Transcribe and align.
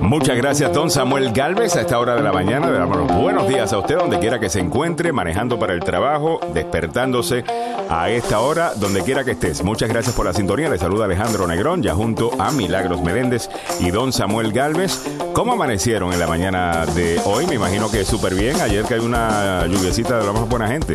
Muchas 0.00 0.36
gracias, 0.36 0.72
don 0.72 0.88
Samuel 0.90 1.32
Galvez. 1.32 1.76
A 1.76 1.80
esta 1.80 1.98
hora 1.98 2.14
de 2.14 2.22
la 2.22 2.32
mañana 2.32 2.70
le 2.70 2.78
damos 2.78 3.12
buenos 3.12 3.48
días 3.48 3.72
a 3.72 3.78
usted, 3.78 3.96
donde 3.96 4.20
quiera 4.20 4.38
que 4.38 4.48
se 4.48 4.60
encuentre, 4.60 5.12
manejando 5.12 5.58
para 5.58 5.74
el 5.74 5.80
trabajo, 5.80 6.38
despertándose 6.54 7.44
a 7.90 8.08
esta 8.08 8.40
hora, 8.40 8.72
donde 8.76 9.02
quiera 9.02 9.24
que 9.24 9.32
estés. 9.32 9.64
Muchas 9.64 9.88
gracias 9.88 10.14
por 10.14 10.24
la 10.24 10.32
sintonía. 10.32 10.68
Le 10.68 10.78
saluda 10.78 11.06
Alejandro 11.06 11.46
Negrón, 11.46 11.82
ya 11.82 11.94
junto 11.94 12.30
a 12.40 12.52
Milagros 12.52 13.02
Meléndez 13.02 13.50
y 13.80 13.90
don 13.90 14.12
Samuel 14.12 14.52
Galvez. 14.52 15.02
¿Cómo 15.34 15.54
amanecieron 15.54 16.12
en 16.12 16.20
la 16.20 16.26
mañana 16.26 16.86
de 16.86 17.20
hoy? 17.24 17.46
Me 17.46 17.56
imagino 17.56 17.90
que 17.90 18.04
súper 18.04 18.34
bien. 18.34 18.60
Ayer 18.60 18.84
que 18.84 18.94
hay 18.94 19.00
una 19.00 19.66
lluviecita 19.66 20.18
de 20.18 20.24
la 20.24 20.32
más 20.32 20.48
buena 20.48 20.68
gente, 20.68 20.94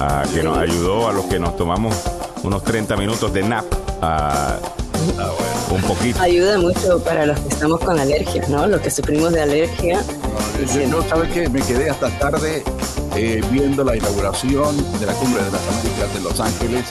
ah, 0.00 0.24
que 0.34 0.42
nos 0.42 0.58
ayudó 0.58 1.08
a 1.08 1.12
los 1.12 1.26
que 1.26 1.38
nos 1.38 1.56
tomamos 1.56 1.94
unos 2.42 2.64
30 2.64 2.96
minutos 2.96 3.32
de 3.32 3.42
nap. 3.44 3.64
Ah, 4.02 4.58
ah, 5.18 5.47
un 5.74 5.82
poquito. 5.82 6.20
Ayuda 6.20 6.58
mucho 6.58 7.02
para 7.02 7.26
los 7.26 7.38
que 7.40 7.48
estamos 7.48 7.80
con 7.80 7.98
alergias, 7.98 8.48
¿no? 8.48 8.66
Los 8.66 8.80
que 8.80 8.90
sufrimos 8.90 9.32
de 9.32 9.42
alergia. 9.42 10.00
No, 10.88 11.02
¿sabes 11.08 11.32
qué? 11.32 11.48
Me 11.48 11.60
quedé 11.62 11.90
hasta 11.90 12.10
tarde 12.18 12.64
eh, 13.16 13.40
viendo 13.50 13.84
la 13.84 13.96
inauguración 13.96 14.76
de 14.98 15.06
la 15.06 15.12
Cumbre 15.14 15.42
de 15.42 15.50
las 15.50 15.62
Américas 15.68 16.14
de 16.14 16.20
Los 16.20 16.40
Ángeles. 16.40 16.84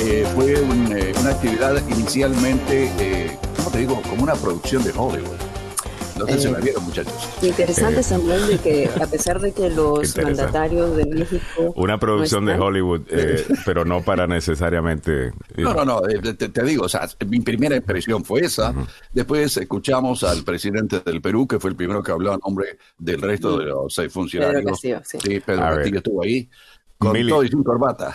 Eh, 0.00 0.26
fue 0.34 0.52
eh, 0.52 1.14
una 1.20 1.30
actividad 1.30 1.82
inicialmente, 1.88 2.90
eh, 2.98 3.36
¿cómo 3.56 3.70
te 3.70 3.78
digo? 3.78 4.02
Como 4.02 4.22
una 4.22 4.34
producción 4.34 4.84
de 4.84 4.90
Hollywood. 4.90 5.45
No 6.18 6.26
sé 6.26 6.38
si 6.38 6.50
la 6.50 6.58
vieron, 6.58 6.84
muchachos. 6.84 7.12
Interesante, 7.42 8.02
Samuel, 8.02 8.46
de 8.46 8.58
que 8.58 8.90
a 9.00 9.06
pesar 9.06 9.40
de 9.40 9.52
que 9.52 9.68
los 9.74 10.16
mandatarios 10.16 10.96
de 10.96 11.06
México... 11.06 11.72
Una 11.76 11.98
producción 11.98 12.46
de 12.46 12.54
Hollywood, 12.54 13.02
eh, 13.10 13.44
pero 13.64 13.84
no 13.84 14.02
para 14.02 14.26
necesariamente... 14.26 15.32
No, 15.56 15.74
no, 15.74 15.84
no, 15.84 16.08
eh, 16.08 16.34
te, 16.34 16.62
digo, 16.62 16.84
o 16.84 16.88
sea, 16.88 17.08
mi 17.26 17.40
primera 17.40 17.76
impresión 17.76 18.24
fue 18.24 18.40
esa. 18.40 18.74
Después 19.12 19.56
escuchamos 19.56 20.24
al 20.24 20.42
presidente 20.42 21.00
del 21.00 21.20
Perú, 21.20 21.46
que 21.46 21.58
fue 21.58 21.70
el 21.70 21.76
primero 21.76 22.02
que 22.02 22.12
habló 22.12 22.32
a 22.32 22.38
nombre 22.38 22.78
del 22.98 23.20
resto 23.20 23.58
de 23.58 23.66
los 23.66 23.98
eh, 23.98 24.08
funcionarios. 24.08 24.62
Pedro 24.62 24.72
Castillo, 24.72 25.00
sí. 25.04 25.18
Sí, 25.22 25.40
Pedro 25.40 25.62
Castillo 25.62 25.98
estuvo 25.98 26.22
ahí. 26.22 26.48
Con 26.98 27.28
todo 27.28 27.44
y 27.44 27.48
sin 27.48 27.62
corbata. 27.62 28.10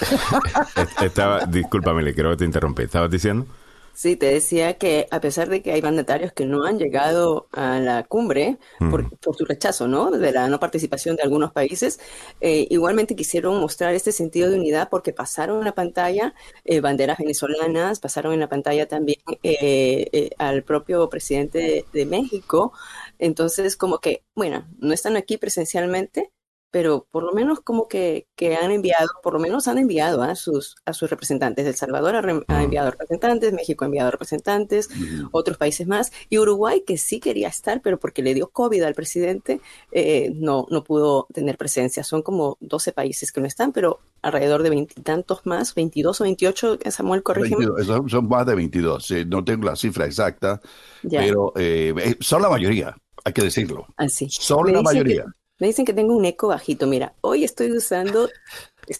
Estaba, 1.01 1.45
discúlpame, 1.45 2.15
creo 2.15 2.31
que 2.31 2.37
te 2.37 2.45
interrumpí. 2.45 2.83
¿Estabas 2.83 3.11
diciendo? 3.11 3.45
Sí, 3.93 4.15
te 4.15 4.27
decía 4.27 4.77
que 4.77 5.07
a 5.11 5.19
pesar 5.19 5.49
de 5.49 5.61
que 5.61 5.71
hay 5.71 5.81
mandatarios 5.81 6.31
que 6.31 6.45
no 6.45 6.63
han 6.63 6.79
llegado 6.79 7.47
a 7.51 7.79
la 7.79 8.03
cumbre 8.03 8.57
por, 8.79 9.09
su 9.37 9.45
rechazo, 9.45 9.87
¿no? 9.87 10.11
De 10.11 10.31
la 10.31 10.47
no 10.47 10.59
participación 10.59 11.15
de 11.15 11.23
algunos 11.23 11.51
países, 11.51 11.99
eh, 12.39 12.67
igualmente 12.69 13.15
quisieron 13.15 13.59
mostrar 13.59 13.93
este 13.93 14.11
sentido 14.11 14.49
de 14.49 14.57
unidad 14.57 14.89
porque 14.89 15.13
pasaron 15.13 15.59
en 15.59 15.65
la 15.65 15.75
pantalla 15.75 16.33
eh, 16.65 16.79
banderas 16.79 17.17
venezolanas, 17.17 17.99
pasaron 17.99 18.33
en 18.33 18.39
la 18.39 18.49
pantalla 18.49 18.87
también 18.87 19.19
eh, 19.43 20.29
al 20.37 20.63
propio 20.63 21.09
presidente 21.09 21.85
de 21.91 22.05
México. 22.05 22.73
Entonces, 23.19 23.77
como 23.77 23.99
que, 23.99 24.23
bueno, 24.35 24.67
no 24.79 24.93
están 24.93 25.15
aquí 25.17 25.37
presencialmente, 25.37 26.31
pero 26.71 27.05
por 27.11 27.23
lo 27.23 27.33
menos 27.33 27.59
como 27.59 27.89
que, 27.89 28.27
que, 28.35 28.55
han 28.55 28.71
enviado, 28.71 29.09
por 29.21 29.33
lo 29.33 29.39
menos 29.39 29.67
han 29.67 29.77
enviado 29.77 30.23
a 30.23 30.35
sus, 30.35 30.77
a 30.85 30.93
sus 30.93 31.09
representantes. 31.09 31.67
El 31.67 31.75
Salvador 31.75 32.15
ha, 32.47 32.63
enviado 32.63 32.91
representantes, 32.91 33.51
México 33.51 33.83
ha 33.83 33.87
enviado 33.87 34.09
representantes, 34.09 34.89
otros 35.31 35.57
países 35.57 35.85
más, 35.85 36.11
y 36.29 36.37
Uruguay, 36.37 36.83
que 36.87 36.97
sí 36.97 37.19
quería 37.19 37.49
estar, 37.49 37.81
pero 37.81 37.99
porque 37.99 38.23
le 38.23 38.33
dio 38.33 38.49
COVID 38.49 38.81
al 38.83 38.95
presidente, 38.95 39.59
eh, 39.91 40.31
no, 40.33 40.65
no 40.71 40.83
pudo 40.83 41.27
tener 41.33 41.57
presencia. 41.57 42.05
Son 42.05 42.21
como 42.21 42.57
12 42.61 42.93
países 42.93 43.33
que 43.33 43.41
no 43.41 43.47
están, 43.47 43.73
pero 43.73 43.99
alrededor 44.21 44.63
de 44.63 44.69
veintitantos 44.69 45.45
más, 45.45 45.75
22 45.75 46.21
o 46.21 46.23
28, 46.23 46.79
Samuel, 46.89 47.21
corrígeme. 47.21 47.65
son, 47.85 48.27
más 48.29 48.45
de 48.45 48.55
22, 48.55 49.13
no 49.27 49.43
tengo 49.43 49.65
la 49.65 49.75
cifra 49.75 50.05
exacta, 50.05 50.61
pero 51.09 51.51
eh, 51.57 51.93
eh, 51.97 52.15
son 52.21 52.41
la 52.41 52.49
mayoría, 52.49 52.95
hay 53.25 53.33
que 53.33 53.43
decirlo. 53.43 53.87
Así. 53.97 54.27
Son 54.29 54.71
la 54.71 54.81
mayoría. 54.81 55.25
Me 55.61 55.67
dicen 55.67 55.85
que 55.85 55.93
tengo 55.93 56.15
un 56.15 56.25
eco 56.25 56.47
bajito. 56.47 56.87
Mira, 56.87 57.13
hoy 57.21 57.43
estoy 57.43 57.71
usando 57.71 58.27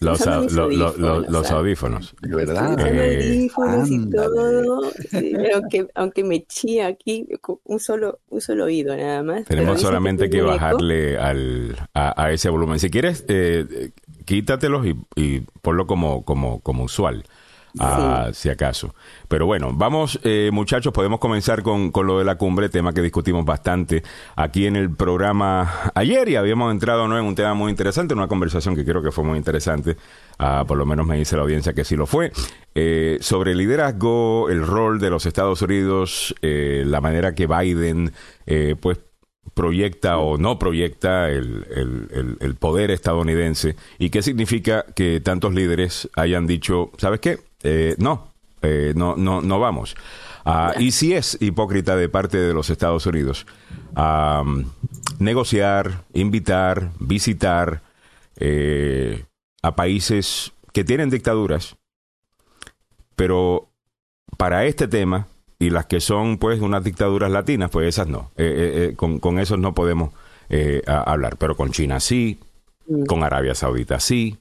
los, 0.00 1.50
audífonos, 1.50 2.14
De 2.22 2.36
verdad. 2.36 2.78
Eh, 2.86 3.32
audífonos 3.34 3.90
y 3.90 4.08
todo. 4.08 4.80
aunque, 5.56 5.88
aunque 5.96 6.22
me 6.22 6.46
chía 6.46 6.86
aquí 6.86 7.26
un 7.64 7.80
solo, 7.80 8.20
un 8.28 8.40
solo 8.40 8.66
oído 8.66 8.96
nada 8.96 9.24
más. 9.24 9.44
Tenemos 9.46 9.80
solamente 9.80 10.30
que, 10.30 10.40
bajarle 10.40 11.18
al, 11.18 11.76
a, 11.94 12.30
ese 12.30 12.48
volumen. 12.48 12.78
Si 12.78 12.90
quieres, 12.90 13.24
eh, 13.26 13.90
quítatelos 14.24 14.86
y, 14.86 14.94
y 15.16 15.40
ponlo 15.62 15.88
como, 15.88 16.24
como, 16.24 16.60
como 16.60 16.84
usual 16.84 17.24
si 18.32 18.48
acaso. 18.48 18.94
Pero 19.28 19.46
bueno, 19.46 19.72
vamos, 19.72 20.20
eh, 20.24 20.50
muchachos, 20.52 20.92
podemos 20.92 21.18
comenzar 21.18 21.62
con, 21.62 21.90
con, 21.90 22.06
lo 22.06 22.18
de 22.18 22.24
la 22.24 22.36
cumbre, 22.36 22.68
tema 22.68 22.92
que 22.92 23.00
discutimos 23.00 23.44
bastante 23.44 24.02
aquí 24.36 24.66
en 24.66 24.76
el 24.76 24.90
programa 24.90 25.90
ayer 25.94 26.28
y 26.28 26.36
habíamos 26.36 26.72
entrado 26.72 27.08
¿no? 27.08 27.18
en 27.18 27.24
un 27.24 27.34
tema 27.34 27.54
muy 27.54 27.70
interesante, 27.70 28.12
en 28.12 28.18
una 28.18 28.28
conversación 28.28 28.76
que 28.76 28.84
creo 28.84 29.02
que 29.02 29.10
fue 29.10 29.24
muy 29.24 29.38
interesante, 29.38 29.96
ah, 30.38 30.64
por 30.66 30.76
lo 30.76 30.84
menos 30.84 31.06
me 31.06 31.16
dice 31.16 31.36
la 31.36 31.42
audiencia 31.42 31.72
que 31.72 31.84
sí 31.84 31.96
lo 31.96 32.06
fue, 32.06 32.32
eh, 32.74 33.18
sobre 33.20 33.52
el 33.52 33.58
liderazgo, 33.58 34.50
el 34.50 34.66
rol 34.66 35.00
de 35.00 35.10
los 35.10 35.24
Estados 35.26 35.62
Unidos, 35.62 36.34
eh, 36.42 36.84
la 36.86 37.00
manera 37.00 37.34
que 37.34 37.46
Biden, 37.46 38.12
pues, 38.80 38.98
proyecta 39.54 40.18
o 40.18 40.38
no 40.38 40.58
proyecta 40.58 41.28
el, 41.28 41.66
el, 41.74 42.36
el, 42.40 42.54
poder 42.54 42.90
estadounidense 42.90 43.76
y 43.98 44.10
qué 44.10 44.22
significa 44.22 44.86
que 44.94 45.20
tantos 45.20 45.52
líderes 45.52 46.08
hayan 46.14 46.46
dicho, 46.46 46.90
¿sabes 46.96 47.20
qué? 47.20 47.38
Eh, 47.62 47.94
no, 47.98 48.28
eh, 48.62 48.92
no, 48.96 49.16
no, 49.16 49.40
no 49.40 49.60
vamos. 49.60 49.94
Ah, 50.44 50.74
y 50.78 50.90
si 50.90 51.14
es 51.14 51.38
hipócrita 51.40 51.96
de 51.96 52.08
parte 52.08 52.38
de 52.38 52.52
los 52.52 52.70
Estados 52.70 53.06
Unidos 53.06 53.46
negociar, 55.18 56.04
invitar, 56.14 56.90
visitar 56.98 57.82
eh, 58.36 59.24
a 59.62 59.76
países 59.76 60.52
que 60.72 60.82
tienen 60.82 61.10
dictaduras, 61.10 61.76
pero 63.14 63.68
para 64.38 64.64
este 64.64 64.88
tema 64.88 65.28
y 65.58 65.70
las 65.70 65.86
que 65.86 66.00
son 66.00 66.38
pues 66.38 66.60
unas 66.60 66.82
dictaduras 66.82 67.30
latinas, 67.30 67.70
pues 67.70 67.86
esas 67.86 68.08
no. 68.08 68.32
con, 68.96 69.20
con 69.20 69.38
esos 69.38 69.58
no 69.58 69.74
podemos 69.74 70.12
hablar, 70.86 71.36
pero 71.36 71.54
con 71.54 71.70
China 71.70 72.00
sí, 72.00 72.40
mm. 72.88 73.04
con 73.04 73.22
Arabia 73.22 73.54
Saudita 73.54 74.00
sí, 74.00 74.38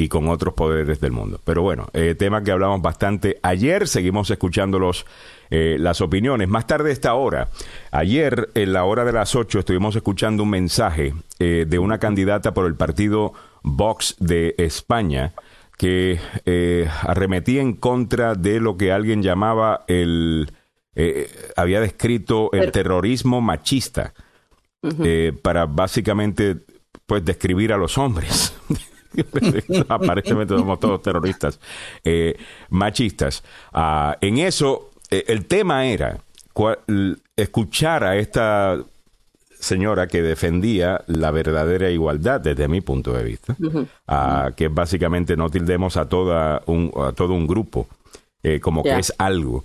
y 0.00 0.08
con 0.08 0.28
otros 0.28 0.54
poderes 0.54 1.00
del 1.00 1.10
mundo. 1.10 1.40
Pero 1.44 1.62
bueno, 1.62 1.88
eh, 1.92 2.14
tema 2.14 2.44
que 2.44 2.52
hablamos 2.52 2.80
bastante 2.80 3.40
ayer, 3.42 3.88
seguimos 3.88 4.30
escuchando 4.30 4.78
los, 4.78 5.04
eh, 5.50 5.76
las 5.80 6.00
opiniones. 6.00 6.48
Más 6.48 6.68
tarde 6.68 6.92
esta 6.92 7.14
hora, 7.14 7.48
ayer 7.90 8.48
en 8.54 8.72
la 8.72 8.84
hora 8.84 9.04
de 9.04 9.12
las 9.12 9.34
8 9.34 9.58
estuvimos 9.58 9.96
escuchando 9.96 10.44
un 10.44 10.50
mensaje 10.50 11.14
eh, 11.40 11.66
de 11.68 11.78
una 11.80 11.98
candidata 11.98 12.54
por 12.54 12.66
el 12.66 12.76
partido 12.76 13.32
Vox 13.64 14.14
de 14.20 14.54
España 14.56 15.32
que 15.76 16.20
eh, 16.46 16.88
arremetía 17.02 17.60
en 17.60 17.72
contra 17.72 18.36
de 18.36 18.60
lo 18.60 18.76
que 18.76 18.92
alguien 18.92 19.22
llamaba 19.22 19.84
el... 19.88 20.50
había 21.56 21.80
descrito 21.80 22.50
el 22.52 22.72
terrorismo 22.72 23.40
machista 23.40 24.14
para 25.42 25.66
básicamente 25.66 26.56
pues 27.06 27.24
describir 27.24 27.72
a 27.72 27.76
los 27.76 27.98
hombres. 27.98 28.54
Aparentemente 29.88 30.56
somos 30.56 30.80
todos 30.80 31.02
terroristas 31.02 31.60
eh, 32.04 32.36
machistas. 32.70 33.42
Ah, 33.72 34.16
en 34.20 34.38
eso, 34.38 34.90
eh, 35.10 35.24
el 35.28 35.46
tema 35.46 35.86
era 35.86 36.18
escuchar 37.36 38.02
a 38.02 38.16
esta 38.16 38.78
señora 39.60 40.08
que 40.08 40.22
defendía 40.22 41.02
la 41.06 41.30
verdadera 41.30 41.90
igualdad 41.90 42.40
desde 42.40 42.66
mi 42.68 42.80
punto 42.80 43.12
de 43.12 43.22
vista, 43.22 43.56
ah, 44.08 44.50
que 44.56 44.68
básicamente 44.68 45.36
no 45.36 45.50
tildemos 45.50 45.96
a, 45.96 46.08
toda 46.08 46.62
un, 46.66 46.92
a 46.96 47.12
todo 47.12 47.34
un 47.34 47.46
grupo 47.46 47.86
eh, 48.42 48.60
como 48.60 48.82
que 48.82 48.98
es 48.98 49.12
algo, 49.18 49.64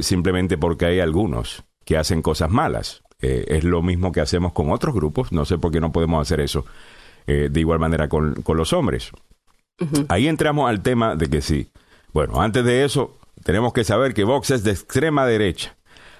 simplemente 0.00 0.58
porque 0.58 0.86
hay 0.86 1.00
algunos 1.00 1.62
que 1.84 1.96
hacen 1.96 2.20
cosas 2.20 2.50
malas. 2.50 3.02
es 3.20 3.64
lo 3.64 3.80
mismo 3.82 4.12
que 4.12 4.20
hacemos 4.20 4.52
con 4.52 4.70
otros 4.70 4.94
grupos, 4.94 5.32
no 5.32 5.44
sé 5.44 5.56
por 5.56 5.72
qué 5.72 5.80
no 5.80 5.92
podemos 5.92 6.20
hacer 6.20 6.40
eso 6.40 6.64
eh, 7.28 7.48
de 7.50 7.60
igual 7.60 7.78
manera 7.78 8.08
con, 8.08 8.42
los 8.46 8.72
hombres. 8.72 9.12
Ahí 10.08 10.26
entramos 10.26 10.68
al 10.68 10.82
tema 10.82 11.14
de 11.14 11.28
que 11.28 11.42
sí. 11.42 11.68
Bueno, 12.12 12.40
antes 12.40 12.64
de 12.64 12.84
eso, 12.84 13.16
tenemos 13.44 13.74
que 13.74 13.84
saber 13.84 14.14
que 14.14 14.24
Vox 14.24 14.50
es 14.50 14.64
de 14.64 14.70
extrema 14.70 15.26
derecha. 15.26 15.76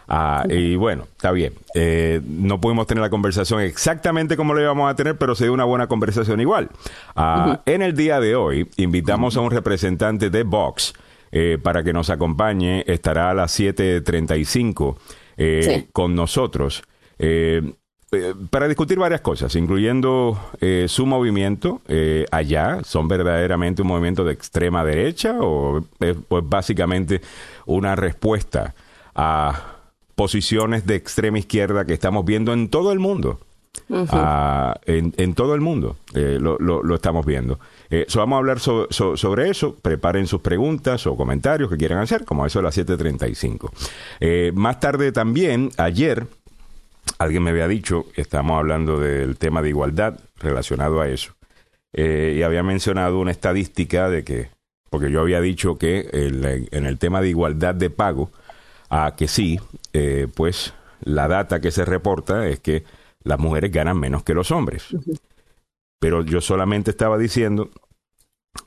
Ah, 0.07 0.45
y 0.49 0.77
bueno, 0.77 1.05
está 1.17 1.33
bien. 1.33 1.55
Eh, 1.75 2.21
no 2.25 2.61
pudimos 2.61 2.87
tener 2.87 3.01
la 3.01 3.09
conversación 3.09 3.61
exactamente 3.63 4.37
como 4.37 4.53
lo 4.53 4.61
íbamos 4.61 4.91
a 4.91 4.95
tener, 4.95 5.17
pero 5.17 5.35
se 5.35 5.45
dio 5.45 5.55
una 5.55 5.65
buena 5.65 5.87
conversación 5.87 6.41
igual. 6.41 6.69
Ah, 7.17 7.63
en 7.65 7.81
el 7.81 7.97
día 7.97 8.21
de 8.21 8.37
hoy, 8.37 8.69
invitamos 8.77 9.37
a 9.39 9.41
un 9.41 9.51
representante 9.51 10.29
de 10.29 10.43
Vox 10.43 10.93
eh, 11.33 11.59
para 11.63 11.83
que 11.83 11.95
nos 11.95 12.11
acompañe. 12.11 12.85
Estará 12.87 13.31
a 13.31 13.35
las 13.35 13.59
7.35 13.59 14.97
eh, 15.39 15.89
con 15.93 16.15
nosotros. 16.15 16.83
Eh, 18.11 18.35
para 18.49 18.67
discutir 18.69 18.99
varias 18.99 19.21
cosas, 19.21 19.55
incluyendo 19.55 20.41
eh, 20.61 20.87
su 20.89 21.05
movimiento 21.05 21.83
eh, 21.89 22.25
allá, 22.31 22.83
¿son 22.83 23.07
verdaderamente 23.07 23.83
un 23.83 23.89
movimiento 23.89 24.25
de 24.25 24.33
extrema 24.33 24.83
derecha 24.83 25.37
o 25.41 25.85
es 26.01 26.17
pues, 26.27 26.43
básicamente 26.49 27.21
una 27.67 27.97
respuesta 27.97 28.75
a 29.15 29.79
posiciones 30.15 30.85
de 30.85 30.97
extrema 30.97 31.39
izquierda 31.39 31.85
que 31.85 31.93
estamos 31.93 32.25
viendo 32.25 32.53
en 32.53 32.69
todo 32.71 32.93
el 32.93 32.99
mundo. 32.99 33.39
Ah, 33.91 34.79
en, 34.87 35.35
todo 35.35 35.55
el 35.55 35.61
mundo 35.61 35.97
eh, 36.15 36.39
lo, 36.41 36.95
estamos 36.95 37.25
viendo. 37.25 37.59
Eh, 37.91 38.07
vamos 38.17 38.37
a 38.37 38.39
hablar 38.39 38.59
sobre 38.61 39.49
eso. 39.49 39.77
Preparen 39.77 40.27
sus 40.27 40.41
preguntas 40.41 41.07
o 41.07 41.17
comentarios 41.17 41.71
que 41.71 41.77
quieran 41.77 41.99
hacer, 41.99 42.25
como 42.25 42.45
eso 42.45 42.59
a 42.59 42.63
las 42.63 42.77
7.35. 42.77 43.71
Eh, 44.21 44.53
más 44.55 44.81
tarde 44.81 45.13
también, 45.13 45.71
ayer, 45.77 46.27
alguien 47.19 47.43
me 47.43 47.51
había 47.51 47.69
dicho, 47.69 48.07
estamos 48.17 48.59
hablando 48.59 48.99
del 49.01 49.39
tema 49.39 49.63
de 49.63 49.71
igualdad 49.71 50.21
relacionado 50.37 51.01
a 51.01 51.09
eso, 51.09 51.35
eh, 51.93 52.37
y 52.39 52.43
había 52.43 52.63
mencionado 52.63 53.19
una 53.19 53.31
estadística 53.31 54.09
de 54.09 54.25
que, 54.25 54.51
porque 54.91 55.11
yo 55.11 55.21
había 55.21 55.41
dicho 55.41 55.79
que 55.79 56.09
en 56.13 56.87
el 56.87 56.99
tema 56.99 57.21
de 57.21 57.29
igualdad 57.31 57.75
de 57.75 57.91
pago, 57.91 58.31
a 58.91 59.15
que 59.17 59.29
sí, 59.29 59.61
pues 60.35 60.73
la 61.01 61.29
data 61.29 61.61
que 61.61 61.71
se 61.71 61.85
reporta 61.85 62.47
es 62.47 62.61
que 62.61 62.85
las 63.23 63.39
mujeres 63.39 63.71
ganan 63.71 63.99
menos 63.99 64.23
que 64.23 64.35
los 64.35 64.51
hombres. 64.51 64.89
Pero 66.01 66.23
yo 66.23 66.41
solamente 66.41 66.91
estaba 66.91 67.19
diciendo 67.19 67.71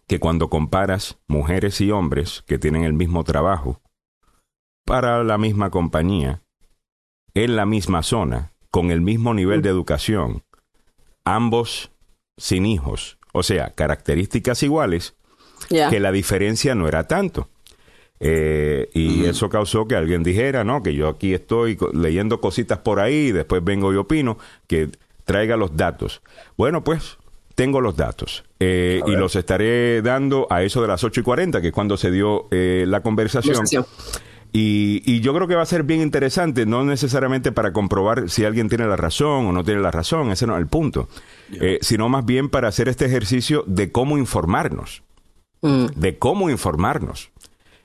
que 0.08 0.20
cuando 0.20 0.50
comparas 0.50 1.18
mujeres 1.28 1.82
y 1.82 1.92
hombres 1.92 2.44
que 2.46 2.60
tienen 2.60 2.84
el 2.84 2.94
mismo 2.94 3.24
trabajo 3.24 3.82
para 4.86 5.24
la 5.24 5.38
misma 5.38 5.70
compañía, 5.70 6.42
en 7.34 7.56
la 7.56 7.66
misma 7.66 8.04
zona, 8.04 8.52
con 8.70 8.92
el 8.92 9.02
mismo 9.02 9.34
nivel 9.34 9.62
de 9.62 9.70
educación, 9.70 10.44
ambos 11.24 11.92
sin 12.38 12.66
hijos, 12.66 13.18
o 13.34 13.44
sea, 13.44 13.72
características 13.72 14.64
iguales, 14.64 15.16
que 15.70 16.00
la 16.00 16.12
diferencia 16.12 16.76
no 16.76 16.88
era 16.88 17.08
tanto. 17.08 17.50
Eh, 18.20 18.90
y 18.94 19.26
eso 19.26 19.50
causó 19.50 19.88
que 19.88 19.96
alguien 19.96 20.22
dijera, 20.22 20.64
no, 20.64 20.84
que 20.84 20.94
yo 20.94 21.08
aquí 21.08 21.34
estoy 21.34 21.78
leyendo 21.94 22.40
cositas 22.40 22.80
por 22.80 23.00
ahí 23.00 23.28
y 23.28 23.32
después 23.32 23.64
vengo 23.64 23.92
y 23.92 23.96
opino, 23.96 24.38
que 24.68 24.90
traiga 25.26 25.58
los 25.58 25.76
datos. 25.76 26.22
Bueno, 26.56 26.84
pues 26.84 27.18
tengo 27.56 27.82
los 27.82 27.96
datos 27.96 28.44
eh, 28.60 29.02
y 29.06 29.12
los 29.12 29.36
estaré 29.36 30.02
dando 30.02 30.48
a 30.50 30.64
eso 30.64 30.82
de 30.82 30.88
las 30.88 31.04
8 31.04 31.22
y 31.22 31.24
40, 31.24 31.62
que 31.62 31.68
es 31.68 31.74
cuando 31.74 31.98
se 31.98 32.12
dio 32.12 32.48
eh, 32.52 32.86
la 32.88 33.02
conversación. 33.02 33.66
Y, 34.54 35.02
y, 35.06 35.22
yo 35.22 35.34
creo 35.34 35.48
que 35.48 35.56
va 35.56 35.62
a 35.62 35.66
ser 35.66 35.84
bien 35.84 36.02
interesante, 36.02 36.66
no 36.66 36.84
necesariamente 36.84 37.54
para 37.54 37.72
comprobar 37.72 38.30
si 38.30 38.44
alguien 38.44 38.68
tiene 38.68 38.86
la 38.86 38.98
razón 38.98 39.46
o 39.46 39.52
no 39.54 39.64
tiene 39.64 39.80
la 39.80 39.92
razón, 39.92 40.30
ese 40.30 40.46
no 40.46 40.56
es 40.56 40.60
el 40.60 40.68
punto, 40.68 41.08
sino 41.80 42.10
más 42.10 42.26
bien 42.26 42.50
para 42.50 42.68
hacer 42.68 42.90
este 42.90 43.06
ejercicio 43.06 43.64
de 43.66 43.94
cómo 43.94 44.18
informarnos, 44.18 45.04
mm. 45.62 45.86
de 45.96 46.18
cómo 46.18 46.50
informarnos. 46.50 47.32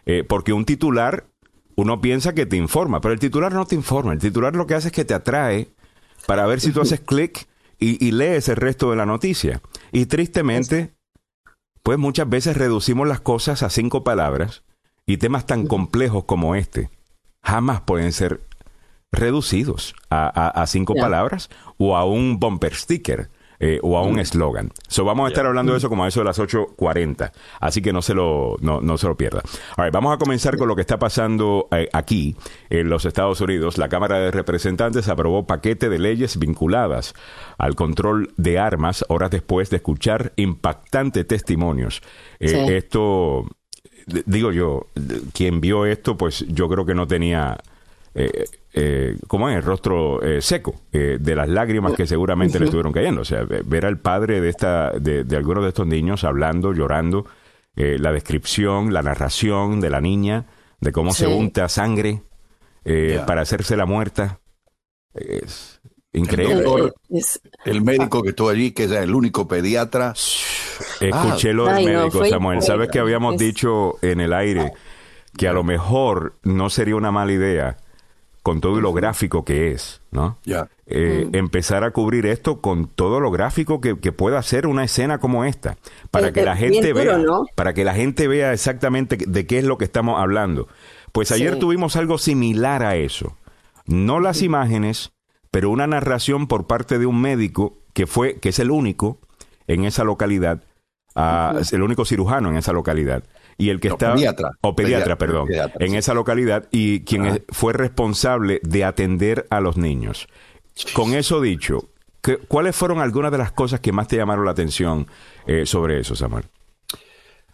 Eh, 0.07 0.23
porque 0.23 0.53
un 0.53 0.65
titular, 0.65 1.27
uno 1.75 2.01
piensa 2.01 2.33
que 2.33 2.47
te 2.47 2.57
informa, 2.57 3.01
pero 3.01 3.13
el 3.13 3.21
titular 3.21 3.53
no 3.53 3.67
te 3.67 3.75
informa. 3.75 4.13
El 4.13 4.21
titular 4.21 4.55
lo 4.55 4.67
que 4.67 4.75
hace 4.75 4.89
es 4.89 4.93
que 4.93 5.05
te 5.05 5.15
atrae 5.15 5.69
para 6.27 6.47
ver 6.47 6.61
si 6.61 6.73
tú 6.73 6.81
haces 6.81 7.01
clic 7.07 7.47
y, 7.79 8.11
lees 8.13 8.49
el 8.49 8.57
resto 8.57 8.91
de 8.91 8.97
la 8.97 9.05
noticia. 9.05 9.61
Y 9.93 10.07
tristemente, 10.07 10.95
pues 11.83 11.99
muchas 11.99 12.29
veces 12.29 12.57
reducimos 12.57 13.07
las 13.07 13.21
cosas 13.21 13.63
a 13.63 13.69
cinco 13.69 14.03
palabras 14.03 14.63
y 15.07 15.19
temas 15.19 15.47
tan 15.47 15.67
complejos 15.67 16.25
como 16.25 16.55
este 16.55 16.91
jamás 17.43 17.81
pueden 17.83 18.13
ser 18.13 18.41
reducidos 19.13 19.95
a, 20.11 20.65
cinco 20.67 20.95
palabras 20.95 21.49
o 21.79 21.97
a 21.97 22.05
un 22.05 22.39
bumper 22.39 22.75
sticker. 22.75 23.31
Eh, 23.59 23.81
o 23.83 23.97
a 23.97 24.03
un 24.03 24.17
mm. 24.17 24.19
eslogan. 24.19 24.71
So, 24.87 25.07
vamos 25.07 25.25
a 25.25 25.29
estar 25.29 25.47
hablando 25.47 25.73
de 25.73 25.79
eso 25.79 25.89
como 25.89 26.05
a 26.05 26.09
eso 26.09 26.21
de 26.21 26.27
las 26.27 26.39
8.40. 26.39 27.33
Así 27.59 27.81
que 27.81 27.91
no 27.91 28.03
se 28.03 28.13
lo, 28.13 28.57
no, 28.61 28.83
no 28.83 28.99
se 28.99 29.07
lo 29.07 29.17
pierda. 29.17 29.41
vamos 29.95 30.15
a 30.15 30.19
comenzar 30.19 30.59
con 30.59 30.69
lo 30.69 30.77
que 30.77 30.83
está 30.83 30.99
pasando 30.99 31.67
eh, 31.71 31.89
aquí 31.95 32.37
en 32.69 32.91
los 32.91 33.07
Estados 33.07 33.41
Unidos. 33.41 33.79
La 33.79 33.89
Cámara 33.89 34.19
de 34.19 34.31
Representantes 34.31 35.09
aprobó 35.09 35.47
paquete 35.47 35.89
de 35.89 35.99
leyes 35.99 36.39
vinculadas 36.39 37.15
al 37.57 37.77
control 37.77 38.35
de 38.37 38.59
armas 38.59 39.07
horas 39.09 39.31
después 39.31 39.71
de 39.71 39.77
escuchar 39.77 40.35
impactantes 40.37 41.27
testimonios. 41.27 42.03
Eh, 42.41 42.77
esto, 42.77 43.47
digo 44.07 44.53
yo, 44.53 44.87
quien 45.33 45.61
vio 45.61 45.87
esto, 45.87 46.17
pues 46.17 46.45
yo 46.49 46.69
creo 46.69 46.87
que 46.87 46.95
no 46.95 47.07
tenía 47.07 47.59
eh, 48.19 48.47
eh, 48.73 49.17
¿cómo 49.27 49.51
es? 49.51 49.57
El 49.57 49.63
rostro 49.63 50.23
eh, 50.23 50.41
seco 50.41 50.75
eh, 50.91 51.19
de 51.21 51.35
las 51.35 51.49
lágrimas 51.49 51.95
que 51.95 52.07
seguramente 52.07 52.59
le 52.59 52.67
estuvieron 52.67 52.93
cayendo. 52.93 53.21
O 53.21 53.25
sea, 53.25 53.45
ver 53.45 53.85
al 53.85 53.99
padre 53.99 54.41
de, 54.41 54.49
esta, 54.51 54.91
de, 54.91 55.25
de 55.25 55.37
algunos 55.37 55.63
de 55.63 55.69
estos 55.69 55.87
niños 55.87 56.25
hablando, 56.25 56.73
llorando, 56.73 57.27
la 57.75 58.11
descripción, 58.11 58.95
la 58.95 59.03
narración 59.03 59.83
de 59.83 59.91
la 59.91 60.01
niña, 60.01 60.47
de 60.81 60.93
cómo 60.93 61.13
se 61.13 61.27
unta 61.27 61.69
sangre 61.69 62.23
para 63.27 63.43
hacerse 63.43 63.77
la 63.77 63.85
muerta. 63.85 64.41
Es 65.13 65.83
increíble. 66.15 66.65
El, 67.67 67.83
médico 67.83 68.23
que 68.23 68.31
estuvo 68.31 68.49
allí, 68.49 68.71
que 68.71 68.85
es 68.85 68.93
el 68.93 69.15
único 69.15 69.47
pediatra. 69.47 70.15
Escuché 71.01 71.53
lo 71.53 71.67
del 71.67 71.85
médico, 71.85 72.25
Samuel. 72.25 72.63
¿Sabes 72.63 72.89
que 72.91 72.99
habíamos 72.99 73.37
dicho 73.37 73.95
en 74.03 74.21
el 74.21 74.33
aire? 74.33 74.73
Que 75.37 75.49
a 75.49 75.53
lo 75.53 75.65
mejor 75.65 76.35
no 76.43 76.71
sería 76.71 76.97
una 76.97 77.11
mala 77.11 77.33
idea 77.33 77.77
con 78.47 78.61
todo 78.61 78.81
lo 78.81 78.93
gráfico 78.93 79.45
que 79.45 79.73
es, 79.73 80.01
¿no? 80.13 80.39
Ya. 80.45 80.69
Eh, 80.87 81.29
empezar 81.33 81.83
a 81.83 81.91
cubrir 81.91 82.27
esto 82.27 82.61
con 82.61 82.87
todo 82.87 83.19
lo 83.19 83.33
gráfico 83.33 83.81
que, 83.81 83.97
pueda 84.13 84.41
ser 84.45 84.69
una 84.69 84.85
escena 84.85 85.19
como 85.19 85.45
esta, 85.45 85.79
para 86.13 86.33
que 86.33 86.45
la 86.45 86.55
gente 86.55 86.93
vea, 86.93 87.19
para 87.57 87.75
que 87.75 87.85
la 87.85 87.93
gente 87.93 88.29
vea 88.29 88.53
exactamente 88.53 89.19
de 89.27 89.47
qué 89.47 89.59
es 89.59 89.65
lo 89.65 89.79
que 89.79 89.85
estamos 89.85 90.21
hablando. 90.21 90.69
Pues 91.11 91.33
ayer 91.33 91.59
tuvimos 91.59 91.97
algo 91.97 92.19
similar 92.19 92.85
a 92.85 92.95
eso. 92.95 93.37
No 93.85 94.21
las 94.21 94.43
imágenes, 94.43 95.11
pero 95.51 95.71
una 95.71 95.89
narración 95.89 96.47
por 96.47 96.69
parte 96.69 97.01
de 97.01 97.07
un 97.07 97.21
médico 97.21 97.79
que 97.95 98.07
fue, 98.07 98.39
que 98.39 98.51
es 98.51 98.61
el 98.61 98.71
único 98.71 99.19
en 99.67 99.85
esa 99.85 100.05
localidad, 100.05 100.63
uh, 101.15 101.61
el 101.73 101.83
único 101.83 102.05
cirujano 102.05 102.51
en 102.51 102.57
esa 102.57 102.73
localidad, 102.73 103.23
y 103.59 103.71
el 103.71 103.81
que 103.81 103.89
está 103.89 104.15
o 104.61 104.77
pediatra, 104.77 105.17
perdón, 105.17 105.49
en 105.79 105.95
esa 105.95 106.15
localidad 106.15 106.69
y 106.71 107.01
quien 107.01 107.45
fue 107.49 107.73
responsable 107.73 108.61
de 108.63 108.85
atender 108.85 109.47
a 109.51 109.61
los 109.61 109.77
niños. 109.77 110.29
Con 110.93 111.15
eso 111.15 111.41
dicho, 111.41 111.89
¿cuáles 112.49 112.77
fueron 112.77 112.99
algunas 113.01 113.33
de 113.33 113.39
las 113.39 113.53
cosas 113.53 113.81
que 113.81 113.93
más 113.93 114.09
te 114.09 114.17
llamaron 114.17 114.45
la 114.45 114.51
atención 114.51 115.07
eh, 115.47 115.65
sobre 115.65 116.01
eso, 116.01 116.15
Samuel? 116.15 116.45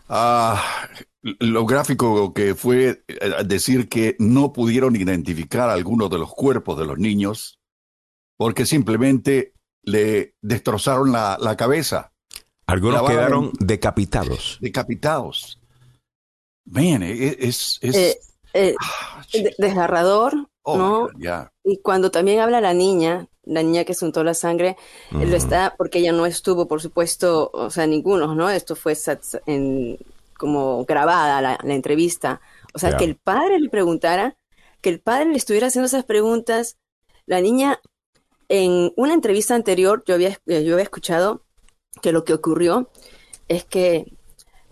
Ah, 0.08 0.60
lo 1.22 1.64
gráfico 1.66 2.34
que 2.34 2.54
fue 2.54 3.04
eh, 3.06 3.44
decir 3.46 3.88
que 3.88 4.16
no 4.18 4.52
pudieron 4.52 4.96
identificar 4.96 5.70
algunos 5.70 6.10
de 6.10 6.18
los 6.18 6.34
cuerpos 6.34 6.78
de 6.78 6.86
los 6.86 6.98
niños 6.98 7.60
porque 8.36 8.66
simplemente 8.66 9.54
le 9.82 10.34
destrozaron 10.40 11.12
la, 11.12 11.56
cabeza. 11.56 12.12
Algunos 12.66 13.08
quedaron 13.08 13.52
decapitados. 13.58 14.58
Decapitados. 14.60 15.58
Man, 16.64 17.02
e, 17.02 17.12
e, 17.12 17.36
es, 17.40 17.78
es, 17.82 17.96
eh, 17.96 18.18
eh, 18.54 18.74
ah, 18.80 19.24
desgarrador, 19.58 20.48
oh 20.62 20.76
¿no? 20.76 21.08
Y 21.64 21.78
cuando 21.78 22.10
también 22.10 22.40
habla 22.40 22.60
la 22.60 22.72
niña, 22.72 23.28
la 23.44 23.62
niña 23.62 23.84
que 23.84 23.94
untó 24.02 24.22
la 24.22 24.34
sangre, 24.34 24.76
lo 25.10 25.36
está, 25.36 25.74
porque 25.76 25.98
ella 25.98 26.12
no 26.12 26.26
estuvo, 26.26 26.68
por 26.68 26.80
supuesto, 26.80 27.50
o 27.52 27.70
sea, 27.70 27.86
ninguno, 27.86 28.34
¿no? 28.34 28.48
Esto 28.50 28.76
fue 28.76 28.96
en, 29.46 29.98
como 30.38 30.84
grabada 30.84 31.40
la, 31.40 31.74
entrevista. 31.74 32.40
O 32.74 32.78
sea, 32.78 32.96
que 32.96 33.04
el 33.04 33.16
padre 33.16 33.58
le 33.58 33.68
preguntara, 33.68 34.36
que 34.80 34.90
el 34.90 35.00
padre 35.00 35.26
le 35.26 35.36
estuviera 35.36 35.68
haciendo 35.68 35.86
esas 35.86 36.04
preguntas. 36.04 36.78
La 37.26 37.40
niña, 37.40 37.80
en 38.54 38.92
una 38.96 39.14
entrevista 39.14 39.54
anterior, 39.54 40.04
yo 40.06 40.14
había, 40.14 40.38
yo 40.44 40.74
había 40.74 40.82
escuchado 40.82 41.42
que 42.02 42.12
lo 42.12 42.22
que 42.22 42.34
ocurrió 42.34 42.90
es 43.48 43.64
que 43.64 44.12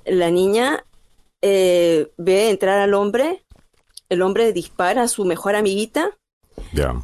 la 0.04 0.30
niña 0.30 0.84
eh, 1.40 2.12
ve 2.18 2.50
entrar 2.50 2.78
al 2.78 2.92
hombre, 2.92 3.42
el 4.10 4.20
hombre 4.20 4.52
dispara 4.52 5.04
a 5.04 5.08
su 5.08 5.24
mejor 5.24 5.56
amiguita 5.56 6.10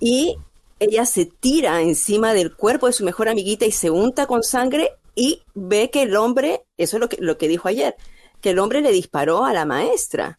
y 0.00 0.36
ella 0.78 1.06
se 1.06 1.24
tira 1.24 1.80
encima 1.80 2.34
del 2.34 2.54
cuerpo 2.54 2.88
de 2.88 2.92
su 2.92 3.04
mejor 3.04 3.30
amiguita 3.30 3.64
y 3.64 3.72
se 3.72 3.88
unta 3.88 4.26
con 4.26 4.42
sangre 4.42 4.90
y 5.14 5.44
ve 5.54 5.88
que 5.88 6.02
el 6.02 6.14
hombre, 6.14 6.66
eso 6.76 6.98
es 6.98 7.00
lo 7.00 7.08
que, 7.08 7.16
lo 7.20 7.38
que 7.38 7.48
dijo 7.48 7.68
ayer, 7.68 7.96
que 8.42 8.50
el 8.50 8.58
hombre 8.58 8.82
le 8.82 8.92
disparó 8.92 9.46
a 9.46 9.54
la 9.54 9.64
maestra. 9.64 10.38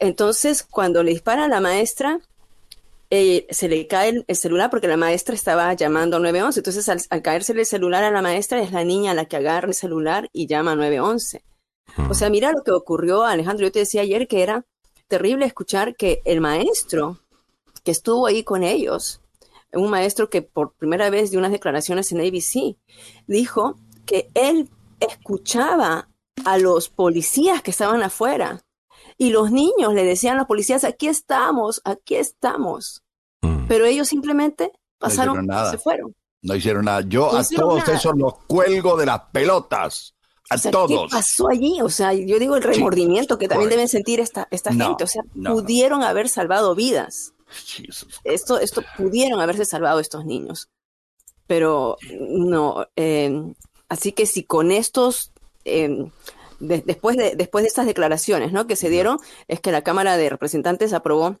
Entonces, 0.00 0.64
cuando 0.64 1.04
le 1.04 1.12
dispara 1.12 1.44
a 1.44 1.48
la 1.48 1.60
maestra, 1.60 2.18
eh, 3.10 3.46
se 3.50 3.68
le 3.68 3.86
cae 3.86 4.24
el, 4.26 4.36
celular 4.36 4.70
porque 4.70 4.88
la 4.88 4.96
maestra 4.96 5.34
estaba 5.34 5.72
llamando 5.74 6.18
911. 6.18 6.60
Entonces, 6.60 6.88
al, 6.88 7.00
al, 7.10 7.22
caerse 7.22 7.52
el 7.52 7.64
celular 7.66 8.04
a 8.04 8.10
la 8.10 8.22
maestra, 8.22 8.60
es 8.60 8.72
la 8.72 8.84
niña 8.84 9.14
la 9.14 9.24
que 9.24 9.36
agarra 9.36 9.68
el 9.68 9.74
celular 9.74 10.28
y 10.32 10.46
llama 10.46 10.74
911. 10.74 11.42
O 12.10 12.14
sea, 12.14 12.30
mira 12.30 12.52
lo 12.52 12.62
que 12.62 12.70
ocurrió, 12.70 13.24
Alejandro. 13.24 13.66
Yo 13.66 13.72
te 13.72 13.80
decía 13.80 14.02
ayer 14.02 14.28
que 14.28 14.42
era 14.42 14.64
terrible 15.08 15.46
escuchar 15.46 15.96
que 15.96 16.20
el 16.24 16.40
maestro 16.40 17.18
que 17.82 17.90
estuvo 17.90 18.26
ahí 18.26 18.44
con 18.44 18.62
ellos, 18.62 19.22
un 19.72 19.90
maestro 19.90 20.28
que 20.28 20.42
por 20.42 20.74
primera 20.74 21.08
vez 21.10 21.30
dio 21.30 21.38
unas 21.38 21.52
declaraciones 21.52 22.12
en 22.12 22.20
ABC, 22.20 22.76
dijo 23.26 23.76
que 24.04 24.30
él 24.34 24.68
escuchaba 25.00 26.08
a 26.44 26.58
los 26.58 26.88
policías 26.88 27.62
que 27.62 27.70
estaban 27.70 28.02
afuera 28.02 28.62
Y 29.18 29.30
los 29.30 29.50
niños 29.50 29.92
le 29.94 30.04
decían 30.04 30.36
a 30.36 30.38
los 30.38 30.46
policías, 30.46 30.84
aquí 30.84 31.08
estamos, 31.08 31.82
aquí 31.84 32.14
estamos. 32.14 33.02
Mm. 33.42 33.66
Pero 33.66 33.84
ellos 33.84 34.08
simplemente 34.08 34.72
pasaron 34.98 35.44
y 35.44 35.70
se 35.70 35.78
fueron. 35.78 36.14
No 36.40 36.54
hicieron 36.54 36.84
nada. 36.84 37.00
Yo 37.02 37.36
a 37.36 37.42
todos 37.44 37.88
esos 37.88 38.16
los 38.16 38.34
cuelgo 38.46 38.96
de 38.96 39.06
las 39.06 39.20
pelotas. 39.32 40.14
A 40.50 40.56
todos. 40.56 41.10
¿Qué 41.10 41.16
pasó 41.16 41.48
allí? 41.50 41.80
O 41.82 41.90
sea, 41.90 42.14
yo 42.14 42.38
digo 42.38 42.56
el 42.56 42.62
remordimiento 42.62 43.38
que 43.38 43.48
también 43.48 43.68
deben 43.68 43.88
sentir 43.88 44.20
esta, 44.20 44.48
esta 44.50 44.72
gente. 44.72 45.04
O 45.04 45.06
sea, 45.06 45.22
pudieron 45.34 46.02
haber 46.02 46.28
salvado 46.28 46.74
vidas. 46.74 47.34
Esto, 48.24 48.58
esto 48.58 48.82
pudieron 48.96 49.40
haberse 49.40 49.64
salvado 49.64 50.00
estos 50.00 50.24
niños. 50.24 50.70
Pero 51.46 51.96
no. 52.20 52.86
Eh, 52.96 53.52
así 53.88 54.12
que 54.12 54.26
si 54.26 54.44
con 54.44 54.70
estos. 54.70 55.32
Eh, 55.64 56.08
después, 56.60 57.16
de, 57.16 57.34
después 57.36 57.62
de 57.62 57.68
estas 57.68 57.86
declaraciones 57.86 58.52
¿no? 58.52 58.66
que 58.66 58.76
se 58.76 58.90
dieron, 58.90 59.18
es 59.46 59.60
que 59.60 59.72
la 59.72 59.82
Cámara 59.82 60.16
de 60.16 60.30
Representantes 60.30 60.92
aprobó 60.92 61.38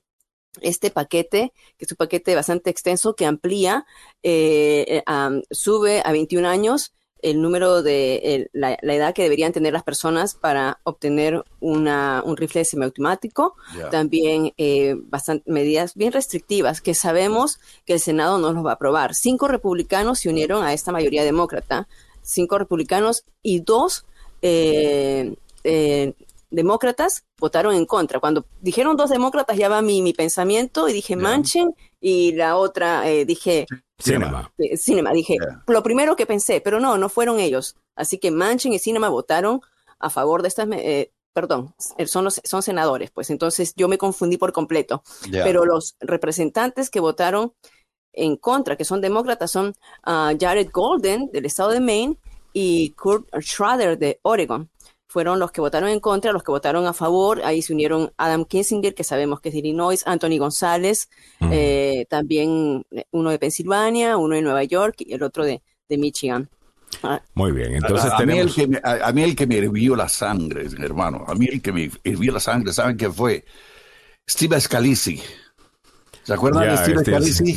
este 0.60 0.90
paquete, 0.90 1.52
que 1.76 1.84
es 1.84 1.92
un 1.92 1.96
paquete 1.96 2.34
bastante 2.34 2.70
extenso 2.70 3.14
que 3.14 3.26
amplía, 3.26 3.86
eh, 4.22 5.02
eh, 5.06 5.42
sube 5.50 6.02
a 6.04 6.12
21 6.12 6.48
años 6.48 6.92
el 7.20 7.42
número 7.42 7.82
de 7.82 8.48
la, 8.52 8.74
edad 8.80 9.14
que 9.14 9.22
deberían 9.22 9.52
tener 9.52 9.72
las 9.72 9.82
personas 9.82 10.34
para 10.34 10.80
obtener 10.84 11.42
una, 11.60 12.22
un 12.24 12.36
rifle 12.36 12.64
semiautomático. 12.64 13.56
También 13.90 14.52
eh, 14.56 14.94
bastante, 14.96 15.50
medidas 15.50 15.94
bien 15.94 16.12
restrictivas 16.12 16.80
que 16.80 16.94
sabemos 16.94 17.58
que 17.84 17.94
el 17.94 18.00
Senado 18.00 18.38
no 18.38 18.52
los 18.52 18.64
va 18.64 18.70
a 18.70 18.74
aprobar. 18.74 19.14
Cinco 19.14 19.48
republicanos 19.48 20.20
se 20.20 20.28
unieron 20.28 20.64
a 20.64 20.72
esta 20.72 20.92
mayoría 20.92 21.24
demócrata, 21.24 21.88
cinco 22.22 22.58
republicanos 22.58 23.24
y 23.42 23.60
dos 23.60 24.06
eh, 24.42 25.34
demócratas 26.50 27.24
votaron 27.38 27.74
en 27.74 27.86
contra. 27.86 28.20
Cuando 28.20 28.46
dijeron 28.60 28.96
dos 28.96 29.10
demócratas 29.10 29.56
ya 29.56 29.68
va 29.68 29.82
mi, 29.82 30.02
mi 30.02 30.12
pensamiento 30.12 30.88
y 30.88 30.92
dije 30.92 31.16
Manchen 31.16 31.74
y 32.00 32.32
la 32.32 32.56
otra 32.56 33.08
eh, 33.08 33.24
dije 33.24 33.66
Cinema. 33.98 34.50
Eh, 34.58 34.76
Cinema, 34.76 35.12
dije 35.12 35.36
lo 35.66 35.82
primero 35.82 36.16
que 36.16 36.26
pensé, 36.26 36.60
pero 36.60 36.80
no, 36.80 36.96
no 36.96 37.08
fueron 37.08 37.40
ellos. 37.40 37.76
Así 37.96 38.18
que 38.18 38.30
Manchen 38.30 38.72
y 38.72 38.78
Cinema 38.78 39.08
votaron 39.08 39.60
a 39.98 40.10
favor 40.10 40.42
de 40.42 40.48
estas, 40.48 40.68
eh, 40.72 41.10
perdón, 41.32 41.74
son 42.06 42.24
los 42.24 42.40
son 42.44 42.62
senadores, 42.62 43.10
pues 43.10 43.30
entonces 43.30 43.74
yo 43.76 43.88
me 43.88 43.98
confundí 43.98 44.36
por 44.36 44.52
completo. 44.52 45.02
Pero 45.30 45.64
los 45.64 45.96
representantes 46.00 46.90
que 46.90 47.00
votaron 47.00 47.52
en 48.12 48.36
contra, 48.36 48.76
que 48.76 48.84
son 48.84 49.00
demócratas, 49.00 49.50
son 49.50 49.74
uh, 50.06 50.36
Jared 50.38 50.70
Golden 50.72 51.30
del 51.32 51.46
estado 51.46 51.70
de 51.70 51.80
Maine 51.80 52.16
y 52.52 52.90
Kurt 52.90 53.28
Schrader 53.40 53.98
de 53.98 54.18
Oregon 54.22 54.70
fueron 55.08 55.38
los 55.38 55.50
que 55.50 55.60
votaron 55.60 55.88
en 55.88 56.00
contra, 56.00 56.32
los 56.32 56.42
que 56.42 56.52
votaron 56.52 56.86
a 56.86 56.92
favor. 56.92 57.40
Ahí 57.42 57.62
se 57.62 57.72
unieron 57.72 58.12
Adam 58.18 58.44
Kinsinger, 58.44 58.94
que 58.94 59.04
sabemos 59.04 59.40
que 59.40 59.48
es 59.48 59.54
de 59.54 59.60
Illinois, 59.60 60.02
Anthony 60.06 60.38
González, 60.38 61.08
eh, 61.50 62.04
también 62.10 62.84
eh, 62.90 63.04
uno 63.10 63.30
de 63.30 63.38
Pensilvania, 63.38 64.18
uno 64.18 64.34
de 64.36 64.42
Nueva 64.42 64.64
York 64.64 64.96
y 64.98 65.14
el 65.14 65.22
otro 65.22 65.44
de, 65.44 65.62
Michigan. 65.90 66.50
Ah. 67.02 67.22
Muy 67.34 67.52
bien, 67.52 67.74
entonces 67.74 68.10
a, 68.12 68.24
mí 68.26 68.38
el 68.38 68.52
que 68.52 68.66
me, 68.66 68.80
a, 68.82 69.10
mí 69.12 69.22
el 69.22 69.34
que 69.34 69.46
me 69.46 69.56
hirvió 69.56 69.96
la 69.96 70.08
sangre, 70.08 70.66
hermano, 70.78 71.24
a 71.26 71.34
mí 71.34 71.46
el 71.46 71.62
que 71.62 71.72
me 71.72 71.90
hirvió 72.04 72.32
la 72.32 72.40
sangre, 72.40 72.72
¿saben 72.74 72.96
qué 72.98 73.10
fue? 73.10 73.44
Steve 74.28 74.60
Scalisi. 74.60 75.22
¿Se 76.28 76.34
acuerdan 76.34 76.68
de 76.68 76.76
Steve 76.76 77.04
Scalisi? 77.04 77.54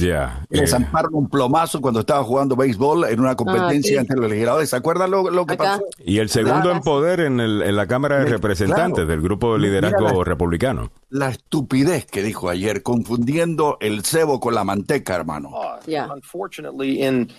Le 0.49 0.65
zamparon 0.65 1.13
un 1.13 1.27
plomazo 1.27 1.81
cuando 1.81 1.99
estaba 1.99 2.23
jugando 2.23 2.55
béisbol 2.55 3.03
en 3.03 3.19
una 3.19 3.35
competencia 3.35 3.99
entre 3.99 4.15
los 4.15 4.29
legisladores. 4.29 4.69
¿Se 4.69 4.77
acuerdan 4.77 5.11
lo, 5.11 5.45
que 5.45 5.57
pasó? 5.57 5.83
Y 6.05 6.19
el 6.19 6.29
segundo 6.29 6.71
en 6.71 6.79
poder 6.79 7.19
en, 7.19 7.41
el, 7.41 7.63
en 7.63 7.75
la 7.75 7.85
Cámara 7.85 8.19
de 8.19 8.27
Representantes 8.27 9.05
del 9.05 9.19
grupo 9.19 9.55
de 9.55 9.59
liderazgo 9.59 10.23
republicano. 10.23 10.89
La 11.09 11.27
estupidez 11.27 12.05
que 12.05 12.23
dijo 12.23 12.47
ayer, 12.47 12.81
confundiendo 12.81 13.75
el 13.81 14.05
cebo 14.05 14.39
con 14.39 14.55
la 14.55 14.63
manteca, 14.63 15.15
hermano. 15.15 15.51
Yeah. 15.85 16.07
Unfortunately, 16.09 17.01
in 17.01 17.29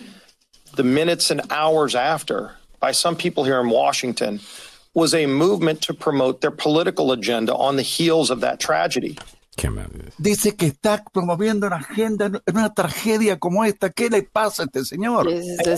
the 0.75 0.83
minutes 0.83 1.31
and 1.31 1.41
hours 1.49 1.95
after, 1.95 2.51
by 2.79 2.93
some 2.93 3.15
people 3.15 3.43
here 3.43 3.59
in 3.59 3.71
Washington, 3.71 4.39
was 4.93 5.15
a 5.15 5.25
movement 5.25 5.81
to 5.81 5.95
promote 5.95 6.41
their 6.41 6.51
political 6.51 7.11
agenda 7.11 7.55
on 7.55 7.75
the 7.75 7.81
heels 7.81 8.29
of 8.29 8.41
that 8.41 8.59
tragedy. 8.59 9.17
Dice 10.17 10.55
que 10.55 10.67
está 10.67 11.03
promoviendo 11.11 11.67
una 11.67 11.77
agenda 11.77 12.25
en 12.25 12.57
una 12.57 12.73
tragedia 12.73 13.37
como 13.39 13.63
esta. 13.63 13.91
¿Qué 13.91 14.09
le 14.09 14.23
pasa 14.23 14.63
a 14.63 14.65
este 14.65 14.83
señor? 14.83 15.27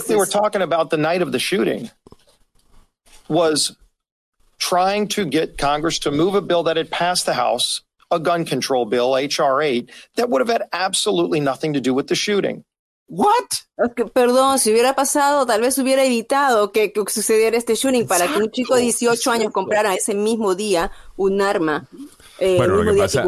They 0.06 0.16
were 0.16 0.26
talking 0.26 0.62
about 0.62 0.90
the 0.90 0.96
night 0.96 1.22
of 1.22 1.32
the 1.32 1.38
shooting. 1.38 1.90
Was 3.28 3.76
trying 4.58 5.08
to 5.08 5.24
get 5.24 5.58
Congress 5.58 5.98
to 6.00 6.10
move 6.10 6.34
a 6.34 6.40
bill 6.40 6.62
that 6.64 6.76
had 6.76 6.90
passed 6.90 7.26
the 7.26 7.34
House, 7.34 7.82
a 8.10 8.18
gun 8.18 8.44
control 8.44 8.86
bill, 8.86 9.14
HR 9.14 9.60
8, 9.60 9.90
that 10.16 10.30
would 10.30 10.40
have 10.40 10.48
had 10.48 10.68
absolutely 10.72 11.40
nothing 11.40 11.72
to 11.74 11.80
do 11.80 11.92
with 11.92 12.06
the 12.06 12.14
shooting. 12.14 12.64
What? 13.08 13.62
perdón, 14.14 14.58
si 14.58 14.72
hubiera 14.72 14.96
pasado, 14.96 15.46
tal 15.46 15.60
vez 15.60 15.78
hubiera 15.78 16.02
evitado 16.04 16.72
que, 16.72 16.92
que 16.92 17.04
sucediera 17.08 17.56
este 17.56 17.76
shooting 17.76 18.06
para 18.06 18.26
que 18.26 18.38
un 18.38 18.50
chico 18.50 18.74
de 18.74 18.82
18 18.82 19.30
años 19.30 19.52
comprara 19.52 19.94
ese 19.94 20.14
mismo 20.14 20.54
día 20.56 20.90
un 21.16 21.40
arma 21.40 21.88
eh, 22.38 22.56
bueno, 22.56 22.76
lo 22.76 22.92
que, 22.92 22.98
pasa, 22.98 23.26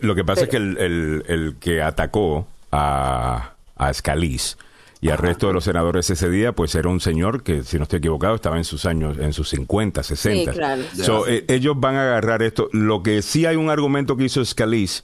lo 0.00 0.14
que 0.14 0.24
pasa 0.24 0.42
es 0.42 0.48
que 0.48 0.56
el, 0.56 1.24
el, 1.26 1.56
que 1.58 1.80
atacó 1.80 2.46
a, 2.70 3.54
a 3.76 3.94
Scalise 3.94 4.56
y 5.04 5.10
al 5.10 5.18
resto 5.18 5.48
de 5.48 5.52
los 5.52 5.64
senadores 5.64 6.08
ese 6.08 6.30
día, 6.30 6.52
pues 6.52 6.74
era 6.74 6.88
un 6.88 6.98
señor 6.98 7.42
que, 7.42 7.62
si 7.62 7.76
no 7.76 7.82
estoy 7.82 7.98
equivocado, 7.98 8.36
estaba 8.36 8.56
en 8.56 8.64
sus 8.64 8.86
años, 8.86 9.18
en 9.18 9.34
sus 9.34 9.50
50, 9.50 10.02
60. 10.02 10.52
Sí, 10.52 10.58
claro. 10.58 10.82
Eh, 11.28 11.44
ellos 11.48 11.78
van 11.78 11.96
a 11.96 12.04
agarrar 12.04 12.42
esto. 12.42 12.70
Lo 12.72 13.02
que 13.02 13.20
sí 13.20 13.44
hay 13.44 13.56
un 13.56 13.68
argumento 13.68 14.16
que 14.16 14.24
hizo 14.24 14.42
Scalise, 14.42 15.02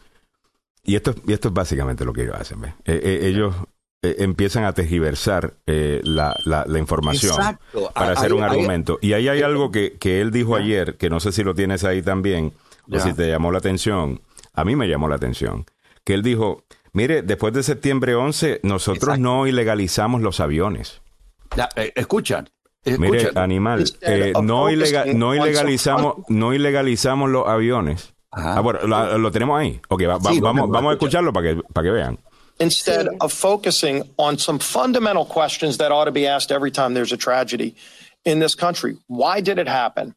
y 0.85 0.97
esto, 0.97 1.14
y 1.26 1.35
esto 1.35 1.49
es 1.49 1.54
básicamente 1.54 2.07
lo 2.07 2.14
que 2.14 2.23
ellos 2.23 2.35
hacen. 2.35 2.64
Eh, 2.87 3.21
ellos 3.25 3.54
empiezan 4.02 4.64
a 4.64 4.73
tergiversar 4.73 5.52
la, 5.66 6.35
la, 6.47 6.78
información 6.78 7.37
para 7.95 8.12
hacer 8.12 8.33
un 8.33 8.42
argumento. 8.42 8.99
y 9.02 9.12
ahí 9.12 9.28
hay 9.28 9.42
algo 9.42 9.71
que, 9.71 9.99
que 10.00 10.23
él 10.23 10.30
dijo 10.30 10.57
ayer, 10.57 10.97
que 10.97 11.11
no 11.11 11.21
sé 11.21 11.33
si 11.33 11.45
lo 11.45 11.54
tienes 11.54 11.85
ahí 11.85 12.00
también, 12.00 12.54
o 12.92 13.00
si 13.00 13.12
te 13.12 13.28
llamó 13.28 13.52
la 13.52 13.59
atención, 13.59 14.23
a 14.54 14.64
mí 14.64 14.76
me 14.76 14.88
llamó 14.88 15.09
la 15.09 15.16
atención, 15.16 15.66
que 16.04 16.14
él 16.14 16.23
dijo, 16.23 16.64
mire, 16.92 17.23
después 17.23 17.52
de 17.52 17.62
septiembre 17.62 18.14
11, 18.14 18.61
nosotros 18.62 19.18
no 19.18 19.47
ilegalizamos 19.47 20.20
los 20.20 20.40
aviones. 20.40 21.00
Eh, 21.76 21.92
escuchan. 21.97 22.49
Mire, 22.85 23.30
animal, 23.35 23.85
eh, 24.00 24.32
no, 24.35 24.42
no, 24.42 25.35
ilegalizamos, 25.35 26.14
no 26.28 26.54
ilegalizamos 26.54 27.28
los 27.28 27.47
aviones. 27.47 28.14
Ah, 28.32 28.61
bueno, 28.61 28.80
lo, 28.87 29.30
tenemos 29.30 29.61
ahí. 29.61 29.80
Ok, 29.88 30.02
vamos, 30.06 30.70
vamos 30.70 30.90
a 30.90 30.92
escucharlo 30.92 31.32
para 31.32 31.54
que, 31.54 31.62
para 31.75 31.85
que 31.85 31.90
vean. 31.90 32.18
Instead 32.61 33.09
of 33.20 33.32
focusing 33.32 34.02
on 34.16 34.38
some 34.38 34.59
fundamental 34.59 35.25
questions 35.25 35.78
that 35.78 35.90
ought 35.90 36.04
to 36.04 36.12
be 36.12 36.26
asked 36.26 36.54
every 36.54 36.70
time 36.70 36.94
there's 36.94 37.12
a 37.12 37.16
tragedy 37.16 37.75
in 38.25 38.38
this 38.38 38.54
country. 38.54 38.97
Why 39.09 39.40
did 39.40 39.59
it 39.59 39.66
happen? 39.66 40.14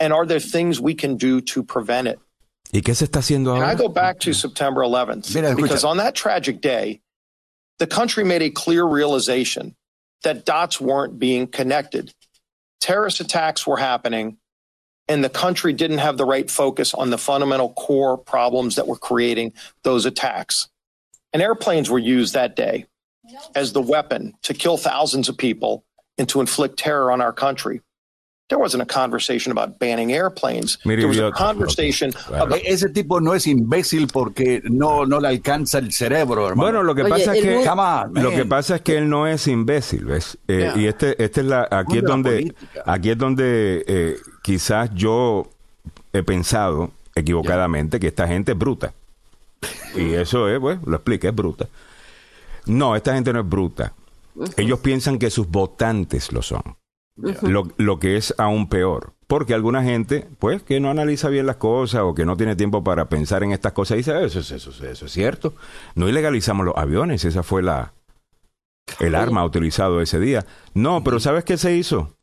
And 0.00 0.12
are 0.12 0.26
there 0.26 0.40
things 0.40 0.80
we 0.80 0.94
can 0.94 1.16
do 1.16 1.40
to 1.42 1.62
prevent 1.62 2.08
it? 2.08 2.18
¿Y 2.72 2.80
qué 2.80 2.94
se 2.94 3.06
está 3.06 3.20
haciendo 3.20 3.48
ahora? 3.48 3.62
And 3.62 3.70
I 3.70 3.74
go 3.74 3.88
back 3.88 4.20
to 4.20 4.32
September 4.32 4.80
11th 4.80 5.34
Mira, 5.34 5.54
because 5.54 5.84
on 5.84 5.98
that 5.98 6.14
tragic 6.14 6.60
day, 6.60 7.00
the 7.78 7.86
country 7.86 8.24
made 8.24 8.42
a 8.42 8.50
clear 8.50 8.84
realization 8.84 9.74
that 10.22 10.44
dots 10.44 10.80
weren't 10.80 11.18
being 11.18 11.46
connected. 11.46 12.14
Terrorist 12.80 13.20
attacks 13.20 13.66
were 13.66 13.76
happening, 13.76 14.38
and 15.08 15.24
the 15.24 15.28
country 15.28 15.72
didn't 15.72 15.98
have 15.98 16.16
the 16.16 16.24
right 16.24 16.50
focus 16.50 16.94
on 16.94 17.10
the 17.10 17.18
fundamental 17.18 17.72
core 17.72 18.16
problems 18.16 18.76
that 18.76 18.86
were 18.86 18.98
creating 18.98 19.52
those 19.82 20.06
attacks. 20.06 20.68
And 21.32 21.42
airplanes 21.42 21.90
were 21.90 21.98
used 21.98 22.34
that 22.34 22.56
day 22.56 22.86
as 23.54 23.72
the 23.72 23.82
weapon 23.82 24.34
to 24.42 24.54
kill 24.54 24.76
thousands 24.76 25.28
of 25.28 25.36
people 25.36 25.84
and 26.18 26.28
to 26.28 26.40
inflict 26.40 26.78
terror 26.78 27.10
on 27.10 27.20
our 27.20 27.32
country. 27.32 27.80
There 28.50 28.58
wasn't 28.58 28.82
a 28.82 28.86
conversation 28.86 29.52
about 29.52 29.78
banning 29.78 30.12
airplanes. 30.12 30.76
There 30.84 31.06
was 31.06 31.18
a 31.18 31.30
conversation 31.30 32.10
about... 32.32 32.58
Ese 32.64 32.88
tipo 32.88 33.20
no 33.20 33.32
es 33.32 33.46
imbécil 33.46 34.08
porque 34.12 34.60
no, 34.64 35.06
no 35.06 35.20
le 35.20 35.28
alcanza 35.28 35.78
el 35.78 35.92
cerebro, 35.92 36.48
hermano. 36.48 36.62
Bueno, 36.62 36.82
lo 36.82 36.96
que 36.96 37.04
pasa 37.04 37.32
es 37.32 37.44
que 37.44 37.64
lo 38.20 38.30
que 38.30 38.44
pasa 38.44 38.74
es 38.74 38.82
que 38.82 38.98
él 38.98 39.08
no 39.08 39.28
es 39.28 39.46
imbécil, 39.46 40.04
¿ves? 40.04 40.36
Eh, 40.48 40.72
y 40.74 40.86
este, 40.86 41.22
este 41.22 41.42
es 41.42 41.46
la, 41.46 41.68
aquí 41.70 41.98
es 41.98 42.02
donde, 42.02 42.52
aquí 42.86 43.10
es 43.10 43.18
donde 43.18 43.84
eh, 43.86 44.16
quizás 44.42 44.90
yo 44.94 45.48
he 46.12 46.24
pensado 46.24 46.90
equivocadamente 47.14 48.00
que 48.00 48.08
esta 48.08 48.26
gente 48.26 48.50
es 48.50 48.58
bruta. 48.58 48.92
Y 49.94 50.14
eso 50.14 50.48
es, 50.48 50.58
pues, 50.58 50.80
lo 50.84 50.96
explica, 50.96 51.28
es 51.28 51.34
bruta. 51.36 51.68
No, 52.66 52.96
esta 52.96 53.14
gente 53.14 53.32
no 53.32 53.38
es 53.42 53.48
bruta. 53.48 53.92
Ellos 54.56 54.80
piensan 54.80 55.20
que 55.20 55.30
sus 55.30 55.46
votantes 55.46 56.32
lo 56.32 56.42
son 56.42 56.79
lo, 57.42 57.68
lo, 57.76 57.98
que 57.98 58.16
es 58.16 58.34
aún 58.38 58.68
peor. 58.68 59.12
Porque 59.26 59.54
alguna 59.54 59.82
gente, 59.82 60.26
pues, 60.38 60.62
que 60.62 60.80
no 60.80 60.90
analiza 60.90 61.28
bien 61.28 61.46
las 61.46 61.56
cosas 61.56 62.02
o 62.02 62.14
que 62.14 62.24
no 62.24 62.36
tiene 62.36 62.56
tiempo 62.56 62.82
para 62.82 63.08
pensar 63.08 63.42
en 63.44 63.52
estas 63.52 63.72
cosas, 63.72 63.98
dice, 63.98 64.24
eso, 64.24 64.40
eso, 64.40 64.56
eso, 64.56 64.86
eso 64.86 65.06
es 65.06 65.12
cierto. 65.12 65.54
No 65.94 66.08
ilegalizamos 66.08 66.66
los 66.66 66.76
aviones, 66.76 67.24
esa 67.24 67.42
fue 67.42 67.62
la 67.62 67.92
el 68.98 69.14
arma 69.14 69.44
utilizado 69.44 70.00
ese 70.00 70.18
día. 70.18 70.44
No, 70.74 71.04
pero 71.04 71.20
¿sabes 71.20 71.44
qué 71.44 71.56
se 71.56 71.76
hizo? 71.76 72.16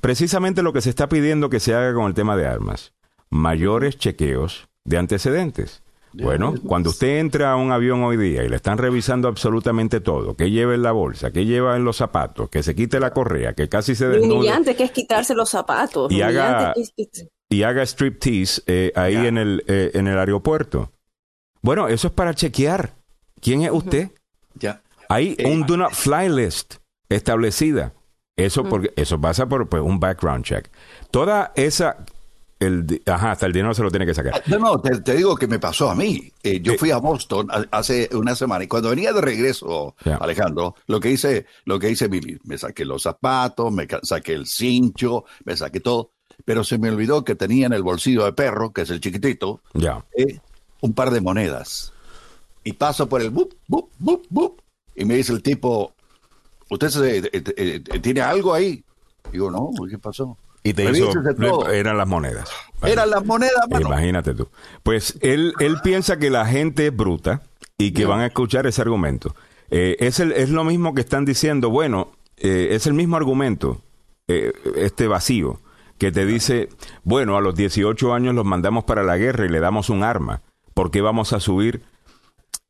Precisamente 0.00 0.62
lo 0.62 0.72
que 0.72 0.80
se 0.80 0.90
está 0.90 1.08
pidiendo 1.08 1.50
que 1.50 1.60
se 1.60 1.74
haga 1.74 1.94
con 1.94 2.06
el 2.06 2.14
tema 2.14 2.36
de 2.36 2.46
armas. 2.46 2.92
mayores 3.28 3.98
chequeos 3.98 4.68
de 4.84 4.98
antecedentes. 4.98 5.82
Bueno, 6.22 6.54
cuando 6.66 6.90
usted 6.90 7.18
entra 7.18 7.52
a 7.52 7.56
un 7.56 7.72
avión 7.72 8.02
hoy 8.02 8.16
día 8.16 8.42
y 8.42 8.48
le 8.48 8.56
están 8.56 8.78
revisando 8.78 9.28
absolutamente 9.28 10.00
todo, 10.00 10.34
que 10.34 10.50
lleva 10.50 10.74
en 10.74 10.82
la 10.82 10.92
bolsa, 10.92 11.30
que 11.30 11.44
lleva 11.44 11.76
en 11.76 11.84
los 11.84 11.96
zapatos, 11.96 12.48
que 12.48 12.62
se 12.62 12.74
quite 12.74 13.00
la 13.00 13.12
correa, 13.12 13.52
que 13.52 13.68
casi 13.68 13.94
se 13.94 14.08
desnude. 14.08 14.38
Humillante 14.38 14.74
que 14.74 14.84
es 14.84 14.92
quitarse 14.92 15.34
los 15.34 15.50
zapatos. 15.50 16.10
Y 16.10 16.22
haga, 16.22 16.74
y 17.48 17.62
haga 17.62 17.82
striptease 17.82 18.62
eh, 18.66 18.92
ahí 18.94 19.16
en, 19.16 19.36
el, 19.36 19.64
eh, 19.66 19.90
en 19.94 20.06
el 20.06 20.18
aeropuerto. 20.18 20.92
Bueno, 21.60 21.88
eso 21.88 22.08
es 22.08 22.14
para 22.14 22.34
chequear. 22.34 22.94
¿Quién 23.40 23.62
es 23.62 23.70
usted? 23.70 24.10
Ya. 24.54 24.82
Hay 25.08 25.34
eh, 25.38 25.52
un 25.52 25.66
do 25.66 25.76
not 25.76 25.92
fly 25.92 26.28
list 26.28 26.76
establecida. 27.08 27.92
Eso, 28.36 28.64
porque, 28.64 28.92
eso 28.96 29.20
pasa 29.20 29.46
por 29.46 29.68
pues, 29.68 29.82
un 29.82 29.98
background 29.98 30.44
check. 30.44 30.68
Toda 31.10 31.52
esa 31.56 32.04
el, 32.58 33.02
ajá, 33.04 33.32
hasta 33.32 33.46
el 33.46 33.52
dinero 33.52 33.74
se 33.74 33.82
lo 33.82 33.90
tiene 33.90 34.06
que 34.06 34.14
sacar. 34.14 34.34
Ah, 34.34 34.42
no, 34.46 34.58
no, 34.58 34.80
te, 34.80 35.14
digo 35.14 35.36
que 35.36 35.46
me 35.46 35.58
pasó 35.58 35.90
a 35.90 35.94
mí. 35.94 36.32
Eh, 36.42 36.60
yo 36.60 36.74
fui 36.78 36.90
a 36.90 36.96
Boston 36.98 37.48
hace 37.70 38.08
una 38.12 38.34
semana 38.34 38.64
y 38.64 38.66
cuando 38.68 38.90
venía 38.90 39.12
de 39.12 39.20
regreso, 39.20 39.94
Alejandro, 40.20 40.74
lo 40.86 41.00
que 41.00 41.10
hice, 41.10 41.46
lo 41.64 41.78
que 41.78 41.90
hice, 41.90 42.08
me 42.44 42.56
saqué 42.58 42.84
los 42.84 43.02
zapatos, 43.02 43.72
me 43.72 43.86
saqué 44.02 44.32
el 44.32 44.46
cincho, 44.46 45.24
me 45.44 45.56
saqué 45.56 45.80
todo, 45.80 46.12
pero 46.44 46.64
se 46.64 46.78
me 46.78 46.88
olvidó 46.88 47.24
que 47.24 47.34
tenía 47.34 47.66
en 47.66 47.74
el 47.74 47.82
bolsillo 47.82 48.24
de 48.24 48.32
perro, 48.32 48.72
que 48.72 48.82
es 48.82 48.90
el 48.90 49.00
chiquitito, 49.00 49.60
ya. 49.74 50.04
Eh, 50.16 50.38
un 50.80 50.94
par 50.94 51.10
de 51.10 51.20
monedas. 51.20 51.92
Y 52.64 52.72
paso 52.72 53.08
por 53.08 53.20
el 53.20 53.30
bup, 53.30 53.54
bup, 53.68 53.90
bup, 53.98 54.26
bup, 54.30 54.62
y 54.94 55.04
me 55.04 55.16
dice 55.16 55.32
el 55.32 55.42
tipo, 55.42 55.94
¿usted 56.70 56.90
eh, 57.04 58.00
tiene 58.00 58.22
algo 58.22 58.54
ahí? 58.54 58.82
Digo, 59.30 59.50
no, 59.50 59.70
¿qué 59.88 59.98
pasó? 59.98 60.38
Y 60.66 60.74
te 60.74 60.90
hizo, 60.90 61.70
eran 61.70 61.96
las 61.96 62.08
monedas. 62.08 62.50
Eran 62.82 63.08
las 63.08 63.24
monedas, 63.24 63.54
Imagínate 63.80 64.34
tú. 64.34 64.48
Pues 64.82 65.16
él, 65.20 65.54
él 65.60 65.76
piensa 65.84 66.18
que 66.18 66.28
la 66.28 66.44
gente 66.44 66.88
es 66.88 66.96
bruta 66.96 67.42
y 67.78 67.92
que 67.92 68.04
van 68.04 68.18
a 68.18 68.26
escuchar 68.26 68.66
ese 68.66 68.82
argumento. 68.82 69.36
Eh, 69.70 69.96
es, 70.00 70.18
el, 70.18 70.32
es 70.32 70.50
lo 70.50 70.64
mismo 70.64 70.92
que 70.92 71.02
están 71.02 71.24
diciendo, 71.24 71.70
bueno, 71.70 72.08
eh, 72.36 72.70
es 72.72 72.88
el 72.88 72.94
mismo 72.94 73.16
argumento, 73.16 73.80
eh, 74.26 74.52
este 74.74 75.06
vacío, 75.06 75.60
que 75.98 76.10
te 76.10 76.26
dice, 76.26 76.68
bueno, 77.04 77.36
a 77.36 77.40
los 77.40 77.54
18 77.54 78.12
años 78.12 78.34
los 78.34 78.44
mandamos 78.44 78.82
para 78.84 79.04
la 79.04 79.16
guerra 79.16 79.46
y 79.46 79.48
le 79.48 79.60
damos 79.60 79.88
un 79.88 80.02
arma. 80.02 80.42
¿Por 80.74 80.90
qué 80.90 81.00
vamos 81.00 81.32
a 81.32 81.38
subir 81.38 81.82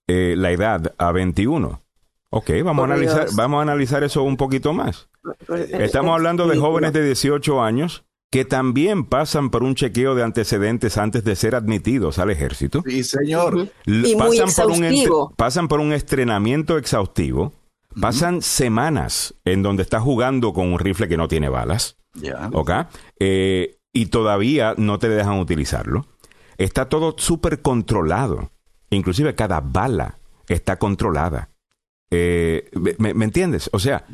la 0.06 0.50
edad 0.52 0.94
a 0.98 1.12
21? 1.12 1.80
Ok, 2.28 2.50
vamos 2.62 2.82
a, 2.82 2.92
analizar, 2.92 3.28
vamos 3.34 3.58
a 3.58 3.62
analizar 3.62 4.04
eso 4.04 4.22
un 4.22 4.36
poquito 4.36 4.74
más. 4.74 5.08
Pues, 5.46 5.70
Estamos 5.72 6.14
hablando 6.14 6.46
de 6.46 6.58
jóvenes 6.58 6.92
de 6.92 7.04
18 7.04 7.62
años 7.62 8.04
que 8.30 8.44
también 8.44 9.04
pasan 9.04 9.50
por 9.50 9.62
un 9.62 9.74
chequeo 9.74 10.14
de 10.14 10.22
antecedentes 10.22 10.98
antes 10.98 11.24
de 11.24 11.36
ser 11.36 11.54
admitidos 11.54 12.18
al 12.18 12.30
ejército. 12.30 12.82
Sí, 12.84 13.04
señor. 13.04 13.68
Y 13.86 14.14
pasan, 14.16 14.48
por 14.52 14.70
un 14.72 15.34
pasan 15.36 15.68
por 15.68 15.80
un 15.80 15.92
estrenamiento 15.92 16.76
exhaustivo, 16.76 17.52
pasan 18.00 18.42
semanas 18.42 19.34
en 19.44 19.62
donde 19.62 19.82
está 19.82 20.00
jugando 20.00 20.52
con 20.52 20.72
un 20.72 20.78
rifle 20.78 21.08
que 21.08 21.16
no 21.16 21.28
tiene 21.28 21.48
balas. 21.48 21.96
Ya. 22.14 22.50
Eh, 23.18 23.78
y 23.92 24.06
todavía 24.06 24.74
no 24.76 24.98
te 24.98 25.08
dejan 25.08 25.38
utilizarlo. 25.38 26.06
Está 26.58 26.88
todo 26.88 27.14
súper 27.16 27.62
controlado. 27.62 28.50
Inclusive 28.90 29.34
cada 29.34 29.60
bala 29.60 30.18
está 30.48 30.78
controlada. 30.78 31.50
Eh, 32.10 32.70
me, 32.98 33.24
entiendes? 33.24 33.68
O 33.72 33.78
sea, 33.78 34.04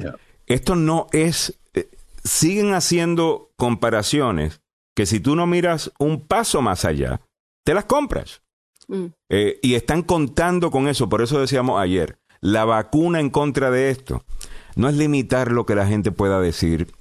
esto 0.46 0.76
no 0.76 1.06
es... 1.12 1.58
Eh, 1.74 1.88
siguen 2.24 2.74
haciendo 2.74 3.52
comparaciones 3.56 4.60
que 4.94 5.06
si 5.06 5.20
tú 5.20 5.36
no 5.36 5.46
miras 5.46 5.92
un 5.98 6.26
paso 6.26 6.62
más 6.62 6.84
allá, 6.84 7.20
te 7.64 7.74
las 7.74 7.86
compras. 7.86 8.42
Mm. 8.88 9.06
Eh, 9.30 9.58
y 9.62 9.74
están 9.74 10.02
contando 10.02 10.70
con 10.70 10.88
eso, 10.88 11.08
por 11.08 11.22
eso 11.22 11.40
decíamos 11.40 11.80
ayer, 11.80 12.18
la 12.40 12.64
vacuna 12.64 13.20
en 13.20 13.30
contra 13.30 13.70
de 13.70 13.90
esto 13.90 14.24
no 14.74 14.88
es 14.88 14.96
limitar 14.96 15.52
lo 15.52 15.66
que 15.66 15.74
la 15.74 15.86
gente 15.86 16.12
pueda 16.12 16.40
decir. 16.40 16.92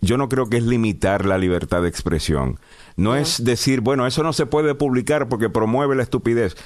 Yo 0.00 0.16
no 0.16 0.28
creo 0.28 0.48
que 0.48 0.58
es 0.58 0.64
limitar 0.64 1.24
la 1.24 1.38
libertad 1.38 1.82
de 1.82 1.88
expresión. 1.88 2.60
No 2.96 3.16
es 3.16 3.44
decir, 3.44 3.80
bueno, 3.80 4.06
eso 4.06 4.22
no 4.22 4.32
se 4.32 4.46
puede 4.46 4.74
publicar 4.74 5.28
porque 5.28 5.50
promueve 5.50 5.96
la 5.96 6.02
estupidez. 6.02 6.56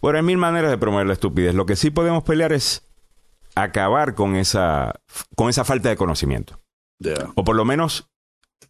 Bueno, 0.00 0.18
hay 0.18 0.24
mil 0.24 0.38
maneras 0.38 0.70
de 0.70 0.78
promover 0.78 1.06
la 1.06 1.12
estupidez. 1.12 1.54
Lo 1.54 1.66
que 1.66 1.76
sí 1.76 1.90
podemos 1.90 2.24
pelear 2.24 2.52
es 2.52 2.86
acabar 3.54 4.14
con 4.14 4.36
esa, 4.36 5.00
con 5.36 5.48
esa 5.48 5.64
falta 5.64 5.88
de 5.88 5.96
conocimiento. 5.96 6.60
O 7.34 7.44
por 7.44 7.56
lo 7.56 7.64
menos 7.64 8.08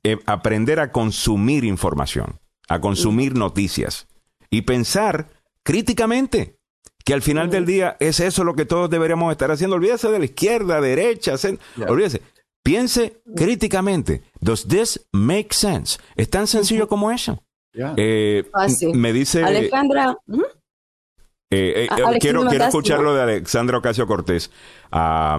eh, 0.03 0.19
aprender 0.27 0.81
a 0.81 0.91
consumir 0.91 1.65
información, 1.65 2.41
a 2.69 2.81
consumir 2.81 3.37
noticias 3.37 4.09
y 4.51 4.63
pensar 4.63 5.31
críticamente 5.63 6.59
que 7.05 7.15
al 7.15 7.23
final 7.23 7.51
del 7.51 7.67
día 7.67 7.97
es 8.01 8.19
eso 8.21 8.45
lo 8.45 8.55
que 8.55 8.65
todos 8.65 8.89
deberíamos 8.91 9.31
estar 9.31 9.51
haciendo. 9.51 9.77
Olvídese 9.77 10.11
de 10.11 10.19
la 10.19 10.25
izquierda, 10.25 10.81
derecha, 10.81 11.35
olvídese. 11.87 12.23
Piense 12.63 13.21
críticamente. 13.37 14.23
Does 14.41 14.67
this 14.67 15.07
make 15.13 15.49
sense? 15.53 15.99
Es 16.17 16.31
tan 16.31 16.47
sencillo 16.47 16.89
como 16.89 17.11
eso. 17.11 17.43
Eh, 17.75 18.45
me 18.95 19.13
dice 19.13 19.45
Alejandra. 19.45 20.17
Eh, 21.55 21.85
eh, 21.85 21.85
eh, 21.85 22.19
quiero, 22.19 22.45
quiero 22.47 22.65
escuchar 22.65 23.01
lo 23.01 23.15
de 23.15 23.23
Alexandra 23.23 23.79
Ocasio 23.79 24.09
Cortés, 24.09 24.51
a, 24.91 25.39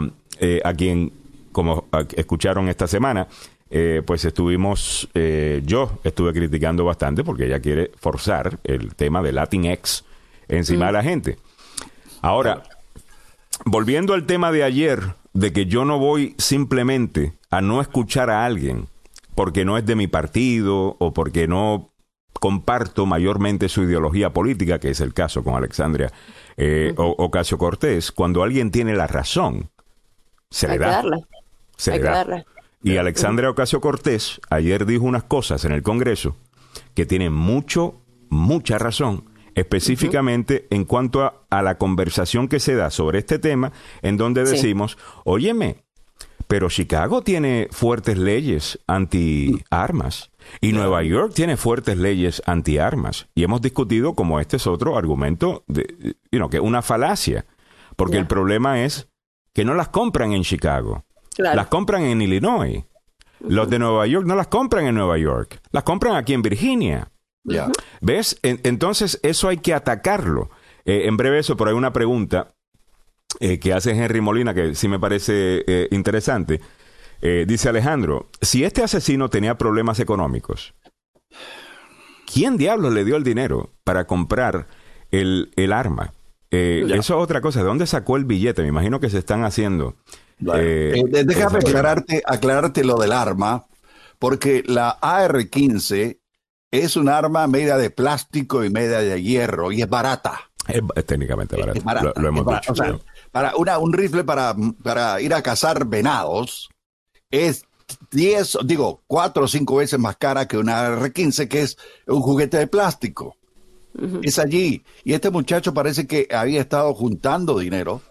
a 0.63 0.73
quien, 0.73 1.12
como 1.51 1.88
escucharon 2.15 2.69
esta 2.69 2.88
semana, 2.88 3.28
pues 4.06 4.23
estuvimos, 4.23 5.10
yo 5.63 5.99
estuve 6.04 6.32
criticando 6.34 6.86
bastante 6.86 7.23
porque 7.23 7.47
ella 7.47 7.60
quiere 7.60 7.91
forzar 7.99 8.60
el 8.63 8.95
tema 8.95 9.21
de 9.21 9.34
Latinx 9.34 10.06
encima 10.47 10.88
de 10.88 10.91
la 10.93 11.04
gente. 11.04 11.38
Ahora, 12.21 12.63
volviendo 13.65 14.13
al 14.13 14.25
tema 14.25 14.51
de 14.51 14.63
ayer, 14.63 15.01
de 15.34 15.51
que 15.51 15.65
yo 15.65 15.84
no 15.84 15.99
voy 15.99 16.34
simplemente 16.38 17.34
a 17.49 17.60
no 17.60 17.82
escuchar 17.82 18.30
a 18.30 18.45
alguien 18.45 18.88
porque 19.36 19.65
no 19.65 19.78
es 19.78 19.86
de 19.86 19.95
mi 19.95 20.08
partido 20.08 20.95
o 20.99 21.13
porque 21.13 21.47
no 21.47 21.91
comparto 22.39 23.06
mayormente 23.06 23.69
su 23.69 23.84
ideología 23.84 24.32
política, 24.32 24.80
que 24.80 24.89
es 24.89 25.02
el 25.02 25.13
caso 25.13 25.43
con 25.43 25.56
Alexandria 25.56 26.12
eh, 26.58 26.93
Ocasio 26.98 27.58
Cortés, 27.58 28.12
cuando 28.12 28.43
alguien 28.43 28.71
tiene 28.71 28.95
la 28.95 29.08
razón, 29.08 29.69
se 30.50 30.67
le 30.67 30.78
da. 30.78 31.04
Se 31.78 31.91
le 31.91 32.00
da. 32.00 32.45
Y 32.84 32.98
Alexandria 32.98 33.50
Ocasio 33.50 33.82
Cortés 33.82 34.39
ayer 34.50 34.86
dijo 34.86 35.06
unas 35.06 35.24
cosas 35.24 35.65
en 35.65 35.71
el 35.71 35.82
Congreso 35.82 36.38
que 36.93 37.06
tienen 37.06 37.34
mucho, 37.34 38.02
mucha 38.30 38.78
razón, 38.78 39.26
específicamente 39.56 40.67
en 40.69 40.86
cuanto 40.86 41.24
a, 41.50 41.62
la 41.62 41.78
conversación 41.78 42.48
que 42.48 42.60
se 42.60 42.76
da 42.76 42.91
sobre 42.91 43.19
este 43.19 43.39
tema, 43.39 43.71
en 44.02 44.17
donde 44.17 44.43
decimos, 44.43 44.98
óyeme, 45.24 45.85
pero 46.47 46.69
Chicago 46.69 47.21
tiene 47.21 47.67
fuertes 47.71 48.17
leyes 48.17 48.79
anti-armas. 48.88 50.31
Y 50.62 50.73
Nueva 50.73 51.01
York 51.03 51.34
tiene 51.34 51.58
fuertes 51.58 51.97
leyes 51.97 52.41
antiarmas. 52.45 53.27
Y 53.34 53.43
hemos 53.43 53.62
discutido 53.62 54.13
como 54.13 54.39
este 54.39 54.58
es 54.58 54.67
otro 54.67 54.97
argumento, 54.97 55.63
de, 55.67 56.15
you 56.31 56.49
que 56.49 56.58
es 56.58 56.63
una 56.63 56.81
falacia. 56.81 57.45
Porque 57.95 58.17
el 58.17 58.27
problema 58.27 58.84
es 58.84 59.08
que 59.53 59.65
no 59.65 59.73
las 59.73 59.89
compran 59.89 60.34
en 60.34 60.43
Chicago. 60.43 61.05
Las 61.38 61.67
compran 61.67 62.03
en 62.03 62.21
Illinois. 62.21 62.86
Los 63.39 63.69
de 63.69 63.79
Nueva 63.79 64.08
York 64.08 64.25
no 64.25 64.36
las 64.36 64.47
compran 64.47 64.86
en 64.86 64.95
Nueva 64.95 65.17
York. 65.17 65.60
Las 65.71 65.84
compran 65.84 66.15
aquí 66.15 66.34
en 66.34 66.41
Virginia. 66.41 67.12
¿Ves? 68.01 68.39
entonces 68.41 69.19
eso 69.23 69.47
hay 69.49 69.58
que 69.58 69.73
atacarlo. 69.73 70.49
Eh, 70.86 71.08
en 71.08 71.17
breve 71.17 71.39
eso, 71.39 71.58
pero 71.58 71.71
hay 71.71 71.75
una 71.75 71.93
pregunta 71.93 72.55
eh, 73.39 73.60
que 73.60 73.74
hace 73.74 73.91
Henry 73.91 74.21
Molina 74.21 74.54
que 74.54 74.76
sí 74.76 74.88
me 74.88 75.00
parece 75.00 75.63
eh, 75.67 75.88
interesante. 75.91 76.62
Eh, 77.21 77.45
dice 77.48 77.69
Alejandro, 77.69 78.30
si 78.41 78.63
este 78.63 78.84
asesino 78.84 79.30
tenía 79.30 79.58
problemas 79.58 80.00
económicos, 80.00 80.76
¿quién 82.32 82.58
diablos 82.58 82.93
le 82.93 83.06
dio 83.06 83.15
el 83.15 83.24
dinero 83.24 83.74
para 83.84 84.06
comprar 84.06 84.67
el, 85.12 85.50
arma? 85.74 86.13
Eh, 86.52 86.84
eso 86.89 87.17
es 87.17 87.24
otra 87.24 87.41
cosa. 87.41 87.62
¿De 87.62 87.65
dónde 87.65 87.88
sacó 87.88 88.17
el 88.17 88.26
billete? 88.26 88.62
Me 88.62 88.67
imagino 88.67 89.00
que 89.00 89.10
se 89.10 89.19
están 89.19 89.43
haciendo. 89.43 89.95
Eh, 90.54 91.02
déjame 91.26 91.60
aclararte, 91.60 92.21
aclararte 92.26 92.84
lo 92.84 92.98
del 92.98 93.13
arma, 93.13 93.65
porque 94.19 94.63
la 94.65 94.98
AR-15 95.02 96.19
es 96.71 96.95
un 96.98 97.10
arma 97.10 97.48
media 97.48 97.78
de 97.78 97.89
plástico 97.89 98.63
y 98.65 98.69
media 98.69 99.00
de 99.00 99.21
hierro 99.21 99.71
y 99.71 99.82
es 99.82 99.89
barata. 99.89 100.52
Es, 100.67 101.06
técnicamente 101.06 101.56
barata. 101.56 102.13
lo, 102.19 102.28
hemos 102.28 102.45
dicho. 102.45 103.00
Para 103.36 103.54
una, 103.58 103.80
un 103.80 103.91
rifle 103.91 104.24
para, 104.24 104.56
para 104.82 105.19
ir 105.19 105.34
a 105.34 105.41
cazar 105.41 105.86
venados, 105.86 106.69
es 107.30 107.65
10, 108.12 108.60
digo, 108.63 109.02
4 109.08 109.43
o 109.43 109.48
5 109.50 109.76
veces 109.76 110.00
más 110.00 110.15
cara 110.15 110.48
que 110.48 110.58
una 110.58 110.88
R15, 110.88 111.50
que 111.50 111.63
es 111.63 111.78
un 112.08 112.21
juguete 112.21 112.56
de 112.58 112.67
plástico. 112.67 113.36
Es 114.24 114.39
allí. 114.39 114.86
Y 115.04 115.12
este 115.12 115.32
muchacho 115.32 115.74
parece 115.74 116.08
que 116.08 116.30
había 116.32 116.62
estado 116.62 116.93
juntando 116.93 117.60
dinero 117.60 118.02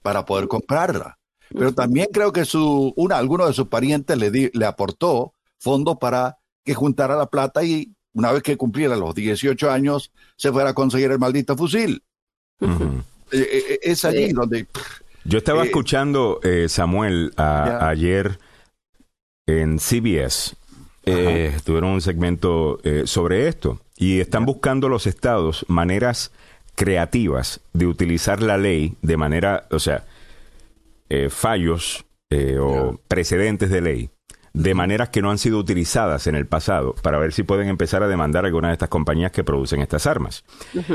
para 0.00 0.24
poder 0.24 0.46
comprarla. 0.46 1.18
Pero 1.48 1.74
también 1.74 2.06
creo 2.12 2.32
que 2.32 2.44
su, 2.44 2.92
una, 2.94 3.16
alguno 3.16 3.48
de 3.48 3.54
sus 3.54 3.66
parientes 3.66 4.16
le, 4.16 4.30
le 4.30 4.64
aportó 4.64 5.34
fondos 5.58 5.96
para 6.00 6.38
que 6.64 6.74
juntara 6.74 7.16
la 7.16 7.26
plata 7.26 7.64
y 7.64 7.96
una 8.12 8.30
vez 8.30 8.44
que 8.44 8.56
cumpliera 8.56 8.94
los 8.94 9.12
18 9.12 9.72
años, 9.72 10.12
se 10.36 10.52
fuera 10.52 10.70
a 10.70 10.74
conseguir 10.74 11.10
el 11.10 11.18
maldito 11.18 11.56
fusil. 11.56 12.04
Es 13.30 14.04
allí 14.04 14.32
donde... 14.32 14.66
Yo 15.24 15.38
estaba 15.38 15.64
escuchando, 15.64 16.40
Samuel, 16.68 17.32
ayer 17.36 18.38
en 19.46 19.78
CBS. 19.78 20.56
tuvieron 21.64 21.90
un 21.90 22.00
segmento 22.00 22.80
sobre 23.04 23.48
esto 23.48 23.80
y 23.98 24.20
están 24.20 24.46
buscando 24.46 24.88
los 24.88 25.06
estados 25.06 25.66
maneras 25.68 26.30
creativas 26.78 27.60
de 27.72 27.86
utilizar 27.86 28.40
la 28.40 28.56
ley 28.56 28.94
de 29.02 29.16
manera, 29.16 29.66
o 29.72 29.80
sea, 29.80 30.04
eh, 31.10 31.28
fallos 31.28 32.04
eh, 32.30 32.56
o 32.60 33.00
precedentes 33.08 33.70
de 33.70 33.80
ley 33.80 34.10
de 34.52 34.74
maneras 34.74 35.08
que 35.08 35.20
no 35.20 35.30
han 35.30 35.38
sido 35.38 35.58
utilizadas 35.58 36.26
en 36.28 36.36
el 36.36 36.46
pasado 36.46 36.94
para 37.02 37.18
ver 37.18 37.32
si 37.32 37.42
pueden 37.42 37.68
empezar 37.68 38.02
a 38.02 38.08
demandar 38.08 38.44
a 38.44 38.48
algunas 38.48 38.70
de 38.70 38.74
estas 38.74 38.88
compañías 38.88 39.32
que 39.32 39.44
producen 39.44 39.80
estas 39.80 40.06
armas. 40.06 40.44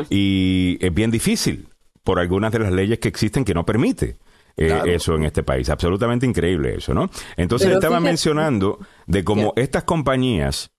Y 0.09 0.77
es 0.81 0.93
bien 0.93 1.11
difícil 1.11 1.67
por 2.03 2.19
algunas 2.19 2.51
de 2.51 2.59
las 2.59 2.71
leyes 2.71 2.99
que 2.99 3.07
existen 3.07 3.45
que 3.45 3.53
no 3.53 3.65
permite. 3.65 4.17
Eh, 4.55 4.81
eso 4.85 5.15
en 5.15 5.23
este 5.23 5.41
país. 5.41 5.69
Absolutamente 5.69 6.27
increíble 6.27 6.75
eso, 6.75 6.93
¿no? 6.93 7.09
Entonces 7.37 7.71
estaba 7.71 7.99
mencionando 7.99 8.77
de 9.07 9.23
cómo 9.23 9.53
estas 9.55 9.83
compañías, 9.83 10.69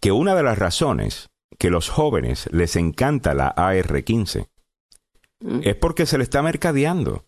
que 0.00 0.12
una 0.12 0.34
de 0.34 0.42
las 0.42 0.58
razones 0.58 1.28
que 1.58 1.68
los 1.68 1.90
jóvenes 1.90 2.48
les 2.52 2.76
encanta 2.76 3.34
la 3.34 3.48
AR-15 3.48 4.46
mm. 5.40 5.60
es 5.62 5.76
porque 5.76 6.06
se 6.06 6.16
le 6.16 6.24
está 6.24 6.42
mercadeando 6.42 7.24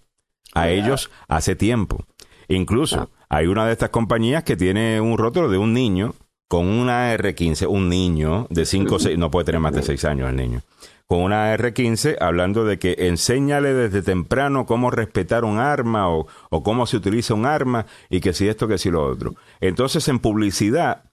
a 0.54 0.70
ellos 0.70 1.10
hace 1.28 1.54
tiempo. 1.54 2.06
Incluso 2.48 3.10
hay 3.28 3.46
una 3.46 3.66
de 3.66 3.72
estas 3.72 3.90
compañías 3.90 4.44
que 4.44 4.56
tiene 4.56 5.00
un 5.00 5.18
rótulo 5.18 5.48
de 5.48 5.58
un 5.58 5.72
niño 5.72 6.14
con 6.48 6.66
una 6.66 7.10
AR-15, 7.10 7.66
un 7.68 7.88
niño 7.88 8.46
de 8.50 8.64
5 8.64 8.94
o 8.94 8.98
6, 8.98 9.18
no 9.18 9.30
puede 9.30 9.46
tener 9.46 9.60
más 9.60 9.72
de 9.72 9.82
6 9.82 10.04
años 10.04 10.28
el 10.28 10.36
niño, 10.36 10.62
con 11.06 11.20
una 11.20 11.52
AR-15 11.52 12.16
hablando 12.20 12.64
de 12.64 12.78
que 12.78 12.96
enséñale 12.98 13.74
desde 13.74 14.02
temprano 14.02 14.66
cómo 14.66 14.90
respetar 14.90 15.44
un 15.44 15.58
arma 15.58 16.08
o, 16.08 16.26
o, 16.50 16.62
cómo 16.62 16.86
se 16.86 16.96
utiliza 16.96 17.34
un 17.34 17.46
arma 17.46 17.86
y 18.08 18.20
que 18.20 18.32
si 18.32 18.48
esto, 18.48 18.68
que 18.68 18.78
si 18.78 18.90
lo 18.90 19.04
otro. 19.04 19.34
Entonces 19.60 20.08
en 20.08 20.18
publicidad 20.18 21.04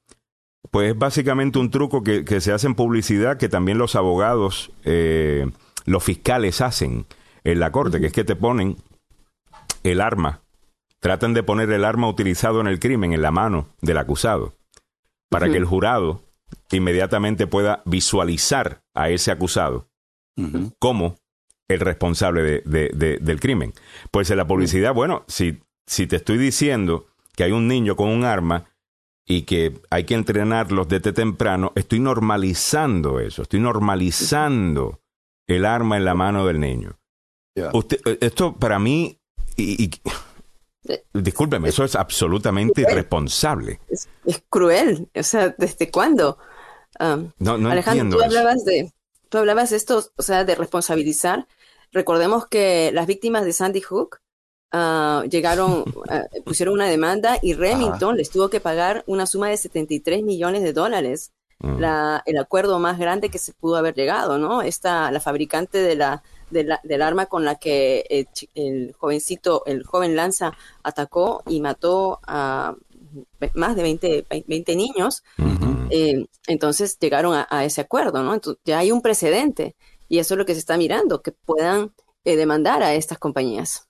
pues 0.69 0.91
es 0.91 0.97
básicamente 0.97 1.59
un 1.59 1.71
truco 1.71 2.03
que, 2.03 2.23
se 2.39 2.51
hace 2.51 2.67
en 2.67 2.75
publicidad 2.75 3.37
que 3.37 3.49
también 3.49 3.77
los 3.77 3.95
abogados, 3.95 4.71
eh, 4.83 5.49
los 5.85 6.03
fiscales 6.03 6.61
hacen 6.61 7.05
en 7.43 7.59
la 7.59 7.71
corte, 7.71 7.99
que 7.99 8.07
es 8.07 8.13
que 8.13 8.23
te 8.23 8.35
ponen 8.35 8.77
el 9.83 9.99
arma, 9.99 10.41
tratan 10.99 11.33
de 11.33 11.43
poner 11.43 11.71
el 11.71 11.83
arma 11.83 12.07
utilizado 12.07 12.61
en 12.61 12.67
el 12.67 12.79
crimen 12.79 13.13
en 13.13 13.21
la 13.21 13.31
mano 13.31 13.67
del 13.81 13.97
acusado, 13.97 14.53
para 15.29 15.49
que 15.49 15.57
el 15.57 15.65
jurado 15.65 16.21
inmediatamente 16.71 17.47
pueda 17.47 17.81
visualizar 17.85 18.83
a 18.93 19.09
ese 19.09 19.31
acusado 19.31 19.87
como 20.79 21.17
el 21.67 21.79
responsable 21.79 22.61
de, 22.65 23.19
del 23.21 23.39
crimen. 23.39 23.73
Pues 24.09 24.31
en 24.31 24.37
la 24.37 24.47
publicidad, 24.47 24.93
bueno, 24.93 25.23
si, 25.27 25.59
si 25.85 26.07
te 26.07 26.15
estoy 26.15 26.37
diciendo 26.37 27.05
que 27.35 27.43
hay 27.43 27.51
un 27.51 27.67
niño 27.67 27.95
con 27.95 28.09
un 28.09 28.23
arma, 28.23 28.65
y 29.27 29.43
que 29.43 29.79
hay 29.89 30.03
que 30.03 30.15
entrenarlos 30.15 30.87
desde 30.87 31.13
temprano, 31.13 31.71
estoy 31.75 31.99
normalizando 31.99 33.19
eso, 33.19 33.43
estoy 33.43 33.59
normalizando 33.59 34.99
el 35.47 35.65
arma 35.65 35.97
en 35.97 36.05
la 36.05 36.15
mano 36.15 36.45
del 36.45 36.59
niño. 36.59 36.97
Usted, 37.73 37.99
eh, 38.05 38.17
esto 38.21 38.55
para 38.55 38.79
mí, 38.79 39.19
y, 39.57 39.89
discúlpeme, 41.13 41.69
eso 41.69 41.83
es 41.83 41.95
absolutamente 41.95 42.81
irresponsable. 42.81 43.79
Es, 43.89 44.07
cruel, 44.49 45.09
o 45.15 45.23
sea, 45.23 45.53
¿desde 45.57 45.89
cuándo? 45.89 46.37
Um, 46.99 47.31
no, 47.39 47.57
no 47.57 47.69
Alejandro, 47.69 48.17
tú 48.17 48.23
hablabas 48.23 48.65
de, 48.65 48.91
tú 49.29 49.37
hablabas 49.37 49.69
de 49.69 49.77
esto, 49.77 50.03
o 50.15 50.21
sea, 50.21 50.43
de 50.43 50.55
responsabilizar. 50.55 51.47
Recordemos 51.91 52.47
que 52.47 52.91
las 52.93 53.07
víctimas 53.07 53.45
de 53.45 53.53
Sandy 53.53 53.81
Hook 53.81 54.19
Ah, 54.71 55.23
llegaron, 55.29 55.83
ah, 56.09 56.23
pusieron 56.45 56.75
una 56.75 56.87
demanda 56.87 57.37
y 57.41 57.53
Remington 57.53 58.15
les 58.15 58.29
tuvo 58.29 58.49
que 58.49 58.61
pagar 58.61 59.03
una 59.05 59.25
suma 59.25 59.49
de 59.49 59.57
73 59.57 60.23
millones 60.23 60.63
de 60.63 60.73
dólares. 60.73 61.33
Mm. 61.59 61.79
La, 61.79 62.23
el 62.25 62.37
acuerdo 62.37 62.79
más 62.79 62.97
grande 62.97 63.29
que 63.29 63.37
se 63.37 63.53
pudo 63.53 63.75
haber 63.75 63.93
llegado, 63.93 64.37
¿no? 64.37 64.61
Esta, 64.61 65.11
la 65.11 65.19
fabricante 65.19 65.77
de 65.77 65.95
la, 65.95 66.23
del 66.51 67.01
arma 67.01 67.25
con 67.25 67.45
la 67.45 67.55
que 67.55 68.27
el, 68.55 68.93
jovencito, 68.93 69.63
el 69.65 69.83
joven 69.83 70.15
Lanza 70.15 70.53
atacó 70.83 71.43
y 71.47 71.61
mató 71.61 72.19
a 72.23 72.75
más 73.55 73.75
de 73.75 73.83
20, 73.83 74.25
20 74.47 74.75
niños. 74.75 75.23
Eh, 75.89 76.25
entonces 76.47 76.97
llegaron 76.99 77.45
a, 77.49 77.65
ese 77.65 77.81
acuerdo, 77.81 78.23
¿no? 78.23 78.33
Entonces, 78.33 78.61
ya 78.65 78.79
hay 78.79 78.91
un 78.91 79.01
precedente 79.01 79.75
y 80.07 80.19
eso 80.19 80.33
es 80.33 80.37
lo 80.37 80.45
que 80.45 80.53
se 80.53 80.59
está 80.59 80.77
mirando, 80.77 81.21
que 81.21 81.31
puedan 81.31 81.93
eh, 82.23 82.35
demandar 82.35 82.83
a 82.83 82.93
estas 82.93 83.17
compañías. 83.17 83.87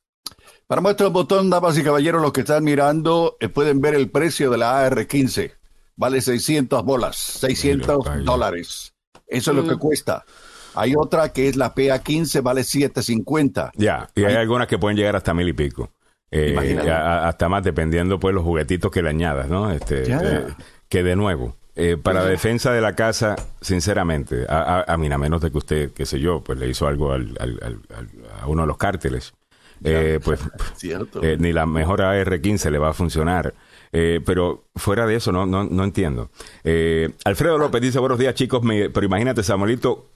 Para 0.68 0.82
muestra 0.82 1.08
el 1.08 1.14
botón, 1.14 1.50
damas 1.50 1.78
y 1.78 1.84
caballeros, 1.84 2.22
los 2.22 2.32
que 2.32 2.42
están 2.42 2.64
mirando, 2.64 3.38
eh, 3.40 3.50
pueden 3.50 3.82
ver 3.82 3.94
el 3.94 4.10
precio 4.10 4.50
de 4.50 4.58
la 4.58 4.86
AR-15. 4.86 5.54
Vale 5.96 6.22
600 6.22 6.84
bolas, 6.84 7.18
600 7.18 8.24
dólares. 8.24 8.94
Eso 9.28 9.52
es 9.52 9.58
lo 9.58 9.68
que 9.68 9.78
cuesta. 9.78 10.26
Hay 10.76 10.94
otra 10.96 11.34
que 11.34 11.48
es 11.48 11.56
la 11.56 11.74
PA-15, 11.74 12.42
vale 12.42 12.64
750. 12.64 13.72
Ya, 13.76 14.10
y 14.16 14.24
hay, 14.24 14.36
algunas 14.36 14.68
que 14.68 14.78
pueden 14.78 14.98
llegar 14.98 15.16
hasta 15.16 15.34
mil 15.34 15.48
y 15.48 15.54
pico. 15.54 15.90
Eh, 16.30 16.56
hasta 16.90 17.50
más, 17.50 17.64
dependiendo 17.64 18.20
pues 18.20 18.34
los 18.34 18.44
juguetitos 18.44 18.90
que 18.90 19.02
le 19.02 19.10
añadas, 19.10 19.50
¿no? 19.50 19.70
Este, 19.70 20.04
eh, 20.08 20.46
que 20.88 21.04
de 21.04 21.16
nuevo, 21.18 21.58
para 22.04 22.24
defensa 22.24 22.72
de 22.72 22.80
la 22.80 22.96
casa, 22.96 23.36
sinceramente, 23.60 24.46
a, 24.48 24.86
a, 24.88 24.98
mí, 24.98 25.12
a 25.12 25.18
menos 25.18 25.42
de 25.42 25.52
que 25.52 25.58
usted, 25.58 25.92
qué 25.92 26.06
sé 26.06 26.20
yo, 26.20 26.42
pues 26.42 26.58
le 26.58 26.70
hizo 26.70 26.88
algo 26.88 27.12
al, 27.12 27.38
a 28.42 28.48
uno 28.48 28.62
de 28.62 28.68
los 28.68 28.78
cárteles 28.78 29.34
eh, 29.84 30.20
pues 30.24 30.40
eh, 31.22 31.38
ni 31.40 31.54
la 31.54 31.66
mejor 31.66 32.02
AR-15 32.02 32.70
le 32.70 32.78
va 32.78 32.90
a 32.90 32.94
funcionar. 32.94 33.54
Eh, 33.94 34.22
pero 34.26 34.66
fuera 34.76 35.06
de 35.06 35.16
eso, 35.16 35.32
no, 35.32 35.46
no, 35.46 35.66
no 35.66 35.84
entiendo. 35.84 36.30
Alfredo 37.26 37.58
López 37.58 37.82
dice, 37.82 38.00
buenos 38.00 38.20
días 38.20 38.36
chicos, 38.36 38.62
pero 38.64 39.06
imagínate, 39.06 39.44
Samuelito, 39.44 40.08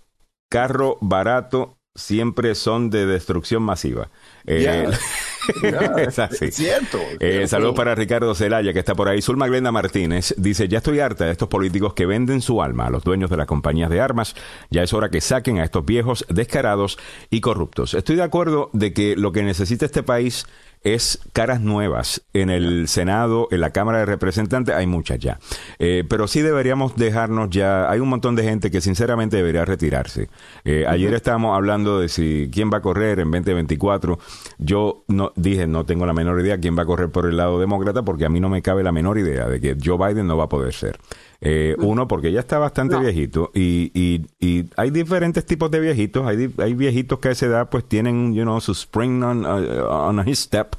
carro 0.50 0.98
barato 1.02 1.78
siempre 1.96 2.54
son 2.56 2.90
de 2.90 3.06
destrucción 3.06 3.64
masiva. 3.64 4.10
Eh, 4.46 4.88
es 5.98 6.20
así. 6.20 6.52
Cierto. 6.52 7.00
Eh, 7.20 7.48
saludos 7.48 7.76
para 7.76 7.96
Ricardo 7.96 8.36
Zelaya, 8.36 8.74
que 8.74 8.80
está 8.80 8.94
por 8.94 9.08
ahí. 9.08 9.22
Zulma 9.22 9.48
Glenda 9.48 9.72
Martínez 9.72 10.36
dice: 10.38 10.68
Ya 10.68 10.80
estoy 10.80 11.00
harta 11.00 11.26
de 11.26 11.32
estos 11.32 11.48
políticos 11.48 11.94
que 11.94 12.06
venden 12.06 12.42
su 12.42 12.62
alma 12.62 12.88
a 12.88 12.90
los 12.90 13.04
dueños 13.04 13.30
de 13.30 13.38
las 13.38 13.48
compañías 13.48 13.90
de 13.90 14.02
armas. 14.02 14.36
Ya 14.70 14.84
es 14.84 14.94
hora 14.94 15.10
que 15.10 15.22
saquen 15.22 15.60
a 15.60 15.64
estos 15.64 15.86
viejos 15.86 16.26
descarados 16.30 17.00
y 17.30 17.42
corruptos. 17.42 17.94
Estoy 17.94 18.18
de 18.18 18.24
acuerdo 18.24 18.70
de 18.74 18.94
que 18.94 19.16
lo 19.16 19.32
que 19.32 19.44
necesita 19.44 19.86
este 19.86 20.04
país 20.04 20.46
es 20.86 21.20
caras 21.34 21.60
nuevas. 21.60 22.22
En 22.32 22.50
el 22.50 22.88
Senado, 22.88 23.48
en 23.52 23.60
la 23.60 23.72
Cámara 23.72 24.00
de 24.00 24.06
Representantes, 24.06 24.74
hay 24.74 24.86
muchas 24.86 25.20
ya. 25.20 25.40
Eh, 25.80 26.04
pero 26.08 26.28
sí 26.28 26.42
deberíamos 26.42 26.96
dejarnos 26.96 27.50
ya. 27.50 27.90
Hay 27.90 28.00
un 28.00 28.08
montón 28.08 28.36
de 28.36 28.44
gente 28.44 28.72
que 28.72 28.80
sinceramente 28.80 29.36
debería 29.36 29.66
retirarse. 29.66 30.30
Eh, 30.64 30.86
ayer 30.88 31.14
estábamos 31.14 31.56
hablando 31.56 32.00
de 32.00 32.08
si 32.08 32.50
quién 32.54 32.70
va 32.72 32.78
a 32.78 32.82
correr 32.82 33.20
en 33.20 33.32
2024. 33.32 34.20
Yo 34.60 35.04
no 35.08 35.34
dije, 35.36 35.66
no 35.66 35.86
tengo 35.86 36.06
la 36.06 36.14
menor 36.14 36.40
idea 36.40 36.60
quién 36.60 36.78
va 36.78 36.84
a 36.84 36.86
correr 36.86 37.10
por 37.10 37.26
el 37.26 37.36
lado 37.36 37.60
demócrata, 37.60 38.04
porque 38.04 38.26
a 38.26 38.30
mí 38.30 38.40
no 38.40 38.50
me 38.50 38.62
cabe 38.62 38.84
la 38.84 38.92
menor 38.92 39.18
idea 39.18 39.48
de 39.48 39.60
que 39.60 39.76
Joe 39.84 39.98
Biden 39.98 40.28
no 40.28 40.38
va 40.38 40.46
a 40.46 40.50
poder 40.50 40.74
ser. 40.74 41.00
Eh, 41.42 41.76
uno, 41.80 42.08
porque 42.08 42.32
ya 42.32 42.40
está 42.40 42.58
bastante 42.60 42.98
viejito 42.98 43.52
y, 43.54 43.92
y, 43.94 44.26
y, 44.40 44.70
hay 44.78 44.90
diferentes 44.90 45.46
tipos 45.46 45.70
de 45.70 45.80
viejitos. 45.80 46.26
Hay, 46.26 46.54
hay 46.58 46.74
viejitos 46.74 47.20
que 47.20 47.30
a 47.30 47.32
esa 47.32 47.46
edad 47.48 47.70
pues 47.70 47.86
tienen, 47.86 48.34
you 48.34 48.44
know, 48.44 48.60
su 48.62 48.72
spring 48.72 49.22
on, 49.24 49.46
uh, 49.46 49.86
on 49.88 50.28
his 50.28 50.40
step. 50.40 50.76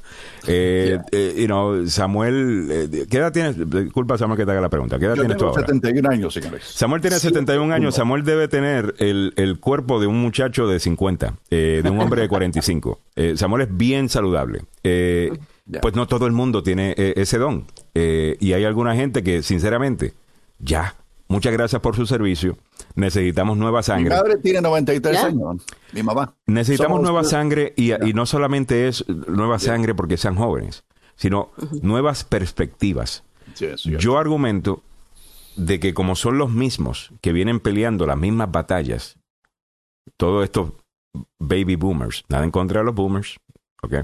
Eh, 0.47 0.99
eh, 1.11 1.35
you 1.37 1.45
know, 1.45 1.85
Samuel, 1.87 2.89
¿qué 3.09 3.17
edad 3.17 3.31
tienes? 3.31 3.57
Disculpa, 3.69 4.17
Samuel, 4.17 4.37
que 4.37 4.45
te 4.45 4.51
haga 4.51 4.61
la 4.61 4.69
pregunta. 4.69 4.97
¿Qué 4.97 5.05
edad 5.05 5.15
tienes 5.15 5.37
tú 5.37 5.45
ahora? 5.45 5.61
71 5.61 6.09
años, 6.09 6.33
señores. 6.33 6.63
Samuel 6.63 7.01
tiene 7.01 7.19
71 7.19 7.73
años. 7.73 7.95
Samuel 7.95 8.23
debe 8.23 8.47
tener 8.47 8.95
el, 8.97 9.33
el 9.37 9.59
cuerpo 9.59 9.99
de 9.99 10.07
un 10.07 10.19
muchacho 10.21 10.67
de 10.67 10.79
50, 10.79 11.35
de 11.49 11.83
un 11.89 11.99
hombre 11.99 12.21
de 12.21 12.27
45. 12.27 12.99
Samuel 13.35 13.63
es 13.63 13.77
bien 13.77 14.09
saludable. 14.09 14.63
Pues 14.81 15.95
no 15.95 16.07
todo 16.07 16.27
el 16.27 16.33
mundo 16.33 16.63
tiene 16.63 16.95
ese 16.97 17.37
don. 17.37 17.65
y 17.93 18.53
hay 18.53 18.63
alguna 18.63 18.95
gente 18.95 19.21
que, 19.23 19.43
sinceramente, 19.43 20.13
ya. 20.59 20.95
Muchas 21.29 21.51
gracias 21.51 21.81
por 21.81 21.95
su 21.95 22.05
servicio. 22.05 22.57
Necesitamos 22.95 23.57
nueva 23.57 23.83
sangre. 23.83 24.09
Mi 24.09 24.15
madre 24.15 24.37
tiene 24.37 24.61
93 24.61 25.17
años, 25.23 25.65
mi 25.91 26.01
mamá. 26.01 26.33
Necesitamos 26.45 27.01
nueva 27.01 27.23
sangre 27.23 27.73
y, 27.75 27.91
no 28.13 28.25
solamente 28.25 28.87
es 28.87 29.07
nueva 29.07 29.59
sangre 29.59 29.93
porque 29.93 30.17
sean 30.17 30.35
jóvenes, 30.35 30.83
sino 31.15 31.51
nuevas 31.81 32.23
perspectivas. 32.23 33.23
Yo 33.83 34.17
argumento 34.17 34.83
de 35.57 35.79
que 35.79 35.93
como 35.93 36.15
son 36.15 36.37
los 36.37 36.51
mismos 36.51 37.11
que 37.19 37.33
vienen 37.33 37.59
peleando 37.59 38.05
las 38.05 38.17
mismas 38.17 38.51
batallas, 38.51 39.17
todos 40.15 40.43
estos 40.45 40.71
baby 41.39 41.75
boomers, 41.75 42.23
nada 42.29 42.43
en 42.45 42.51
contra 42.51 42.79
de 42.79 42.85
los 42.85 42.95
boomers, 42.95 43.37
¿ok? 43.81 43.95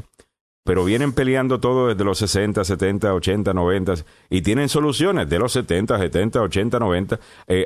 Pero 0.64 0.86
vienen 0.86 1.12
peleando 1.12 1.60
todo 1.60 1.90
desde 1.90 2.04
los 2.04 2.18
60, 2.20 2.64
70, 2.64 3.14
80, 3.14 3.54
90 3.54 3.94
y 4.30 4.42
tienen 4.42 4.70
soluciones 4.70 5.30
de 5.30 5.40
los 5.40 5.52
70, 5.54 5.98
70, 5.98 6.42
80, 6.42 6.80
90 6.80 7.20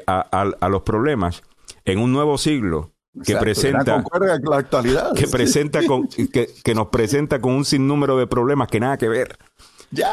a, 0.07 0.69
los 0.69 0.81
problemas 0.81 1.43
en 1.86 1.99
un 1.99 2.12
nuevo 2.12 2.38
siglo 2.38 2.91
que 3.23 3.36
presenta 3.36 4.03
la 4.43 4.57
actualidad. 4.57 5.13
que 5.15 5.27
presenta 5.27 5.86
con 5.86 6.07
que, 6.33 6.49
que, 6.63 6.75
nos 6.75 6.88
presenta 6.88 7.41
con 7.41 7.53
un 7.53 7.65
sinnúmero 7.65 8.17
de 8.17 8.27
problemas 8.27 8.67
que 8.67 8.79
nada 8.79 8.97
que 8.97 9.07
ver 9.07 9.38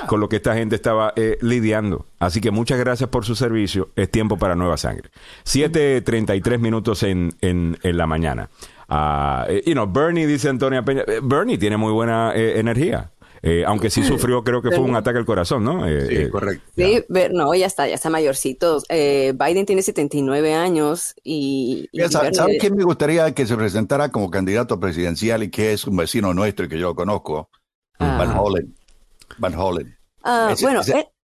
con 0.06 0.20
lo 0.20 0.28
que 0.28 0.36
esta 0.36 0.54
gente 0.54 0.76
estaba 0.76 1.12
eh, 1.16 1.38
lidiando. 1.40 2.06
Así 2.18 2.40
que 2.40 2.50
muchas 2.50 2.78
gracias 2.78 3.10
por 3.10 3.24
su 3.24 3.34
servicio. 3.34 3.90
Es 3.96 4.10
tiempo 4.10 4.38
para 4.38 4.54
nueva 4.54 4.76
sangre. 4.76 5.10
7.33 5.44 6.58
minutos 6.58 7.02
en, 7.02 7.34
en, 7.40 7.78
en 7.82 7.96
la 7.96 8.06
mañana. 8.06 8.50
Uh, 8.88 9.60
you 9.64 9.74
know, 9.74 9.86
Bernie, 9.86 10.26
dice 10.26 10.48
Antonia 10.48 10.82
Peña, 10.82 11.04
eh, 11.06 11.20
Bernie 11.22 11.58
tiene 11.58 11.76
muy 11.76 11.92
buena 11.92 12.32
eh, 12.34 12.58
energía. 12.58 13.10
Eh, 13.42 13.62
aunque 13.66 13.90
sí 13.90 14.02
sufrió, 14.02 14.42
creo 14.42 14.62
que 14.62 14.70
fue 14.70 14.80
un 14.80 14.96
ataque 14.96 15.18
al 15.18 15.26
corazón, 15.26 15.64
¿no? 15.64 15.86
sí, 15.86 16.30
correcto. 16.30 16.64
Sí, 16.74 17.04
no, 17.30 17.54
ya 17.54 17.66
está, 17.66 17.86
ya 17.86 17.94
está 17.94 18.08
mayorcito. 18.08 18.80
Biden 18.88 19.66
tiene 19.66 19.82
79 19.82 20.54
años 20.54 21.14
y... 21.22 21.90
¿Sabe 22.08 22.56
quién 22.56 22.74
me 22.74 22.84
gustaría 22.84 23.34
que 23.34 23.44
se 23.44 23.54
presentara 23.54 24.08
como 24.10 24.30
candidato 24.30 24.80
presidencial 24.80 25.42
y 25.42 25.50
que 25.50 25.74
es 25.74 25.86
un 25.86 25.94
vecino 25.98 26.32
nuestro 26.32 26.64
y 26.64 26.68
que 26.70 26.78
yo 26.78 26.94
conozco? 26.94 27.50
Ah. 27.98 28.16
Van 28.18 28.34
Hollen. 28.34 28.74
Van 29.36 29.54
Hollen. 29.54 29.94
Ah, 30.22 30.54
bueno, 30.62 30.80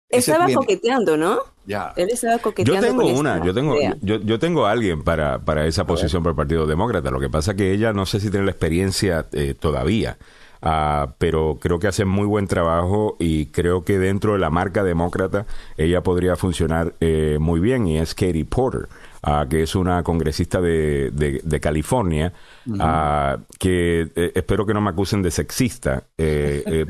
estaba 0.09 0.51
coqueteando, 0.51 1.15
¿no? 1.15 1.43
Ya. 1.69 1.93
Él 1.95 2.10
estaba 2.12 2.39
coqueteando. 2.39 2.88
Yo 2.88 2.97
tengo 2.97 3.19
una, 3.19 3.45
yo 3.45 3.53
tengo, 3.53 3.75
yo, 4.01 4.19
yo, 4.21 4.39
tengo 4.39 4.65
a 4.65 4.71
alguien 4.71 5.03
para, 5.03 5.38
para 5.38 5.67
esa 5.67 5.86
posición 5.86 6.23
por 6.23 6.32
el 6.32 6.36
Partido 6.36 6.65
Demócrata. 6.65 7.12
Lo 7.12 7.19
que 7.19 7.29
pasa 7.29 7.51
es 7.51 7.58
que 7.58 7.71
ella 7.71 7.93
no 7.93 8.08
sé 8.08 8.19
si 8.19 8.32
tiene 8.32 8.47
la 8.47 8.51
experiencia 8.51 9.27
eh, 9.34 9.53
todavía. 9.53 10.17
Uh, 10.62 11.12
pero 11.19 11.58
creo 11.62 11.79
que 11.79 11.88
hace 11.88 12.03
muy 12.03 12.25
buen 12.25 12.47
trabajo 12.47 13.15
y 13.17 13.45
creo 13.45 13.86
que 13.86 13.97
dentro 13.97 14.34
de 14.34 14.39
la 14.39 14.49
marca 14.49 14.84
demócrata 14.84 15.45
ella 15.77 16.01
podría 16.01 16.36
funcionar 16.36 16.95
eh, 16.99 17.38
muy 17.39 17.62
bien 17.62 17.88
y 17.88 17.97
es 17.97 18.13
Katie 18.13 18.43
Porter, 18.43 18.89
uh, 19.25 19.47
que 19.47 19.63
es 19.63 19.73
una 19.75 20.03
congresista 20.03 20.60
de, 20.60 21.12
de, 21.12 21.60
California, 21.62 22.34
uh, 22.67 23.41
que 23.58 24.10
eh, 24.13 24.32
espero 24.36 24.65
que 24.65 24.73
no 24.73 24.82
me 24.82 24.89
acusen 24.89 25.21
de 25.21 25.32
sexista 25.32 26.03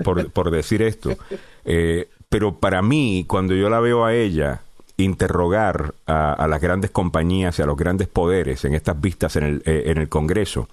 por, 0.04 0.32
por, 0.32 0.50
decir 0.50 0.82
esto, 0.82 1.16
pero 2.30 2.56
para 2.56 2.82
mí, 2.82 3.26
cuando 3.28 3.54
yo 3.54 3.70
la 3.70 3.80
veo 3.80 4.04
a 4.04 4.16
ella, 4.16 4.62
interrogar 5.04 5.94
a, 6.06 6.48
las 6.48 6.62
grandes 6.62 6.92
compañías 6.92 7.60
y 7.60 7.62
a 7.62 7.66
los 7.66 7.78
grandes 7.78 8.08
poderes 8.08 8.66
en 8.66 8.74
estas 8.74 9.00
vistas 9.00 9.36
en 9.36 9.44
el, 9.44 9.62
en 9.66 9.98
el 9.98 10.10
Congreso, 10.10 10.68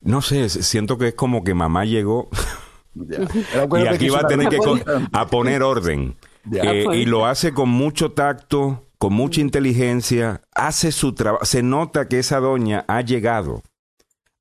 no 0.00 0.20
sé, 0.20 0.48
siento 0.50 0.98
que 0.98 1.08
es 1.08 1.14
como 1.14 1.42
que 1.42 1.54
mamá 1.54 1.84
llegó 1.84 2.28
y 2.94 3.86
aquí 3.86 4.08
va 4.08 4.20
a 4.20 4.26
tener 4.26 4.48
que 4.48 4.58
a 5.12 5.26
poner 5.26 5.62
orden. 5.62 6.16
Eh, 6.52 6.84
y 6.92 7.06
lo 7.06 7.26
hace 7.26 7.54
con 7.54 7.70
mucho 7.70 8.12
tacto, 8.12 8.84
con 8.98 9.14
mucha 9.14 9.40
inteligencia, 9.40 10.42
hace 10.54 10.92
su 10.92 11.14
trabajo. 11.14 11.44
Se 11.44 11.62
nota 11.62 12.06
que 12.06 12.18
esa 12.18 12.38
doña 12.38 12.84
ha 12.86 13.00
llegado 13.00 13.62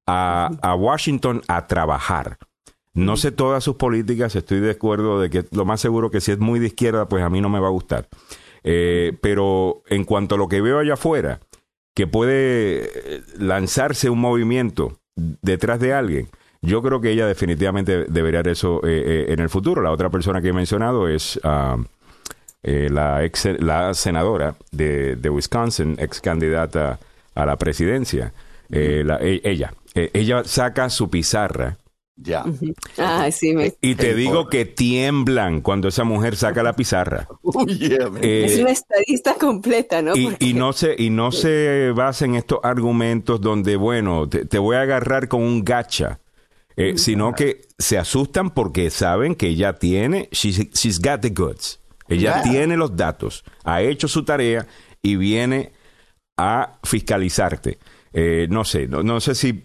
a, 0.05 0.51
a, 0.61 0.75
Washington 0.75 1.41
a 1.47 1.65
trabajar. 1.67 2.37
No 2.93 3.15
sé 3.15 3.31
todas 3.31 3.63
sus 3.63 3.77
políticas, 3.77 4.35
estoy 4.35 4.59
de 4.59 4.71
acuerdo 4.71 5.19
de 5.19 5.29
que 5.29 5.45
lo 5.51 5.63
más 5.63 5.79
seguro 5.79 6.11
que 6.11 6.19
si 6.19 6.31
es 6.31 6.39
muy 6.39 6.59
de 6.59 6.67
izquierda, 6.67 7.07
pues 7.07 7.23
a 7.23 7.29
mí 7.29 7.39
no 7.39 7.49
me 7.49 7.59
va 7.59 7.67
a 7.67 7.71
gustar. 7.71 8.07
Eh, 8.63 9.17
pero 9.21 9.83
en 9.87 10.05
cuanto 10.05 10.35
a 10.35 10.37
lo 10.37 10.47
que 10.47 10.61
veo 10.61 10.79
allá 10.79 10.93
afuera, 10.93 11.39
que 11.93 12.07
puede 12.07 12.85
eh, 12.85 13.21
lanzarse 13.37 14.09
un 14.09 14.19
movimiento 14.19 14.99
detrás 15.15 15.79
de 15.79 15.93
alguien. 15.93 16.27
Yo 16.61 16.81
creo 16.81 17.01
que 17.01 17.11
ella 17.11 17.27
definitivamente 17.27 18.05
debería 18.05 18.39
hacer 18.39 18.53
eso 18.53 18.81
eh, 18.83 19.03
eh, 19.05 19.33
en 19.33 19.39
el 19.39 19.49
futuro. 19.49 19.81
La 19.81 19.91
otra 19.91 20.09
persona 20.09 20.41
que 20.41 20.49
he 20.49 20.53
mencionado 20.53 21.07
es 21.07 21.39
ah, 21.43 21.77
la, 22.63 23.23
ex, 23.25 23.45
la 23.59 23.93
senadora 23.93 24.55
de, 24.71 25.17
de, 25.17 25.29
Wisconsin, 25.29 25.97
ex 25.99 26.21
candidata 26.21 26.99
a 27.35 27.45
la 27.45 27.57
presidencia. 27.57 28.33
E, 28.71 29.03
ella. 29.43 29.73
ella 29.93 30.43
saca 30.45 30.89
su 30.89 31.09
pizarra 31.09 31.77
ya. 32.15 32.45
Ah, 32.97 33.29
sí, 33.31 33.55
Y 33.81 33.95
te 33.95 34.13
digo 34.13 34.47
que 34.47 34.65
tiemblan 34.65 35.61
cuando 35.61 35.87
esa 35.87 36.03
mujer 36.03 36.35
saca 36.35 36.63
la 36.63 36.75
pizarra. 36.75 37.27
Eh, 38.21 38.45
es 38.45 38.59
una 38.59 38.71
estadista 38.71 39.35
completa, 39.35 40.01
¿no? 40.01 40.13
Y, 40.15 40.53
no 40.53 40.73
se, 40.73 40.95
y 40.97 41.09
no 41.09 41.31
se 41.31 41.91
basa 41.95 42.25
en 42.25 42.35
estos 42.35 42.59
argumentos 42.63 43.41
donde, 43.41 43.75
bueno, 43.75 44.29
te, 44.29 44.57
voy 44.59 44.75
a 44.75 44.81
agarrar 44.81 45.27
con 45.27 45.41
un 45.41 45.63
gacha. 45.63 46.19
Eh, 46.75 46.97
sino 46.97 47.33
que 47.33 47.61
se 47.77 47.99
asustan 47.99 48.49
porque 48.49 48.89
saben 48.89 49.35
que 49.35 49.47
ella 49.47 49.73
tiene, 49.73 50.27
she's, 50.31 50.99
got 50.99 51.21
the 51.21 51.29
goods. 51.29 51.79
Ella 52.07 52.41
tiene 52.41 52.77
los 52.77 52.95
datos, 52.95 53.43
ha 53.63 53.83
hecho 53.83 54.07
su 54.07 54.25
tarea 54.25 54.65
y 55.01 55.15
viene 55.15 55.71
a 56.35 56.79
fiscalizarte. 56.83 57.77
Eh, 58.11 58.47
no 58.49 58.63
sé, 58.63 58.87
no 58.87 59.19
sé 59.19 59.35
si 59.35 59.61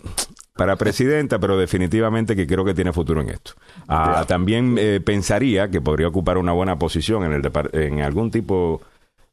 para 0.59 0.75
presidenta, 0.75 1.39
pero 1.39 1.57
definitivamente 1.57 2.35
que 2.35 2.45
creo 2.45 2.65
que 2.65 2.75
tiene 2.75 2.93
futuro 2.93 3.21
en 3.21 3.29
esto. 3.29 3.53
Ah, 3.87 4.25
también 4.27 4.75
eh, 4.77 5.01
pensaría 5.01 5.71
que 5.71 5.81
podría 5.81 6.09
ocupar 6.09 6.37
una 6.37 6.51
buena 6.51 6.77
posición 6.81 7.23
en, 7.23 7.33
el 7.33 7.51
en 7.75 8.01
algún 8.01 8.33
tipo 8.33 8.83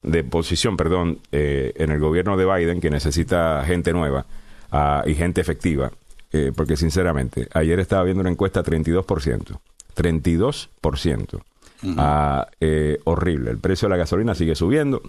de 0.03 0.23
posición, 0.23 0.77
perdón, 0.77 1.17
eh, 1.31 1.73
en 1.77 1.89
el 1.89 1.99
gobierno 1.99 2.37
de 2.37 2.45
Biden 2.45 2.79
que 2.79 2.91
necesita 2.91 3.63
gente 3.65 3.91
nueva 3.91 4.27
ah, 4.71 5.03
y 5.07 5.15
gente 5.15 5.41
efectiva. 5.41 5.91
Eh, 6.31 6.51
porque 6.55 6.77
sinceramente, 6.77 7.47
ayer 7.55 7.79
estaba 7.79 8.03
viendo 8.03 8.21
una 8.21 8.29
encuesta 8.29 8.63
32%. 8.63 9.57
32%. 9.95 11.41
Ah, 11.97 12.47
horrible. 13.05 13.49
El 13.49 13.57
precio 13.57 13.87
de 13.87 13.89
la 13.89 13.97
gasolina 13.97 14.35
sigue 14.35 14.53
subiendo. 14.53 15.01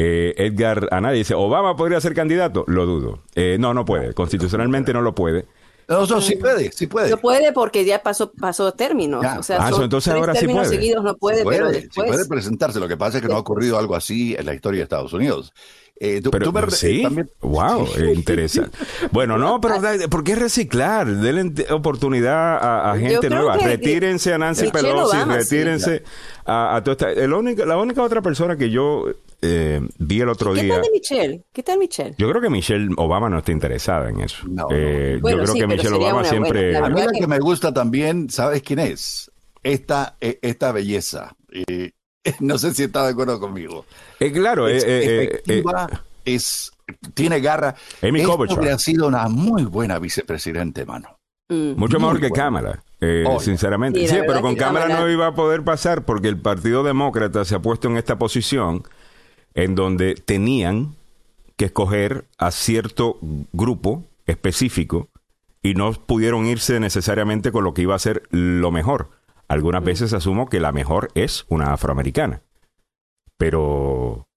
Eh, 0.00 0.32
Edgar 0.36 0.86
Anaya 0.92 1.16
dice, 1.16 1.34
¿Obama 1.34 1.76
podría 1.76 2.00
ser 2.00 2.14
candidato? 2.14 2.62
Lo 2.68 2.86
dudo. 2.86 3.18
Eh, 3.34 3.56
no, 3.58 3.74
no 3.74 3.84
puede. 3.84 4.14
Constitucionalmente 4.14 4.92
no 4.92 5.02
lo 5.02 5.12
puede. 5.12 5.46
No, 5.88 6.06
no, 6.06 6.20
sí 6.20 6.36
puede, 6.36 6.70
sí 6.70 6.86
puede. 6.86 7.10
No 7.10 7.16
puede 7.16 7.52
porque 7.52 7.84
ya 7.84 8.00
pasó, 8.00 8.30
pasó 8.30 8.72
términos. 8.74 9.24
O 9.38 9.42
sea, 9.42 9.56
ah, 9.58 9.70
entonces 9.80 10.14
ahora 10.14 10.36
sí 10.36 10.46
puede. 10.46 10.66
seguidos 10.66 11.02
no 11.02 11.16
puede, 11.16 11.44
pero 11.44 11.72
después... 11.72 12.10
puede 12.10 12.26
presentarse. 12.26 12.78
Lo 12.78 12.86
que 12.86 12.96
pasa 12.96 13.18
es 13.18 13.22
que 13.22 13.28
no 13.28 13.34
ha 13.34 13.40
ocurrido 13.40 13.76
algo 13.76 13.96
así 13.96 14.36
en 14.38 14.46
la 14.46 14.54
historia 14.54 14.78
de 14.78 14.82
Estados 14.84 15.12
Unidos. 15.12 15.52
Eh, 16.00 16.22
pero, 16.30 16.70
sí, 16.70 17.02
wow, 17.40 17.88
interesante. 18.14 18.76
bueno, 19.10 19.36
no, 19.36 19.60
pero 19.60 19.76
¿por 20.08 20.22
qué 20.22 20.36
reciclar? 20.36 21.08
Denle 21.08 21.66
oportunidad 21.70 22.90
a, 22.90 22.96
gente 22.96 23.28
nueva. 23.28 23.56
Retírense 23.56 24.32
a 24.32 24.38
Nancy 24.38 24.70
Pelosi, 24.70 25.16
retírense 25.26 26.04
a, 26.44 26.76
a 26.76 26.84
toda 26.84 26.92
esta. 26.92 27.10
El 27.10 27.32
único, 27.32 27.64
la 27.64 27.76
única 27.76 28.02
otra 28.02 28.22
persona 28.22 28.56
que 28.56 28.70
yo 28.70 29.06
eh, 29.40 29.80
vi 29.98 30.20
el 30.20 30.28
otro 30.28 30.52
día. 30.54 30.62
¿Qué 30.62 30.68
tal 30.68 30.82
de 30.82 30.90
Michelle? 30.90 31.44
¿Qué 31.52 31.62
tal 31.62 31.78
Michelle? 31.78 32.14
Yo 32.18 32.28
creo 32.28 32.40
que 32.40 32.50
Michelle 32.50 32.88
Obama 32.96 33.28
no 33.28 33.38
está 33.38 33.52
interesada 33.52 34.08
en 34.08 34.20
eso. 34.20 34.46
Eh, 34.70 35.20
yo 35.22 35.36
creo 35.38 35.54
que 35.54 35.66
Michelle 35.66 35.96
Obama 35.96 36.24
siempre. 36.24 36.76
a 36.76 36.88
mí 36.88 37.00
la 37.00 37.12
que 37.12 37.26
me 37.26 37.38
gusta 37.38 37.72
también, 37.72 38.30
¿sabes 38.30 38.62
quién 38.62 38.80
es? 38.80 39.30
Esta, 39.62 40.16
e, 40.20 40.38
esta 40.42 40.72
belleza. 40.72 41.36
no 42.40 42.58
sé 42.58 42.74
si 42.74 42.84
está 42.84 43.04
de 43.04 43.12
acuerdo 43.12 43.40
conmigo. 43.40 43.84
Eh, 44.20 44.32
claro, 44.32 44.68
es 44.68 44.84
efectiva, 44.84 46.02
es 46.24 46.72
tiene 47.14 47.40
garra. 47.40 47.74
Amy 48.02 48.22
Klobuchar. 48.22 48.68
ha 48.68 48.78
sido 48.78 49.06
una 49.06 49.28
muy 49.28 49.64
buena 49.64 49.98
vicepresidente, 49.98 50.84
mano. 50.84 51.18
Mm. 51.48 51.72
Mucho 51.76 51.98
mejor 51.98 52.20
que 52.20 52.30
Cámara, 52.30 52.82
oh, 53.26 53.40
sinceramente. 53.40 54.06
Sí, 54.06 54.16
pero 54.26 54.40
con 54.40 54.54
Cámara 54.54 54.88
no 54.88 55.08
iba 55.10 55.28
a 55.28 55.34
poder 55.34 55.64
pasar 55.64 56.04
porque 56.04 56.28
el 56.28 56.38
Partido 56.38 56.82
Demócrata 56.82 57.44
se 57.44 57.54
ha 57.54 57.60
puesto 57.60 57.88
en 57.88 57.96
esta 57.96 58.18
posición 58.18 58.82
en 59.54 59.74
donde 59.74 60.14
tenían 60.14 60.94
que 61.56 61.66
escoger 61.66 62.26
a 62.38 62.50
cierto 62.50 63.18
grupo 63.52 64.04
específico 64.26 65.08
y 65.62 65.74
no 65.74 65.92
pudieron 65.92 66.46
irse 66.46 66.78
necesariamente 66.80 67.50
con 67.50 67.64
lo 67.64 67.74
que 67.74 67.82
iba 67.82 67.94
a 67.94 67.98
ser 67.98 68.22
lo 68.30 68.70
mejor. 68.70 69.10
Algunas 69.48 69.82
veces 69.82 70.12
asumo 70.12 70.48
que 70.48 70.60
la 70.60 70.72
mejor 70.72 71.08
es 71.14 71.46
una 71.48 71.72
afroamericana, 71.72 72.42
pero 73.36 74.28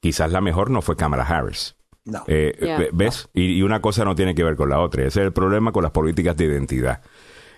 quizás 0.00 0.32
la 0.32 0.40
mejor 0.40 0.70
no 0.70 0.82
fue 0.82 0.96
Kamala 0.96 1.24
Harris. 1.24 1.76
No. 2.04 2.24
Eh, 2.26 2.90
¿Ves? 2.92 3.28
Y, 3.32 3.62
una 3.62 3.80
cosa 3.80 4.04
no 4.04 4.14
tiene 4.14 4.34
que 4.34 4.44
ver 4.44 4.56
con 4.56 4.68
la 4.68 4.80
otra. 4.80 5.02
Ese 5.02 5.20
es 5.20 5.26
el 5.26 5.32
problema 5.32 5.72
con 5.72 5.82
las 5.82 5.92
políticas 5.92 6.36
de 6.36 6.44
identidad. 6.44 7.02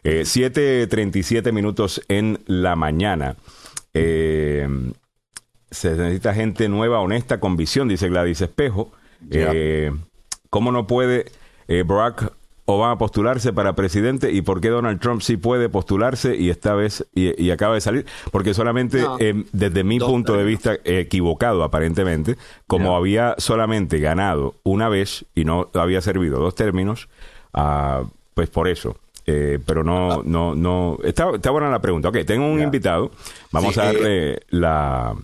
Eh, 0.02 0.22
7.37 0.22 1.52
minutos 1.52 2.02
en 2.08 2.40
la 2.46 2.76
mañana. 2.76 3.36
Eh, 3.92 4.66
se 5.70 5.90
necesita 5.96 6.34
gente 6.34 6.68
nueva, 6.68 7.00
honesta, 7.00 7.40
con 7.40 7.56
visión, 7.56 7.88
dice 7.88 8.08
Gladys 8.08 8.40
Espejo. 8.40 8.92
Eh, 9.30 9.92
¿Cómo 10.48 10.72
no 10.72 10.86
puede 10.86 11.26
eh, 12.68 12.72
Barack 12.72 12.78
Obama 12.78 12.98
postularse 12.98 13.52
para 13.52 13.74
presidente 13.74 14.32
y 14.32 14.42
por 14.42 14.60
qué 14.60 14.68
Donald 14.68 15.00
Trump 15.00 15.22
sí 15.22 15.36
puede 15.36 15.68
postularse 15.68 16.36
y 16.36 16.50
esta 16.50 16.74
vez 16.74 17.06
y, 17.14 17.50
acaba 17.50 17.74
de 17.74 17.80
salir? 17.80 18.06
Porque 18.30 18.54
solamente 18.54 19.04
eh, 19.20 19.44
desde 19.52 19.84
mi 19.84 19.98
punto 19.98 20.36
de 20.36 20.44
vista 20.44 20.76
equivocado 20.84 21.64
aparentemente, 21.64 22.36
como 22.66 22.96
había 22.96 23.34
solamente 23.38 23.98
ganado 24.00 24.54
una 24.64 24.88
vez 24.88 25.24
y 25.34 25.44
no 25.44 25.68
había 25.74 26.00
servido 26.00 26.38
dos 26.38 26.54
términos, 26.54 27.08
ah, 27.54 28.04
pues 28.34 28.50
por 28.50 28.68
eso 28.68 28.96
eh, 29.30 29.58
pero 29.66 29.84
no, 29.84 30.22
no, 30.22 30.54
no. 30.54 30.96
Está, 31.04 31.28
está 31.34 31.50
buena 31.50 31.68
la 31.68 31.82
pregunta. 31.82 32.08
Ok, 32.08 32.24
tengo 32.26 32.46
un 32.46 32.62
invitado. 32.62 33.10
Vamos 33.52 33.76
a 33.76 33.84
darle 33.84 34.40
la 34.48 35.14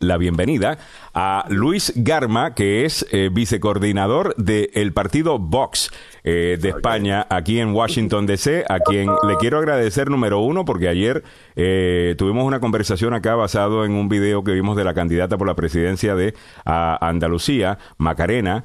la 0.00 0.16
bienvenida 0.16 0.78
a 1.14 1.44
Luis 1.48 1.92
Garma, 1.96 2.54
que 2.54 2.84
es 2.84 3.06
eh, 3.10 3.30
vicecoordinador 3.32 4.34
del 4.36 4.92
partido 4.92 5.38
Vox 5.38 5.90
eh, 6.24 6.58
de 6.60 6.68
España 6.70 7.26
aquí 7.30 7.58
en 7.60 7.74
Washington 7.74 8.26
DC, 8.26 8.64
a 8.68 8.80
quien 8.80 9.08
le 9.26 9.36
quiero 9.38 9.58
agradecer 9.58 10.10
número 10.10 10.40
uno 10.40 10.64
porque 10.64 10.88
ayer 10.88 11.22
eh, 11.56 12.14
tuvimos 12.18 12.44
una 12.44 12.60
conversación 12.60 13.14
acá 13.14 13.34
basado 13.34 13.84
en 13.84 13.92
un 13.92 14.08
video 14.08 14.44
que 14.44 14.52
vimos 14.52 14.76
de 14.76 14.84
la 14.84 14.94
candidata 14.94 15.38
por 15.38 15.46
la 15.46 15.54
presidencia 15.54 16.14
de 16.14 16.34
Andalucía, 16.64 17.78
Macarena. 17.98 18.64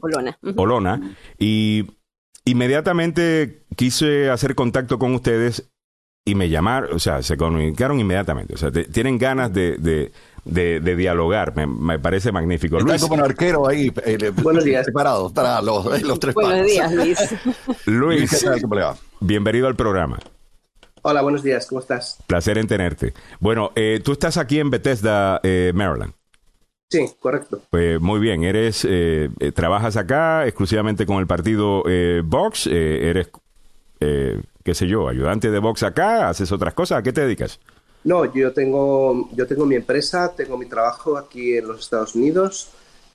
Olona. 0.00 0.38
Olona. 0.56 1.16
Y 1.38 1.86
inmediatamente 2.44 3.64
quise 3.76 4.30
hacer 4.30 4.54
contacto 4.54 4.98
con 4.98 5.14
ustedes 5.14 5.70
y 6.28 6.34
me 6.34 6.48
llamaron, 6.48 6.92
o 6.92 6.98
sea, 6.98 7.22
se 7.22 7.36
comunicaron 7.36 8.00
inmediatamente. 8.00 8.52
O 8.54 8.56
sea, 8.56 8.72
tienen 8.72 9.16
ganas 9.16 9.52
de, 9.52 9.78
de, 9.78 10.10
de, 10.80 10.96
dialogar. 10.96 11.54
Me, 11.54 12.00
parece 12.00 12.32
magnífico. 12.32 12.78
Está 12.78 12.98
como 12.98 13.14
un 13.14 13.20
arquero 13.20 13.68
ahí, 13.68 13.92
eh, 14.04 14.32
Buenos 14.42 14.64
días. 14.64 14.84
separado 14.84 15.32
para 15.32 15.62
los, 15.62 15.86
eh, 15.86 16.04
los 16.04 16.18
tres 16.18 16.34
Buenos 16.34 16.66
días, 16.66 16.92
Luis. 16.92 17.18
Luis, 17.86 18.44
bienvenido 19.20 19.68
al 19.68 19.76
programa. 19.76 20.18
Hola, 21.02 21.22
buenos 21.22 21.44
días, 21.44 21.64
¿cómo 21.68 21.80
estás? 21.80 22.18
Placer 22.26 22.58
en 22.58 22.66
tenerte. 22.66 23.14
Bueno, 23.38 23.70
eh, 23.76 24.00
tú 24.04 24.10
estás 24.10 24.36
aquí 24.36 24.58
en 24.58 24.70
Bethesda, 24.70 25.40
eh, 25.44 25.70
Maryland. 25.76 26.12
Sí, 26.90 27.06
correcto. 27.20 27.62
Pues 27.70 28.00
muy 28.00 28.18
bien, 28.18 28.42
eres, 28.42 28.84
eh, 28.88 29.28
trabajas 29.54 29.96
acá 29.96 30.44
exclusivamente 30.44 31.06
con 31.06 31.18
el 31.18 31.28
partido 31.28 31.84
Vox, 32.24 32.66
eres 32.66 33.30
qué 33.98 34.74
sé 34.74 34.86
yo, 34.86 35.08
ayudante 35.08 35.50
de 35.50 35.58
box 35.58 35.82
acá, 35.82 36.28
haces 36.28 36.52
otras 36.52 36.74
cosas, 36.74 36.98
¿a 36.98 37.02
qué 37.02 37.12
te 37.12 37.22
dedicas? 37.22 37.60
No, 38.06 38.32
yo 38.32 38.52
tengo, 38.52 39.28
yo 39.32 39.48
tengo 39.48 39.66
mi 39.66 39.74
empresa, 39.74 40.32
tengo 40.36 40.56
mi 40.56 40.66
trabajo 40.66 41.18
aquí 41.18 41.56
en 41.56 41.66
los 41.66 41.80
Estados 41.80 42.14
Unidos 42.14 42.70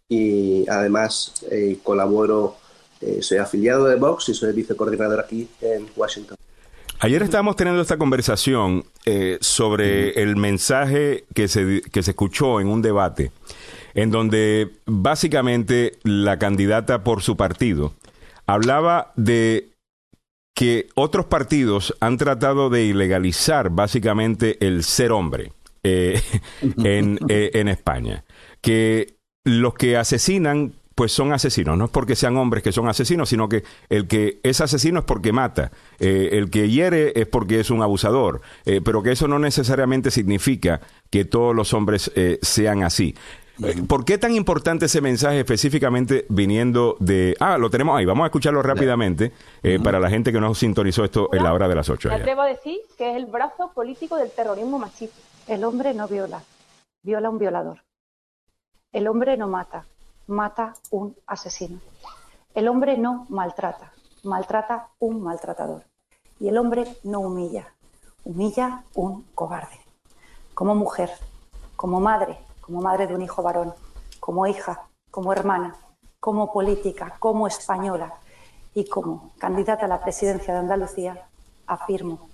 y 0.10 0.68
además 0.70 1.34
eh, 1.50 1.78
colaboro, 1.82 2.58
eh, 3.00 3.20
soy 3.22 3.38
afiliado 3.38 3.86
de 3.86 3.96
Vox 3.96 4.28
y 4.28 4.34
soy 4.34 4.52
vicecoordinador 4.52 5.22
aquí 5.22 5.48
en 5.62 5.88
Washington. 5.96 6.36
Ayer 7.00 7.24
estábamos 7.24 7.56
teniendo 7.56 7.82
esta 7.82 7.98
conversación 7.98 8.84
eh, 9.06 9.38
sobre 9.40 10.22
el 10.22 10.36
mensaje 10.36 11.24
que 11.34 11.48
se, 11.48 11.82
que 11.82 12.04
se 12.04 12.12
escuchó 12.12 12.60
en 12.60 12.68
un 12.68 12.82
debate, 12.82 13.32
en 13.94 14.12
donde 14.12 14.72
básicamente 14.86 16.00
la 16.04 16.38
candidata 16.38 17.02
por 17.06 17.22
su 17.22 17.38
partido 17.38 17.94
hablaba 18.46 19.14
de 19.16 19.71
que 20.54 20.90
otros 20.96 21.26
partidos 21.26 21.96
han 22.00 22.18
tratado 22.18 22.70
de 22.70 22.84
ilegalizar 22.86 23.70
básicamente 23.70 24.58
el 24.66 24.84
ser 24.84 25.12
hombre 25.12 25.54
eh, 25.84 26.22
eh, 26.84 27.52
en, 27.54 27.68
España. 27.68 28.24
Que 28.62 29.16
los 29.44 29.74
que 29.74 29.98
asesinan 29.98 30.74
pues 30.94 31.14
son 31.14 31.34
asesinos. 31.34 31.78
No 31.78 31.86
es 31.86 31.92
porque 31.92 32.16
sean 32.16 32.38
hombres 32.38 32.62
que 32.62 32.72
son 32.72 32.88
asesinos, 32.88 33.30
sino 33.30 33.50
que 33.50 33.64
el 33.90 34.08
que 34.08 34.40
es 34.44 34.62
asesino 34.62 35.00
es 35.00 35.06
porque 35.06 35.32
mata. 35.32 35.72
Eh, 36.00 36.30
el 36.34 36.52
que 36.52 36.70
hiere 36.70 37.14
es 37.20 37.26
porque 37.26 37.60
es 37.60 37.72
un 37.72 37.82
abusador. 37.82 38.42
pero 38.84 39.02
que 39.02 39.14
eso 39.14 39.28
no 39.28 39.40
necesariamente 39.40 40.12
significa 40.12 40.82
que 41.10 41.26
todos 41.26 41.56
los 41.56 41.74
hombres 41.74 42.12
sean 42.42 42.84
así. 42.84 43.16
¿Por 43.88 44.06
qué 44.06 44.18
tan 44.18 44.34
importante 44.34 44.86
ese 44.86 45.02
mensaje 45.02 45.40
específicamente 45.40 46.26
viniendo 46.30 46.96
de... 47.00 47.36
Ah, 47.40 47.58
lo 47.58 47.70
tenemos 47.70 47.98
ahí, 47.98 48.06
vamos 48.06 48.24
a 48.24 48.28
escucharlo 48.28 48.62
rápidamente 48.64 49.34
eh, 49.62 49.80
para 49.84 50.00
la 50.00 50.10
gente 50.10 50.32
que 50.32 50.40
no 50.40 50.56
sintonizó 50.56 51.04
esto 51.04 51.30
en 51.32 51.44
la 51.44 51.54
hora 51.54 51.68
de 51.68 51.76
las 51.76 51.90
8. 51.90 52.10
Me 52.10 52.16
atrevo 52.16 52.42
a 52.42 52.48
decir 52.48 52.80
que 52.98 53.12
es 53.12 53.18
el 53.18 53.28
brazo 53.28 53.72
político 53.74 54.16
del 54.16 54.32
terrorismo 54.32 54.80
machista. 54.80 55.16
El 55.48 55.64
hombre 55.64 55.94
no 55.94 56.08
viola, 56.08 56.42
viola 57.04 57.30
un 57.30 57.38
violador. 57.38 57.84
El 58.92 59.08
hombre 59.08 59.38
no 59.38 59.48
mata, 59.48 59.86
mata 60.28 60.74
un 60.90 61.16
asesino. 61.28 61.80
El 62.56 62.68
hombre 62.68 62.98
no 62.98 63.28
maltrata, 63.30 63.94
maltrata 64.24 64.90
un 65.00 65.22
maltratador. 65.22 65.84
Y 66.40 66.48
el 66.48 66.58
hombre 66.58 66.86
no 67.04 67.20
humilla, 67.20 67.74
humilla 68.24 68.84
un 68.96 69.24
cobarde. 69.36 69.80
Como 70.54 70.74
mujer, 70.76 71.12
como 71.76 72.00
madre, 72.00 72.38
como 72.72 72.84
madre 72.84 73.06
de 73.06 73.14
un 73.14 73.22
hijo 73.22 73.44
varón, 73.44 73.74
como 74.22 74.48
hija, 74.48 74.88
como 75.10 75.34
hermana, 75.34 75.76
como 76.22 76.54
política, 76.54 77.18
como 77.20 77.46
española 77.46 78.14
y 78.74 78.86
como 78.86 79.34
candidata 79.38 79.88
a 79.88 79.90
la 79.90 80.00
presidencia 80.00 80.54
de 80.54 80.62
Andalucía, 80.62 81.28
afirmo 81.68 82.30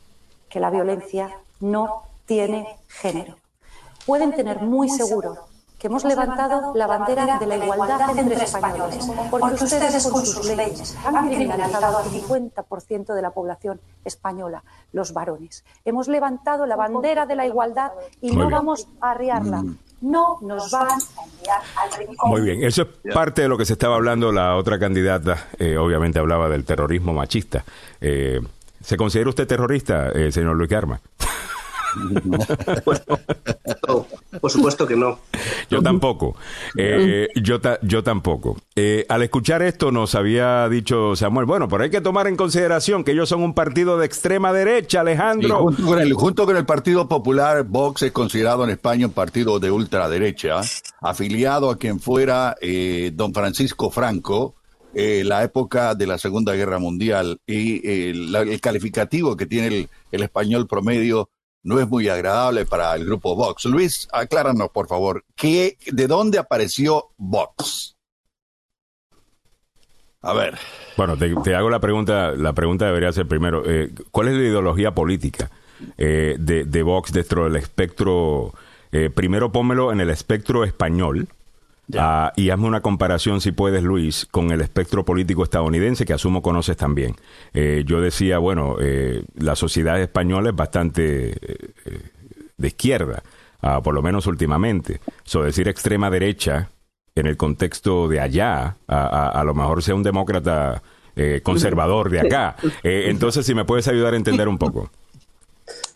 que 0.48 0.60
la 0.60 0.70
violencia 0.70 1.32
no 1.60 2.04
tiene 2.28 2.78
género. 2.88 3.36
Pueden 4.06 4.32
tener 4.32 4.62
muy 4.62 4.90
seguro 4.90 5.48
que 5.80 5.88
hemos 5.88 6.06
levantado 6.06 6.72
la 6.76 6.86
bandera 6.86 7.40
de 7.40 7.48
la 7.48 7.58
igualdad 7.58 8.16
entre 8.16 8.44
españoles, 8.44 9.10
porque 9.32 9.54
ustedes 9.56 10.08
con 10.08 10.24
sus 10.24 10.56
leyes 10.56 10.96
han 11.04 11.28
criminalizado 11.28 11.98
al 11.98 12.06
50% 12.06 13.16
de 13.16 13.22
la 13.24 13.32
población 13.32 13.82
española, 14.06 14.64
los 14.92 15.14
varones. 15.14 15.66
Hemos 15.84 16.08
levantado 16.08 16.68
la 16.68 16.76
bandera 16.76 17.26
de 17.26 17.36
la 17.36 17.48
igualdad 17.48 17.92
y 18.22 18.36
no 18.36 18.52
vamos 18.52 18.88
a 19.02 19.12
arriarla. 19.12 19.64
No 20.02 20.38
nos 20.42 20.72
van 20.72 20.88
a 20.88 20.94
enviar 20.94 21.62
al 21.76 21.98
rincón. 21.98 22.30
Muy 22.30 22.42
bien, 22.42 22.64
eso 22.64 22.84
es 22.84 23.14
parte 23.14 23.42
de 23.42 23.48
lo 23.48 23.58
que 23.58 23.66
se 23.66 23.74
estaba 23.74 23.96
hablando 23.96 24.32
la 24.32 24.56
otra 24.56 24.78
candidata, 24.78 25.48
eh, 25.58 25.78
obviamente 25.78 26.20
hablaba 26.20 26.50
del 26.50 26.66
terrorismo 26.66 27.14
machista. 27.14 27.64
Eh, 28.00 28.40
¿Se 28.84 28.96
considera 28.96 29.30
usted 29.30 29.48
terrorista, 29.48 30.10
eh, 30.12 30.32
señor 30.32 30.56
Luis 30.56 30.70
Pues, 32.84 33.02
por 34.42 34.52
supuesto 34.52 34.88
que 34.88 34.96
no. 34.96 35.20
Yo 35.70 35.82
tampoco. 35.82 36.36
Eh, 36.78 37.28
yo, 37.36 37.60
yo 37.82 38.04
tampoco. 38.04 38.58
Eh, 38.76 39.06
al 39.10 39.24
escuchar 39.24 39.62
esto 39.62 39.92
nos 39.92 40.16
había 40.16 40.68
dicho 40.70 41.16
Samuel, 41.16 41.46
bueno, 41.46 41.68
pero 41.68 41.84
hay 41.84 41.90
que 41.90 42.02
tomar 42.02 42.28
en 42.28 42.36
consideración 42.36 43.04
que 43.04 43.12
ellos 43.12 43.30
son 43.30 43.42
un 43.42 43.54
partido 43.54 43.98
de 43.98 44.06
extrema 44.06 44.54
derecha, 44.54 45.02
Alejandro. 45.02 45.60
junto, 45.60 45.84
con 45.84 46.00
el, 46.00 46.14
junto 46.14 46.46
con 46.46 46.58
el 46.58 46.66
Partido 46.66 47.08
Popular, 47.08 47.64
Vox 47.64 48.04
es 48.04 48.12
considerado 48.12 48.64
en 48.64 48.72
España 48.72 49.08
un 49.08 49.14
partido 49.14 49.60
de 49.60 49.72
ultraderecha, 49.72 50.62
afiliado 51.02 51.70
a 51.70 51.78
quien 51.78 52.00
fuera 52.00 52.56
eh, 52.62 53.12
don 53.14 53.34
Francisco 53.34 53.90
Franco, 53.90 54.56
la 54.94 55.44
época 55.44 55.94
de 55.94 56.08
la 56.08 56.18
Segunda 56.18 56.54
Guerra 56.54 56.80
Mundial 56.80 57.40
y 57.46 57.88
el 57.88 58.60
calificativo 58.60 59.38
que 59.38 59.46
tiene 59.46 59.90
el 60.12 60.24
español 60.24 60.66
promedio 60.66 61.30
no 61.68 61.82
es 61.82 61.88
muy 61.90 62.08
agradable 62.08 62.66
para 62.66 62.96
el 62.96 63.04
grupo 63.06 63.36
Vox. 63.36 63.66
Luis, 63.66 64.08
acláranos, 64.14 64.70
por 64.70 64.88
favor, 64.88 65.26
¿qué, 65.36 65.78
¿de 65.92 66.08
dónde 66.08 66.40
apareció 66.40 67.10
Vox? 67.18 67.98
A 70.22 70.34
ver. 70.34 70.58
Bueno, 70.96 71.18
te, 71.18 71.56
hago 71.56 71.70
la 71.70 71.82
pregunta, 71.82 72.32
la 72.32 72.54
pregunta 72.54 72.86
debería 72.86 73.12
ser 73.12 73.28
primero, 73.28 73.64
eh, 73.66 73.92
¿cuál 74.12 74.30
es 74.30 74.36
la 74.36 74.44
ideología 74.44 74.96
política 74.96 75.52
eh, 75.98 76.38
de, 76.40 76.84
Vox 76.84 77.12
dentro 77.12 77.44
del 77.44 77.58
espectro? 77.58 78.54
Eh, 78.94 79.10
primero 79.10 79.52
pónmelo 79.52 79.92
en 79.92 80.00
el 80.00 80.10
espectro 80.10 80.64
español, 80.64 81.28
Ah, 81.96 82.34
y 82.36 82.50
hazme 82.50 82.68
una 82.68 82.82
comparación, 82.82 83.40
si 83.40 83.54
puedes, 83.54 83.82
Luis, 83.82 84.28
con 84.30 84.52
el 84.52 84.62
espectro 84.62 85.06
político 85.06 85.44
estadounidense, 85.44 86.06
que 86.06 86.14
asumo 86.14 86.42
conoces 86.42 86.76
también. 86.76 87.16
Eh, 87.54 87.84
yo 87.86 88.02
decía, 88.02 88.40
bueno, 88.40 88.76
eh, 88.80 89.24
la 89.36 89.56
sociedad 89.56 90.00
española 90.02 90.50
es 90.50 90.56
bastante 90.56 91.30
eh, 91.30 92.02
de 92.58 92.68
izquierda, 92.68 93.24
ah, 93.62 93.82
por 93.82 93.94
lo 93.94 94.02
menos 94.02 94.28
últimamente. 94.28 95.00
So, 95.24 95.44
decir 95.44 95.70
extrema 95.70 96.10
derecha 96.10 96.70
en 97.16 97.26
el 97.26 97.38
contexto 97.38 98.08
de 98.08 98.20
allá, 98.20 98.78
a, 98.88 99.44
lo 99.44 99.56
mejor 99.56 99.82
sea 99.82 99.96
un 99.96 100.04
demócrata 100.04 100.84
conservador 101.42 102.12
de 102.12 102.20
acá. 102.20 102.56
entonces, 102.84 103.44
si 103.44 103.56
me 103.56 103.66
puedes 103.66 103.88
ayudar 103.88 104.14
a 104.14 104.18
entender 104.18 104.48
un 104.48 104.60
poco. 104.60 104.92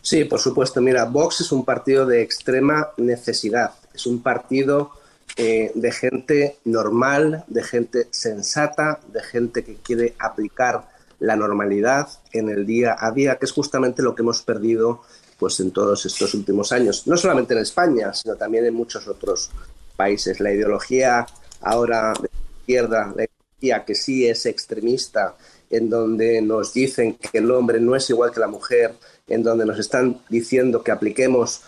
Sí, 0.01 0.23
por 0.23 0.39
supuesto. 0.39 0.81
Mira, 0.81 1.05
Vox 1.05 1.41
es 1.41 1.51
un 1.51 1.63
partido 1.63 2.07
de 2.07 2.23
extrema 2.23 2.89
necesidad. 2.97 3.71
Es 3.93 4.07
un 4.07 4.23
partido 4.23 4.93
eh, 5.37 5.71
de 5.75 5.91
gente 5.91 6.57
normal, 6.65 7.45
de 7.47 7.63
gente 7.63 8.07
sensata, 8.11 8.99
de 9.11 9.23
gente 9.23 9.63
que 9.63 9.75
quiere 9.75 10.13
aplicar 10.19 10.89
la 11.19 11.35
normalidad 11.35 12.09
en 12.33 12.49
el 12.49 12.65
día 12.65 12.95
a 12.99 13.11
día, 13.11 13.37
que 13.37 13.45
es 13.45 13.51
justamente 13.51 14.01
lo 14.01 14.15
que 14.15 14.23
hemos 14.23 14.41
perdido 14.41 15.01
pues 15.37 15.59
en 15.59 15.71
todos 15.71 16.05
estos 16.05 16.33
últimos 16.35 16.71
años, 16.71 17.07
no 17.07 17.17
solamente 17.17 17.53
en 17.53 17.61
España, 17.61 18.13
sino 18.13 18.35
también 18.35 18.65
en 18.65 18.75
muchos 18.75 19.07
otros 19.07 19.49
países. 19.95 20.39
La 20.39 20.51
ideología 20.51 21.25
ahora 21.61 22.13
de 22.21 22.29
izquierda, 22.59 23.11
la 23.15 23.23
ideología 23.23 23.85
que 23.85 23.95
sí 23.95 24.27
es 24.27 24.45
extremista, 24.45 25.35
en 25.71 25.89
donde 25.89 26.41
nos 26.41 26.73
dicen 26.73 27.15
que 27.15 27.39
el 27.39 27.49
hombre 27.49 27.79
no 27.79 27.95
es 27.95 28.09
igual 28.09 28.31
que 28.31 28.39
la 28.39 28.47
mujer, 28.47 28.93
en 29.27 29.41
donde 29.41 29.65
nos 29.65 29.79
están 29.79 30.21
diciendo 30.29 30.83
que 30.83 30.91
apliquemos 30.91 31.61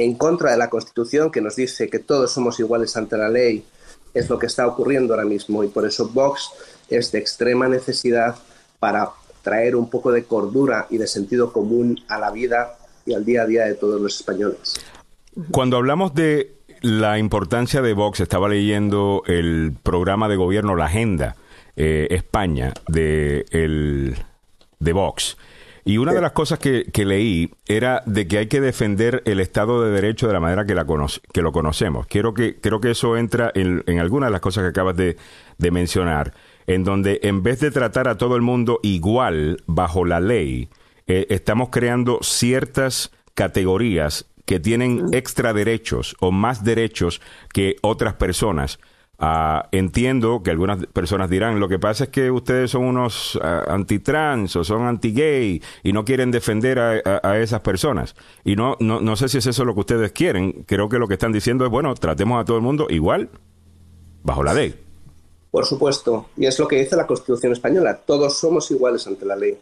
en 0.00 0.14
contra 0.14 0.52
de 0.52 0.56
la 0.56 0.70
Constitución 0.70 1.30
que 1.30 1.42
nos 1.42 1.56
dice 1.56 1.90
que 1.90 1.98
todos 1.98 2.32
somos 2.32 2.58
iguales 2.58 2.96
ante 2.96 3.18
la 3.18 3.28
ley, 3.28 3.64
es 4.14 4.30
lo 4.30 4.38
que 4.38 4.46
está 4.46 4.66
ocurriendo 4.66 5.12
ahora 5.12 5.26
mismo 5.26 5.62
y 5.62 5.68
por 5.68 5.86
eso 5.86 6.08
Vox 6.08 6.50
es 6.88 7.12
de 7.12 7.18
extrema 7.18 7.68
necesidad 7.68 8.36
para 8.78 9.10
traer 9.42 9.76
un 9.76 9.90
poco 9.90 10.10
de 10.10 10.24
cordura 10.24 10.86
y 10.88 10.96
de 10.96 11.06
sentido 11.06 11.52
común 11.52 12.00
a 12.08 12.18
la 12.18 12.30
vida 12.30 12.78
y 13.04 13.12
al 13.12 13.26
día 13.26 13.42
a 13.42 13.46
día 13.46 13.64
de 13.66 13.74
todos 13.74 14.00
los 14.00 14.16
españoles. 14.16 14.80
Cuando 15.50 15.76
hablamos 15.76 16.14
de 16.14 16.54
la 16.80 17.18
importancia 17.18 17.82
de 17.82 17.92
Vox, 17.92 18.20
estaba 18.20 18.48
leyendo 18.48 19.22
el 19.26 19.74
programa 19.82 20.30
de 20.30 20.36
gobierno, 20.36 20.76
la 20.76 20.86
agenda 20.86 21.36
eh, 21.76 22.08
España 22.10 22.72
de, 22.88 23.44
el, 23.50 24.16
de 24.78 24.92
Vox. 24.94 25.36
Y 25.90 25.98
una 25.98 26.12
de 26.12 26.20
las 26.20 26.30
cosas 26.30 26.60
que, 26.60 26.84
leí 27.04 27.50
era 27.66 28.04
de 28.06 28.28
que 28.28 28.38
hay 28.38 28.46
que 28.46 28.60
defender 28.60 29.24
el 29.26 29.40
Estado 29.40 29.82
de 29.82 29.90
Derecho 29.90 30.28
de 30.28 30.32
la 30.32 30.38
manera 30.38 30.64
que, 30.64 30.76
la 30.76 30.86
que 31.32 31.42
lo 31.42 31.50
conocemos. 31.50 32.06
Quiero 32.06 32.32
que, 32.32 32.60
creo 32.60 32.80
que 32.80 32.92
eso 32.92 33.16
entra 33.16 33.50
en, 33.56 33.82
en 33.88 33.98
algunas 33.98 34.28
de 34.28 34.30
las 34.30 34.40
cosas 34.40 34.62
que 34.62 34.68
acabas 34.68 34.94
de, 34.96 35.16
mencionar, 35.58 36.32
en 36.68 36.84
donde 36.84 37.18
en 37.24 37.42
vez 37.42 37.58
de 37.58 37.72
tratar 37.72 38.06
a 38.06 38.16
todo 38.16 38.36
el 38.36 38.42
mundo 38.42 38.78
igual 38.84 39.64
bajo 39.66 40.04
la 40.04 40.20
ley, 40.20 40.68
eh, 41.08 41.26
estamos 41.28 41.70
creando 41.70 42.20
ciertas 42.22 43.10
categorías 43.34 44.26
que 44.44 44.60
tienen 44.60 45.06
extra 45.10 45.52
derechos 45.52 46.14
o 46.20 46.30
más 46.30 46.62
derechos 46.62 47.20
que 47.52 47.74
otras 47.82 48.14
personas. 48.14 48.78
Ah, 49.22 49.68
entiendo 49.70 50.42
que 50.42 50.50
algunas 50.50 50.86
personas 50.86 51.28
dirán, 51.28 51.60
lo 51.60 51.68
que 51.68 51.78
pasa 51.78 52.04
es 52.04 52.10
que 52.10 52.30
ustedes 52.30 52.70
son 52.70 52.84
unos 52.84 53.36
uh, 53.36 53.68
antitrans 53.70 54.56
o 54.56 54.64
son 54.64 54.86
anti-gay 54.86 55.60
y 55.82 55.92
no 55.92 56.06
quieren 56.06 56.30
defender 56.30 56.78
a, 56.78 57.38
esas 57.38 57.60
personas. 57.60 58.16
Y 58.44 58.56
no, 58.56 58.78
no, 58.80 59.02
no 59.02 59.16
sé 59.16 59.28
si 59.28 59.36
es 59.36 59.46
eso 59.46 59.66
lo 59.66 59.74
que 59.74 59.80
ustedes 59.80 60.12
quieren. 60.12 60.64
Creo 60.66 60.88
que 60.88 60.98
lo 60.98 61.06
que 61.06 61.14
están 61.14 61.32
diciendo 61.32 61.66
es, 61.66 61.70
bueno, 61.70 61.94
tratemos 61.94 62.40
a 62.40 62.46
todo 62.46 62.56
el 62.56 62.62
mundo 62.62 62.86
igual, 62.88 63.28
bajo 64.22 64.42
la 64.42 64.54
ley. 64.54 64.74
Por 65.50 65.66
supuesto, 65.66 66.30
y 66.38 66.46
es 66.46 66.58
lo 66.58 66.66
que 66.66 66.76
dice 66.76 66.96
la 66.96 67.06
Constitución 67.06 67.52
española, 67.52 68.00
todos 68.06 68.38
somos 68.38 68.70
iguales 68.70 69.06
ante 69.06 69.26
la 69.26 69.36
ley. 69.36 69.58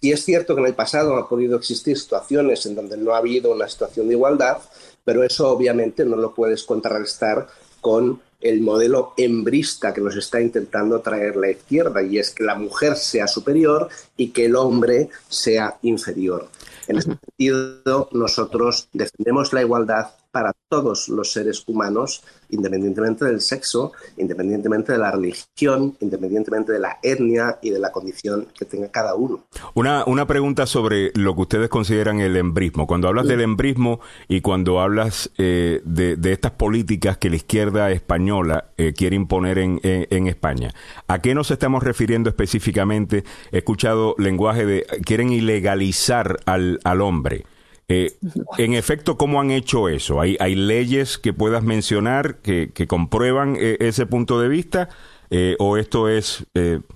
Y 0.00 0.12
es 0.12 0.24
cierto 0.24 0.54
que 0.54 0.60
en 0.60 0.68
el 0.68 0.74
pasado 0.74 1.16
han 1.16 1.28
podido 1.28 1.56
existir 1.56 1.98
situaciones 1.98 2.64
en 2.64 2.76
donde 2.76 2.96
no 2.96 3.12
ha 3.12 3.18
habido 3.18 3.52
una 3.52 3.68
situación 3.68 4.06
de 4.06 4.14
igualdad, 4.14 4.58
pero 5.04 5.24
eso 5.24 5.48
obviamente 5.48 6.04
no 6.04 6.14
lo 6.14 6.32
puedes 6.32 6.62
contrarrestar 6.62 7.48
con 7.80 8.20
el 8.40 8.60
modelo 8.60 9.14
embrista 9.16 9.92
que 9.92 10.00
nos 10.00 10.16
está 10.16 10.40
intentando 10.40 11.00
traer 11.00 11.36
la 11.36 11.50
izquierda, 11.50 12.02
y 12.02 12.18
es 12.18 12.30
que 12.30 12.44
la 12.44 12.54
mujer 12.54 12.96
sea 12.96 13.26
superior 13.26 13.88
y 14.16 14.30
que 14.30 14.46
el 14.46 14.56
hombre 14.56 15.08
sea 15.28 15.76
inferior. 15.82 16.48
En 16.88 16.98
ese 16.98 17.10
sentido, 17.10 18.08
nosotros 18.12 18.88
defendemos 18.92 19.52
la 19.52 19.62
igualdad 19.62 20.10
para 20.30 20.52
todos 20.68 21.08
los 21.08 21.32
seres 21.32 21.64
humanos, 21.66 22.22
independientemente 22.50 23.24
del 23.24 23.40
sexo, 23.40 23.92
independientemente 24.16 24.92
de 24.92 24.98
la 24.98 25.10
religión, 25.10 25.96
independientemente 26.00 26.72
de 26.72 26.78
la 26.78 26.98
etnia 27.02 27.58
y 27.62 27.70
de 27.70 27.78
la 27.78 27.90
condición 27.90 28.46
que 28.56 28.64
tenga 28.64 28.88
cada 28.90 29.14
uno. 29.14 29.44
Una, 29.74 30.04
una 30.04 30.26
pregunta 30.26 30.66
sobre 30.66 31.10
lo 31.14 31.34
que 31.34 31.40
ustedes 31.42 31.68
consideran 31.68 32.20
el 32.20 32.36
embrismo. 32.36 32.86
Cuando 32.86 33.08
hablas 33.08 33.26
del 33.26 33.40
embrismo 33.40 34.00
y 34.28 34.40
cuando 34.40 34.80
hablas 34.80 35.30
eh, 35.38 35.82
de, 35.84 36.32
estas 36.32 36.52
políticas 36.52 37.18
que 37.18 37.30
la 37.30 37.36
izquierda 37.36 37.90
española 37.90 38.70
eh, 38.76 38.92
quiere 38.96 39.16
imponer 39.16 39.58
en, 39.58 39.80
en, 39.82 40.26
España, 40.28 40.72
¿a 41.08 41.18
qué 41.20 41.34
nos 41.34 41.50
estamos 41.50 41.82
refiriendo 41.82 42.28
específicamente? 42.30 43.24
He 43.50 43.58
escuchado 43.58 44.14
lenguaje 44.18 44.64
de 44.64 44.86
quieren 45.04 45.32
ilegalizar 45.32 46.38
al, 46.46 46.78
al 46.84 47.00
hombre. 47.00 47.44
Eh, 47.90 48.12
en 48.58 48.74
efecto, 48.74 49.18
¿cómo 49.18 49.40
han 49.40 49.50
hecho 49.50 49.88
eso? 49.88 50.20
¿Hay, 50.20 50.36
hay 50.38 50.54
leyes 50.54 51.18
que 51.18 51.32
puedas 51.32 51.64
mencionar 51.64 52.36
que, 52.36 52.70
comprueban 52.86 53.56
eh, 53.58 53.78
ese 53.80 54.06
punto 54.06 54.40
de 54.40 54.46
vista? 54.46 54.88
Eh, 55.28 55.56
¿O 55.58 55.76
esto 55.76 56.08
es 56.08 56.44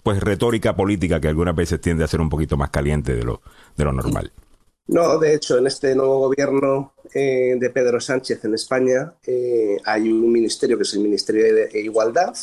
pues 0.04 0.20
retórica 0.20 0.76
política 0.76 1.20
que 1.20 1.26
algunas 1.26 1.56
veces 1.56 1.80
tiende 1.80 2.04
a 2.04 2.08
ser 2.08 2.20
un 2.20 2.28
poquito 2.28 2.56
más 2.56 2.70
caliente 2.70 3.16
de 3.16 3.24
lo, 3.24 3.42
de 3.76 3.84
lo 3.84 3.92
normal? 3.92 4.32
No, 4.86 5.18
de 5.18 5.34
hecho, 5.34 5.58
en 5.58 5.66
este 5.66 5.96
nuevo 5.96 6.28
gobierno 6.28 6.92
de 7.12 7.70
Pedro 7.72 8.00
Sánchez 8.00 8.44
en 8.44 8.54
España 8.54 9.14
hay 9.84 10.08
un 10.08 10.30
ministerio 10.30 10.76
que 10.76 10.82
es 10.82 10.94
el 10.94 11.00
Ministerio 11.00 11.42
de 11.42 11.80
Igualdad, 11.80 12.34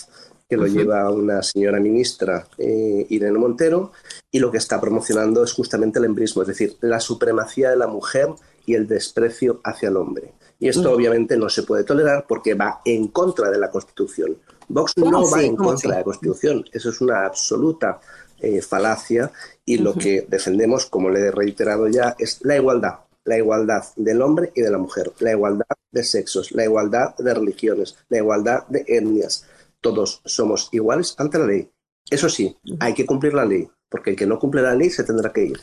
que 0.51 0.57
lo 0.57 0.67
lleva 0.67 1.09
una 1.09 1.41
señora 1.41 1.79
ministra, 1.79 2.45
Irene 2.57 3.39
Montero, 3.39 3.93
y 4.29 4.37
lo 4.37 4.51
que 4.51 4.57
está 4.57 4.81
promocionando 4.81 5.45
es 5.45 5.53
justamente 5.53 5.97
el 5.97 6.03
embrismo, 6.03 6.41
es 6.41 6.49
decir, 6.49 6.75
la 6.81 6.99
supremacía 6.99 7.69
de 7.69 7.77
la 7.77 7.87
mujer 7.87 8.27
y 8.65 8.73
el 8.73 8.85
desprecio 8.85 9.61
hacia 9.63 9.87
el 9.87 9.95
hombre. 9.95 10.33
Y 10.59 10.67
esto 10.67 10.91
obviamente 10.91 11.37
no 11.37 11.47
se 11.47 11.63
puede 11.63 11.85
tolerar 11.85 12.25
porque 12.27 12.53
va 12.53 12.81
en 12.83 13.07
contra 13.07 13.49
de 13.49 13.59
la 13.59 13.71
Constitución. 13.71 14.39
Vox 14.67 14.97
no 14.97 15.31
va 15.31 15.41
en 15.41 15.55
contra 15.55 15.91
de 15.91 15.97
la 15.99 16.03
Constitución, 16.03 16.65
eso 16.73 16.89
es 16.89 16.99
una 16.99 17.27
absoluta 17.27 18.01
eh, 18.41 18.61
falacia 18.61 19.31
y 19.63 19.77
lo 19.77 19.93
que 19.93 20.25
defendemos, 20.27 20.85
como 20.87 21.09
le 21.09 21.27
he 21.27 21.31
reiterado 21.31 21.87
ya, 21.87 22.13
es 22.19 22.39
la 22.43 22.57
igualdad, 22.57 22.95
la 23.23 23.37
igualdad 23.37 23.85
del 23.95 24.21
hombre 24.21 24.51
y 24.53 24.59
de 24.59 24.71
la 24.71 24.79
mujer, 24.79 25.13
la 25.19 25.31
igualdad 25.31 25.65
de 25.91 26.03
sexos, 26.03 26.51
la 26.51 26.65
igualdad 26.65 27.15
de 27.15 27.33
religiones, 27.33 27.95
la 28.09 28.17
igualdad 28.17 28.67
de 28.67 28.83
etnias. 28.85 29.45
Todos 29.81 30.21
somos 30.25 30.69
iguales 30.71 31.15
ante 31.17 31.39
la 31.39 31.47
ley. 31.47 31.69
Eso 32.09 32.29
sí, 32.29 32.55
hay 32.79 32.93
que 32.93 33.05
cumplir 33.05 33.33
la 33.33 33.45
ley, 33.45 33.67
porque 33.89 34.11
el 34.11 34.15
que 34.15 34.25
no 34.25 34.39
cumple 34.39 34.61
la 34.61 34.75
ley 34.75 34.89
se 34.89 35.03
tendrá 35.03 35.31
que 35.31 35.45
ir. 35.45 35.59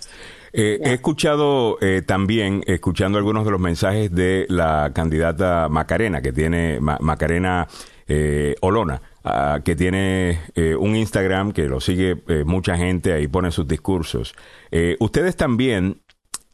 Eh, 0.53 0.81
he 0.83 0.95
escuchado 0.95 1.79
eh, 1.81 2.03
también, 2.03 2.63
escuchando 2.67 3.19
algunos 3.19 3.45
de 3.45 3.51
los 3.51 3.61
mensajes 3.61 4.13
de 4.15 4.47
la 4.49 4.93
candidata 4.95 5.69
Macarena, 5.69 6.23
que 6.23 6.33
tiene 6.33 6.81
Macarena 6.81 7.69
eh, 8.07 8.55
Olona, 8.63 9.03
ah, 9.25 9.61
que 9.65 9.77
tiene 9.77 10.41
un 10.79 10.97
Instagram 10.97 11.53
que 11.53 11.67
lo 11.67 11.81
sigue 11.81 12.17
mucha 12.45 12.77
gente, 12.77 13.13
ahí 13.13 13.29
pone 13.29 13.51
sus 13.51 13.69
discursos. 13.69 14.35
ustedes 15.01 15.37
también 15.37 16.01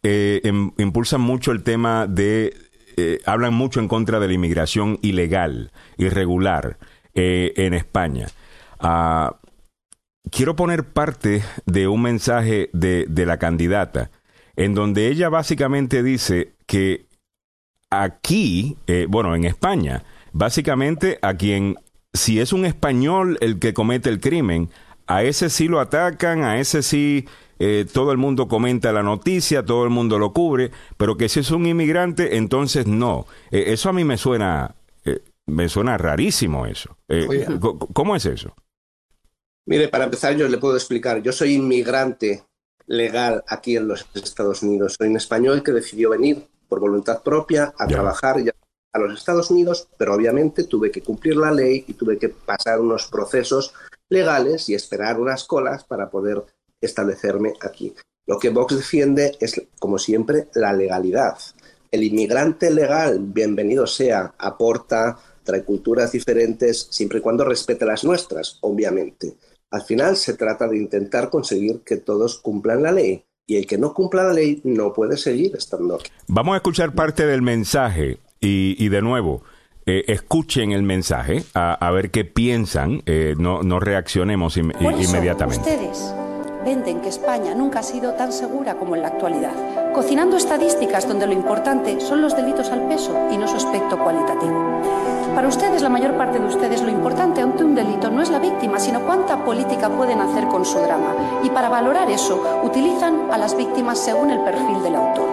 em, 0.03 0.73
impulsan 0.79 1.21
mucho 1.21 1.53
el 1.53 1.63
tema 1.63 2.07
de, 2.09 2.53
hablan 3.27 3.55
mucho 3.55 3.79
en 3.79 3.89
contra 3.89 4.19
de 4.19 4.27
la 4.27 4.35
inmigración 4.35 4.99
ilegal, 5.03 5.71
irregular 5.99 6.79
en 7.15 7.75
España. 7.75 8.27
Ah, 8.81 9.37
quiero 10.31 10.57
poner 10.57 10.85
parte 10.85 11.43
de 11.67 11.89
un 11.89 12.03
mensaje 12.03 12.71
de, 12.73 13.07
la 13.27 13.39
candidata, 13.39 14.11
en 14.57 14.75
donde 14.75 15.09
ella 15.09 15.29
básicamente 15.29 16.03
dice 16.03 16.55
que 16.67 17.07
aquí, 17.91 18.77
eh, 18.87 19.07
bueno, 19.09 19.35
en 19.35 19.45
España, 19.45 20.03
básicamente 20.33 21.19
a 21.23 21.35
quien, 21.35 21.77
si 22.13 22.41
es 22.41 22.53
un 22.53 22.65
español 22.65 23.39
el 23.41 23.59
que 23.59 23.75
comete 23.75 24.11
el 24.11 24.21
crimen, 24.21 24.71
a 25.07 25.23
ese 25.23 25.51
sí 25.51 25.69
lo 25.69 25.81
atacan, 25.81 26.43
a 26.43 26.59
ese 26.59 26.83
sí 26.83 27.27
eh, 27.59 27.87
todo 27.93 28.11
el 28.11 28.19
mundo 28.19 28.49
comenta 28.49 28.93
la 28.93 29.03
noticia, 29.03 29.65
todo 29.65 29.85
el 29.85 29.91
mundo 29.91 30.19
lo 30.19 30.33
cubre, 30.33 30.71
pero 30.97 31.17
que 31.17 31.29
si 31.29 31.41
es 31.41 31.51
un 31.51 31.67
inmigrante, 31.67 32.37
entonces 32.37 32.87
no. 32.87 33.27
Eh, 33.51 33.65
eso 33.69 33.91
a 33.91 33.93
mí 33.93 34.05
me 34.05 34.17
suena, 34.17 34.75
me 35.47 35.69
suena 35.69 35.99
rarísimo 35.99 36.67
eso. 36.67 36.97
¿Cómo 37.93 38.17
es 38.17 38.27
eso? 38.27 38.55
Mire, 39.67 39.89
para 39.89 40.05
empezar 40.05 40.37
yo 40.37 40.49
le 40.49 40.59
puedo 40.59 40.77
explicar, 40.77 41.23
yo 41.23 41.33
soy 41.33 41.55
inmigrante 41.55 42.45
legal 42.87 43.43
aquí 43.49 43.77
en 43.77 43.89
los 43.89 44.07
Estados 44.15 44.63
Unidos, 44.63 44.97
soy 44.99 45.09
un 45.09 45.17
español 45.17 45.63
que 45.63 45.73
decidió 45.73 46.11
venir 46.11 46.47
por 46.69 46.81
voluntad 46.81 47.23
propia 47.23 47.73
a 47.79 47.87
trabajar 47.87 48.37
a 48.93 48.99
los 48.99 49.19
Estados 49.19 49.51
Unidos, 49.51 49.89
pero 49.97 50.15
obviamente 50.15 50.65
tuve 50.65 50.91
que 50.91 51.03
cumplir 51.03 51.37
la 51.37 51.51
ley 51.51 51.85
y 51.89 51.95
tuve 51.95 52.19
que 52.19 52.29
pasar 52.29 52.81
unos 52.81 53.07
procesos 53.07 53.73
legales 54.09 54.69
y 54.69 54.75
esperar 54.75 55.19
unas 55.19 55.45
colas 55.45 55.85
para 55.85 56.11
poder 56.11 56.45
establecerme 56.81 57.55
aquí. 57.61 57.95
Lo 58.27 58.39
que 58.39 58.51
Vox 58.51 58.77
defiende 58.77 59.37
es, 59.41 59.61
como 59.79 59.99
siempre, 59.99 60.49
la 60.55 60.73
legalidad. 60.73 61.39
El 61.91 62.03
inmigrante 62.03 62.71
legal, 62.71 63.19
bienvenido 63.21 63.87
sea, 63.87 64.35
aporta, 64.39 65.19
trae 65.45 65.63
culturas 65.63 66.13
diferentes, 66.13 66.89
siempre 66.91 67.19
y 67.19 67.23
cuando 67.23 67.45
respete 67.45 67.85
las 67.85 68.05
nuestras, 68.05 68.59
obviamente. 68.63 69.37
Al 69.71 69.83
final 69.83 70.17
se 70.17 70.35
trata 70.35 70.69
de 70.69 70.77
intentar 70.77 71.31
conseguir 71.31 71.83
que 71.85 71.97
todos 71.97 72.39
cumplan 72.39 72.83
la 72.83 72.93
ley 72.93 73.25
y 73.47 73.57
el 73.57 73.67
que 73.67 73.79
no 73.79 73.93
cumpla 73.93 74.25
la 74.25 74.33
ley 74.33 74.61
no 74.65 74.93
puede 74.93 75.17
seguir 75.17 75.55
estando 75.57 75.97
aquí. 75.97 76.11
Vamos 76.29 76.55
a 76.55 76.57
escuchar 76.57 76.95
parte 76.95 77.27
del 77.27 77.43
mensaje 77.43 78.19
y, 78.41 78.89
de 78.89 79.03
nuevo, 79.03 79.43
eh, 79.87 80.05
escuchen 80.09 80.73
el 80.73 80.83
mensaje 80.83 81.45
a, 81.55 81.91
ver 81.93 82.11
qué 82.11 82.25
piensan, 82.25 83.03
eh, 83.07 83.35
no, 83.39 83.63
no, 83.63 83.81
reaccionemos 83.81 84.57
inmediatamente. 84.57 85.71
Ustedes 85.71 86.15
venden 86.65 87.01
que 87.01 87.09
España 87.09 87.55
nunca 87.55 87.81
ha 87.81 87.83
sido 87.83 88.15
tan 88.15 88.33
segura 88.33 88.77
como 88.77 88.97
en 88.97 89.03
la 89.03 89.09
actualidad, 89.09 89.93
cocinando 89.93 90.37
estadísticas 90.37 91.07
donde 91.07 91.27
lo 91.27 91.33
importante 91.33 92.01
son 92.01 92.23
los 92.23 92.35
delitos 92.35 92.71
al 92.71 92.89
peso 92.89 93.29
y 93.31 93.37
no 93.37 93.47
su 93.47 93.57
aspecto 93.57 93.99
cualitativo. 93.99 95.14
Para 95.35 95.49
ustedes, 95.49 95.83
la 95.83 95.89
mayor 95.89 96.17
parte 96.17 96.39
de 96.39 96.47
ustedes, 96.47 96.81
lo 96.81 96.91
importante 96.91 97.41
ante 97.41 97.65
un 97.65 97.75
delito 97.75 98.09
no 98.09 98.23
es 98.23 98.31
la 98.31 98.39
víctima, 98.39 98.79
sino 98.79 99.01
cuánta 99.01 99.45
política 99.45 99.89
pueden 99.91 100.21
hacer 100.21 100.47
con 100.47 100.65
su 100.65 100.79
drama. 100.79 101.13
Y 101.43 101.51
para 101.51 101.69
valorar 101.69 102.09
eso, 102.09 102.41
utilizan 102.63 103.33
a 103.33 103.37
las 103.37 103.57
víctimas 103.57 103.99
según 103.99 104.31
el 104.31 104.39
perfil 104.41 104.81
del 104.85 104.95
autor. 104.95 105.29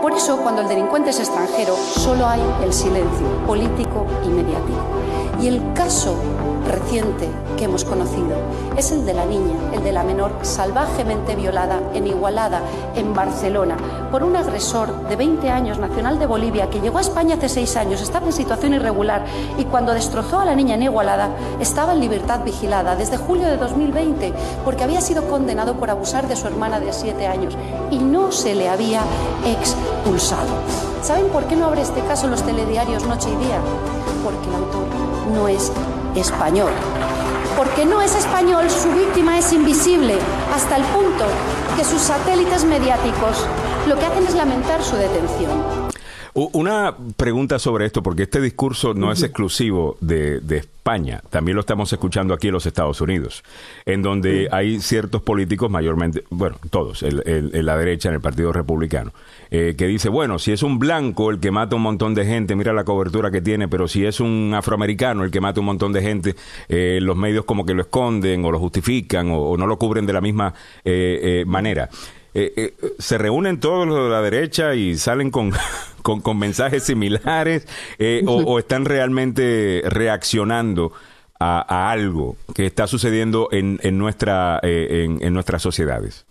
Por 0.00 0.12
eso, 0.12 0.38
cuando 0.38 0.62
el 0.62 0.68
delincuente 0.68 1.10
es 1.10 1.20
extranjero, 1.20 1.76
solo 1.76 2.26
hay 2.26 2.40
el 2.64 2.72
silencio 2.72 3.26
político 3.46 4.06
y 4.24 4.28
mediático. 4.28 4.95
Y 5.40 5.48
el 5.48 5.72
caso 5.74 6.16
reciente 6.66 7.28
que 7.56 7.64
hemos 7.64 7.84
conocido 7.84 8.36
es 8.76 8.90
el 8.90 9.06
de 9.06 9.14
la 9.14 9.24
niña, 9.24 9.54
el 9.72 9.82
de 9.82 9.92
la 9.92 10.02
menor 10.02 10.32
salvajemente 10.42 11.36
violada 11.36 11.80
en 11.94 12.06
Igualada, 12.06 12.60
en 12.94 13.14
Barcelona, 13.14 13.76
por 14.10 14.22
un 14.22 14.36
agresor 14.36 15.08
de 15.08 15.16
20 15.16 15.48
años, 15.50 15.78
nacional 15.78 16.18
de 16.18 16.26
Bolivia, 16.26 16.68
que 16.68 16.80
llegó 16.80 16.98
a 16.98 17.02
España 17.02 17.36
hace 17.36 17.48
seis 17.48 17.76
años, 17.76 18.00
estaba 18.00 18.26
en 18.26 18.32
situación 18.32 18.74
irregular 18.74 19.24
y 19.58 19.64
cuando 19.64 19.94
destrozó 19.94 20.40
a 20.40 20.44
la 20.44 20.54
niña 20.54 20.74
en 20.74 20.82
Igualada 20.82 21.30
estaba 21.60 21.92
en 21.92 22.00
libertad 22.00 22.40
vigilada 22.44 22.96
desde 22.96 23.16
julio 23.16 23.46
de 23.46 23.56
2020 23.56 24.32
porque 24.64 24.84
había 24.84 25.00
sido 25.00 25.28
condenado 25.28 25.74
por 25.74 25.90
abusar 25.90 26.28
de 26.28 26.36
su 26.36 26.46
hermana 26.46 26.80
de 26.80 26.92
siete 26.92 27.26
años 27.26 27.56
y 27.90 27.98
no 27.98 28.32
se 28.32 28.54
le 28.54 28.68
había 28.68 29.02
expulsado. 29.46 30.54
¿Saben 31.02 31.28
por 31.28 31.44
qué 31.44 31.56
no 31.56 31.66
abre 31.66 31.82
este 31.82 32.00
caso 32.02 32.26
los 32.26 32.42
telediarios 32.42 33.06
noche 33.06 33.28
y 33.30 33.44
día? 33.44 33.60
Porque 34.24 34.48
el 34.48 34.54
autor 34.56 34.85
no 35.26 35.48
es 35.48 35.72
español. 36.14 36.70
Porque 37.56 37.84
no 37.86 38.02
es 38.02 38.14
español, 38.14 38.70
su 38.70 38.90
víctima 38.92 39.38
es 39.38 39.52
invisible, 39.52 40.18
hasta 40.54 40.76
el 40.76 40.84
punto 40.84 41.24
que 41.76 41.84
sus 41.84 42.02
satélites 42.02 42.64
mediáticos 42.64 43.46
lo 43.86 43.96
que 43.98 44.06
hacen 44.06 44.26
es 44.26 44.34
lamentar 44.34 44.82
su 44.82 44.96
detención. 44.96 45.85
Una 46.38 46.94
pregunta 47.16 47.58
sobre 47.58 47.86
esto, 47.86 48.02
porque 48.02 48.24
este 48.24 48.42
discurso 48.42 48.92
no 48.92 49.10
es 49.10 49.22
exclusivo 49.22 49.96
de, 50.02 50.42
España, 50.54 51.22
también 51.30 51.54
lo 51.54 51.62
estamos 51.62 51.90
escuchando 51.90 52.34
aquí 52.34 52.48
en 52.48 52.52
los 52.52 52.66
Estados 52.66 53.00
Unidos, 53.00 53.42
en 53.86 54.02
donde 54.02 54.46
hay 54.52 54.78
ciertos 54.80 55.22
políticos, 55.22 55.70
mayormente, 55.70 56.24
bueno, 56.28 56.58
todos, 56.68 57.02
en 57.02 57.64
la 57.64 57.78
derecha, 57.78 58.10
en 58.10 58.16
el 58.16 58.20
Partido 58.20 58.52
Republicano, 58.52 59.14
eh, 59.50 59.76
que 59.78 59.86
dice, 59.86 60.10
bueno, 60.10 60.38
si 60.38 60.52
es 60.52 60.62
un 60.62 60.78
blanco 60.78 61.30
el 61.30 61.40
que 61.40 61.50
mata 61.50 61.74
un 61.74 61.82
montón 61.82 62.14
de 62.14 62.26
gente, 62.26 62.54
mira 62.54 62.74
la 62.74 62.84
cobertura 62.84 63.30
que 63.30 63.40
tiene, 63.40 63.66
pero 63.66 63.88
si 63.88 64.04
es 64.04 64.20
un 64.20 64.52
afroamericano 64.54 65.24
el 65.24 65.30
que 65.30 65.40
mata 65.40 65.60
un 65.60 65.66
montón 65.66 65.94
de 65.94 66.02
gente, 66.02 66.36
eh, 66.68 66.98
los 67.00 67.16
medios 67.16 67.46
como 67.46 67.64
que 67.64 67.72
lo 67.72 67.80
esconden 67.80 68.44
o 68.44 68.50
lo 68.50 68.58
justifican 68.58 69.30
o, 69.30 69.56
no 69.56 69.66
lo 69.66 69.78
cubren 69.78 70.04
de 70.04 70.12
la 70.12 70.20
misma 70.20 70.52
eh, 70.84 71.44
manera. 71.46 71.88
Se 72.98 73.18
reúnen 73.18 73.60
todos 73.60 73.86
los 73.86 74.04
de 74.04 74.10
la 74.10 74.22
derecha 74.22 74.74
y 74.74 74.96
salen 74.96 75.30
con 75.30 75.52
con, 76.22 76.38
mensajes 76.38 76.84
similares 76.84 77.66
eh, 77.98 78.22
o, 78.26 78.58
están 78.58 78.84
realmente 78.84 79.82
reaccionando 79.86 80.92
a, 81.38 81.90
algo 81.90 82.36
que 82.54 82.66
está 82.66 82.86
sucediendo 82.86 83.48
en, 83.50 83.78
en 83.82 83.98
nuestra, 83.98 84.60
eh, 84.62 85.06
en, 85.20 85.34
nuestras 85.34 85.62
sociedades? 85.62 86.24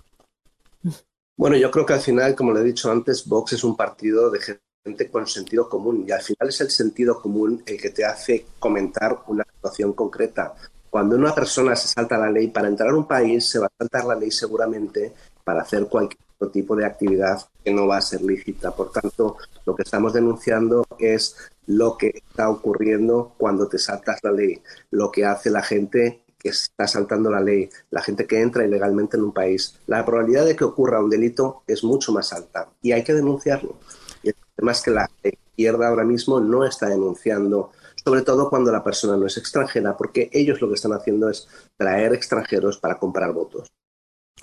Bueno, 1.38 1.58
yo 1.58 1.70
creo 1.70 1.86
que 1.86 1.94
al 1.94 2.00
final, 2.00 2.34
como 2.36 2.54
le 2.54 2.62
he 2.62 2.64
dicho 2.64 2.90
antes, 2.90 3.28
Vox 3.28 3.54
es 3.54 3.64
un 3.64 3.76
partido 3.76 4.32
de 4.32 4.40
gente 4.40 5.12
con 5.12 5.28
sentido 5.28 5.68
común 5.68 6.06
y 6.08 6.12
al 6.12 6.22
final 6.22 6.50
es 6.50 6.62
el 6.62 6.70
sentido 6.70 7.22
común 7.22 7.62
el 7.66 7.80
que 7.80 7.90
te 7.90 8.06
hace 8.06 8.46
comentar 8.58 9.20
una 9.28 9.44
situación 9.56 9.94
concreta. 9.94 10.56
Cuando 10.90 11.18
una 11.18 11.36
persona 11.36 11.76
se 11.76 11.90
salta 11.90 12.18
la 12.18 12.32
ley 12.32 12.48
para 12.48 12.70
entrar 12.70 12.92
a 12.92 12.96
un 12.96 13.06
país, 13.06 13.50
se 13.50 13.60
va 13.60 13.66
a 13.66 13.72
saltar 13.78 14.06
la 14.06 14.16
ley 14.16 14.32
seguramente 14.32 15.14
para 15.46 15.62
hacer 15.62 15.88
cualquier 15.88 16.20
tipo 16.52 16.76
de 16.76 16.86
actividad 16.86 17.42
que 17.64 17.72
no 17.72 17.88
va 17.88 17.98
a 17.98 18.02
ser 18.02 18.22
lícita. 18.22 18.72
Por 18.72 18.92
tanto, 18.92 19.38
lo 19.66 19.76
que 19.76 19.84
estamos 19.84 20.12
denunciando 20.14 20.86
es 21.00 21.38
lo 21.68 21.98
que 21.98 22.08
está 22.14 22.50
ocurriendo 22.50 23.34
cuando 23.38 23.68
te 23.68 23.80
saltas 23.80 24.20
la 24.24 24.32
ley, 24.32 24.62
lo 24.92 25.12
que 25.12 25.26
hace 25.26 25.50
la 25.50 25.64
gente 25.64 26.24
que 26.38 26.50
está 26.50 26.88
saltando 26.88 27.32
la 27.32 27.40
ley, 27.40 27.70
la 27.90 28.02
gente 28.02 28.28
que 28.28 28.42
entra 28.42 28.66
ilegalmente 28.66 29.18
en 29.18 29.24
un 29.24 29.32
país. 29.32 29.80
La 29.88 30.06
probabilidad 30.06 30.46
de 30.46 30.56
que 30.56 30.64
ocurra 30.64 31.04
un 31.04 31.10
delito 31.10 31.64
es 31.68 31.84
mucho 31.84 32.12
más 32.12 32.34
alta 32.34 32.70
y 32.82 32.92
hay 32.92 33.04
que 33.04 33.14
denunciarlo. 33.14 33.78
Y 34.22 34.32
que 34.32 34.92
la 34.92 35.10
izquierda 35.24 35.88
ahora 35.88 36.04
mismo 36.04 36.40
no 36.40 36.66
está 36.66 36.88
denunciando, 36.88 37.72
sobre 38.04 38.22
todo 38.22 38.50
cuando 38.50 38.72
la 38.72 38.84
persona 38.84 39.18
no 39.18 39.26
es 39.26 39.38
extranjera, 39.38 39.98
porque 39.98 40.30
ellos 40.34 40.62
lo 40.62 40.68
que 40.68 40.76
están 40.76 40.94
haciendo 40.94 41.30
es 41.30 41.48
traer 41.78 42.14
extranjeros 42.14 42.78
para 42.78 43.00
comprar 43.00 43.34
votos. 43.34 43.72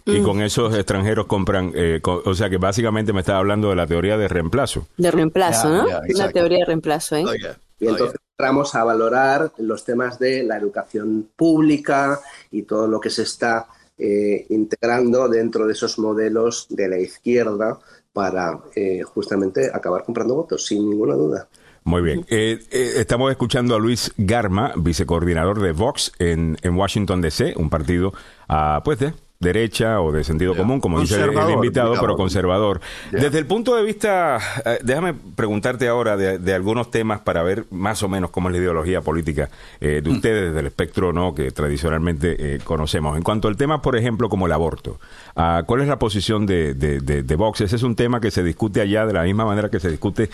Y 0.05 0.21
mm. 0.21 0.25
con 0.25 0.43
esos 0.43 0.75
extranjeros 0.75 1.27
compran, 1.27 1.73
eh, 1.75 2.01
o 2.03 2.35
sea 2.35 2.51
que 2.51 2.57
básicamente 2.57 3.13
me 3.13 3.21
estaba 3.21 3.39
hablando 3.39 3.71
de 3.71 3.77
la 3.77 3.87
teoría 3.87 4.17
de 4.17 4.29
reemplazo. 4.29 4.87
De 4.97 5.11
reemplazo, 5.11 5.69
¿no? 5.69 5.87
La 6.09 6.31
teoría 6.31 6.59
de 6.59 6.65
reemplazo, 6.65 7.17
¿eh? 7.17 7.25
Oh, 7.27 7.35
y 7.79 7.89
entonces 7.89 8.19
entramos 8.39 8.75
a 8.75 8.85
valorar 8.85 9.53
los 9.59 9.85
temas 9.85 10.19
de 10.19 10.45
la 10.45 10.57
educación 10.57 11.29
pública 11.37 12.21
y 12.51 12.63
todo 12.63 12.87
lo 12.87 13.01
que 13.01 13.11
se 13.11 13.23
está 13.23 13.67
eh, 13.99 14.47
integrando 14.51 15.29
dentro 15.29 15.67
de 15.67 15.73
esos 15.73 15.99
modelos 15.99 16.67
de 16.71 16.89
la 16.89 16.99
izquierda 16.99 17.79
para 18.13 18.61
eh, 18.75 19.03
justamente 19.03 19.71
acabar 19.73 20.05
comprando 20.05 20.35
votos, 20.35 20.67
sin 20.67 20.89
ninguna 20.89 21.15
duda. 21.15 21.49
Muy 21.85 22.03
bien. 22.03 22.25
estamos 22.29 23.33
escuchando 23.33 23.75
a 23.75 23.79
Luis 23.81 24.13
Garma, 24.17 24.73
vicecoordinador 24.77 25.61
de 25.61 25.73
Vox 25.73 26.13
en, 26.21 26.57
en 26.63 26.77
Washington, 26.77 27.21
D.C., 27.21 27.55
un 27.57 27.71
partido, 27.71 28.13
uh, 28.49 28.81
pues, 28.85 29.01
de 29.01 29.15
derecha 29.43 30.01
o 30.01 30.13
de 30.13 30.25
sentido 30.25 30.57
común, 30.57 30.81
como 30.81 31.01
dice 31.01 31.21
el, 31.21 31.51
invitado, 31.51 31.95
pero 32.01 32.17
conservador. 32.17 32.81
Desde 33.11 33.39
el 33.39 33.47
punto 33.47 33.75
de 33.77 33.83
vista, 33.83 34.39
eh, 34.65 34.79
déjame 34.83 35.15
preguntarte 35.15 35.89
ahora 35.89 36.17
de, 36.17 36.55
algunos 36.55 36.91
temas 36.91 37.21
para 37.21 37.43
ver 37.43 37.67
más 37.71 38.03
o 38.03 38.09
menos 38.09 38.31
cómo 38.31 38.49
es 38.49 38.53
la 38.53 38.59
ideología 38.61 39.01
política 39.01 39.51
eh, 39.81 40.01
de 40.03 40.09
mm. 40.09 40.13
ustedes, 40.13 40.55
del 40.55 40.67
espectro 40.67 41.13
no 41.13 41.35
que 41.35 41.51
tradicionalmente 41.51 42.55
eh, 42.55 42.59
conocemos. 42.63 43.17
En 43.17 43.23
cuanto 43.23 43.49
al 43.49 43.57
tema, 43.57 43.83
por 43.83 43.97
ejemplo, 43.97 44.29
como 44.29 44.47
el 44.47 44.53
aborto, 44.53 45.01
ah, 45.35 45.65
¿cuál 45.67 45.81
es 45.83 45.89
la 45.89 45.99
posición 45.99 46.47
de, 46.47 46.75
de, 46.75 47.37
Vox? 47.37 47.63
Ese 47.63 47.77
es 47.77 47.83
un 47.83 47.97
tema 47.97 48.21
que 48.21 48.31
se 48.31 48.45
discute 48.45 48.81
allá 48.81 49.07
de 49.07 49.13
la 49.13 49.25
misma 49.25 49.45
manera 49.45 49.69
que 49.71 49.81
se 49.81 49.91
discute 49.91 50.31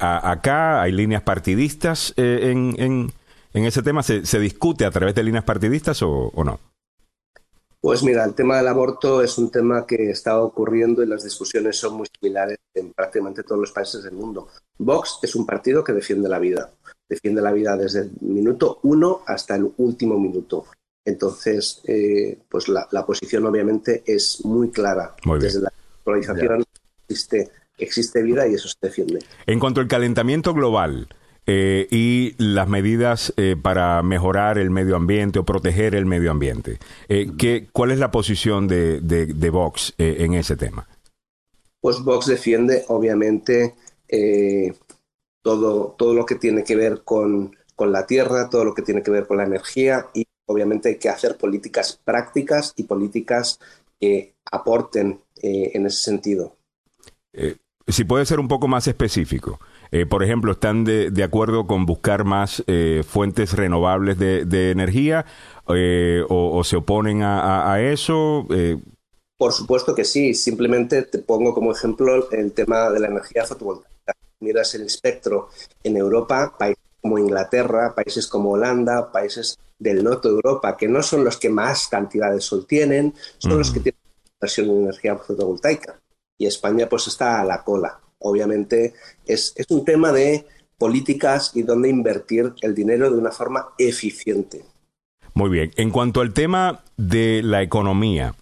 acá. 0.00 0.82
¿Hay 0.82 0.90
líneas 0.90 1.22
partidistas 1.22 2.12
en, 2.16 2.74
en, 2.78 3.12
en, 3.52 3.64
ese 3.64 3.82
tema? 3.82 4.02
¿Se, 4.02 4.26
¿Se, 4.26 4.40
discute 4.40 4.84
a 4.84 4.90
través 4.90 5.14
de 5.14 5.22
líneas 5.22 5.44
partidistas 5.44 6.02
o 6.02 6.32
no? 6.44 6.58
Pues 7.84 8.02
mira, 8.02 8.24
el 8.24 8.32
tema 8.32 8.56
del 8.56 8.68
aborto 8.68 9.20
es 9.20 9.36
un 9.36 9.50
tema 9.50 9.86
que 9.86 10.08
está 10.08 10.40
ocurriendo 10.40 11.02
y 11.02 11.06
las 11.06 11.22
discusiones 11.22 11.76
son 11.76 11.98
muy 11.98 12.06
similares 12.18 12.56
en 12.72 12.94
prácticamente 12.94 13.42
todos 13.42 13.60
los 13.60 13.72
países 13.72 14.02
del 14.02 14.14
mundo. 14.14 14.48
Vox 14.78 15.18
es 15.20 15.34
un 15.34 15.44
partido 15.44 15.84
que 15.84 15.92
defiende 15.92 16.26
la 16.26 16.38
vida, 16.38 16.72
defiende 17.06 17.42
la 17.42 17.52
vida 17.52 17.76
desde 17.76 18.00
el 18.00 18.12
minuto 18.22 18.78
uno 18.84 19.20
hasta 19.26 19.56
el 19.56 19.70
último 19.76 20.18
minuto. 20.18 20.64
Entonces, 21.04 21.82
eh, 21.84 22.38
pues 22.48 22.68
la, 22.68 22.88
posición 23.04 23.44
obviamente 23.44 24.02
es 24.06 24.42
muy 24.46 24.70
clara. 24.70 25.14
desde 25.38 25.60
la 25.60 25.72
polarización 26.02 26.64
existe, 27.06 27.50
existe 27.76 28.22
vida 28.22 28.48
y 28.48 28.54
eso 28.54 28.66
se 28.66 28.78
defiende. 28.80 29.18
En 29.44 29.60
cuanto 29.60 29.82
al 29.82 29.88
calentamiento 29.88 30.54
global, 30.54 31.06
eh, 31.46 31.86
y 31.90 32.34
las 32.38 32.68
medidas 32.68 33.34
eh, 33.36 33.54
para 33.60 34.02
mejorar 34.02 34.56
el 34.56 34.70
medio 34.70 34.96
ambiente 34.96 35.38
o 35.38 35.44
proteger 35.44 35.94
el 35.94 36.06
medio 36.06 36.30
ambiente. 36.30 36.78
Eh, 37.08 37.32
¿qué, 37.36 37.68
¿Cuál 37.70 37.90
es 37.90 37.98
la 37.98 38.10
posición 38.10 38.66
de, 38.66 39.00
de, 39.00 39.50
Vox 39.50 39.92
en 39.98 40.32
ese 40.32 40.56
tema? 40.56 40.88
Pues 41.80 42.02
Vox 42.02 42.26
defiende, 42.26 42.84
obviamente, 42.88 43.74
todo, 45.42 45.94
todo 45.98 46.14
lo 46.14 46.24
que 46.24 46.36
tiene 46.36 46.64
que 46.64 46.76
ver 46.76 47.02
con, 47.04 47.54
con 47.76 47.92
la 47.92 48.06
tierra, 48.06 48.48
todo 48.48 48.64
lo 48.64 48.72
que 48.72 48.80
tiene 48.80 49.02
que 49.02 49.10
ver 49.10 49.26
con 49.26 49.36
la 49.36 49.44
energía 49.44 50.06
y 50.14 50.24
obviamente 50.46 50.88
hay 50.88 50.96
que 50.96 51.10
hacer 51.10 51.36
políticas 51.36 52.00
prácticas 52.02 52.72
y 52.76 52.84
políticas 52.84 53.60
que 54.00 54.32
aporten 54.50 55.20
en 55.42 55.84
ese 55.84 56.02
sentido. 56.02 56.56
si 57.86 58.04
puede 58.04 58.24
ser 58.24 58.40
un 58.40 58.48
poco 58.48 58.66
más 58.66 58.86
específico. 58.88 59.60
Eh, 59.94 60.06
por 60.06 60.24
ejemplo, 60.24 60.50
¿están 60.50 60.82
de, 60.82 61.22
acuerdo 61.22 61.68
con 61.68 61.86
buscar 61.86 62.24
más 62.24 62.64
eh, 62.66 63.04
fuentes 63.06 63.52
renovables 63.52 64.18
de, 64.18 64.70
energía 64.72 65.24
eh, 65.68 66.24
o, 66.28 66.64
se 66.64 66.74
oponen 66.74 67.22
a, 67.22 67.80
eso? 67.80 68.44
Por 69.38 69.52
supuesto 69.52 69.94
que 69.94 70.04
sí. 70.04 70.34
Simplemente 70.34 71.02
te 71.02 71.20
pongo 71.20 71.54
como 71.54 71.70
ejemplo 71.70 72.28
el 72.32 72.50
tema 72.50 72.90
de 72.90 72.98
la 72.98 73.06
energía 73.06 73.44
fotovoltaica. 73.44 74.14
Miras 74.40 74.74
el 74.74 74.82
espectro 74.82 75.50
en 75.84 75.96
Europa, 75.96 76.56
países 76.58 76.82
como 77.00 77.16
Inglaterra, 77.16 77.94
países 77.94 78.26
como 78.26 78.50
Holanda, 78.50 79.12
países 79.12 79.56
del 79.78 80.02
norte 80.02 80.26
de 80.26 80.34
Europa, 80.34 80.76
que 80.76 80.88
no 80.88 81.04
son 81.04 81.22
los 81.22 81.36
que 81.36 81.50
más 81.50 81.86
cantidad 81.86 82.32
de 82.32 82.40
sol 82.40 82.66
tienen, 82.66 83.14
son 83.38 83.58
los 83.58 83.70
que 83.70 83.78
tienen 83.78 84.00
inversión 84.40 84.70
en 84.70 84.82
energía 84.82 85.16
fotovoltaica. 85.18 86.00
Y 86.36 86.46
España 86.46 86.88
pues 86.88 87.06
está 87.06 87.40
a 87.40 87.44
la 87.44 87.62
cola 87.62 88.00
obviamente 88.18 88.94
es, 89.26 89.54
un 89.68 89.84
tema 89.84 90.12
de 90.12 90.46
políticas 90.78 91.52
y 91.54 91.62
dónde 91.62 91.88
invertir 91.88 92.52
el 92.62 92.74
dinero 92.74 93.10
de 93.10 93.18
una 93.18 93.30
forma 93.30 93.68
eficiente. 93.78 94.64
Muy 95.34 95.50
bien. 95.50 95.70
En 95.76 95.90
cuanto 95.90 96.20
al 96.20 96.32
tema 96.32 96.82
de 96.96 97.42
la 97.42 97.62
economía, 97.62 98.34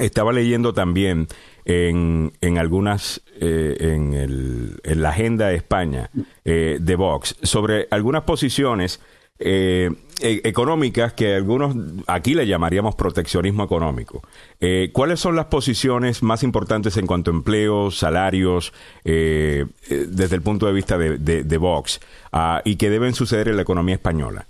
estaba 0.00 0.32
leyendo 0.32 0.72
también 0.72 1.28
en, 1.64 2.32
en 2.40 2.58
algunas, 2.58 3.22
eh, 3.40 3.76
en, 3.80 5.00
la 5.02 5.10
agenda 5.10 5.48
de 5.48 5.56
España 5.56 6.10
eh, 6.44 6.78
de 6.80 6.96
Vox, 6.96 7.36
sobre 7.42 7.86
algunas 7.90 8.24
posiciones 8.24 9.00
eh, 9.42 9.90
e, 10.20 10.42
económicas 10.44 11.14
que 11.14 11.34
algunos 11.34 11.74
aquí 12.06 12.34
le 12.34 12.46
llamaríamos 12.46 12.94
proteccionismo 12.94 13.64
económico. 13.64 14.22
Eh, 14.60 14.90
¿Cuáles 14.92 15.18
son 15.18 15.34
las 15.34 15.46
posiciones 15.46 16.22
más 16.22 16.42
importantes 16.42 16.98
en 16.98 17.06
cuanto 17.06 17.30
a 17.30 17.34
empleo, 17.34 17.90
salarios, 17.90 18.74
eh, 19.02 19.64
desde 19.88 20.36
el 20.36 20.42
punto 20.42 20.66
de 20.66 20.72
vista 20.74 20.98
de, 20.98 21.58
Vox 21.58 22.00
ah, 22.32 22.60
y 22.66 22.76
que 22.76 22.90
deben 22.90 23.14
suceder 23.14 23.48
en 23.48 23.56
la 23.56 23.62
economía 23.62 23.94
española? 23.94 24.46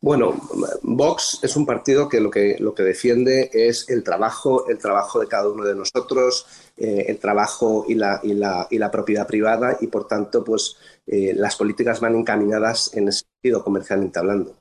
Bueno, 0.00 0.40
Vox 0.82 1.40
es 1.42 1.56
un 1.56 1.66
partido 1.66 2.08
que 2.08 2.20
lo 2.20 2.30
que, 2.30 2.56
lo 2.58 2.74
que 2.74 2.82
defiende 2.84 3.50
es 3.52 3.88
el 3.88 4.04
trabajo, 4.04 4.68
el 4.68 4.78
trabajo 4.78 5.20
de 5.20 5.26
cada 5.28 5.48
uno 5.48 5.64
de 5.64 5.74
nosotros, 5.74 6.46
el 6.76 7.18
trabajo 7.18 7.84
y 7.88 7.94
la, 7.94 8.20
y, 8.24 8.34
la, 8.34 8.66
y 8.70 8.78
la 8.78 8.90
propiedad 8.90 9.26
privada 9.26 9.76
y 9.80 9.86
por 9.86 10.08
tanto, 10.08 10.42
pues 10.42 10.76
eh, 11.06 11.34
las 11.36 11.56
políticas 11.56 12.00
van 12.00 12.16
encaminadas 12.16 12.94
en 12.94 13.08
ese 13.08 13.24
sentido, 13.42 13.64
comercialmente 13.64 14.18
hablando. 14.18 14.52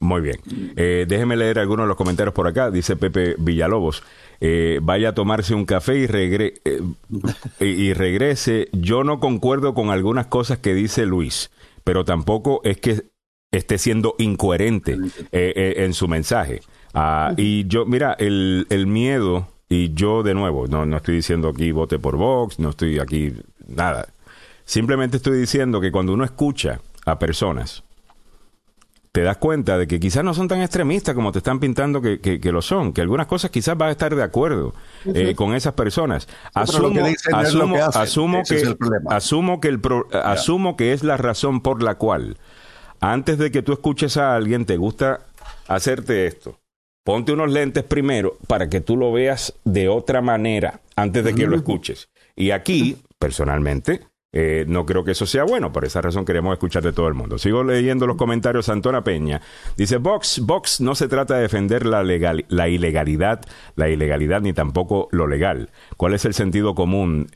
Muy 0.00 0.20
bien. 0.20 0.36
Eh, 0.76 1.06
déjeme 1.08 1.36
leer 1.36 1.58
algunos 1.58 1.84
de 1.84 1.88
los 1.88 1.96
comentarios 1.96 2.34
por 2.34 2.46
acá. 2.46 2.70
Dice 2.70 2.96
Pepe 2.96 3.34
Villalobos. 3.38 4.02
Eh, 4.40 4.78
vaya 4.82 5.10
a 5.10 5.14
tomarse 5.14 5.54
un 5.54 5.64
café 5.64 5.96
y, 5.96 6.06
regre 6.06 6.54
y 7.60 7.92
regrese. 7.94 8.68
Yo 8.72 9.04
no 9.04 9.20
concuerdo 9.20 9.74
con 9.74 9.90
algunas 9.90 10.26
cosas 10.26 10.58
que 10.58 10.74
dice 10.74 11.06
Luis, 11.06 11.50
pero 11.82 12.04
tampoco 12.04 12.60
es 12.62 12.78
que 12.78 13.02
esté 13.50 13.78
siendo 13.78 14.14
incoherente 14.18 14.98
en 15.32 15.94
su 15.94 16.06
mensaje. 16.06 16.60
Ah, 16.94 17.32
y 17.36 17.66
yo, 17.66 17.86
mira, 17.86 18.14
el, 18.18 18.66
el 18.70 18.86
miedo, 18.86 19.48
y 19.68 19.92
yo 19.94 20.22
de 20.22 20.34
nuevo, 20.34 20.66
no, 20.66 20.86
no 20.86 20.96
estoy 20.96 21.16
diciendo 21.16 21.48
aquí 21.48 21.72
vote 21.72 21.98
por 21.98 22.16
Vox, 22.16 22.58
no 22.58 22.70
estoy 22.70 22.98
aquí 22.98 23.34
nada. 23.66 24.08
Simplemente 24.68 25.16
estoy 25.16 25.38
diciendo 25.38 25.80
que 25.80 25.90
cuando 25.90 26.12
uno 26.12 26.24
escucha 26.24 26.82
a 27.06 27.18
personas, 27.18 27.84
te 29.12 29.22
das 29.22 29.38
cuenta 29.38 29.78
de 29.78 29.88
que 29.88 29.98
quizás 29.98 30.22
no 30.22 30.34
son 30.34 30.46
tan 30.46 30.60
extremistas 30.60 31.14
como 31.14 31.32
te 31.32 31.38
están 31.38 31.58
pintando 31.58 32.02
que, 32.02 32.20
que, 32.20 32.52
lo 32.52 32.60
son, 32.60 32.92
que 32.92 33.00
algunas 33.00 33.26
cosas 33.26 33.50
quizás 33.50 33.78
vas 33.78 33.88
a 33.88 33.92
estar 33.92 34.14
de 34.14 34.22
acuerdo 34.22 34.74
eh, 35.06 35.34
con 35.34 35.54
esas 35.54 35.72
personas. 35.72 36.28
Asumo, 36.52 36.92
que, 36.92 37.16
asumo 37.32 38.42
que, 38.46 38.62
asumo 39.08 39.58
que 39.62 39.68
el 39.68 39.80
asumo 40.12 40.76
que 40.76 40.92
es 40.92 41.02
la 41.02 41.16
razón 41.16 41.62
por 41.62 41.82
la 41.82 41.94
cual 41.94 42.36
antes 43.00 43.38
de 43.38 43.50
que 43.50 43.62
tú 43.62 43.72
escuches 43.72 44.18
a 44.18 44.36
alguien 44.36 44.66
te 44.66 44.76
gusta 44.76 45.20
hacerte 45.66 46.26
esto. 46.26 46.58
Ponte 47.04 47.32
unos 47.32 47.50
lentes 47.50 47.84
primero 47.84 48.36
para 48.46 48.68
que 48.68 48.82
tú 48.82 48.98
lo 48.98 49.12
veas 49.12 49.54
de 49.64 49.88
otra 49.88 50.20
manera 50.20 50.82
antes 50.94 51.24
de 51.24 51.34
que 51.34 51.46
lo 51.46 51.56
escuches. 51.56 52.10
Y 52.36 52.50
aquí, 52.50 52.98
personalmente, 53.18 54.02
eh, 54.30 54.66
no 54.68 54.84
creo 54.84 55.04
que 55.04 55.12
eso 55.12 55.24
sea 55.24 55.44
bueno, 55.44 55.72
por 55.72 55.86
esa 55.86 56.02
razón 56.02 56.26
queremos 56.26 56.52
escuchar 56.52 56.82
de 56.82 56.92
todo 56.92 57.08
el 57.08 57.14
mundo. 57.14 57.38
Sigo 57.38 57.64
leyendo 57.64 58.06
los 58.06 58.16
comentarios. 58.16 58.68
Antona 58.68 59.02
Peña 59.02 59.40
dice: 59.76 59.96
Vox, 59.96 60.40
Vox 60.40 60.80
no 60.80 60.94
se 60.94 61.08
trata 61.08 61.36
de 61.36 61.42
defender 61.42 61.86
la, 61.86 62.02
legal, 62.02 62.44
la 62.48 62.68
ilegalidad, 62.68 63.40
la 63.74 63.88
ilegalidad 63.88 64.42
ni 64.42 64.52
tampoco 64.52 65.08
lo 65.12 65.26
legal. 65.26 65.70
¿Cuál 65.96 66.14
es 66.14 66.24
el 66.26 66.34
sentido 66.34 66.74
común? 66.74 67.28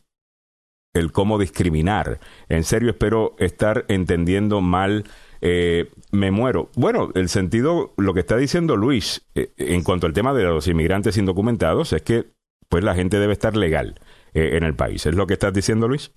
El 0.93 1.13
cómo 1.13 1.39
discriminar. 1.39 2.21
En 2.51 2.65
serio, 2.65 2.91
espero 2.91 3.35
estar 3.39 3.87
entendiendo 3.89 4.61
mal. 4.61 5.05
Eh, 5.41 5.91
me 6.13 6.31
muero. 6.31 6.71
Bueno, 6.77 7.11
el 7.15 7.31
sentido, 7.31 7.95
lo 7.97 8.13
que 8.13 8.21
está 8.21 8.37
diciendo 8.37 8.77
Luis 8.77 9.27
eh, 9.35 9.53
en 9.57 9.83
cuanto 9.83 10.07
al 10.07 10.13
tema 10.13 10.35
de 10.35 10.45
los 10.45 10.69
inmigrantes 10.69 11.17
indocumentados 11.17 11.95
es 11.95 12.03
que, 12.03 12.27
pues, 12.69 12.85
la 12.85 12.95
gente 12.95 13.19
debe 13.19 13.33
estar 13.33 13.57
legal 13.57 13.99
en 14.35 14.63
el 14.63 14.75
país. 14.75 15.05
¿Es 15.05 15.15
lo 15.15 15.27
que 15.27 15.35
estás 15.35 15.53
diciendo, 15.53 15.89
Luis? 15.89 16.13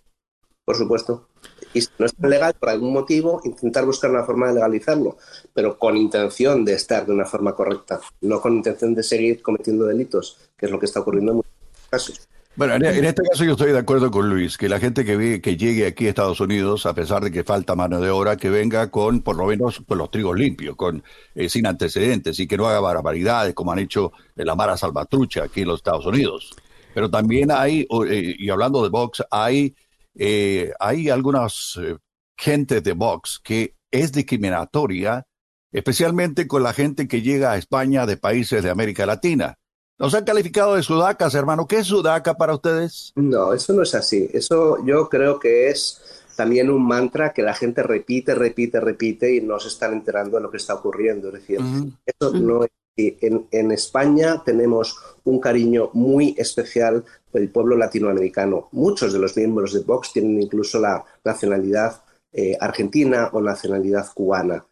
Por 0.66 0.76
supuesto. 0.76 1.28
Y 1.74 1.82
si 1.82 1.90
no 2.00 2.08
es 2.08 2.14
legal 2.20 2.54
por 2.60 2.70
algún 2.70 2.92
motivo, 2.92 3.40
intentar 3.46 3.86
buscar 3.86 4.10
una 4.10 4.24
forma 4.24 4.48
de 4.48 4.56
legalizarlo, 4.56 5.18
pero 5.54 5.78
con 5.78 5.96
intención 5.96 6.66
de 6.66 6.74
estar 6.74 7.06
de 7.06 7.14
una 7.14 7.26
forma 7.26 7.54
correcta, 7.54 8.02
no 8.22 8.42
con 8.42 8.56
intención 8.56 8.96
de 8.96 9.04
seguir 9.04 9.42
cometiendo 9.42 9.86
delitos, 9.86 10.38
que 10.58 10.66
es 10.66 10.72
lo 10.72 10.80
que 10.80 10.88
está 10.88 11.02
ocurriendo 11.02 11.32
en 11.32 11.38
muchos 11.38 11.52
casos. 11.90 12.28
Bueno, 12.58 12.76
en 12.76 13.04
este 13.04 13.22
caso 13.22 13.44
yo 13.44 13.52
estoy 13.52 13.74
de 13.74 13.80
acuerdo 13.80 14.10
con 14.10 14.30
Luis, 14.30 14.58
que 14.58 14.70
la 14.70 14.80
gente 14.80 15.04
que, 15.04 15.58
llegue 15.58 15.86
aquí 15.86 16.08
a 16.08 16.10
Estados 16.10 16.40
Unidos, 16.40 16.86
a 16.86 16.94
pesar 16.94 17.22
de 17.22 17.30
que 17.30 17.44
falta 17.44 17.76
mano 17.76 18.00
de 18.00 18.10
obra, 18.10 18.38
que 18.38 18.50
venga 18.50 18.90
con 18.90 19.22
por 19.22 19.36
lo 19.36 19.46
menos 19.46 19.82
con 19.86 19.98
los 19.98 20.10
trigos 20.10 20.38
limpios, 20.38 20.78
con 20.78 21.04
eh, 21.36 21.50
sin 21.50 21.68
antecedentes 21.68 22.40
y 22.40 22.48
que 22.48 22.56
no 22.56 22.66
haga 22.68 22.80
barbaridades 22.80 23.54
como 23.54 23.74
han 23.74 23.80
hecho 23.80 24.14
la 24.36 24.56
Mara 24.56 24.78
Salvatrucha 24.78 25.44
aquí 25.44 25.62
en 25.64 25.68
los 25.68 25.80
Estados 25.80 26.06
Unidos. 26.06 26.56
Pero 26.94 27.12
también 27.12 27.52
hay, 27.52 27.86
eh, 28.08 28.36
y 28.40 28.50
hablando 28.50 28.82
de 28.82 28.88
Vox, 28.88 29.22
hay 29.30 29.76
eh, 30.16 30.72
hay 30.80 31.10
algunas 31.10 31.78
eh, 31.82 31.98
gente 32.38 32.82
de 32.82 32.94
Vox 32.94 33.40
que 33.44 33.76
es 33.92 34.12
discriminatoria, 34.12 35.26
especialmente 35.72 36.48
con 36.48 36.64
la 36.64 36.74
gente 36.74 37.08
que 37.08 37.22
llega 37.22 37.52
a 37.52 37.58
España 37.58 38.06
de 38.06 38.18
países 38.18 38.64
de 38.64 38.70
América 38.70 39.06
Latina. 39.06 39.58
Nos 39.98 40.14
han 40.14 40.26
calificado 40.26 40.76
de 40.76 40.84
sudacas, 40.84 41.36
hermano. 41.36 41.68
¿Qué 41.68 41.78
es 41.78 41.88
sudaca 41.88 42.34
para 42.34 42.56
ustedes? 42.56 43.14
No, 43.16 43.54
eso 43.54 43.72
no 43.74 43.84
es 43.84 43.96
así. 43.96 44.30
Eso 44.34 44.84
yo 44.86 45.08
creo 45.08 45.40
que 45.40 45.70
es 45.70 46.02
también 46.36 46.70
un 46.70 46.86
mantra 46.86 47.32
que 47.32 47.42
la 47.42 47.54
gente 47.54 47.82
repite, 47.82 48.36
repite, 48.36 48.82
repite 48.82 49.34
y 49.34 49.42
no 49.42 49.58
se 49.60 49.70
están 49.70 49.94
enterando 49.94 50.38
de 50.38 50.44
lo 50.44 50.52
que 50.52 50.58
está 50.58 50.74
ocurriendo. 50.74 51.30
Es 51.30 51.34
decir, 51.36 51.60
eso 52.06 52.34
no 52.34 52.66
es 52.66 52.72
en, 52.98 53.48
en, 53.52 53.72
España 53.72 54.42
tenemos 54.46 54.98
un 55.26 55.40
cariño 55.40 55.90
muy 55.94 56.34
especial 56.38 57.04
el 57.36 57.50
pueblo 57.50 57.78
latinoamericano. 57.78 58.70
Muchos 58.72 59.14
de 59.14 59.20
los 59.20 59.36
miembros 59.38 59.74
de 59.74 59.82
Vox 59.82 60.14
tienen 60.14 60.42
incluso 60.42 60.80
la 60.80 61.04
nacionalidad 61.24 62.02
eh, 62.32 62.58
argentina 62.60 63.30
o 63.32 63.42
nacionalidad 63.42 64.08
cubana. 64.14 64.66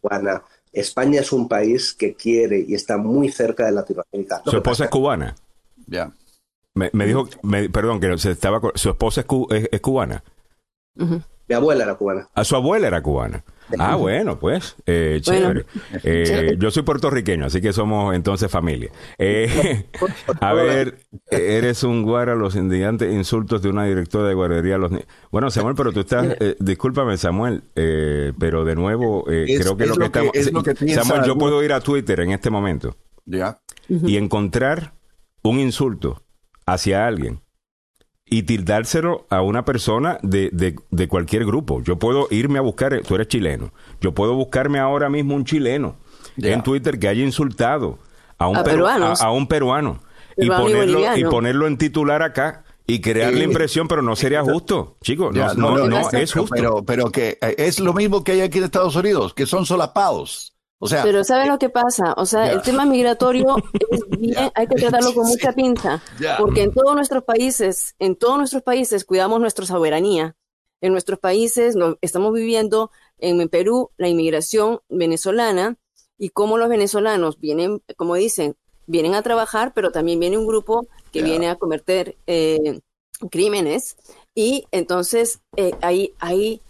cubana. 0.00 0.42
España 0.72 1.20
es 1.20 1.32
un 1.32 1.48
país 1.48 1.94
que 1.94 2.14
quiere 2.14 2.64
y 2.66 2.74
está 2.74 2.98
muy 2.98 3.30
cerca 3.30 3.66
de 3.66 3.72
Latinoamérica. 3.72 4.42
¿Su 4.44 4.56
esposa 4.56 4.84
es 4.84 4.90
cubana? 4.90 5.34
Ya. 5.86 6.12
Me, 6.74 7.06
dijo, 7.06 7.28
perdón, 7.72 8.00
que 8.00 8.18
se 8.18 8.32
estaba, 8.32 8.60
su 8.74 8.90
esposa 8.90 9.24
es, 9.50 9.80
cubana. 9.80 10.22
Mi 11.48 11.54
abuela 11.54 11.84
era 11.84 11.94
cubana. 11.94 12.28
A 12.34 12.44
su 12.44 12.56
abuela 12.56 12.86
era 12.86 13.02
cubana. 13.02 13.42
Ah, 13.78 13.96
bueno, 13.96 14.38
pues, 14.38 14.76
eh, 14.86 15.18
chévere. 15.20 15.66
Eh, 16.04 16.56
yo 16.58 16.70
soy 16.70 16.82
puertorriqueño, 16.82 17.46
así 17.46 17.60
que 17.60 17.72
somos 17.72 18.14
entonces 18.14 18.50
familia. 18.50 18.90
Eh, 19.18 19.86
a 20.40 20.52
ver, 20.52 21.00
eres 21.30 21.82
un 21.82 22.02
guara 22.02 22.34
los 22.34 22.56
indignantes 22.56 23.12
insultos 23.12 23.62
de 23.62 23.68
una 23.68 23.84
directora 23.84 24.28
de 24.28 24.34
guardería. 24.34 24.78
Los 24.78 24.92
bueno, 25.30 25.50
Samuel, 25.50 25.74
pero 25.74 25.92
tú 25.92 26.00
estás, 26.00 26.36
discúlpame, 26.58 27.16
Samuel, 27.16 27.62
pero 27.74 28.64
de 28.64 28.74
nuevo, 28.74 29.24
creo 29.24 29.76
que, 29.76 29.86
lo 29.86 29.96
que, 29.96 30.04
estamos... 30.04 30.32
Samuel, 30.94 31.24
yo 31.26 31.36
puedo 31.36 31.62
ir 31.62 31.72
a 31.72 31.80
Twitter 31.80 32.20
en 32.20 32.32
este 32.32 32.50
momento. 32.50 32.96
Ya. 33.24 33.60
Y 33.88 34.16
encontrar 34.16 34.94
un 35.42 35.58
insulto 35.58 36.22
hacia 36.66 37.06
alguien 37.06 37.40
y 38.30 38.42
tildárselo 38.42 39.26
a 39.30 39.42
una 39.42 39.64
persona 39.64 40.18
de, 40.22 40.50
de, 40.90 41.08
cualquier 41.08 41.44
grupo. 41.44 41.82
Yo 41.82 41.98
puedo 41.98 42.28
irme 42.30 42.58
a 42.58 42.62
buscar, 42.62 43.00
tú 43.02 43.14
eres 43.14 43.28
chileno, 43.28 43.72
yo 44.00 44.12
puedo 44.12 44.34
buscarme 44.34 44.78
ahora 44.78 45.08
mismo 45.08 45.34
un 45.34 45.44
chileno 45.44 45.96
en 46.36 46.62
Twitter 46.62 46.98
que 46.98 47.08
haya 47.08 47.24
insultado 47.24 47.98
a 48.38 48.48
un, 48.48 48.56
a, 48.56 49.30
un 49.32 49.46
peruano 49.46 50.00
y 50.36 50.48
ponerlo, 50.48 51.16
y, 51.16 51.24
ponerlo 51.24 51.66
en 51.66 51.78
titular 51.78 52.22
acá 52.22 52.64
y 52.86 53.00
crear 53.00 53.32
la 53.34 53.44
impresión, 53.44 53.88
pero 53.88 54.02
no 54.02 54.16
sería 54.16 54.42
justo, 54.42 54.96
chicos, 55.02 55.34
no, 55.34 55.54
no, 55.54 55.88
no, 55.88 56.10
es 56.10 56.32
justo. 56.32 56.54
Pero, 56.54 56.82
pero 56.84 57.10
que 57.10 57.38
eh, 57.40 57.54
es 57.58 57.80
lo 57.80 57.92
mismo 57.92 58.24
que 58.24 58.32
hay 58.32 58.40
aquí 58.40 58.58
en 58.58 58.64
Estados 58.64 58.96
Unidos, 58.96 59.34
que 59.34 59.46
son 59.46 59.66
solapados. 59.66 60.54
Pero 60.80 61.24
¿saben 61.24 61.46
eh, 61.46 61.50
lo 61.50 61.58
que 61.58 61.70
pasa? 61.70 62.14
O 62.16 62.26
sea, 62.26 62.52
el 62.52 62.62
tema 62.62 62.84
migratorio 62.84 63.56
hay 64.54 64.66
que 64.66 64.76
tratarlo 64.76 65.12
con 65.12 65.26
mucha 65.26 65.52
pinza, 65.52 66.02
porque 66.38 66.62
en 66.62 66.72
todos 66.72 66.94
nuestros 66.94 67.24
países, 67.24 67.94
en 67.98 68.14
todos 68.16 68.38
nuestros 68.38 68.62
países 68.62 69.04
cuidamos 69.04 69.40
nuestra 69.40 69.66
soberanía. 69.66 70.36
En 70.80 70.92
nuestros 70.92 71.18
países 71.18 71.74
estamos 72.00 72.32
viviendo 72.32 72.92
en 73.18 73.48
Perú 73.48 73.90
la 73.96 74.08
inmigración 74.08 74.80
venezolana 74.88 75.76
y 76.16 76.30
cómo 76.30 76.56
los 76.56 76.68
venezolanos 76.68 77.40
vienen, 77.40 77.82
como 77.96 78.14
dicen, 78.14 78.56
vienen 78.86 79.14
a 79.14 79.22
trabajar, 79.22 79.72
pero 79.74 79.90
también 79.90 80.20
viene 80.20 80.38
un 80.38 80.46
grupo 80.46 80.86
que 81.12 81.22
viene 81.22 81.48
a 81.48 81.56
cometer 81.56 82.16
eh, 82.26 82.80
crímenes. 83.30 83.96
Y 84.34 84.66
entonces 84.70 85.40
eh, 85.56 85.72
ahí, 85.80 86.14
ahí 86.20 86.62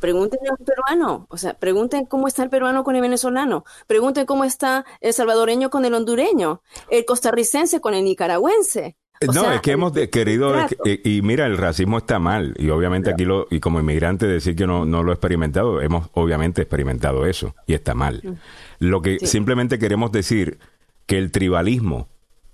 pregúntenle 0.00 0.48
a 0.48 0.54
un 0.58 0.64
peruano, 0.64 1.26
o 1.28 1.36
sea, 1.36 1.54
pregunten 1.54 2.06
cómo 2.06 2.28
está 2.28 2.42
el 2.42 2.50
peruano 2.50 2.84
con 2.84 2.96
el 2.96 3.02
venezolano, 3.02 3.64
pregunten 3.86 4.26
cómo 4.26 4.44
está 4.44 4.84
el 5.00 5.12
salvadoreño 5.12 5.70
con 5.70 5.84
el 5.84 5.94
hondureño, 5.94 6.62
el 6.90 7.04
costarricense 7.04 7.80
con 7.80 7.94
el 7.94 8.04
nicaragüense. 8.04 8.96
no, 9.32 9.52
es 9.52 9.60
que 9.60 9.72
hemos 9.72 9.92
querido, 9.92 10.54
y, 10.84 11.22
mira, 11.22 11.46
el 11.46 11.56
racismo 11.56 11.98
está 11.98 12.18
mal, 12.18 12.54
y 12.58 12.70
obviamente 12.70 13.10
aquí, 13.10 13.24
lo, 13.24 13.46
y 13.50 13.60
como 13.60 13.80
inmigrante 13.80 14.26
decir 14.26 14.56
que 14.56 14.66
no, 14.66 14.84
no 14.84 15.02
lo 15.02 15.12
he 15.12 15.14
experimentado, 15.14 15.80
hemos 15.80 16.08
obviamente 16.14 16.62
experimentado 16.62 17.26
eso, 17.26 17.54
y 17.66 17.74
está 17.74 17.94
mal. 17.94 18.20
Mm. 18.22 18.32
Lo 18.80 19.02
que 19.02 19.18
simplemente 19.26 19.78
queremos 19.78 20.10
decir 20.12 20.58
que 21.06 21.18
el 21.18 21.30
tribalismo 21.30 22.08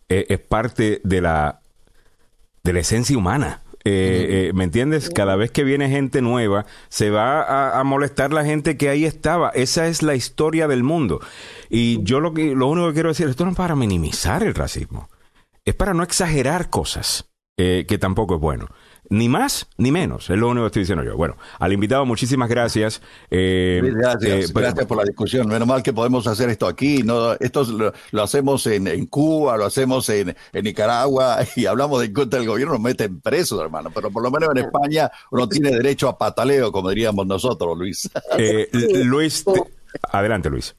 es, 0.09 0.27
es 0.29 0.41
parte 0.41 1.01
de 1.05 1.21
la, 1.21 1.61
de 2.63 2.73
la 2.73 2.81
esencia 2.81 3.17
humana. 3.17 3.63
Eh, 3.91 4.53
¿Me 4.55 4.65
entiendes? 4.65 5.11
Cada 5.11 5.37
vez 5.37 5.51
que 5.51 5.65
viene 5.65 5.89
gente 5.89 6.21
nueva, 6.23 6.67
se 6.89 7.11
va 7.11 7.79
a, 7.79 7.85
molestar 7.85 8.33
la 8.33 8.45
gente 8.45 8.77
que 8.77 8.89
ahí 8.89 9.05
estaba. 9.05 9.51
Esa 9.51 9.87
es 9.87 10.03
la 10.03 10.15
historia 10.15 10.69
del 10.69 10.83
mundo. 10.83 11.21
Y 11.71 12.03
yo 12.03 12.21
lo, 12.21 12.35
que, 12.35 12.55
lo 12.55 12.67
único 12.69 12.89
que 12.89 12.95
quiero 12.95 13.09
decir, 13.11 13.29
esto 13.29 13.45
no 13.45 13.53
es 13.53 13.57
para 13.57 13.77
minimizar 13.77 14.43
el 14.43 14.55
racismo, 14.55 15.09
es 15.65 15.75
para 15.75 15.95
no 15.95 16.03
exagerar 16.03 16.71
cosas, 16.71 17.31
eh, 17.57 17.87
que 17.89 17.99
tampoco 17.99 18.37
es 18.37 18.41
bueno. 18.41 18.69
Ni 19.11 19.29
más 19.29 19.67
ni 19.79 19.91
menos, 19.91 20.29
es 20.29 20.37
lo 20.37 20.49
único 20.49 20.65
que 20.65 20.67
estoy 20.67 20.83
diciendo 20.83 21.03
yo. 21.03 21.17
Bueno, 21.17 21.37
al 21.59 21.73
invitado, 21.73 22.05
muchísimas 22.05 22.49
gracias. 22.49 23.01
Eh, 23.31 23.81
gracias, 23.83 24.25
eh, 24.25 24.53
pues, 24.53 24.65
gracias 24.65 24.87
por 24.87 24.99
la 24.99 25.05
discusión. 25.05 25.49
Menos 25.49 25.67
mal 25.67 25.83
que 25.83 25.95
podemos 25.95 26.27
hacer 26.27 26.51
esto 26.51 26.67
aquí. 26.67 27.03
No, 27.03 27.33
esto 27.33 27.65
lo, 28.13 28.23
hacemos 28.23 28.67
en, 28.67 29.07
Cuba, 29.07 29.57
lo 29.57 29.65
hacemos 29.65 30.09
en, 30.11 30.37
Nicaragua 30.53 31.39
y 31.57 31.65
hablamos 31.65 32.03
de 32.03 32.13
contra 32.13 32.39
del 32.39 32.49
gobierno, 32.49 32.75
nos 32.75 32.83
meten 32.83 33.21
presos, 33.21 33.59
hermano. 33.61 33.91
Pero 33.95 34.11
por 34.11 34.23
lo 34.23 34.31
menos 34.31 34.51
en 34.51 34.59
España 34.59 35.11
uno 35.31 35.49
tiene 35.49 35.71
derecho 35.71 36.09
a 36.09 36.19
pataleo, 36.19 36.71
como 36.71 36.91
diríamos 36.91 37.27
nosotros, 37.27 37.79
Luis. 37.79 38.11
Eh, 38.37 38.69
Luis, 39.05 39.43
adelante, 40.13 40.51
Luis. 40.51 40.77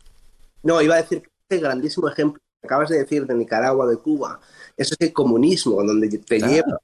No, 0.62 0.82
iba 0.84 0.96
a 0.96 1.02
decir 1.02 1.22
que 1.24 1.30
este 1.50 1.64
grandísimo 1.64 2.08
ejemplo 2.10 2.40
que 2.62 2.68
acabas 2.68 2.90
de 2.90 3.00
decir 3.00 3.26
de 3.26 3.34
Nicaragua, 3.34 3.88
de 3.88 3.98
Cuba, 3.98 4.40
eso 4.78 4.94
es 5.00 5.08
el 5.08 5.14
comunismo, 5.14 5.82
donde 5.84 6.10
te 6.10 6.40
lleva 6.40 6.80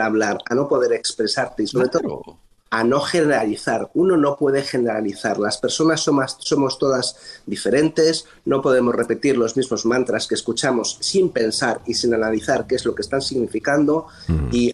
hablar, 0.00 0.38
a 0.48 0.54
no 0.54 0.68
poder 0.68 0.92
expresarte 0.92 1.64
y 1.64 1.66
sobre 1.66 1.88
todo 1.88 2.38
a 2.72 2.84
no 2.84 3.00
generalizar. 3.00 3.90
Uno 3.92 4.16
no 4.16 4.38
puede 4.38 4.62
generalizar. 4.62 5.38
Las 5.38 5.58
personas 5.58 6.00
somos, 6.00 6.38
somos 6.40 6.78
todas 6.78 7.42
diferentes, 7.44 8.24
no 8.46 8.62
podemos 8.62 8.94
repetir 8.94 9.36
los 9.36 9.58
mismos 9.58 9.84
mantras 9.84 10.26
que 10.26 10.34
escuchamos 10.34 10.96
sin 11.00 11.28
pensar 11.28 11.82
y 11.86 11.92
sin 11.92 12.14
analizar 12.14 12.66
qué 12.66 12.76
es 12.76 12.86
lo 12.86 12.94
que 12.94 13.02
están 13.02 13.20
significando 13.20 14.06
y 14.50 14.72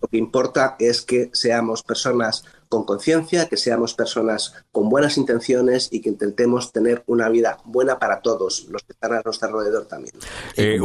lo 0.00 0.08
que 0.08 0.16
importa 0.18 0.76
es 0.78 1.02
que 1.02 1.30
seamos 1.32 1.82
personas 1.82 2.44
con 2.68 2.84
conciencia, 2.84 3.48
que 3.48 3.56
seamos 3.56 3.94
personas 3.94 4.54
con 4.72 4.88
buenas 4.88 5.16
intenciones 5.18 5.88
y 5.92 6.00
que 6.00 6.08
intentemos 6.08 6.72
tener 6.72 7.02
una 7.06 7.28
vida 7.28 7.58
buena 7.64 7.98
para 7.98 8.20
todos 8.20 8.66
los 8.70 8.82
que 8.82 8.92
están 8.92 9.12
a 9.12 9.22
nuestro 9.24 9.48
alrededor 9.48 9.86
también. 9.86 10.14
Eh, 10.56 10.78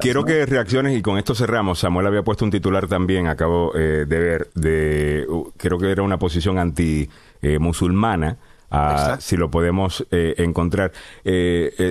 quiero 0.00 0.24
que 0.24 0.46
reacciones 0.46 0.96
y 0.96 1.02
con 1.02 1.18
esto 1.18 1.34
cerramos. 1.34 1.80
Samuel 1.80 2.06
había 2.06 2.22
puesto 2.22 2.44
un 2.44 2.50
titular 2.50 2.88
también, 2.88 3.26
acabo 3.26 3.72
eh, 3.74 4.06
de 4.06 4.18
ver, 4.18 4.50
de 4.54 5.26
creo 5.56 5.78
que 5.78 5.90
era 5.90 6.02
una 6.02 6.18
posición 6.18 6.58
anti 6.58 7.08
eh, 7.42 7.58
musulmana. 7.58 8.38
Ah, 8.70 9.16
si 9.20 9.36
lo 9.36 9.50
podemos 9.50 10.06
encontrar. 10.10 10.92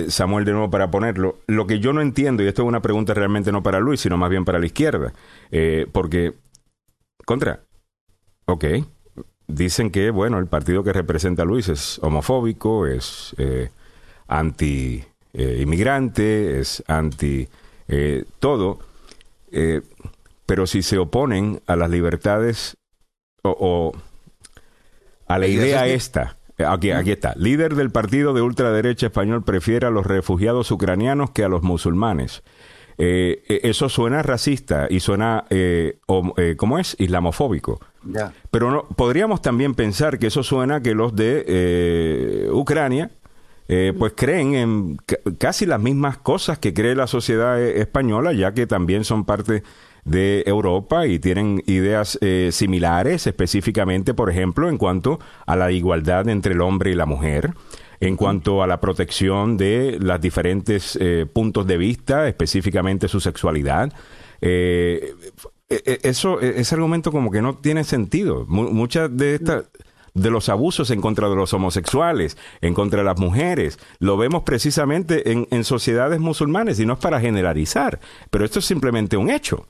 Samuel, 0.08 0.44
de 0.44 0.52
nuevo, 0.52 0.70
para 0.70 0.90
ponerlo, 0.90 1.38
lo 1.46 1.66
que 1.66 1.80
yo 1.80 1.92
no 1.92 2.00
entiendo, 2.00 2.42
y 2.42 2.46
esto 2.46 2.62
es 2.62 2.68
una 2.68 2.82
pregunta 2.82 3.14
realmente 3.14 3.52
no 3.52 3.62
para 3.62 3.80
Luis, 3.80 4.00
sino 4.00 4.16
más 4.16 4.30
bien 4.30 4.44
para 4.44 4.58
la 4.58 4.66
izquierda, 4.66 5.12
porque, 5.92 6.34
contra, 7.24 7.60
ok, 8.46 8.64
dicen 9.46 9.90
que, 9.90 10.10
bueno, 10.10 10.38
el 10.38 10.46
partido 10.46 10.82
que 10.82 10.92
representa 10.92 11.42
a 11.42 11.46
Luis 11.46 11.68
es 11.68 11.98
homofóbico, 12.00 12.86
es 12.86 13.34
eh, 13.38 13.70
anti-inmigrante, 14.26 16.60
es 16.60 16.82
anti 16.86 17.48
eh, 17.88 18.24
todo, 18.38 18.78
eh, 19.50 19.80
pero 20.44 20.66
si 20.66 20.82
se 20.82 20.98
oponen 20.98 21.62
a 21.66 21.76
las 21.76 21.88
libertades 21.90 22.76
o, 23.42 23.92
a 25.28 25.38
la 25.38 25.46
idea 25.46 25.86
esta, 25.86 26.36
aquí, 26.58 26.90
aquí 26.90 27.10
está, 27.10 27.34
líder 27.36 27.74
del 27.74 27.90
partido 27.90 28.32
de 28.32 28.42
ultraderecha 28.42 29.06
español 29.06 29.44
prefiere 29.44 29.86
a 29.86 29.90
los 29.90 30.06
refugiados 30.06 30.70
ucranianos 30.70 31.30
que 31.30 31.44
a 31.44 31.48
los 31.48 31.62
musulmanes. 31.62 32.42
Eh, 32.98 33.42
eh, 33.48 33.60
eso 33.64 33.88
suena 33.90 34.22
racista 34.22 34.86
y 34.88 35.00
suena, 35.00 35.44
eh, 35.50 35.98
eh, 36.38 36.54
¿cómo 36.56 36.78
es? 36.78 36.96
Islamofóbico. 36.98 37.80
Pero 38.50 38.70
no, 38.70 38.88
podríamos 38.88 39.42
también 39.42 39.74
pensar 39.74 40.18
que 40.18 40.28
eso 40.28 40.42
suena 40.42 40.80
que 40.80 40.94
los 40.94 41.14
de 41.14 41.44
eh, 41.46 42.48
Ucrania, 42.52 43.10
pues 43.98 44.12
creen 44.14 44.54
en 44.54 44.96
casi 45.38 45.66
las 45.66 45.80
mismas 45.80 46.18
cosas 46.18 46.60
que 46.60 46.72
cree 46.72 46.94
la 46.94 47.08
sociedad 47.08 47.60
española, 47.60 48.32
ya 48.32 48.54
que 48.54 48.68
también 48.68 49.02
son 49.02 49.24
parte 49.24 49.64
de 50.06 50.44
Europa 50.46 51.06
y 51.06 51.18
tienen 51.18 51.62
ideas 51.66 52.18
similares, 52.50 53.26
específicamente, 53.26 54.14
por 54.14 54.30
ejemplo, 54.30 54.68
en 54.68 54.78
cuanto 54.78 55.18
a 55.44 55.56
la 55.56 55.70
igualdad 55.72 56.28
entre 56.28 56.54
el 56.54 56.62
hombre 56.62 56.92
y 56.92 56.94
la 56.94 57.06
mujer 57.06 57.52
en 58.00 58.16
cuanto 58.16 58.62
a 58.62 58.66
la 58.66 58.80
protección 58.80 59.56
de 59.56 59.98
los 60.00 60.20
diferentes 60.20 60.98
eh, 61.00 61.26
puntos 61.30 61.66
de 61.66 61.76
vista, 61.76 62.28
específicamente 62.28 63.08
su 63.08 63.20
sexualidad. 63.20 63.92
Eh, 64.40 65.14
eh, 65.68 65.98
eso, 66.02 66.40
ese 66.40 66.74
argumento 66.74 67.10
como 67.10 67.30
que 67.30 67.42
no 67.42 67.56
tiene 67.56 67.84
sentido. 67.84 68.44
muchas 68.46 69.14
de 69.16 69.36
estas 69.36 69.64
de 70.14 70.30
los 70.30 70.48
abusos 70.48 70.90
en 70.90 71.02
contra 71.02 71.28
de 71.28 71.36
los 71.36 71.52
homosexuales, 71.52 72.38
en 72.62 72.72
contra 72.72 73.00
de 73.00 73.04
las 73.04 73.18
mujeres. 73.18 73.78
Lo 73.98 74.16
vemos 74.16 74.44
precisamente 74.44 75.30
en, 75.30 75.46
en 75.50 75.62
sociedades 75.62 76.20
musulmanes 76.20 76.80
y 76.80 76.86
no 76.86 76.94
es 76.94 76.98
para 76.98 77.20
generalizar, 77.20 78.00
pero 78.30 78.46
esto 78.46 78.60
es 78.60 78.64
simplemente 78.64 79.18
un 79.18 79.28
hecho. 79.28 79.66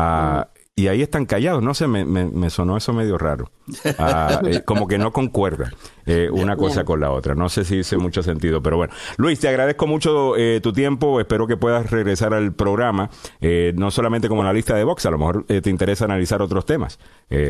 Ah, 0.00 0.48
y 0.76 0.88
ahí 0.88 1.02
están 1.02 1.26
callados. 1.26 1.62
No 1.62 1.74
sé, 1.74 1.86
me, 1.86 2.04
me, 2.04 2.50
sonó 2.50 2.76
eso 2.76 2.94
medio 2.94 3.18
raro. 3.18 3.50
Ah, 3.98 4.40
eh, 4.46 4.62
como 4.64 4.88
que 4.88 4.96
no 4.96 5.12
concuerda 5.12 5.70
eh, 6.06 6.30
una 6.32 6.56
cosa 6.56 6.84
con 6.84 7.00
la 7.00 7.10
otra. 7.10 7.34
No 7.34 7.50
sé 7.50 7.64
si 7.64 7.78
hice 7.78 7.98
mucho 7.98 8.22
sentido, 8.22 8.62
pero 8.62 8.78
bueno. 8.78 8.94
Luis, 9.18 9.38
te 9.38 9.48
agradezco 9.48 9.86
mucho 9.86 10.36
eh, 10.36 10.60
tu 10.62 10.72
tiempo. 10.72 11.20
Espero 11.20 11.46
que 11.46 11.58
puedas 11.58 11.90
regresar 11.90 12.32
al 12.32 12.54
programa, 12.54 13.10
no 13.74 13.90
solamente 13.90 14.28
como 14.28 14.42
analista 14.42 14.74
de 14.74 14.84
box, 14.84 15.04
a 15.04 15.10
lo 15.10 15.18
mejor 15.18 15.44
te 15.44 15.68
interesa 15.68 16.06
analizar 16.06 16.40
otros 16.40 16.64
temas. 16.64 16.98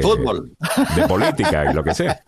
Fútbol. 0.02 0.52
De 0.96 1.06
política 1.06 1.70
y 1.70 1.74
lo 1.74 1.84
que 1.84 1.94
sea. 1.94 2.20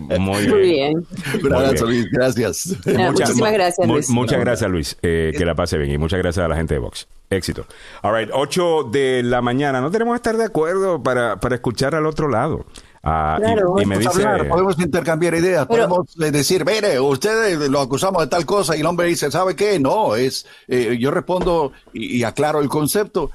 Muy 0.00 0.46
bien. 0.46 1.06
Luis. 1.40 2.06
Gracias. 2.10 2.76
muchísimas 2.86 3.52
gracias, 3.52 3.86
Luis. 3.86 4.10
muchas 4.10 4.40
gracias, 4.40 4.70
Luis. 4.70 4.96
que 5.00 5.42
la 5.44 5.54
pase 5.54 5.78
bien 5.78 5.92
y 5.92 5.98
muchas 5.98 6.18
gracias 6.18 6.44
a 6.44 6.48
la 6.48 6.56
gente 6.56 6.74
de 6.74 6.80
Vox. 6.80 7.06
Éxito. 7.28 7.66
All 8.02 8.14
right, 8.14 8.30
8 8.32 8.84
de 8.92 9.22
la 9.24 9.42
mañana. 9.42 9.80
No 9.80 9.90
tenemos 9.90 10.12
que 10.14 10.16
estar 10.16 10.36
de 10.36 10.44
acuerdo 10.44 11.02
para, 11.02 11.40
para 11.40 11.56
escuchar 11.56 11.94
al 11.94 12.06
otro 12.06 12.28
lado. 12.28 12.66
Ah, 13.08 13.38
y, 13.80 13.86
me 13.86 13.98
dice, 14.00 14.20
podemos 14.48 14.76
intercambiar 14.80 15.32
ideas, 15.36 15.64
podemos 15.66 16.08
eh, 16.20 16.32
decir, 16.32 16.64
mire, 16.64 16.98
ustedes 16.98 17.56
lo 17.70 17.80
acusamos 17.80 18.20
de 18.20 18.26
tal 18.26 18.44
cosa 18.44 18.76
y 18.76 18.80
el 18.80 18.86
hombre 18.86 19.06
dice, 19.06 19.30
¿sabe 19.30 19.54
qué? 19.54 19.78
No, 19.78 20.16
es, 20.16 20.44
eh, 20.66 20.96
yo 20.98 21.12
respondo 21.12 21.70
y, 21.92 22.24
aclaro 22.24 22.58
el 22.58 22.68
concepto. 22.68 23.30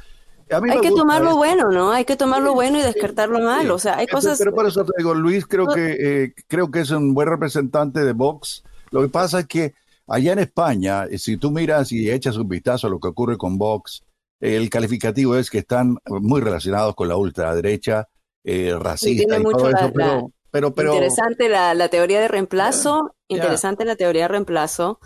Hay 0.52 0.82
que 0.82 0.92
tomar 0.92 1.22
lo 1.22 1.38
bueno, 1.38 1.70
¿no? 1.72 1.92
Hay 1.92 2.06
que 2.06 2.16
tomar 2.16 2.42
lo 2.42 2.54
bueno 2.54 2.80
y 2.80 2.82
descartar 2.82 3.30
lo 3.30 3.40
malo. 3.40 3.76
O 3.76 3.80
sea, 3.80 3.98
hay 3.98 4.08
cosas. 4.08 4.38
Pero 4.38 4.54
por 4.54 4.68
eso 4.68 4.84
te 4.86 4.92
digo, 4.98 5.14
Luis, 5.14 5.46
creo 5.46 5.68
que 5.68 5.98
eh, 6.00 6.34
creo 6.48 6.70
que 6.70 6.82
es 6.82 6.92
un 6.92 7.14
buen 7.14 7.28
representante 7.28 8.02
de 8.02 8.14
Vox. 8.14 8.64
Lo 8.92 9.02
que 9.02 9.08
pasa 9.08 9.40
es 9.40 9.48
que 9.48 9.74
Allá 10.12 10.34
en 10.34 10.40
España, 10.40 11.06
eh, 11.06 11.18
si 11.18 11.38
tú 11.38 11.52
miras 11.52 11.94
y 11.94 12.12
echas 12.12 12.36
un 12.36 12.50
vistazo 12.50 12.88
a 12.88 12.90
lo 12.90 13.00
que 13.00 13.08
ocurre 13.08 13.38
con 13.38 13.58
Vox, 13.58 14.04
el 14.42 14.70
calificativo 14.70 15.38
es 15.38 15.50
que 15.50 15.60
están 15.60 15.98
muy 16.06 16.42
relacionados 16.42 16.96
con 16.96 17.08
la 17.08 17.16
ultraderecha, 17.16 18.10
eh, 18.44 18.76
racista 18.78 19.40
y, 19.40 19.44
todo 19.44 19.70
eso, 19.70 19.92
pero, 19.96 20.32
pero, 20.52 20.74
interesante 20.94 21.48
la, 21.48 21.88
teoría 21.88 22.20
de 22.20 22.28
reemplazo, 22.28 23.16
interesante 23.28 23.86
la 23.86 23.96
teoría 23.96 24.24
de 24.24 24.28
reemplazo. 24.28 25.00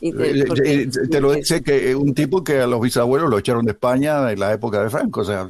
Eh, 0.00 0.88
te, 1.10 1.20
lo 1.20 1.32
dice 1.32 1.62
que 1.62 1.96
un 1.96 2.14
tipo 2.14 2.44
que 2.44 2.60
a 2.60 2.66
los 2.68 2.80
bisabuelos 2.80 3.28
lo 3.28 3.38
echaron 3.38 3.64
de 3.64 3.72
España 3.72 4.30
en 4.30 4.38
la 4.38 4.52
época 4.52 4.82
de 4.82 4.90
Franco, 4.90 5.22
o 5.22 5.24
sea, 5.24 5.48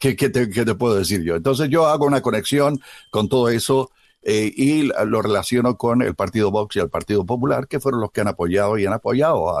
¿qué, 0.00 0.14
te, 0.14 0.48
qué 0.48 0.64
te 0.64 0.74
puedo 0.74 0.96
decir 0.96 1.22
yo? 1.22 1.36
Entonces 1.36 1.68
yo 1.68 1.86
hago 1.86 2.06
una 2.06 2.22
conexión 2.22 2.80
con 3.10 3.28
todo 3.28 3.50
eso 3.50 3.90
eh, 4.22 4.50
y 4.56 4.82
lo 5.06 5.22
relaciono 5.22 5.76
con 5.76 6.00
el 6.00 6.14
Partido 6.14 6.50
Vox 6.50 6.76
y 6.76 6.80
el 6.80 6.88
Partido 6.88 7.26
Popular, 7.26 7.68
que 7.68 7.80
fueron 7.80 8.00
los 8.00 8.10
que 8.12 8.22
han 8.22 8.28
apoyado 8.28 8.78
y 8.78 8.86
han 8.86 8.94
apoyado 8.94 9.58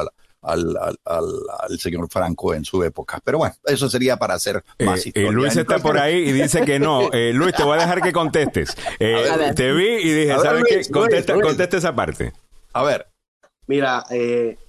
al, 0.48 0.76
al, 1.04 1.78
señor 1.78 2.08
Franco 2.10 2.54
en 2.54 2.64
su 2.64 2.82
época. 2.82 3.20
Pero 3.24 3.38
bueno, 3.38 3.54
eso 3.64 3.88
sería 3.88 4.16
para 4.16 4.34
hacer 4.34 4.64
eh, 4.78 4.84
más 4.84 5.04
eh, 5.04 5.08
historia. 5.08 5.30
Luis 5.32 5.56
está 5.56 5.78
por 5.78 5.98
ahí 5.98 6.28
y 6.28 6.32
dice 6.32 6.62
que 6.62 6.78
no. 6.78 7.08
Luis, 7.32 7.54
te 7.54 7.62
voy 7.62 7.78
a 7.78 7.82
dejar 7.82 8.02
que 8.02 8.12
contestes. 8.12 8.74
te 8.98 9.72
vi 9.72 9.88
y 9.88 10.12
dije, 10.12 10.36
¿sabes 10.38 10.64
qué? 10.68 10.90
Contesta, 10.90 11.40
contesta 11.40 11.76
esa 11.76 11.94
parte. 11.94 12.32
A 12.72 12.82
ver. 12.82 13.06
Mira, 13.66 14.04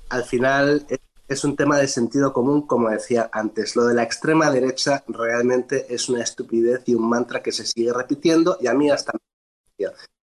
al 0.09 0.23
final 0.25 0.86
es 1.27 1.43
un 1.43 1.55
tema 1.55 1.77
de 1.77 1.88
sentido 1.88 2.34
común, 2.34 2.67
como 2.67 2.89
decía 2.89 3.30
antes. 3.32 3.75
Lo 3.75 3.86
de 3.86 3.93
la 3.93 4.03
extrema 4.03 4.51
derecha 4.51 5.03
realmente 5.07 5.86
es 5.93 6.09
una 6.09 6.23
estupidez 6.23 6.82
y 6.86 6.95
un 6.95 7.07
mantra 7.07 7.41
que 7.41 7.51
se 7.51 7.65
sigue 7.65 7.93
repitiendo 7.93 8.57
y 8.59 8.67
a 8.67 8.73
mí 8.73 8.89
hasta 8.89 9.13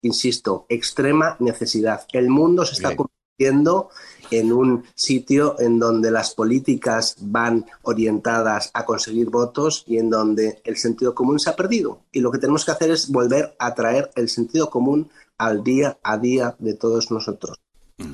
Insisto, 0.01 0.67
extrema 0.69 1.35
necesidad. 1.39 2.05
El 2.13 2.29
mundo 2.29 2.63
se 2.63 2.73
está 2.73 2.95
convirtiendo 2.95 3.89
en 4.31 4.51
un 4.51 4.83
sitio 4.95 5.55
en 5.59 5.79
donde 5.79 6.11
las 6.11 6.33
políticas 6.33 7.15
van 7.19 7.65
orientadas 7.83 8.71
a 8.73 8.85
conseguir 8.85 9.29
votos 9.29 9.83
y 9.87 9.97
en 9.97 10.09
donde 10.09 10.61
el 10.63 10.77
sentido 10.77 11.13
común 11.13 11.39
se 11.39 11.49
ha 11.49 11.55
perdido. 11.55 11.99
Y 12.11 12.19
lo 12.19 12.31
que 12.31 12.39
tenemos 12.39 12.65
que 12.65 12.71
hacer 12.71 12.91
es 12.91 13.09
volver 13.09 13.55
a 13.59 13.73
traer 13.73 14.11
el 14.15 14.29
sentido 14.29 14.69
común 14.69 15.09
al 15.37 15.63
día 15.63 15.97
a 16.03 16.17
día 16.17 16.55
de 16.59 16.73
todos 16.75 17.11
nosotros. 17.11 17.57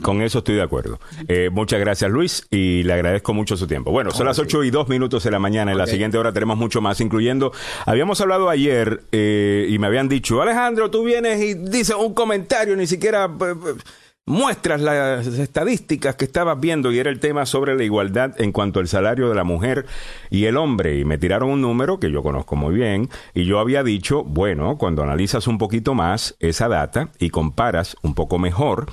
Con 0.03 0.22
eso 0.22 0.39
estoy 0.39 0.55
de 0.55 0.62
acuerdo. 0.62 0.99
Eh, 1.28 1.49
muchas 1.51 1.80
gracias, 1.80 2.12
Luis, 2.12 2.45
y 2.51 2.84
le 2.84 2.93
agradezco 2.93 3.34
mucho 3.34 3.57
su 3.57 3.66
tiempo. 3.66 3.89
Bueno, 3.89 4.12
son 4.12 4.28
las 4.28 4.38
ocho 4.38 4.64
y 4.64 4.70
dos 4.70 4.88
minutos 4.88 5.24
de 5.24 5.32
la 5.32 5.39
mañana. 5.39 5.72
En 5.72 5.78
la 5.80 5.88
siguiente 5.88 6.20
hora 6.20 6.32
tenemos 6.32 6.55
mucho 6.55 6.82
más, 6.82 7.01
incluyendo. 7.01 7.51
Habíamos 7.88 8.22
hablado 8.22 8.47
ayer 8.49 9.01
eh, 9.12 9.66
y 9.68 9.80
me 9.80 9.88
habían 9.88 10.07
dicho, 10.07 10.39
Alejandro, 10.39 10.91
tú 10.91 11.03
vienes 11.03 11.41
y 11.41 11.55
dices 11.55 11.95
un 11.95 12.14
comentario, 12.14 12.76
ni 12.76 12.86
siquiera 12.86 13.26
eh, 13.26 13.55
muestras 14.32 14.79
las 14.82 15.27
estadísticas 15.27 16.15
que 16.15 16.25
estabas 16.25 16.59
viendo 16.59 16.91
y 16.91 16.99
era 16.99 17.09
el 17.09 17.19
tema 17.19 17.45
sobre 17.45 17.75
la 17.75 17.84
igualdad 17.84 18.39
en 18.39 18.53
cuanto 18.53 18.79
al 18.79 18.88
salario 18.88 19.27
de 19.27 19.36
la 19.36 19.43
mujer 19.43 19.86
y 20.29 20.45
el 20.45 20.55
hombre 20.55 20.97
y 20.97 21.05
me 21.05 21.17
tiraron 21.17 21.49
un 21.49 21.61
número 21.61 21.99
que 21.99 22.09
yo 22.09 22.23
conozco 22.23 22.55
muy 22.55 22.73
bien 22.73 23.09
y 23.34 23.43
yo 23.43 23.59
había 23.59 23.84
dicho, 23.84 24.23
bueno, 24.23 24.77
cuando 24.77 25.03
analizas 25.03 25.47
un 25.47 25.57
poquito 25.57 25.93
más 25.93 26.36
esa 26.39 26.69
data 26.69 27.09
y 27.19 27.29
comparas 27.29 27.97
un 28.03 28.15
poco 28.15 28.39
mejor, 28.39 28.86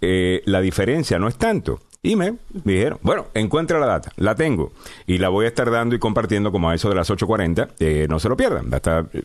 eh, 0.00 0.42
la 0.46 0.60
diferencia 0.60 1.18
no 1.18 1.26
es 1.26 1.36
tanto. 1.36 1.80
Y 2.04 2.16
me 2.16 2.34
dijeron, 2.52 2.98
bueno, 3.00 3.28
encuentra 3.32 3.78
la 3.78 3.86
data, 3.86 4.12
la 4.16 4.34
tengo 4.34 4.72
y 5.06 5.16
la 5.16 5.30
voy 5.30 5.46
a 5.46 5.48
estar 5.48 5.70
dando 5.70 5.96
y 5.96 5.98
compartiendo 5.98 6.52
como 6.52 6.68
a 6.68 6.74
eso 6.74 6.90
de 6.90 6.94
las 6.94 7.10
8.40, 7.10 7.70
eh, 7.78 8.06
no 8.10 8.20
se 8.20 8.28
lo 8.28 8.36
pierdan. 8.36 8.70
Está, 8.74 9.06
eh, 9.14 9.22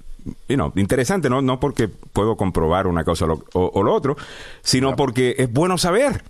interesante, 0.76 1.30
¿no? 1.30 1.42
no 1.42 1.60
porque 1.60 1.90
puedo 1.90 2.38
comprobar 2.38 2.88
una 2.88 3.04
cosa 3.04 3.26
o, 3.26 3.84
lo 3.84 3.94
otro, 3.94 4.16
sino 4.62 4.96
porque 4.96 5.36
es 5.38 5.52
bueno 5.52 5.78
saber. 5.78 6.24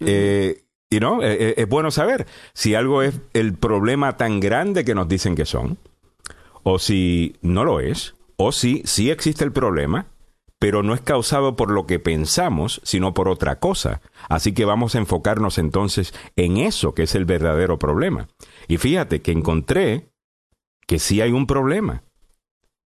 Eh, 0.00 0.64
y 0.90 0.98
no, 0.98 1.22
es 1.22 1.68
bueno 1.68 1.92
saber 1.92 2.26
si 2.54 2.74
algo 2.74 3.02
es 3.02 3.14
el 3.32 3.54
problema 3.54 4.16
tan 4.16 4.40
grande 4.40 4.84
que 4.84 4.96
nos 4.96 5.06
dicen 5.06 5.36
que 5.36 5.46
son, 5.46 5.78
o 6.64 6.80
si 6.80 7.36
no 7.40 7.62
lo 7.62 7.78
es, 7.78 8.16
o 8.36 8.50
si 8.50 8.82
sí 8.84 9.12
existe 9.12 9.44
el 9.44 9.52
problema 9.52 10.06
pero 10.58 10.82
no 10.82 10.94
es 10.94 11.00
causado 11.00 11.56
por 11.56 11.70
lo 11.70 11.86
que 11.86 11.98
pensamos, 11.98 12.80
sino 12.82 13.14
por 13.14 13.28
otra 13.28 13.60
cosa. 13.60 14.00
Así 14.28 14.52
que 14.52 14.64
vamos 14.64 14.94
a 14.94 14.98
enfocarnos 14.98 15.58
entonces 15.58 16.12
en 16.36 16.56
eso 16.56 16.94
que 16.94 17.04
es 17.04 17.14
el 17.14 17.24
verdadero 17.24 17.78
problema. 17.78 18.28
Y 18.66 18.78
fíjate 18.78 19.22
que 19.22 19.32
encontré 19.32 20.10
que 20.86 20.98
sí 20.98 21.20
hay 21.20 21.32
un 21.32 21.46
problema, 21.46 22.02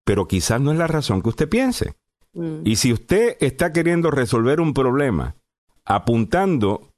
pero 0.03 0.27
quizás 0.27 0.59
no 0.59 0.71
es 0.71 0.77
la 0.77 0.87
razón 0.87 1.21
que 1.21 1.29
usted 1.29 1.47
piense. 1.47 1.95
Mm. 2.33 2.61
Y 2.65 2.75
si 2.75 2.91
usted 2.91 3.37
está 3.39 3.71
queriendo 3.71 4.11
resolver 4.11 4.59
un 4.59 4.73
problema 4.73 5.35
apuntando 5.85 6.89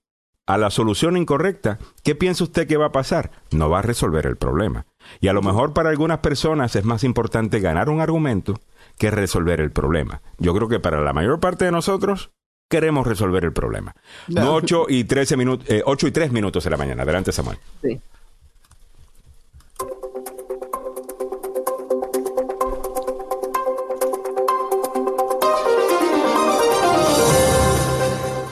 a 0.46 0.58
la 0.58 0.70
solución 0.70 1.16
incorrecta, 1.16 1.80
¿qué 2.04 2.16
piensa 2.16 2.44
usted 2.44 2.68
que 2.68 2.78
va 2.78 2.88
a 2.88 2.92
pasar? 2.92 3.32
No 3.52 3.70
va 3.70 3.80
a 3.80 3.84
resolver 3.84 4.26
el 4.26 4.38
problema. 4.38 4.86
Y 5.22 5.28
a 5.28 5.34
lo 5.34 5.42
mejor 5.42 5.74
para 5.74 5.90
algunas 5.90 6.20
personas 6.20 6.76
es 6.76 6.84
más 6.84 7.04
importante 7.04 7.60
ganar 7.60 7.90
un 7.90 8.02
argumento 8.02 8.60
que 8.98 9.12
resolver 9.12 9.60
el 9.60 9.72
problema. 9.72 10.22
Yo 10.38 10.54
creo 10.54 10.68
que 10.70 10.80
para 10.80 11.02
la 11.02 11.14
mayor 11.14 11.40
parte 11.40 11.66
de 11.66 11.72
nosotros 11.72 12.32
queremos 12.70 13.06
resolver 13.06 13.44
el 13.44 13.54
problema. 13.54 13.96
No. 14.28 14.56
8 14.56 14.86
y 14.90 15.04
13 15.04 15.38
minutos, 15.38 15.70
eh, 15.70 15.84
8 15.86 16.08
y 16.08 16.12
3 16.12 16.32
minutos 16.32 16.64
de 16.64 16.70
la 16.70 16.78
mañana. 16.78 17.04
Adelante, 17.04 17.32
Samuel. 17.32 17.58
Sí. 17.82 18.00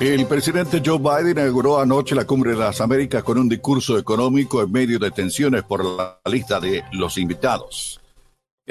El 0.02 0.26
presidente 0.26 0.82
Joe 0.84 0.98
Biden 0.98 1.38
inauguró 1.38 1.80
anoche 1.80 2.16
la 2.16 2.26
Cumbre 2.26 2.54
de 2.54 2.58
las 2.58 2.82
Américas 2.82 3.24
con 3.24 3.38
un 3.38 3.48
discurso 3.48 4.00
económico 4.00 4.64
en 4.64 4.72
medio 4.72 4.98
de 4.98 5.12
tensiones 5.12 5.62
por 5.62 5.86
la 5.86 6.20
lista 6.26 6.60
de 6.60 6.84
los 6.92 7.20
invitados. 7.20 8.01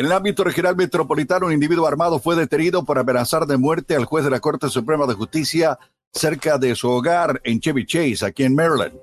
En 0.01 0.07
el 0.07 0.13
ámbito 0.13 0.45
regional 0.45 0.77
metropolitano, 0.77 1.45
un 1.45 1.53
individuo 1.53 1.87
armado 1.87 2.19
fue 2.19 2.35
detenido 2.35 2.87
por 2.87 2.99
amenazar 2.99 3.45
de 3.45 3.59
muerte 3.59 3.95
al 3.95 4.07
juez 4.07 4.25
de 4.25 4.31
la 4.31 4.41
Corte 4.41 4.71
Suprema 4.71 5.07
de 5.07 5.13
Justicia 5.13 5.79
cerca 6.11 6.57
de 6.57 6.75
su 6.75 6.89
hogar 6.89 7.39
en 7.45 7.61
Chevy 7.61 7.85
Chase, 7.85 8.25
aquí 8.25 8.45
en 8.45 8.55
Maryland. 8.55 8.95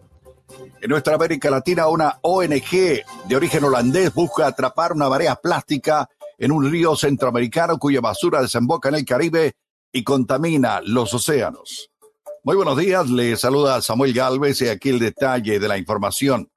En 0.82 0.90
nuestra 0.90 1.14
América 1.14 1.52
Latina, 1.52 1.88
una 1.88 2.18
ONG 2.24 2.72
de 3.28 3.36
origen 3.36 3.64
holandés 3.66 4.12
busca 4.12 4.48
atrapar 4.48 4.94
una 4.94 5.08
marea 5.08 5.36
plástica 5.36 6.10
en 6.36 6.52
un 6.52 6.68
río 6.68 6.96
centroamericano 6.96 7.78
cuya 7.78 8.02
basura 8.02 8.42
desemboca 8.42 8.90
en 8.90 8.96
el 8.96 9.06
Caribe 9.06 9.54
y 9.92 10.04
contamina 10.04 10.82
los 10.82 11.14
océanos. 11.14 11.92
Muy 12.44 12.56
buenos 12.56 12.76
días, 12.76 13.08
le 13.08 13.38
saluda 13.38 13.84
Samuel 13.84 14.14
Galvez 14.14 14.64
y 14.64 14.70
aquí 14.70 14.90
el 14.90 14.98
detalle 14.98 15.60
de 15.60 15.68
la 15.68 15.78
información. 15.78 16.50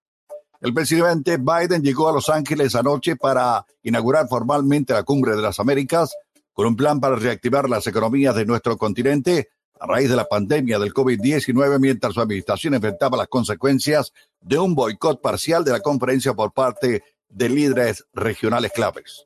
El 0.61 0.75
presidente 0.75 1.39
Biden 1.39 1.83
llegó 1.83 2.11
a 2.11 2.13
Los 2.13 2.29
Ángeles 2.29 2.75
anoche 2.75 3.17
para 3.17 3.65
inaugurar 3.83 4.29
formalmente 4.29 4.93
la 4.93 5.05
Cumbre 5.05 5.35
de 5.35 5.41
las 5.41 5.59
Américas 5.59 6.15
con 6.53 6.67
un 6.67 6.77
plan 6.77 7.01
para 7.01 7.17
reactivar 7.17 7.67
las 7.67 7.87
economías 7.87 8.35
de 8.35 8.45
nuestro 8.45 8.77
continente 8.77 9.49
a 9.81 9.87
raíz 9.87 10.11
de 10.11 10.17
la 10.17 10.27
pandemia 10.27 10.79
del 10.79 10.93
COVID-19 10.93 11.79
mientras 11.81 12.13
su 12.13 12.21
administración 12.21 12.75
enfrentaba 12.75 13.17
las 13.17 13.29
consecuencias 13.29 14.13
de 14.43 14.59
un 14.59 14.75
boicot 14.75 15.23
parcial 15.23 15.65
de 15.65 15.73
la 15.73 15.81
conferencia 15.81 16.35
por 16.35 16.53
parte 16.53 17.05
de 17.31 17.49
líderes 17.49 18.05
regionales 18.13 18.73
claves. 18.73 19.25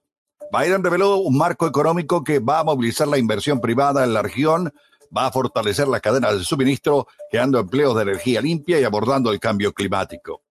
Biden 0.53 0.85
reveló 0.85 1.17
un 1.17 1.37
marco 1.37 1.67
económico 1.67 2.23
que 2.23 2.39
va 2.39 2.61
a 2.61 2.65
movilizar 2.65 3.09
la 3.09 3.19
inversión 3.19 3.61
privada 3.61 4.05
en 4.05 4.15
la 4.15 4.23
región, 4.23 4.73
va 5.17 5.27
a 5.27 5.33
fortalecer 5.33 5.89
la 5.89 5.99
cadena 5.99 6.33
de 6.33 6.45
suministro, 6.45 7.09
creando 7.29 7.59
empleos 7.59 7.97
de 7.97 8.03
energía 8.03 8.41
limpia 8.41 8.79
y 8.79 8.85
abordando 8.85 9.33
el 9.33 9.41
cambio 9.41 9.73
climático. 9.73 10.44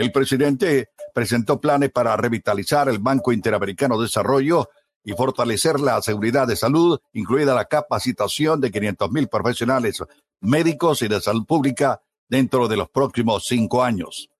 El 0.00 0.12
presidente 0.12 0.88
presentó 1.12 1.60
planes 1.60 1.90
para 1.90 2.16
revitalizar 2.16 2.88
el 2.88 3.00
Banco 3.00 3.34
Interamericano 3.34 3.98
de 3.98 4.04
Desarrollo 4.04 4.70
y 5.04 5.12
fortalecer 5.12 5.78
la 5.78 6.00
seguridad 6.00 6.48
de 6.48 6.56
salud, 6.56 6.98
incluida 7.12 7.54
la 7.54 7.66
capacitación 7.66 8.62
de 8.62 8.70
500 8.70 9.10
mil 9.10 9.28
profesionales 9.28 10.02
médicos 10.40 11.02
y 11.02 11.08
de 11.08 11.20
salud 11.20 11.44
pública 11.44 12.00
dentro 12.30 12.66
de 12.66 12.78
los 12.78 12.88
próximos 12.88 13.44
cinco 13.46 13.84
años. 13.84 14.30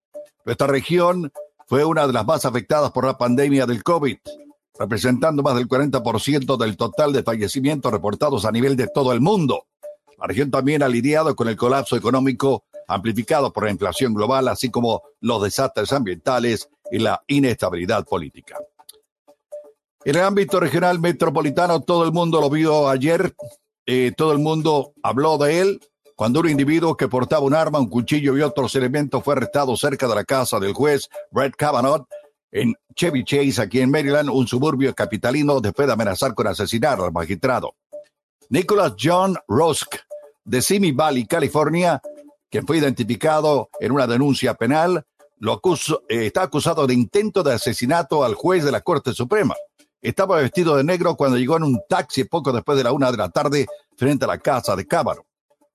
Nuestra 0.47 0.67
región 0.67 1.31
fue 1.67 1.85
una 1.85 2.07
de 2.07 2.15
las 2.15 2.25
más 2.25 2.47
afectadas 2.47 2.91
por 2.93 3.05
la 3.05 3.19
pandemia 3.19 3.67
del 3.67 3.83
COVID, 3.83 4.17
representando 4.79 5.43
más 5.43 5.57
del 5.57 5.69
40% 5.69 6.57
del 6.57 6.79
total 6.79 7.13
de 7.13 7.23
fallecimientos 7.23 7.93
reportados 7.93 8.47
a 8.47 8.51
nivel 8.51 8.77
de 8.77 8.89
todo 8.89 9.13
el 9.13 9.21
mundo. 9.21 9.67
La 10.19 10.27
región 10.27 10.51
también 10.51 10.83
ha 10.83 10.89
lidiado 10.89 11.37
con 11.37 11.49
el 11.49 11.57
colapso 11.57 11.99
económico 11.99 12.65
amplificado 12.91 13.53
por 13.53 13.64
la 13.64 13.70
inflación 13.70 14.12
global, 14.12 14.49
así 14.49 14.70
como 14.70 15.03
los 15.20 15.43
desastres 15.43 15.93
ambientales 15.93 16.68
y 16.91 16.99
la 16.99 17.22
inestabilidad 17.26 18.05
política. 18.05 18.59
En 20.05 20.16
el 20.16 20.22
ámbito 20.22 20.61
regional 20.61 20.99
metropolitano, 20.99 21.80
todo 21.80 22.05
el 22.05 22.12
mundo 22.12 22.41
lo 22.41 22.51
vio 22.51 22.88
ayer, 22.88 23.34
eh, 23.86 24.12
todo 24.16 24.32
el 24.32 24.38
mundo 24.38 24.93
habló 25.03 25.38
de 25.38 25.61
él, 25.61 25.80
cuando 26.16 26.41
un 26.41 26.49
individuo 26.49 26.97
que 26.97 27.09
portaba 27.09 27.47
un 27.47 27.55
arma, 27.55 27.78
un 27.78 27.88
cuchillo 27.88 28.36
y 28.36 28.43
otros 28.43 28.74
elementos 28.74 29.22
fue 29.22 29.34
arrestado 29.34 29.76
cerca 29.76 30.07
de 30.07 30.14
la 30.14 30.24
casa 30.24 30.59
del 30.59 30.74
juez 30.74 31.09
Brett 31.30 31.55
Kavanaugh 31.57 32.07
en 32.53 32.74
Chevy 32.95 33.24
Chase, 33.24 33.62
aquí 33.62 33.80
en 33.80 33.91
Maryland, 33.91 34.28
un 34.28 34.47
suburbio 34.47 34.95
capitalino, 34.95 35.61
después 35.61 35.86
de 35.86 35.95
amenazar 35.95 36.34
con 36.34 36.47
asesinar 36.47 37.01
al 37.01 37.12
magistrado. 37.12 37.74
Nicholas 38.49 38.95
John 39.01 39.36
Rosk, 39.47 39.97
de 40.45 40.61
Simi 40.61 40.93
Valley, 40.93 41.26
California, 41.26 42.03
quien 42.51 42.67
fue 42.67 42.79
identificado 42.79 43.71
en 43.79 43.93
una 43.93 44.07
denuncia 44.07 44.55
penal, 44.55 45.05
lo 45.39 45.61
eh, 46.09 46.27
está 46.27 46.43
acusado 46.43 46.87
de 46.87 46.95
intento 46.95 47.43
de 47.43 47.55
asesinato 47.55 48.25
al 48.25 48.35
juez 48.35 48.65
de 48.65 48.73
la 48.73 48.83
Corte 48.83 49.13
Suprema. 49.15 49.55
Estaba 50.03 50.37
vestido 50.37 50.77
de 50.77 50.85
negro 50.85 51.17
cuando 51.17 51.39
llegó 51.39 51.57
en 51.57 51.63
un 51.63 51.81
taxi 51.89 52.25
poco 52.25 52.53
después 52.53 52.77
de 52.77 52.85
la 52.85 52.93
una 52.93 53.11
de 53.11 53.17
la 53.17 53.31
tarde 53.31 53.67
frente 53.97 54.25
a 54.25 54.29
la 54.29 54.39
casa 54.39 54.77
de 54.77 54.87
Cábaro. 54.87 55.27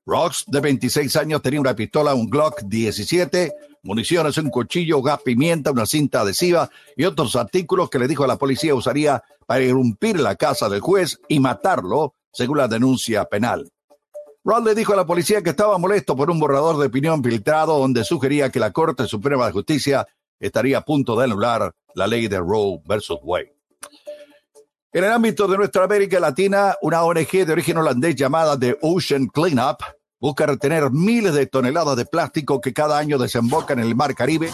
Rox, 0.06 0.46
de 0.48 0.60
26 0.60 1.16
años, 1.16 1.42
tenía 1.42 1.60
una 1.60 1.76
pistola, 1.76 2.14
un 2.14 2.30
Glock 2.30 2.62
17, 2.62 3.52
municiones, 3.82 4.38
un 4.38 4.50
cuchillo, 4.50 5.02
gas 5.02 5.22
pimienta, 5.24 5.72
una 5.72 5.88
cinta 5.88 6.22
adhesiva 6.22 6.70
y 6.96 7.06
otros 7.06 7.36
artículos 7.36 7.90
que 7.90 7.98
le 7.98 8.08
dijo 8.08 8.24
a 8.24 8.28
la 8.28 8.38
policía 8.38 8.76
usaría 8.76 9.24
para 9.48 9.64
irrumpir 9.64 10.20
la 10.20 10.36
casa 10.36 10.70
del 10.70 10.82
juez 10.82 11.20
y 11.28 11.40
matarlo, 11.40 12.14
según 12.32 12.60
la 12.60 12.68
denuncia 12.68 13.26
penal. 13.26 13.72
Rod 14.46 14.64
le 14.64 14.76
dijo 14.76 14.94
a 14.94 14.96
la 14.96 15.08
policía 15.08 15.42
que 15.42 15.50
estaba 15.50 15.80
molesto 15.80 16.16
por 16.16 16.30
un 16.30 16.40
borrador 16.40 16.78
de 16.78 16.86
opinión 16.86 17.24
filtrado 17.24 17.80
donde 17.80 18.04
sugería 18.04 18.52
que 18.52 18.60
la 18.60 18.72
Corte 18.72 19.08
Suprema 19.08 19.48
de 19.48 19.52
Justicia 19.52 20.08
estaría 20.40 20.78
a 20.78 20.82
punto 20.82 21.18
de 21.18 21.24
anular 21.24 21.74
la 21.96 22.06
ley 22.06 22.28
de 22.28 22.38
Roe 22.38 22.80
versus 22.86 23.18
Wade. 23.24 23.56
En 24.94 25.04
el 25.04 25.12
ámbito 25.12 25.48
de 25.48 25.58
nuestra 25.58 25.86
América 25.86 26.20
Latina, 26.20 26.76
una 26.84 27.04
ONG 27.04 27.44
de 27.44 27.52
origen 27.52 27.78
holandés 27.78 28.16
llamada 28.16 28.58
The 28.58 28.78
Ocean 28.84 29.26
Cleanup 29.26 29.82
busca 30.20 30.46
retener 30.46 30.92
miles 30.92 31.34
de 31.34 31.48
toneladas 31.48 31.98
de 31.98 32.06
plástico 32.06 32.62
que 32.62 32.72
cada 32.72 33.00
año 33.00 33.18
desembocan 33.18 33.80
en 33.80 33.86
el 33.86 33.96
Mar 33.96 34.14
Caribe 34.14 34.52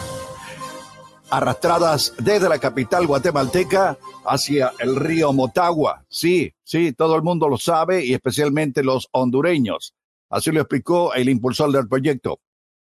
arrastradas 1.32 2.12
desde 2.18 2.46
la 2.46 2.58
capital 2.58 3.06
guatemalteca 3.06 3.96
hacia 4.26 4.74
el 4.78 4.96
río 4.96 5.32
Motagua. 5.32 6.04
Sí, 6.10 6.52
sí, 6.62 6.92
todo 6.92 7.16
el 7.16 7.22
mundo 7.22 7.48
lo 7.48 7.56
sabe 7.56 8.04
y 8.04 8.12
especialmente 8.12 8.84
los 8.84 9.08
hondureños. 9.12 9.94
Así 10.28 10.52
lo 10.52 10.60
explicó 10.60 11.14
el 11.14 11.30
impulsor 11.30 11.72
del 11.72 11.88
proyecto. 11.88 12.40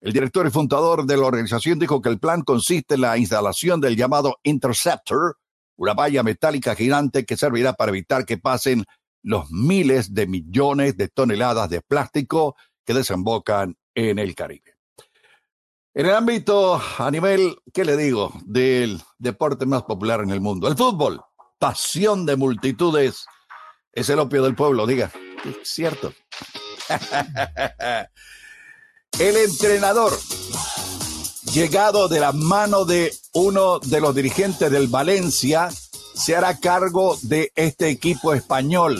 El 0.01 0.13
director 0.13 0.47
y 0.47 0.49
fundador 0.49 1.05
de 1.05 1.15
la 1.15 1.27
organización 1.27 1.77
dijo 1.77 2.01
que 2.01 2.09
el 2.09 2.19
plan 2.19 2.41
consiste 2.41 2.95
en 2.95 3.01
la 3.01 3.19
instalación 3.19 3.79
del 3.79 3.95
llamado 3.95 4.39
Interceptor, 4.41 5.37
una 5.77 5.93
valla 5.93 6.23
metálica 6.23 6.73
gigante 6.73 7.25
que 7.25 7.37
servirá 7.37 7.73
para 7.73 7.91
evitar 7.91 8.25
que 8.25 8.39
pasen 8.39 8.83
los 9.21 9.51
miles 9.51 10.11
de 10.11 10.25
millones 10.25 10.97
de 10.97 11.07
toneladas 11.07 11.69
de 11.69 11.81
plástico 11.81 12.55
que 12.83 12.95
desembocan 12.95 13.77
en 13.93 14.17
el 14.17 14.33
Caribe. 14.33 14.72
En 15.95 16.07
el 16.07 16.15
ámbito 16.15 16.81
a 16.97 17.11
nivel, 17.11 17.55
¿qué 17.71 17.85
le 17.85 17.95
digo?, 17.95 18.33
del 18.45 18.99
deporte 19.19 19.67
más 19.67 19.83
popular 19.83 20.21
en 20.21 20.31
el 20.31 20.41
mundo, 20.41 20.67
el 20.67 20.75
fútbol, 20.75 21.21
pasión 21.59 22.25
de 22.25 22.35
multitudes, 22.35 23.27
es 23.91 24.09
el 24.09 24.17
opio 24.17 24.41
del 24.41 24.55
pueblo, 24.55 24.87
diga, 24.87 25.11
es 25.45 25.69
cierto. 25.69 26.11
el 29.19 29.37
entrenador, 29.37 30.17
llegado 31.53 32.07
de 32.07 32.19
la 32.19 32.31
mano 32.31 32.85
de 32.85 33.13
uno 33.33 33.77
de 33.77 34.01
los 34.01 34.15
dirigentes 34.15 34.71
del 34.71 34.87
Valencia, 34.87 35.69
se 36.15 36.35
hará 36.35 36.59
cargo 36.59 37.19
de 37.21 37.51
este 37.53 37.89
equipo 37.89 38.33
español. 38.33 38.99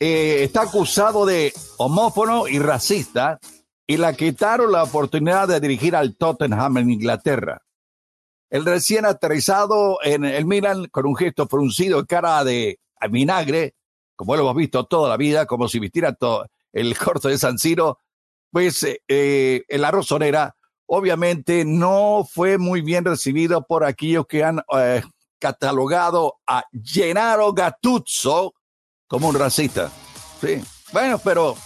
Eh, 0.00 0.40
está 0.42 0.62
acusado 0.62 1.24
de 1.24 1.54
homófono 1.78 2.46
y 2.46 2.58
racista 2.58 3.40
y 3.86 3.96
le 3.96 4.16
quitaron 4.16 4.72
la 4.72 4.82
oportunidad 4.82 5.48
de 5.48 5.60
dirigir 5.60 5.94
al 5.94 6.16
Tottenham 6.16 6.78
en 6.78 6.90
Inglaterra. 6.90 7.62
El 8.50 8.64
recién 8.64 9.04
aterrizado 9.04 9.98
en 10.02 10.24
el 10.24 10.44
Milan 10.44 10.86
con 10.86 11.06
un 11.06 11.16
gesto 11.16 11.46
fruncido 11.46 11.98
en 11.98 12.06
cara 12.06 12.42
de 12.44 12.80
vinagre, 13.10 13.74
como 14.16 14.34
lo 14.34 14.42
hemos 14.42 14.56
visto 14.56 14.84
toda 14.86 15.08
la 15.08 15.16
vida, 15.16 15.46
como 15.46 15.68
si 15.68 15.78
vistiera 15.78 16.14
todo 16.14 16.46
el 16.72 16.96
corto 16.98 17.28
de 17.28 17.38
San 17.38 17.58
Siro, 17.58 18.00
pues 18.50 18.86
eh, 19.08 19.64
en 19.68 19.80
la 19.80 19.90
rosonera 19.90 20.56
obviamente 20.86 21.64
no 21.64 22.26
fue 22.30 22.58
muy 22.58 22.80
bien 22.80 23.04
recibido 23.04 23.66
por 23.66 23.84
aquellos 23.84 24.26
que 24.26 24.44
han 24.44 24.62
eh, 24.78 25.02
catalogado 25.38 26.36
a 26.46 26.64
Gennaro 26.84 27.52
Gattuso 27.52 28.54
como 29.06 29.28
un 29.28 29.34
racista. 29.34 29.90
Sí, 30.40 30.62
bueno, 30.92 31.18
pero 31.18 31.56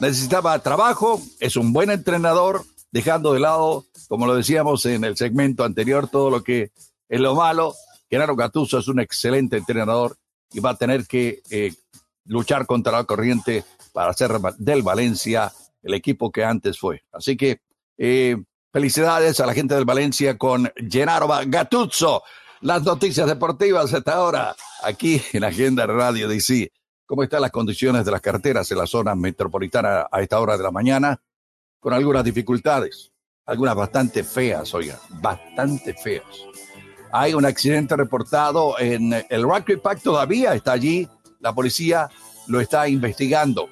necesitaba 0.00 0.58
trabajo, 0.60 1.20
es 1.40 1.56
un 1.56 1.72
buen 1.72 1.90
entrenador, 1.90 2.64
dejando 2.90 3.32
de 3.32 3.40
lado, 3.40 3.84
como 4.08 4.26
lo 4.26 4.34
decíamos 4.34 4.86
en 4.86 5.04
el 5.04 5.16
segmento 5.16 5.64
anterior, 5.64 6.08
todo 6.08 6.30
lo 6.30 6.42
que 6.42 6.70
es 7.08 7.20
lo 7.20 7.34
malo. 7.34 7.74
Gennaro 8.08 8.36
Gattuso 8.36 8.78
es 8.78 8.88
un 8.88 9.00
excelente 9.00 9.56
entrenador 9.56 10.16
y 10.52 10.60
va 10.60 10.70
a 10.70 10.76
tener 10.76 11.06
que 11.06 11.42
eh, 11.50 11.72
luchar 12.24 12.66
contra 12.66 12.92
la 12.92 13.04
corriente 13.04 13.64
para 13.92 14.10
hacer 14.10 14.30
del 14.58 14.82
Valencia 14.82 15.52
el 15.82 15.94
equipo 15.94 16.30
que 16.30 16.44
antes 16.44 16.78
fue. 16.78 17.02
Así 17.12 17.36
que 17.36 17.60
eh, 17.98 18.36
felicidades 18.72 19.40
a 19.40 19.46
la 19.46 19.54
gente 19.54 19.74
del 19.74 19.84
Valencia 19.84 20.36
con 20.36 20.70
Gennaro 20.90 21.28
Gattuso. 21.46 22.22
Las 22.60 22.82
noticias 22.84 23.26
deportivas 23.26 23.92
hasta 23.92 24.14
ahora 24.14 24.56
aquí 24.82 25.20
en 25.32 25.44
Agenda 25.44 25.86
Radio 25.86 26.28
DC. 26.28 26.72
¿Cómo 27.06 27.22
están 27.22 27.40
las 27.40 27.52
condiciones 27.52 28.04
de 28.04 28.10
las 28.10 28.20
carreteras 28.20 28.68
en 28.72 28.78
la 28.78 28.86
zona 28.86 29.14
metropolitana 29.14 30.08
a 30.10 30.20
esta 30.22 30.40
hora 30.40 30.56
de 30.56 30.64
la 30.64 30.72
mañana? 30.72 31.22
Con 31.78 31.92
algunas 31.92 32.24
dificultades, 32.24 33.12
algunas 33.44 33.76
bastante 33.76 34.24
feas, 34.24 34.74
oiga, 34.74 34.98
bastante 35.20 35.94
feas. 35.94 36.24
Hay 37.12 37.32
un 37.32 37.46
accidente 37.46 37.94
reportado 37.94 38.76
en 38.80 39.12
el 39.12 39.42
Rugby 39.44 39.76
Park, 39.76 40.00
todavía 40.02 40.54
está 40.54 40.72
allí, 40.72 41.08
la 41.38 41.54
policía 41.54 42.08
lo 42.48 42.60
está 42.60 42.88
investigando. 42.88 43.68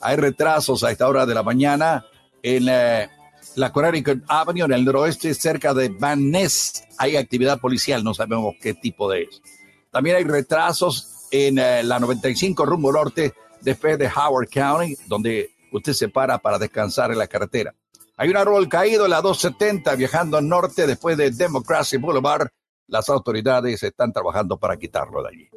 Hay 0.00 0.16
retrasos 0.16 0.82
a 0.82 0.90
esta 0.90 1.06
hora 1.06 1.26
de 1.26 1.34
la 1.34 1.42
mañana 1.42 2.06
en 2.42 2.66
eh, 2.66 3.10
la 3.56 3.72
Connecticut 3.72 4.24
Avenue, 4.26 4.64
en 4.64 4.72
el 4.72 4.86
noroeste, 4.86 5.34
cerca 5.34 5.74
de 5.74 5.90
Van 5.90 6.30
Ness. 6.30 6.84
Hay 6.96 7.16
actividad 7.16 7.60
policial, 7.60 8.02
no 8.02 8.14
sabemos 8.14 8.54
qué 8.58 8.72
tipo 8.72 9.10
de 9.10 9.24
es. 9.24 9.42
También 9.90 10.16
hay 10.16 10.24
retrasos 10.24 11.09
en 11.30 11.58
eh, 11.58 11.82
la 11.82 11.98
95 11.98 12.64
rumbo 12.66 12.92
norte, 12.92 13.34
después 13.60 13.98
de 13.98 14.08
Howard 14.08 14.48
County, 14.48 14.96
donde 15.06 15.50
usted 15.72 15.92
se 15.92 16.08
para 16.08 16.38
para 16.38 16.58
descansar 16.58 17.10
en 17.10 17.18
la 17.18 17.26
carretera. 17.26 17.74
Hay 18.16 18.28
un 18.28 18.36
árbol 18.36 18.68
caído 18.68 19.04
en 19.04 19.10
la 19.12 19.22
270 19.22 19.94
viajando 19.94 20.40
norte 20.40 20.86
después 20.86 21.16
de 21.16 21.30
Democracy 21.30 21.96
Boulevard. 21.96 22.48
Las 22.86 23.08
autoridades 23.08 23.82
están 23.82 24.12
trabajando 24.12 24.58
para 24.58 24.76
quitarlo 24.76 25.22
de 25.22 25.28
allí. 25.28 25.48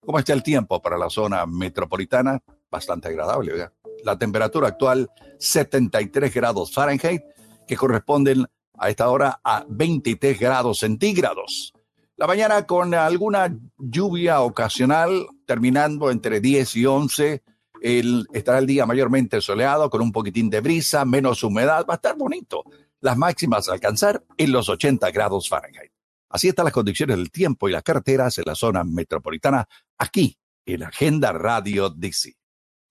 ¿Cómo 0.00 0.18
está 0.18 0.32
el 0.32 0.42
tiempo 0.42 0.80
para 0.80 0.96
la 0.96 1.10
zona 1.10 1.44
metropolitana? 1.46 2.40
Bastante 2.70 3.08
agradable, 3.08 3.52
¿verdad? 3.52 3.72
La 4.04 4.16
temperatura 4.16 4.68
actual 4.68 5.10
73 5.38 6.32
grados 6.32 6.72
Fahrenheit, 6.72 7.22
que 7.66 7.76
corresponden 7.76 8.46
a 8.78 8.88
esta 8.88 9.08
hora 9.08 9.40
a 9.42 9.64
23 9.68 10.38
grados 10.38 10.78
centígrados. 10.78 11.72
La 12.18 12.26
mañana 12.26 12.66
con 12.66 12.94
alguna 12.94 13.54
lluvia 13.76 14.40
ocasional, 14.40 15.26
terminando 15.44 16.10
entre 16.10 16.40
10 16.40 16.76
y 16.76 16.86
11. 16.86 17.42
El, 17.82 18.26
estará 18.32 18.58
el 18.58 18.66
día 18.66 18.86
mayormente 18.86 19.42
soleado, 19.42 19.90
con 19.90 20.00
un 20.00 20.12
poquitín 20.12 20.48
de 20.48 20.62
brisa, 20.62 21.04
menos 21.04 21.42
humedad. 21.42 21.84
Va 21.86 21.94
a 21.94 21.96
estar 21.96 22.16
bonito. 22.16 22.64
Las 23.00 23.18
máximas 23.18 23.68
a 23.68 23.74
alcanzar 23.74 24.24
en 24.38 24.50
los 24.50 24.70
80 24.70 25.10
grados 25.10 25.50
Fahrenheit. 25.50 25.92
Así 26.30 26.48
están 26.48 26.64
las 26.64 26.72
condiciones 26.72 27.18
del 27.18 27.30
tiempo 27.30 27.68
y 27.68 27.72
las 27.72 27.82
carreteras 27.82 28.38
en 28.38 28.44
la 28.46 28.54
zona 28.54 28.82
metropolitana, 28.82 29.68
aquí 29.98 30.38
en 30.64 30.84
Agenda 30.84 31.32
Radio 31.32 31.90
DC. 31.90 32.35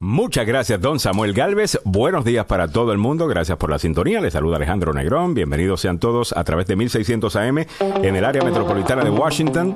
Muchas 0.02 0.46
gracias, 0.46 0.82
don 0.82 1.00
Samuel 1.00 1.34
Galvez. 1.34 1.80
Buenos 1.86 2.26
días 2.26 2.46
para 2.46 2.68
todo 2.68 2.92
el 2.92 2.98
mundo. 2.98 3.28
Gracias 3.28 3.58
por 3.58 3.70
la 3.70 3.80
sintonía. 3.80 4.20
Les 4.20 4.34
saluda 4.34 4.58
Alejandro 4.58 4.94
Negrón. 4.94 5.34
Bienvenidos 5.34 5.80
sean 5.80 6.00
todos 6.00 6.34
a 6.34 6.44
través 6.44 6.68
de 6.68 6.76
1600 6.76 7.34
AM 7.38 7.60
en 7.80 8.16
el 8.16 8.26
área 8.26 8.44
metropolitana 8.44 9.06
de 9.06 9.10
Washington. 9.10 9.74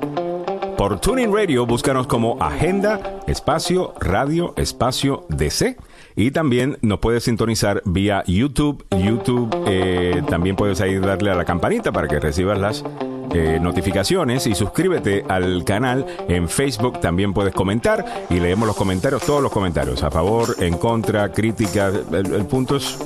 Por 0.76 1.00
Tuning 1.00 1.34
Radio, 1.34 1.64
búscanos 1.64 2.06
como 2.06 2.36
Agenda, 2.38 3.20
Espacio, 3.26 3.94
Radio, 3.98 4.52
Espacio, 4.56 5.24
DC. 5.30 5.78
Y 6.16 6.32
también 6.32 6.76
nos 6.82 6.98
puedes 6.98 7.24
sintonizar 7.24 7.82
vía 7.86 8.22
YouTube. 8.26 8.84
YouTube, 8.90 9.48
eh, 9.66 10.22
también 10.28 10.54
puedes 10.54 10.82
ahí 10.82 10.98
darle 10.98 11.30
a 11.30 11.34
la 11.34 11.46
campanita 11.46 11.92
para 11.92 12.08
que 12.08 12.20
recibas 12.20 12.58
las 12.58 12.84
eh, 13.32 13.58
notificaciones 13.60 14.48
y 14.48 14.56
suscríbete 14.56 15.24
al 15.28 15.62
canal 15.64 16.04
en 16.26 16.48
Facebook. 16.48 17.00
También 17.00 17.32
puedes 17.32 17.54
comentar 17.54 18.26
y 18.28 18.40
leemos 18.40 18.66
los 18.66 18.74
comentarios, 18.74 19.22
todos 19.22 19.40
los 19.40 19.52
comentarios, 19.52 20.02
a 20.02 20.10
favor, 20.10 20.56
en 20.58 20.76
contra, 20.76 21.30
crítica. 21.30 21.92
El, 22.12 22.44
punto 22.46 22.74
es 22.74 22.98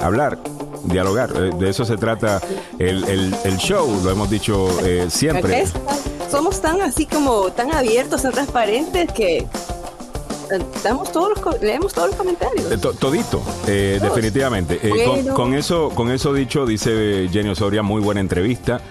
hablar, 0.00 0.38
dialogar. 0.84 1.30
Eh, 1.34 1.52
de 1.58 1.70
eso 1.70 1.86
se 1.86 1.96
trata 1.96 2.42
el, 2.78 3.56
show, 3.56 3.98
lo 4.04 4.10
hemos 4.10 4.28
dicho 4.28 4.68
eh, 4.84 5.06
siempre. 5.08 5.64
Somos 6.30 6.60
tan 6.60 6.82
así 6.82 7.06
como 7.06 7.50
tan 7.50 7.74
abiertos, 7.74 8.20
tan 8.20 8.32
transparentes 8.32 9.10
que 9.12 9.46
damos 10.84 11.12
todos 11.12 11.30
los, 11.30 11.62
leemos 11.62 11.94
todos 11.94 12.08
los 12.08 12.16
comentarios. 12.16 12.78
todito, 12.98 13.42
definitivamente. 13.66 14.78
con, 15.34 15.54
eso, 15.54 15.88
con 15.94 16.10
eso 16.10 16.34
dicho, 16.34 16.66
dice 16.66 17.30
Genio 17.32 17.54
Soria, 17.54 17.82
muy 17.82 18.02
buena 18.02 18.20
entrevista. 18.20 18.82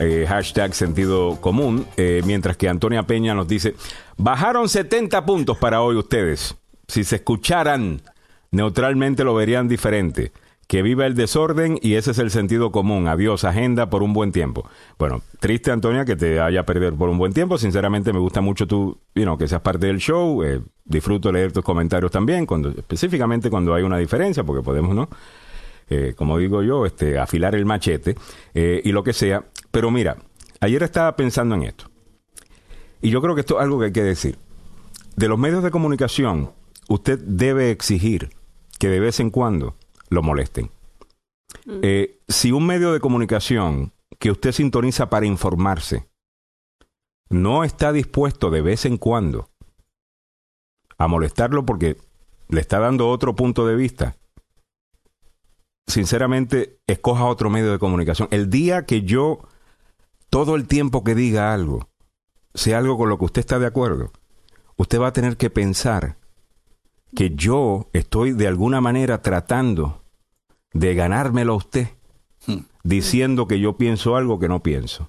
Eh, 0.00 0.26
hashtag 0.28 0.74
sentido 0.74 1.40
común, 1.40 1.86
eh, 1.96 2.22
mientras 2.24 2.56
que 2.56 2.68
Antonia 2.68 3.04
Peña 3.04 3.34
nos 3.34 3.46
dice, 3.46 3.74
bajaron 4.16 4.68
70 4.68 5.24
puntos 5.24 5.56
para 5.58 5.82
hoy 5.82 5.96
ustedes. 5.96 6.56
Si 6.88 7.04
se 7.04 7.16
escucharan 7.16 8.02
neutralmente 8.50 9.24
lo 9.24 9.34
verían 9.34 9.68
diferente. 9.68 10.32
Que 10.66 10.80
viva 10.80 11.04
el 11.04 11.14
desorden 11.14 11.78
y 11.82 11.94
ese 11.94 12.12
es 12.12 12.18
el 12.18 12.30
sentido 12.30 12.72
común. 12.72 13.06
Adiós, 13.06 13.44
agenda 13.44 13.90
por 13.90 14.02
un 14.02 14.14
buen 14.14 14.32
tiempo. 14.32 14.66
Bueno, 14.98 15.20
triste 15.38 15.70
Antonia 15.70 16.06
que 16.06 16.16
te 16.16 16.40
haya 16.40 16.64
perdido 16.64 16.96
por 16.96 17.10
un 17.10 17.18
buen 17.18 17.34
tiempo. 17.34 17.58
Sinceramente 17.58 18.14
me 18.14 18.18
gusta 18.18 18.40
mucho 18.40 18.66
tú, 18.66 18.98
you 19.14 19.36
que 19.36 19.46
seas 19.46 19.60
parte 19.60 19.86
del 19.86 19.98
show. 19.98 20.42
Eh, 20.42 20.62
disfruto 20.84 21.30
leer 21.30 21.52
tus 21.52 21.62
comentarios 21.62 22.10
también, 22.10 22.46
cuando, 22.46 22.70
específicamente 22.70 23.50
cuando 23.50 23.74
hay 23.74 23.82
una 23.82 23.98
diferencia, 23.98 24.42
porque 24.42 24.62
podemos, 24.62 24.94
¿no? 24.94 25.08
como 26.16 26.38
digo 26.38 26.62
yo, 26.62 26.86
este, 26.86 27.18
afilar 27.18 27.54
el 27.54 27.66
machete 27.66 28.16
y 28.54 28.90
lo 28.90 29.04
que 29.04 29.12
sea. 29.12 29.44
Pero 29.74 29.90
mira, 29.90 30.18
ayer 30.60 30.84
estaba 30.84 31.16
pensando 31.16 31.56
en 31.56 31.64
esto. 31.64 31.90
Y 33.02 33.10
yo 33.10 33.20
creo 33.20 33.34
que 33.34 33.40
esto 33.40 33.56
es 33.58 33.64
algo 33.64 33.80
que 33.80 33.86
hay 33.86 33.92
que 33.92 34.04
decir. 34.04 34.38
De 35.16 35.26
los 35.26 35.36
medios 35.36 35.64
de 35.64 35.72
comunicación, 35.72 36.52
usted 36.88 37.18
debe 37.18 37.72
exigir 37.72 38.30
que 38.78 38.88
de 38.88 39.00
vez 39.00 39.18
en 39.18 39.30
cuando 39.30 39.74
lo 40.10 40.22
molesten. 40.22 40.70
Mm. 41.66 41.80
Eh, 41.82 42.20
si 42.28 42.52
un 42.52 42.64
medio 42.66 42.92
de 42.92 43.00
comunicación 43.00 43.92
que 44.20 44.30
usted 44.30 44.52
sintoniza 44.52 45.10
para 45.10 45.26
informarse 45.26 46.06
no 47.28 47.64
está 47.64 47.90
dispuesto 47.92 48.50
de 48.50 48.62
vez 48.62 48.84
en 48.84 48.96
cuando 48.96 49.50
a 50.98 51.08
molestarlo 51.08 51.66
porque 51.66 51.96
le 52.48 52.60
está 52.60 52.78
dando 52.78 53.08
otro 53.08 53.34
punto 53.34 53.66
de 53.66 53.74
vista, 53.74 54.16
sinceramente, 55.88 56.78
escoja 56.86 57.24
otro 57.24 57.50
medio 57.50 57.72
de 57.72 57.80
comunicación. 57.80 58.28
El 58.30 58.50
día 58.50 58.86
que 58.86 59.02
yo 59.02 59.48
todo 60.34 60.56
el 60.56 60.66
tiempo 60.66 61.04
que 61.04 61.14
diga 61.14 61.54
algo, 61.54 61.90
sea 62.54 62.78
algo 62.78 62.98
con 62.98 63.08
lo 63.08 63.18
que 63.18 63.24
usted 63.26 63.38
está 63.38 63.60
de 63.60 63.66
acuerdo, 63.66 64.10
usted 64.74 65.00
va 65.00 65.06
a 65.06 65.12
tener 65.12 65.36
que 65.36 65.48
pensar 65.48 66.16
que 67.14 67.36
yo 67.36 67.88
estoy 67.92 68.32
de 68.32 68.48
alguna 68.48 68.80
manera 68.80 69.22
tratando 69.22 70.02
de 70.72 70.92
ganármelo 70.96 71.52
a 71.52 71.56
usted, 71.58 71.90
hmm. 72.48 72.64
diciendo 72.82 73.46
que 73.46 73.60
yo 73.60 73.76
pienso 73.76 74.16
algo 74.16 74.40
que 74.40 74.48
no 74.48 74.60
pienso. 74.60 75.08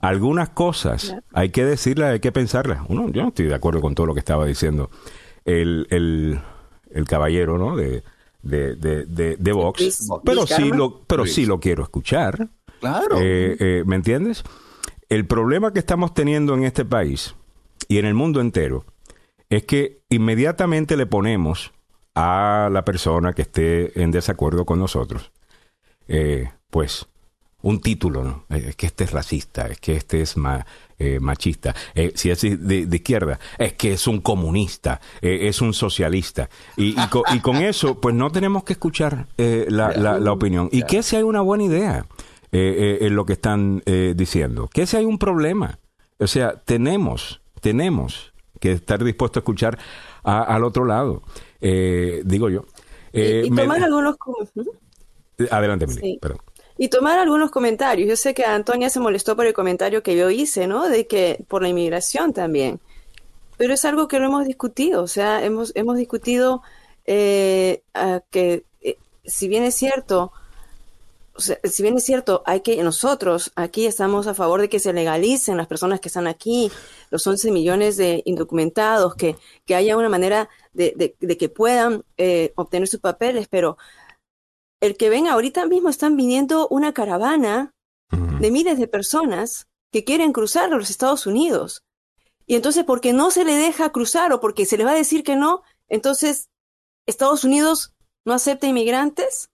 Algunas 0.00 0.48
cosas 0.48 1.14
hay 1.34 1.50
que 1.50 1.66
decirlas, 1.66 2.14
hay 2.14 2.20
que 2.20 2.32
pensarlas. 2.32 2.80
Uno, 2.88 3.10
yo 3.10 3.20
no 3.20 3.28
estoy 3.28 3.44
de 3.44 3.54
acuerdo 3.54 3.82
con 3.82 3.94
todo 3.94 4.06
lo 4.06 4.14
que 4.14 4.20
estaba 4.20 4.46
diciendo 4.46 4.88
el, 5.44 5.86
el 5.90 7.04
caballero, 7.06 7.58
¿no? 7.58 7.76
De, 7.76 8.02
de, 8.40 8.74
de, 8.74 9.36
de, 9.36 9.52
Vox, 9.52 10.08
pero 10.24 10.46
sí 10.46 10.70
lo, 10.70 11.02
pero 11.02 11.26
sí 11.26 11.44
lo 11.44 11.60
quiero 11.60 11.82
escuchar. 11.82 12.48
Claro. 12.84 13.16
Eh, 13.18 13.56
eh, 13.58 13.82
¿Me 13.86 13.96
entiendes? 13.96 14.44
El 15.08 15.26
problema 15.26 15.72
que 15.72 15.78
estamos 15.78 16.12
teniendo 16.12 16.54
en 16.54 16.64
este 16.64 16.84
país 16.84 17.34
y 17.88 17.96
en 17.96 18.04
el 18.04 18.12
mundo 18.12 18.42
entero 18.42 18.84
es 19.48 19.64
que 19.64 20.02
inmediatamente 20.10 20.96
le 20.96 21.06
ponemos 21.06 21.72
a 22.14 22.68
la 22.70 22.84
persona 22.84 23.32
que 23.32 23.42
esté 23.42 24.02
en 24.02 24.10
desacuerdo 24.10 24.66
con 24.66 24.78
nosotros, 24.78 25.32
eh, 26.08 26.50
pues 26.68 27.06
un 27.64 27.80
título, 27.80 28.22
¿no? 28.22 28.44
Es 28.50 28.76
que 28.76 28.84
este 28.84 29.04
es 29.04 29.12
racista, 29.12 29.66
es 29.68 29.80
que 29.80 29.96
este 29.96 30.20
es 30.20 30.36
eh, 30.98 31.18
machista, 31.18 31.74
eh, 31.94 32.12
si 32.14 32.30
es 32.30 32.42
de, 32.42 32.86
izquierda, 32.92 33.40
es 33.58 33.72
que 33.72 33.94
es 33.94 34.06
un 34.06 34.20
comunista, 34.20 35.00
eh, 35.22 35.48
es 35.48 35.62
un 35.62 35.72
socialista. 35.72 36.50
Y, 36.76 36.94
con, 37.40 37.56
eso, 37.62 37.98
pues 37.98 38.14
no 38.14 38.30
tenemos 38.30 38.64
que 38.64 38.74
escuchar 38.74 39.28
la, 39.38 40.30
opinión. 40.30 40.68
¿Y 40.72 40.82
qué 40.82 41.02
si 41.02 41.16
hay 41.16 41.22
una 41.22 41.40
buena 41.40 41.64
idea 41.64 42.04
en 42.56 43.16
lo 43.16 43.26
que 43.26 43.34
están 43.34 43.82
diciendo? 44.14 44.68
¿Qué 44.72 44.86
si 44.86 44.96
hay 44.96 45.04
un 45.04 45.18
problema? 45.18 45.78
O 46.18 46.26
sea, 46.26 46.62
tenemos, 46.64 47.42
tenemos 47.60 48.32
que 48.60 48.72
estar 48.72 49.02
dispuestos 49.02 49.38
a 49.38 49.40
escuchar 49.40 49.78
al 50.22 50.64
otro 50.64 50.84
lado, 50.84 51.22
digo 51.60 52.48
yo. 52.48 52.64
y, 53.12 53.50
tomar 53.50 53.82
algunos... 53.82 54.16
Adelante, 55.50 55.86
perdón 56.20 56.38
y 56.76 56.88
tomar 56.88 57.18
algunos 57.18 57.50
comentarios. 57.50 58.08
Yo 58.08 58.16
sé 58.16 58.34
que 58.34 58.44
Antonia 58.44 58.90
se 58.90 59.00
molestó 59.00 59.36
por 59.36 59.46
el 59.46 59.54
comentario 59.54 60.02
que 60.02 60.16
yo 60.16 60.30
hice, 60.30 60.66
¿no? 60.66 60.88
De 60.88 61.06
que 61.06 61.44
por 61.48 61.62
la 61.62 61.68
inmigración 61.68 62.32
también. 62.32 62.80
Pero 63.56 63.74
es 63.74 63.84
algo 63.84 64.08
que 64.08 64.18
lo 64.18 64.26
hemos 64.26 64.46
discutido, 64.46 65.02
o 65.02 65.06
sea, 65.06 65.44
hemos, 65.44 65.72
hemos 65.76 65.96
discutido 65.96 66.62
eh, 67.06 67.82
que 68.30 68.64
eh, 68.80 68.98
si 69.24 69.46
bien 69.46 69.62
es 69.62 69.76
cierto, 69.76 70.32
si 71.36 71.82
bien 71.82 71.96
es 71.96 72.04
cierto, 72.04 72.42
hay 72.46 72.60
que 72.60 72.82
nosotros 72.82 73.52
aquí 73.56 73.86
estamos 73.86 74.26
a 74.26 74.34
favor 74.34 74.60
de 74.60 74.68
que 74.68 74.78
se 74.78 74.92
legalicen 74.92 75.56
las 75.56 75.66
personas 75.66 76.00
que 76.00 76.08
están 76.08 76.26
aquí, 76.26 76.70
los 77.10 77.26
11 77.26 77.50
millones 77.50 77.96
de 77.96 78.22
indocumentados, 78.24 79.16
que, 79.16 79.36
que 79.64 79.74
haya 79.74 79.96
una 79.96 80.08
manera 80.08 80.48
de, 80.72 81.16
de, 81.18 81.36
que 81.36 81.48
puedan 81.48 82.04
eh, 82.16 82.52
obtener 82.56 82.88
sus 82.88 83.00
papeles, 83.00 83.48
pero 83.48 83.76
el 84.80 84.96
que 84.96 85.08
ven 85.08 85.26
ahorita 85.26 85.66
mismo 85.66 85.88
están 85.88 86.16
viniendo 86.16 86.68
una 86.68 86.92
caravana 86.92 87.72
de 88.38 88.50
miles 88.50 88.78
de 88.78 88.86
personas 88.86 89.66
que 89.92 90.04
quieren 90.04 90.32
cruzar 90.32 90.72
a 90.72 90.76
los 90.76 90.90
Estados 90.90 91.26
Unidos. 91.26 91.82
Y 92.46 92.56
entonces, 92.56 92.84
porque 92.84 93.12
no 93.12 93.30
se 93.30 93.44
le 93.44 93.54
deja 93.54 93.90
cruzar 93.90 94.32
o 94.32 94.40
porque 94.40 94.66
se 94.66 94.76
le 94.76 94.84
va 94.84 94.90
a 94.90 94.96
decir 94.96 95.24
que 95.24 95.36
no, 95.36 95.62
entonces, 95.88 96.48
¿Estados 97.06 97.44
Unidos 97.44 97.94
no 98.24 98.34
acepta 98.34 98.66
inmigrantes? 98.66 99.48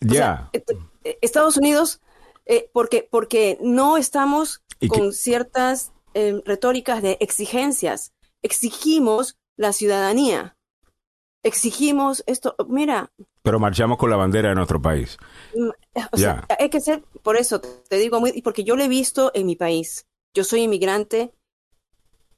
Ya. 0.00 0.50
Eh, 0.52 0.64
eh, 1.04 1.18
Estados 1.20 1.56
Unidos, 1.56 2.00
eh, 2.46 2.70
porque, 2.72 3.06
porque 3.10 3.58
no 3.60 3.96
estamos 3.96 4.62
con 4.88 5.12
ciertas 5.12 5.92
retóricas 6.14 7.02
de 7.02 7.18
exigencias. 7.20 8.12
Exigimos 8.42 9.36
la 9.56 9.72
ciudadanía 9.72 10.56
exigimos 11.42 12.22
esto, 12.26 12.54
mira. 12.68 13.10
Pero 13.42 13.58
marchamos 13.58 13.98
con 13.98 14.10
la 14.10 14.16
bandera 14.16 14.50
de 14.50 14.54
nuestro 14.54 14.80
país. 14.80 15.16
Mm, 15.54 15.70
o 16.12 16.16
sea, 16.16 16.46
hay 16.58 16.68
que 16.68 16.80
ser, 16.80 17.02
por 17.22 17.36
eso 17.36 17.60
te 17.60 17.96
digo, 17.96 18.20
muy, 18.20 18.40
porque 18.42 18.64
yo 18.64 18.76
lo 18.76 18.82
he 18.82 18.88
visto 18.88 19.30
en 19.34 19.46
mi 19.46 19.56
país. 19.56 20.06
Yo 20.34 20.44
soy 20.44 20.62
inmigrante, 20.62 21.32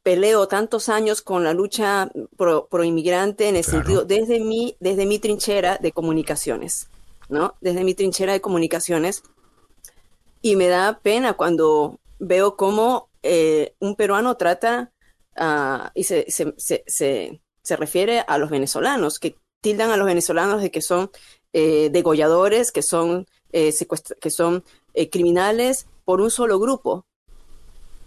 peleo 0.03 0.49
tantos 0.49 0.89
años 0.89 1.23
con 1.23 1.45
la 1.45 1.53
lucha 1.53 2.11
pro, 2.37 2.69
inmigrante 2.83 3.49
en 3.49 3.57
el 3.57 3.65
sentido, 3.65 4.05
desde 4.05 4.41
mi, 4.41 4.77
desde 4.81 5.07
mi 5.07 5.19
trinchera 5.19 5.79
de 5.79 5.93
comunicaciones, 5.93 6.89
¿no? 7.33 7.57
Desde 7.61 7.85
mi 7.85 7.95
trinchera 7.95 8.33
de 8.33 8.41
comunicaciones. 8.41 9.23
Y 10.41 10.57
me 10.57 10.69
da 10.69 11.01
pena 11.03 11.35
cuando 11.35 11.99
veo 12.19 12.57
cómo 12.57 13.09
eh, 13.23 13.75
un 13.81 13.97
peruano 13.97 14.37
trata 14.37 14.93
uh, 15.37 15.89
y 15.95 16.05
se, 16.05 16.31
se, 16.31 16.55
se 16.87 17.41
se 17.63 17.77
refiere 17.77 18.25
a 18.27 18.39
los 18.39 18.51
venezolanos, 18.51 19.19
que 19.19 19.37
tildan 19.61 19.91
a 19.91 19.97
los 19.97 20.07
venezolanos 20.07 20.63
de 20.63 20.71
que 20.71 20.83
son 20.83 21.11
eh, 21.53 21.91
degolladores, 21.91 22.73
que 22.73 22.83
son, 22.83 23.27
eh, 23.53 23.73
que 24.21 24.31
son 24.31 24.65
eh, 24.95 25.09
criminales 25.09 25.87
por 26.05 26.21
un 26.21 26.31
solo 26.31 26.59
grupo. 26.59 27.07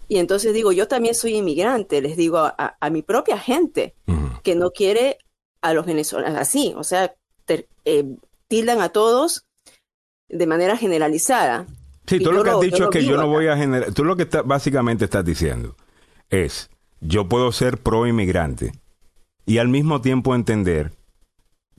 Y 0.08 0.18
entonces 0.18 0.52
digo, 0.52 0.72
yo 0.72 0.86
también 0.86 1.14
soy 1.14 1.36
inmigrante, 1.36 2.00
les 2.00 2.16
digo 2.16 2.38
a, 2.38 2.90
mi 2.90 3.02
propia 3.02 3.38
gente 3.38 3.96
que 4.44 4.54
no 4.54 4.70
quiere 4.70 5.18
a 5.62 5.72
los 5.72 5.84
venezolanos 5.84 6.38
así, 6.38 6.72
o 6.76 6.84
sea, 6.84 7.16
tildan 8.48 8.80
a 8.80 8.90
todos 8.90 9.46
de 10.28 10.46
manera 10.46 10.76
generalizada. 10.76 11.66
Sí, 12.06 12.20
tú 12.20 12.32
lo, 12.32 12.44
que 12.44 12.50
has 12.50 12.60
dicho 12.60 12.84
es 12.84 12.90
que 12.90 13.04
yo 13.04 13.16
no 13.16 13.26
voy 13.26 13.48
a 13.48 13.56
generar, 13.56 13.92
tú 13.92 14.04
lo 14.04 14.16
que 14.16 14.28
básicamente 14.44 15.04
estás 15.04 15.24
diciendo 15.24 15.76
es, 16.30 16.70
yo 17.00 17.28
puedo 17.28 17.50
ser 17.52 17.78
pro 17.78 18.06
inmigrante, 18.06 18.72
y 19.46 19.58
al 19.58 19.68
mismo 19.68 20.00
tiempo 20.00 20.34
entender 20.34 20.92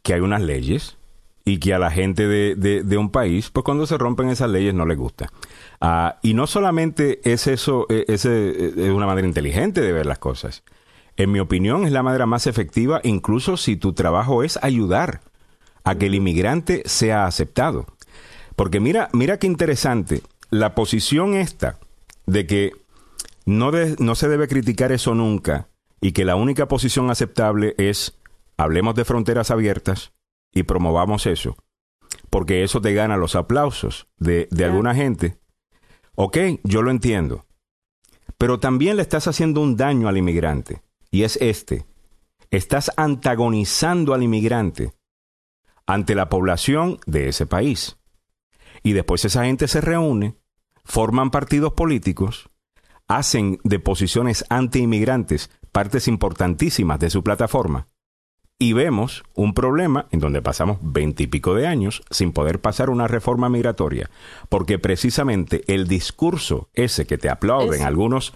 que 0.01 0.13
hay 0.13 0.21
unas 0.21 0.41
leyes 0.41 0.97
y 1.43 1.59
que 1.59 1.73
a 1.73 1.79
la 1.79 1.91
gente 1.91 2.27
de, 2.27 2.55
de, 2.55 2.97
un 2.97 3.09
país, 3.09 3.49
pues 3.51 3.63
cuando 3.63 3.85
se 3.85 3.97
rompen 3.97 4.29
esas 4.29 4.49
leyes 4.49 4.73
no 4.73 4.85
les 4.85 4.97
gusta. 4.97 5.31
Ah, 5.79 6.17
y 6.21 6.33
no 6.33 6.47
solamente 6.47 7.21
es 7.29 7.47
eso, 7.47 7.85
e, 7.89 8.05
e, 8.07 8.13
es 8.13 8.25
una 8.91 9.05
manera 9.05 9.27
inteligente 9.27 9.81
de 9.81 9.93
ver 9.93 10.05
las 10.05 10.19
cosas. 10.19 10.63
En 11.15 11.31
mi 11.31 11.39
opinión 11.39 11.85
es 11.85 11.91
la 11.91 12.03
manera 12.03 12.25
más 12.25 12.47
efectiva, 12.47 12.99
incluso 13.03 13.55
si 13.55 13.77
tu 13.77 13.93
trabajo 13.93 14.43
es 14.43 14.59
ayudar 14.61 15.21
a 15.87 15.95
que 15.95 16.07
el 16.07 16.15
inmigrante 16.15 16.83
sea 16.85 17.25
aceptado. 17.25 17.85
Porque 18.57 18.81
mira, 18.81 19.09
mira 19.13 19.39
qué 19.39 19.47
interesante, 19.47 20.21
la 20.49 20.75
posición 20.75 21.33
esta 21.33 21.79
de 22.25 22.45
que 22.45 22.71
no, 23.45 23.71
no 23.71 24.15
se 24.15 24.27
debe 24.27 24.49
criticar 24.49 24.91
eso 24.91 25.15
nunca, 25.15 25.69
y 26.01 26.11
que 26.11 26.25
la 26.25 26.35
única 26.35 26.67
posición 26.67 27.09
aceptable 27.09 27.73
es 27.77 28.19
hablemos 28.57 28.95
de 28.95 29.05
fronteras 29.05 29.49
abiertas 29.49 30.11
y 30.53 30.63
promovamos 30.63 31.25
eso, 31.25 31.55
porque 32.29 32.63
eso 32.63 32.81
te 32.81 32.93
gana 32.93 33.15
los 33.15 33.35
aplausos 33.35 34.09
de, 34.17 34.49
alguna 34.65 34.93
gente. 34.93 35.37
Ok, 36.15 36.37
yo 36.63 36.81
lo 36.81 36.91
entiendo, 36.91 37.45
pero 38.37 38.59
también 38.59 38.97
le 38.97 39.03
estás 39.03 39.27
haciendo 39.27 39.61
un 39.61 39.77
daño 39.77 40.09
al 40.09 40.17
inmigrante, 40.17 40.81
y 41.11 41.23
es 41.23 41.37
este. 41.37 41.85
Estás 42.51 42.91
antagonizando 42.97 44.13
al 44.13 44.23
inmigrante 44.23 44.96
ante 45.87 46.13
la 46.13 46.29
población 46.29 46.99
de 47.07 47.29
ese 47.29 47.47
país. 47.47 47.97
Y 48.83 48.93
después 48.93 49.25
esa 49.25 49.45
gente 49.45 49.67
se 49.67 49.81
reúne, 49.81 50.35
forman 50.85 51.31
partidos 51.31 51.73
políticos, 51.73 52.49
hacen 53.07 53.59
de 53.63 53.79
posiciones 53.79 54.45
anti-inmigrantes 54.49 55.49
partes 55.71 56.07
importantísimas 56.07 56.99
de 56.99 57.09
su 57.09 57.23
plataforma. 57.23 57.87
Y 58.59 58.73
vemos 58.73 59.23
un 59.35 59.53
problema 59.53 60.07
en 60.11 60.19
donde 60.19 60.41
pasamos 60.41 60.79
veintipico 60.81 61.53
de 61.53 61.67
años 61.67 62.01
sin 62.09 62.33
poder 62.33 62.59
pasar 62.59 62.89
una 62.89 63.07
reforma 63.07 63.49
migratoria, 63.49 64.09
porque 64.49 64.79
precisamente 64.79 65.63
el 65.67 65.87
discurso 65.87 66.69
ese 66.73 67.05
que 67.05 67.19
te 67.19 67.29
aplauden 67.29 67.83
algunos 67.83 68.33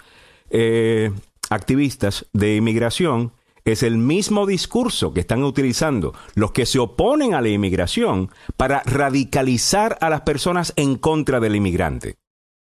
eh, 0.52 1.12
activistas 1.49 2.28
de 2.34 2.56
inmigración 2.56 3.34
es 3.66 3.84
el 3.84 3.97
mismo 3.97 4.45
discurso 4.45 5.14
que 5.14 5.20
están 5.22 5.43
utilizando 5.43 6.14
los 6.36 6.51
que 6.51 6.66
se 6.66 6.80
oponen 6.80 7.34
a 7.34 7.41
la 7.41 7.49
inmigración 7.49 8.32
para 8.57 8.81
radicalizar 8.84 9.98
a 10.02 10.10
las 10.10 10.22
personas 10.22 10.73
en 10.76 10.95
contra 10.98 11.40
del 11.40 11.56
inmigrante. 11.56 12.18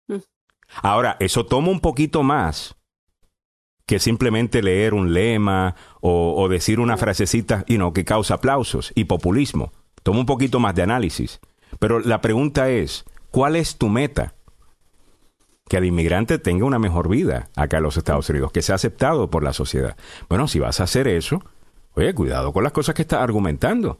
Mm. 0.07 0.17
Ahora, 0.81 1.17
eso 1.19 1.45
toma 1.45 1.69
un 1.69 1.79
poquito 1.79 2.23
más 2.23 2.75
que 3.85 3.99
simplemente 3.99 4.63
leer 4.63 4.93
un 4.93 5.13
lema 5.13 5.75
o, 6.01 6.47
decir 6.49 6.79
una 6.79 6.97
frasecita 6.97 7.65
y 7.67 7.77
no, 7.77 7.93
que 7.93 8.05
causa 8.05 8.35
aplausos 8.35 8.91
y 8.95 9.05
populismo. 9.05 9.71
Toma 10.03 10.19
un 10.19 10.25
poquito 10.25 10.59
más 10.59 10.75
de 10.75 10.83
análisis. 10.83 11.39
Pero 11.79 11.99
la 11.99 12.21
pregunta 12.21 12.69
es, 12.69 13.05
¿cuál 13.31 13.55
es 13.55 13.77
tu 13.77 13.89
meta? 13.89 14.35
Que 15.69 15.77
el 15.77 15.85
inmigrante 15.85 16.39
tenga 16.39 16.65
una 16.65 16.79
mejor 16.79 17.09
vida 17.09 17.49
acá 17.55 17.77
en 17.77 17.83
los 17.83 17.97
Estados 17.97 18.29
Unidos, 18.29 18.51
que 18.51 18.61
sea 18.61 18.75
aceptado 18.75 19.29
por 19.29 19.43
la 19.43 19.53
sociedad. 19.53 19.95
Bueno, 20.29 20.47
si 20.47 20.59
vas 20.59 20.79
a 20.79 20.83
hacer 20.83 21.07
eso, 21.07 21.43
oye, 21.93 22.13
cuidado 22.13 22.53
con 22.53 22.63
las 22.63 22.73
cosas 22.73 22.95
que 22.95 23.01
estás 23.01 23.21
argumentando. 23.21 23.99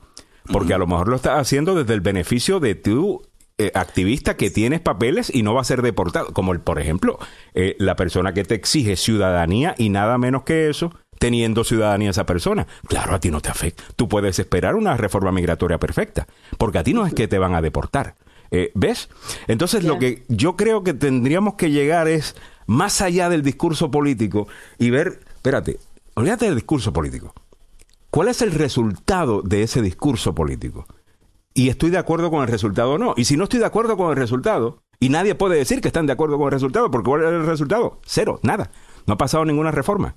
Porque 0.52 0.74
a 0.74 0.78
lo 0.78 0.88
mejor 0.88 1.08
lo 1.08 1.16
estás 1.16 1.40
haciendo 1.40 1.74
desde 1.74 1.94
el 1.94 2.02
beneficio 2.02 2.60
de 2.60 2.76
tu 2.76 3.22
eh, 3.58 3.72
activista 3.76 4.36
que 4.36 4.50
tienes 4.50 4.82
papeles 4.82 5.34
y 5.34 5.44
no 5.44 5.54
va 5.54 5.62
a 5.62 5.66
ser 5.66 5.82
deportado. 5.82 6.34
Como, 6.34 6.52
el, 6.52 6.60
por 6.60 6.80
ejemplo, 6.80 7.18
eh, 7.54 7.76
la 7.80 7.96
persona 7.96 8.34
que 8.34 8.44
te 8.44 8.56
exige 8.56 8.96
ciudadanía 8.96 9.76
y 9.78 9.90
nada 9.90 10.18
menos 10.18 10.44
que 10.44 10.70
eso, 10.70 10.92
teniendo 11.20 11.64
ciudadanía 11.64 12.10
esa 12.10 12.26
persona. 12.26 12.68
Claro, 12.88 13.16
a 13.16 13.20
ti 13.20 13.32
no 13.32 13.42
te 13.42 13.50
afecta. 13.50 13.84
Tú 13.96 14.10
puedes 14.10 14.40
esperar 14.40 14.76
una 14.76 14.98
reforma 14.98 15.32
migratoria 15.32 15.78
perfecta, 15.78 16.28
porque 16.58 16.80
a 16.80 16.84
ti 16.84 16.94
no 16.94 17.06
es 17.06 17.14
que 17.14 17.28
te 17.28 17.38
van 17.38 17.56
a 17.56 17.62
deportar. 17.62 18.16
Eh, 18.56 18.72
¿Ves? 18.76 19.10
Entonces, 19.48 19.84
lo 19.84 19.98
que 19.98 20.26
yo 20.28 20.56
creo 20.56 20.84
que 20.84 20.94
tendríamos 20.94 21.56
que 21.56 21.72
llegar 21.72 22.08
es 22.08 22.36
más 22.68 23.02
allá 23.02 23.28
del 23.28 23.42
discurso 23.42 23.90
político 23.90 24.48
y 24.78 24.92
ver, 24.92 25.22
espérate, 25.34 25.80
olvídate 26.14 26.46
del 26.46 26.54
discurso 26.54 26.94
político. 26.94 27.34
¿Cuál 28.12 28.28
es 28.28 28.44
el 28.44 28.52
resultado 28.52 29.42
de 29.42 29.64
ese 29.64 29.82
discurso 29.82 30.36
político? 30.36 30.86
Y 31.56 31.70
estoy 31.70 31.90
de 31.90 31.98
acuerdo 31.98 32.30
con 32.30 32.44
el 32.44 32.48
resultado 32.48 32.94
o 32.94 32.98
no. 33.00 33.16
Y 33.18 33.26
si 33.26 33.38
no 33.38 33.46
estoy 33.46 33.60
de 33.60 33.66
acuerdo 33.66 33.98
con 33.98 34.12
el 34.12 34.18
resultado, 34.18 34.84
y 35.00 35.10
nadie 35.10 35.34
puede 35.34 35.58
decir 35.58 35.82
que 35.82 35.88
están 35.88 36.06
de 36.06 36.14
acuerdo 36.14 36.38
con 36.38 36.46
el 36.46 36.52
resultado, 36.52 36.92
porque 36.92 37.10
¿cuál 37.10 37.24
es 37.24 37.30
el 37.30 37.48
resultado? 37.48 38.02
Cero, 38.06 38.40
nada. 38.44 38.70
No 39.08 39.16
ha 39.16 39.18
pasado 39.18 39.46
ninguna 39.46 39.72
reforma. 39.72 40.14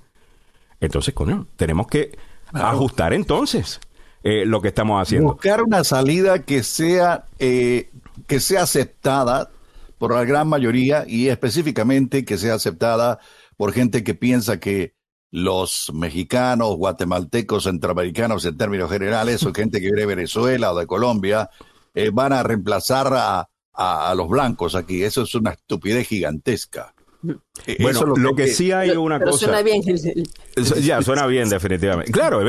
Entonces, 0.79 1.15
coño, 1.15 1.47
tenemos 1.55 1.87
que 1.87 2.15
ajustar 2.53 3.13
entonces 3.13 3.79
eh, 4.23 4.45
lo 4.45 4.61
que 4.61 4.67
estamos 4.67 5.01
haciendo. 5.01 5.33
Buscar 5.33 5.63
una 5.63 5.83
salida 5.83 6.43
que 6.43 6.61
sea, 6.61 7.25
eh, 7.39 7.89
que 8.25 8.39
sea 8.39 8.63
aceptada 8.63 9.51
por 9.97 10.13
la 10.13 10.23
gran 10.25 10.47
mayoría 10.47 11.05
y 11.07 11.27
específicamente 11.27 12.25
que 12.25 12.37
sea 12.37 12.55
aceptada 12.55 13.19
por 13.55 13.73
gente 13.73 14.03
que 14.03 14.13
piensa 14.15 14.59
que 14.59 14.95
los 15.31 15.91
mexicanos, 15.93 16.75
guatemaltecos, 16.77 17.65
centroamericanos 17.65 18.45
en 18.45 18.57
términos 18.57 18.89
generales, 18.89 19.43
o 19.43 19.53
gente 19.53 19.79
que 19.79 19.87
viene 19.87 20.01
de 20.01 20.05
Venezuela 20.05 20.71
o 20.71 20.79
de 20.79 20.87
Colombia, 20.87 21.49
eh, 21.93 22.11
van 22.13 22.33
a 22.33 22.43
reemplazar 22.43 23.11
a, 23.11 23.49
los 24.15 24.27
blancos 24.27 24.73
aquí. 24.73 25.03
Eso 25.03 25.21
es 25.21 25.35
una 25.35 25.51
estupidez 25.51 26.07
gigantesca. 26.07 26.95
Eh, 27.65 27.77
bueno, 27.81 28.05
lo, 28.15 28.35
que, 28.35 28.47
sí 28.47 28.71
hay 28.71 28.91
una 28.91 29.19
cosa. 29.19 29.45
Suena 29.45 29.61
bien. 29.61 29.81
ya, 30.81 31.01
suena 31.01 31.25
bien, 31.25 31.49
definitivamente. 31.49 32.11
Claro, 32.11 32.41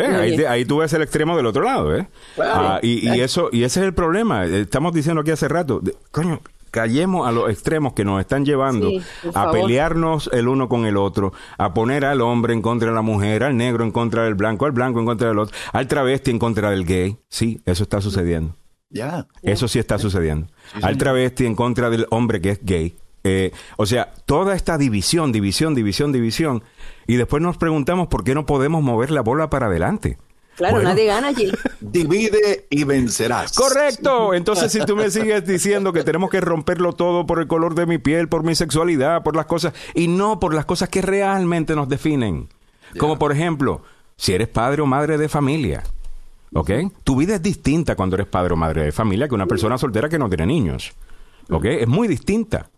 Ahí, 0.48 0.64
tú 0.64 0.78
ves 0.78 0.92
el 0.92 1.02
extremo 1.02 1.36
del 1.36 1.46
otro 1.46 1.62
lado, 1.62 1.96
¿eh? 1.96 2.08
Ah, 2.38 2.78
y, 2.82 3.08
y, 3.08 3.20
eso, 3.20 3.48
y 3.52 3.64
ese 3.64 3.80
es 3.80 3.86
el 3.86 3.94
problema. 3.94 4.44
Estamos 4.46 4.92
diciendo 4.92 5.22
aquí 5.22 5.30
hace 5.30 5.48
rato, 5.48 5.80
coño, 6.10 6.40
callemos 6.70 7.26
a 7.26 7.32
los 7.32 7.50
extremos 7.50 7.92
que 7.92 8.04
nos 8.04 8.20
están 8.20 8.44
llevando 8.44 8.90
a 9.34 9.50
pelearnos 9.50 10.30
el 10.32 10.48
uno 10.48 10.68
con 10.68 10.86
el 10.86 10.96
otro, 10.96 11.32
a 11.56 11.74
poner 11.74 12.04
al 12.04 12.20
hombre 12.20 12.52
en 12.52 12.62
contra 12.62 12.88
de 12.88 12.94
la 12.94 13.02
mujer, 13.02 13.42
al 13.42 13.56
negro 13.56 13.84
en 13.84 13.90
contra 13.90 14.24
del 14.24 14.34
blanco, 14.34 14.66
al 14.66 14.72
blanco 14.72 15.00
en 15.00 15.06
contra 15.06 15.28
del 15.28 15.38
otro, 15.38 15.56
al 15.72 15.86
travesti 15.86 16.30
en 16.30 16.38
contra 16.38 16.70
del 16.70 16.84
gay. 16.84 17.18
Sí, 17.28 17.60
eso 17.64 17.82
está 17.82 18.00
sucediendo. 18.00 18.54
Ya. 18.90 19.26
Eso 19.42 19.68
sí 19.68 19.78
está 19.78 19.98
sucediendo. 19.98 20.46
al 20.82 20.96
travesti 20.96 21.44
en 21.46 21.54
contra 21.54 21.90
del 21.90 22.06
hombre 22.10 22.40
que 22.40 22.50
es 22.50 22.60
gay. 22.62 22.96
Eh, 23.24 23.52
o 23.76 23.86
sea, 23.86 24.12
toda 24.26 24.54
esta 24.54 24.78
división, 24.78 25.32
división, 25.32 25.74
división, 25.74 26.12
división. 26.12 26.62
Y 27.06 27.16
después 27.16 27.42
nos 27.42 27.56
preguntamos 27.56 28.08
por 28.08 28.24
qué 28.24 28.34
no 28.34 28.46
podemos 28.46 28.82
mover 28.82 29.10
la 29.10 29.22
bola 29.22 29.50
para 29.50 29.66
adelante. 29.66 30.18
Claro, 30.58 30.82
nadie 30.82 31.06
gana 31.06 31.28
allí. 31.28 31.52
Divide 31.80 32.66
y 32.68 32.82
vencerás. 32.82 33.52
Correcto. 33.52 34.34
Entonces, 34.34 34.72
si 34.72 34.80
tú 34.80 34.96
me 34.96 35.08
sigues 35.08 35.46
diciendo 35.46 35.92
que 35.92 36.02
tenemos 36.02 36.30
que 36.30 36.40
romperlo 36.40 36.94
todo 36.94 37.26
por 37.26 37.38
el 37.38 37.46
color 37.46 37.76
de 37.76 37.86
mi 37.86 37.98
piel, 37.98 38.28
por 38.28 38.42
mi 38.42 38.56
sexualidad, 38.56 39.22
por 39.22 39.36
las 39.36 39.46
cosas, 39.46 39.72
y 39.94 40.08
no 40.08 40.40
por 40.40 40.54
las 40.54 40.64
cosas 40.64 40.88
que 40.88 41.00
realmente 41.00 41.76
nos 41.76 41.88
definen. 41.88 42.48
Como 42.98 43.20
por 43.20 43.30
ejemplo, 43.30 43.82
si 44.16 44.32
eres 44.32 44.48
padre 44.48 44.82
o 44.82 44.86
madre 44.86 45.16
de 45.16 45.28
familia. 45.28 45.84
¿Ok? 46.52 46.70
Tu 47.04 47.16
vida 47.16 47.36
es 47.36 47.42
distinta 47.42 47.94
cuando 47.94 48.16
eres 48.16 48.26
padre 48.26 48.54
o 48.54 48.56
madre 48.56 48.82
de 48.82 48.92
familia 48.92 49.28
que 49.28 49.34
una 49.36 49.46
persona 49.46 49.78
soltera 49.78 50.08
que 50.08 50.18
no 50.18 50.28
tiene 50.28 50.46
niños. 50.46 50.92
¿Ok? 51.50 51.66
Es 51.66 51.86
muy 51.86 52.08
distinta. 52.08 52.68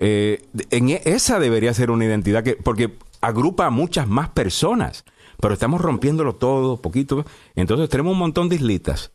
Eh, 0.00 0.42
en 0.70 0.90
e, 0.90 1.02
esa 1.04 1.38
debería 1.38 1.72
ser 1.74 1.90
una 1.90 2.04
identidad 2.04 2.42
que, 2.42 2.56
porque 2.56 2.96
agrupa 3.20 3.66
a 3.66 3.70
muchas 3.70 4.08
más 4.08 4.30
personas 4.30 5.04
pero 5.40 5.54
estamos 5.54 5.80
rompiéndolo 5.80 6.34
todo, 6.36 6.80
poquito. 6.80 7.24
Entonces 7.54 7.88
tenemos 7.88 8.12
un 8.12 8.18
montón 8.18 8.48
de 8.48 8.56
islitas 8.56 9.12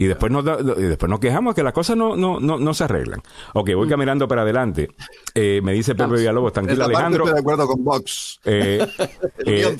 y 0.00 0.06
después 0.06 0.32
nos, 0.32 0.42
y 0.78 0.82
después 0.82 1.10
nos 1.10 1.20
quejamos 1.20 1.54
que 1.54 1.62
las 1.62 1.74
cosas 1.74 1.94
no, 1.94 2.16
no, 2.16 2.40
no, 2.40 2.56
no 2.56 2.72
se 2.72 2.84
arreglan. 2.84 3.20
Ok, 3.52 3.74
voy 3.74 3.86
mm. 3.86 3.90
caminando 3.90 4.26
para 4.26 4.42
adelante. 4.42 4.88
Eh, 5.34 5.60
me 5.62 5.74
dice 5.74 5.94
Pepe 5.94 6.14
Villalobos, 6.14 6.54
tranquilo 6.54 6.86
Alejandro. 6.86 7.24
Estoy 7.24 7.34
de 7.34 7.40
acuerdo 7.40 7.66
con 7.66 7.84
Vox. 7.84 8.40
Eh, 8.46 8.86
eh, 9.44 9.76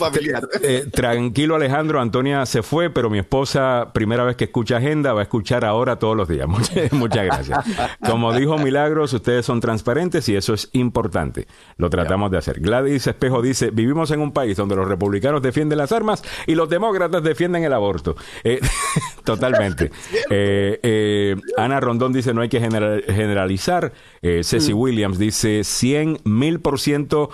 eh, 0.63 0.85
tranquilo 0.93 1.55
Alejandro, 1.55 2.03
Antonia 2.03 2.45
se 2.45 2.63
fue, 2.63 2.91
pero 2.91 3.09
mi 3.09 3.19
esposa, 3.19 3.93
primera 3.95 4.23
vez 4.25 4.37
que 4.37 4.45
escucha 4.45 4.77
agenda, 4.77 5.15
va 5.15 5.21
a 5.21 5.23
escuchar 5.23 5.65
ahora 5.65 5.99
todos 5.99 6.15
los 6.15 6.29
días. 6.29 6.47
Muchas, 6.49 6.93
muchas 6.93 7.25
gracias. 7.25 7.59
Como 8.07 8.35
dijo 8.35 8.59
Milagros, 8.59 9.15
ustedes 9.15 9.47
son 9.47 9.61
transparentes 9.61 10.29
y 10.29 10.37
eso 10.37 10.53
es 10.53 10.69
importante. 10.73 11.47
Lo 11.79 11.89
tratamos 11.89 12.31
de 12.31 12.37
hacer. 12.37 12.61
Gladys 12.61 13.07
Espejo 13.07 13.41
dice, 13.41 13.71
vivimos 13.71 14.11
en 14.11 14.21
un 14.21 14.33
país 14.33 14.55
donde 14.55 14.77
los 14.77 14.87
republicanos 14.87 15.41
defienden 15.41 15.79
las 15.79 15.93
armas 15.93 16.23
y 16.47 16.57
los 16.57 16.69
demócratas 16.69 17.23
defienden 17.23 17.65
el 17.65 17.73
aborto. 17.73 18.17
totalmente. 19.25 19.91
Eh, 20.31 20.79
eh, 20.83 21.37
Ana 21.57 21.81
Rondón 21.81 22.13
dice 22.13 22.35
no 22.35 22.41
hay 22.41 22.49
que 22.49 22.61
generalizar. 22.61 23.93
Eh, 24.23 24.43
Ceci 24.45 24.73
mm. 24.75 24.79
Williams 24.79 25.19
dice 25.19 25.65
100 25.65 26.21
mil 26.25 26.61
por 26.61 26.81
ciento, 26.81 27.31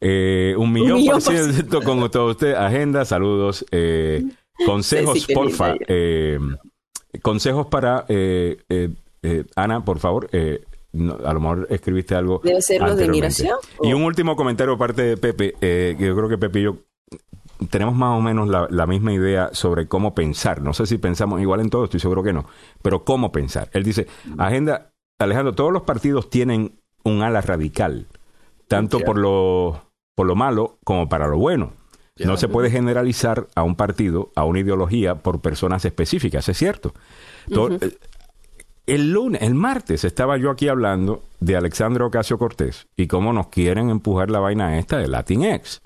eh, 0.00 0.54
un 0.56 0.72
millón, 0.72 1.04
por 1.04 1.22
ciento 1.22 1.82
con 1.82 2.10
todo 2.10 2.30
usted. 2.30 2.54
Agenda, 2.54 3.04
saludos. 3.04 3.64
consejos, 4.66 5.26
porfa. 5.32 5.74
consejos 7.22 7.66
para 7.66 8.06
Ana, 9.56 9.84
por 9.84 9.98
favor. 9.98 10.28
a 10.32 11.32
lo 11.32 11.40
mejor 11.40 11.66
escribiste 11.70 12.14
algo. 12.14 12.40
Debe 12.44 12.62
ser 12.62 12.82
de 12.82 13.08
migración. 13.08 13.56
Y 13.82 13.92
un 13.92 14.02
último 14.02 14.36
comentario 14.36 14.76
parte 14.78 15.02
de 15.02 15.16
Pepe, 15.16 15.54
que 15.60 15.96
yo 15.98 16.16
creo 16.16 16.28
que 16.28 16.38
Pepe 16.38 16.60
y 16.60 16.62
yo 16.62 16.76
tenemos 17.70 17.94
más 17.94 18.16
o 18.16 18.20
menos 18.20 18.48
la, 18.48 18.86
misma 18.86 19.12
idea 19.12 19.50
sobre 19.52 19.88
cómo 19.88 20.14
pensar. 20.14 20.62
No 20.62 20.72
sé 20.72 20.86
si 20.86 20.98
pensamos 20.98 21.40
igual 21.40 21.60
en 21.60 21.70
todo, 21.70 21.84
estoy 21.84 22.00
seguro 22.00 22.22
que 22.22 22.32
no, 22.32 22.46
pero 22.82 23.04
cómo 23.04 23.32
pensar. 23.32 23.68
Él 23.72 23.82
dice, 23.82 24.06
agenda, 24.38 24.92
Alejandro, 25.18 25.54
todos 25.54 25.72
los 25.72 25.82
partidos 25.82 26.30
tienen 26.30 26.80
un 27.04 27.22
ala 27.22 27.40
radical, 27.40 28.06
tanto 28.68 29.00
por 29.00 29.18
lo, 29.18 29.82
por 30.14 30.26
lo 30.26 30.36
malo 30.36 30.78
como 30.84 31.08
para 31.08 31.26
lo 31.26 31.38
bueno. 31.38 31.72
No 32.24 32.36
se 32.36 32.48
puede 32.48 32.70
generalizar 32.70 33.46
a 33.54 33.62
un 33.62 33.76
partido, 33.76 34.32
a 34.34 34.44
una 34.44 34.60
ideología 34.60 35.16
por 35.16 35.40
personas 35.40 35.84
específicas, 35.84 36.48
es 36.48 36.56
cierto. 36.56 36.92
Eh, 37.48 37.96
el 38.86 39.12
lunes, 39.12 39.42
el 39.42 39.54
martes 39.54 40.02
estaba 40.04 40.36
yo 40.36 40.50
aquí 40.50 40.68
hablando 40.68 41.22
de 41.40 41.56
Alexandro 41.56 42.06
Ocasio 42.06 42.38
Cortés 42.38 42.86
y 42.96 43.06
cómo 43.06 43.32
nos 43.32 43.48
quieren 43.48 43.90
empujar 43.90 44.30
la 44.30 44.40
vaina 44.40 44.78
esta 44.78 44.98
de 44.98 45.08
Latinx. 45.08 45.80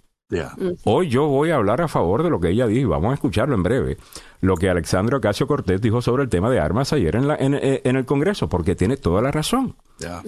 Hoy 0.85 1.09
yo 1.09 1.27
voy 1.27 1.51
a 1.51 1.57
hablar 1.57 1.81
a 1.81 1.89
favor 1.89 2.23
de 2.23 2.31
lo 2.31 2.41
que 2.41 2.51
ella 2.51 2.67
dijo 2.67 2.81
y 2.81 2.85
vamos 2.85 3.11
a 3.11 3.15
escucharlo 3.15 3.55
en 3.55 3.63
breve. 3.63 3.99
Lo 4.41 4.57
que 4.57 4.69
Alexandro 4.69 5.19
Ocasio 5.19 5.47
Cortés 5.47 5.81
dijo 5.81 6.03
sobre 6.03 6.25
el 6.25 6.29
tema 6.29 6.51
de 6.51 6.59
armas 6.59 6.93
ayer 6.93 7.15
en, 7.17 7.29
la, 7.29 7.37
en, 7.37 7.55
eh, 7.55 7.83
el 7.85 8.05
Congreso, 8.05 8.49
porque 8.49 8.75
tiene 8.75 8.97
toda 8.97 9.23
la 9.23 9.31
razón. 9.31 9.77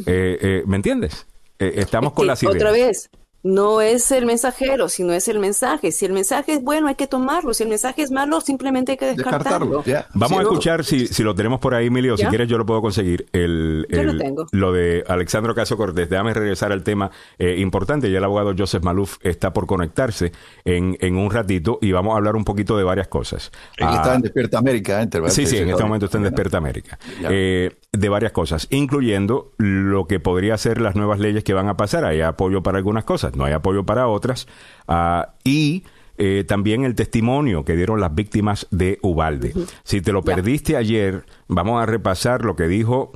Eh, 0.06 0.38
eh, 0.40 0.62
¿Me 0.66 0.76
entiendes? 0.76 1.26
estamos 1.58 2.12
con 2.12 2.26
las 2.26 2.42
ideas. 2.42 2.56
Otra 2.56 2.72
vez, 2.72 3.08
no 3.44 3.82
es 3.82 4.10
el 4.10 4.24
mensajero, 4.24 4.88
sino 4.88 5.12
es 5.12 5.28
el 5.28 5.38
mensaje. 5.38 5.92
Si 5.92 6.06
el 6.06 6.12
mensaje 6.12 6.54
es 6.54 6.62
bueno, 6.62 6.88
hay 6.88 6.94
que 6.94 7.06
tomarlo. 7.06 7.52
Si 7.52 7.62
el 7.62 7.68
mensaje 7.68 8.02
es 8.02 8.10
malo, 8.10 8.40
simplemente 8.40 8.92
hay 8.92 8.98
que 8.98 9.06
descartarlo. 9.06 9.84
Vamos 10.14 10.38
a 10.38 10.42
escuchar 10.42 10.82
si, 10.82 11.06
si, 11.06 11.22
lo 11.22 11.34
tenemos 11.34 11.60
por 11.60 11.74
ahí, 11.74 11.88
Emilio. 11.88 12.16
Si 12.16 12.24
quieres, 12.24 12.48
yo 12.48 12.56
lo 12.56 12.64
puedo 12.64 12.80
conseguir. 12.80 13.26
El, 13.32 13.82
lo, 13.82 14.16
tengo. 14.16 14.46
lo 14.50 14.72
de 14.72 15.04
Alexandro 15.06 15.54
Caso 15.54 15.76
Cortés. 15.76 16.08
Déjame 16.08 16.32
regresar 16.32 16.72
al 16.72 16.82
tema 16.82 17.10
eh, 17.38 17.56
importante. 17.58 18.10
Ya 18.10 18.16
el 18.16 18.24
abogado 18.24 18.54
Joseph 18.56 18.82
Maluf 18.82 19.18
está 19.20 19.52
por 19.52 19.66
conectarse 19.66 20.32
en, 20.64 20.96
en 21.00 21.16
un 21.16 21.30
ratito 21.30 21.78
y 21.82 21.92
vamos 21.92 22.14
a 22.14 22.16
hablar 22.16 22.36
un 22.36 22.44
poquito 22.44 22.78
de 22.78 22.84
varias 22.84 23.08
cosas. 23.08 23.52
Él 23.76 23.88
está 23.88 24.12
ah, 24.12 24.14
en 24.16 24.22
Despierta 24.22 24.58
América. 24.58 25.02
¿eh? 25.02 25.08
sí, 25.28 25.44
sí, 25.44 25.58
en 25.58 25.68
este 25.68 25.82
momento 25.82 26.06
está 26.06 26.16
en 26.16 26.24
Despierta 26.24 26.56
América. 26.56 26.98
Eh, 27.28 27.76
de 27.92 28.08
varias 28.08 28.32
cosas, 28.32 28.66
incluyendo 28.70 29.52
lo 29.58 30.06
que 30.06 30.18
podría 30.18 30.56
ser 30.58 30.80
las 30.80 30.96
nuevas 30.96 31.20
leyes 31.20 31.44
que 31.44 31.54
van 31.54 31.68
a 31.68 31.76
pasar. 31.76 32.04
Hay 32.04 32.20
apoyo 32.20 32.62
para 32.62 32.78
algunas 32.78 33.04
cosas, 33.04 33.33
no 33.36 33.44
hay 33.44 33.52
apoyo 33.52 33.84
para 33.84 34.08
otras. 34.08 34.46
Ah, 34.88 35.34
y 35.44 35.84
eh, 36.16 36.44
también 36.46 36.84
el 36.84 36.94
testimonio 36.94 37.64
que 37.64 37.76
dieron 37.76 38.00
las 38.00 38.14
víctimas 38.14 38.66
de 38.70 38.98
Ubalde. 39.02 39.52
Si 39.82 40.00
te 40.00 40.12
lo 40.12 40.22
perdiste 40.22 40.76
ayer, 40.76 41.26
vamos 41.48 41.82
a 41.82 41.86
repasar 41.86 42.44
lo 42.44 42.54
que 42.56 42.68
dijo 42.68 43.12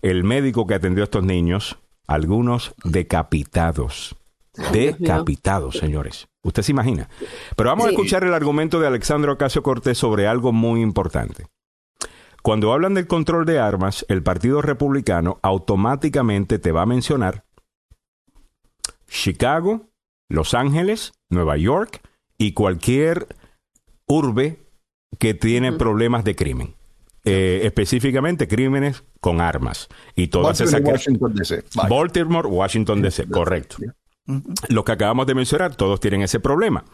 el 0.00 0.24
médico 0.24 0.66
que 0.66 0.74
atendió 0.74 1.02
a 1.02 1.04
estos 1.04 1.24
niños, 1.24 1.78
algunos 2.06 2.74
decapitados. 2.84 4.16
Decapitados, 4.72 5.78
señores. 5.78 6.26
Usted 6.42 6.62
se 6.62 6.72
imagina. 6.72 7.08
Pero 7.56 7.70
vamos 7.70 7.86
a 7.86 7.90
escuchar 7.90 8.24
el 8.24 8.34
argumento 8.34 8.80
de 8.80 8.86
Alexandro 8.86 9.32
Ocasio 9.32 9.62
Cortés 9.62 9.96
sobre 9.96 10.26
algo 10.26 10.52
muy 10.52 10.82
importante. 10.82 11.46
Cuando 12.42 12.72
hablan 12.72 12.94
del 12.94 13.06
control 13.06 13.46
de 13.46 13.60
armas, 13.60 14.04
el 14.08 14.22
Partido 14.22 14.60
Republicano 14.60 15.38
automáticamente 15.42 16.58
te 16.58 16.72
va 16.72 16.82
a 16.82 16.86
mencionar 16.86 17.44
Chicago, 19.12 19.90
Los 20.28 20.54
Ángeles, 20.54 21.12
Nueva 21.28 21.56
York 21.56 22.00
y 22.38 22.52
cualquier 22.52 23.28
urbe 24.06 24.58
que 25.18 25.34
tiene 25.34 25.72
problemas 25.72 26.24
de 26.24 26.34
crimen. 26.34 26.74
Eh, 27.24 27.60
específicamente 27.64 28.48
crímenes 28.48 29.04
con 29.20 29.40
armas. 29.40 29.88
Y 30.16 30.28
todas 30.28 30.60
esas... 30.60 30.80
Washington 30.80 31.34
DC. 31.34 31.64
Baltimore, 31.88 32.48
Washington 32.48 33.00
DC, 33.02 33.28
correcto. 33.28 33.76
Los 34.68 34.84
que 34.84 34.92
acabamos 34.92 35.26
de 35.26 35.34
mencionar, 35.34 35.76
todos 35.76 36.00
tienen 36.00 36.22
ese 36.22 36.40
problema. 36.40 36.84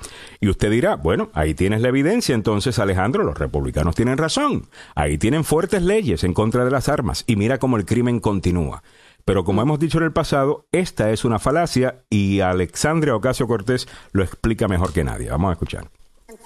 Y 0.41 0.49
usted 0.49 0.71
dirá, 0.71 0.97
bueno, 0.97 1.31
ahí 1.35 1.55
tienes 1.55 1.81
la 1.83 1.89
evidencia, 1.89 2.35
entonces 2.35 2.79
Alejandro, 2.79 3.23
los 3.23 3.39
republicanos 3.39 3.95
tienen 3.95 4.19
razón. 4.19 4.67
Ahí 4.95 5.19
tienen 5.19 5.45
fuertes 5.45 5.83
leyes 5.83 6.25
en 6.25 6.35
contra 6.35 6.65
de 6.65 6.71
las 6.71 6.89
armas 6.89 7.25
y 7.27 7.37
mira 7.37 7.59
cómo 7.59 7.77
el 7.77 7.87
crimen 7.87 8.21
continúa. 8.21 8.83
Pero 9.25 9.45
como 9.45 9.63
hemos 9.63 9.79
dicho 9.79 9.99
en 9.99 10.05
el 10.05 10.13
pasado, 10.13 10.67
esta 10.73 11.11
es 11.11 11.25
una 11.25 11.39
falacia 11.39 12.05
y 12.09 12.41
Alexandria 12.41 13.15
Ocasio 13.15 13.47
Cortés 13.47 13.87
lo 14.13 14.23
explica 14.23 14.69
mejor 14.69 14.93
que 14.93 15.05
nadie. 15.05 15.31
Vamos 15.31 15.51
a 15.51 15.53
escuchar. 15.53 15.91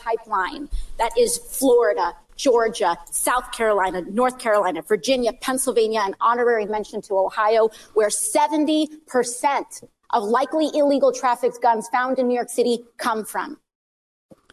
pipeline 0.04 0.68
that 0.98 1.10
is 1.18 1.38
Florida, 1.38 2.16
Georgia, 2.36 2.96
South 3.10 3.52
Carolina, 3.52 4.02
North 4.02 4.38
Carolina, 4.38 4.82
Virginia, 4.82 5.32
Pennsylvania, 5.32 6.02
and 6.04 6.14
honorary 6.20 6.66
mention 6.66 7.02
to 7.02 7.18
Ohio, 7.18 7.70
where 7.94 8.08
70% 8.08 9.84
of 10.10 10.24
likely 10.24 10.70
illegal 10.74 11.12
trafficked 11.12 11.60
guns 11.62 11.88
found 11.88 12.18
in 12.18 12.28
New 12.28 12.34
York 12.34 12.50
City 12.50 12.84
come 12.96 13.24
from. 13.24 13.58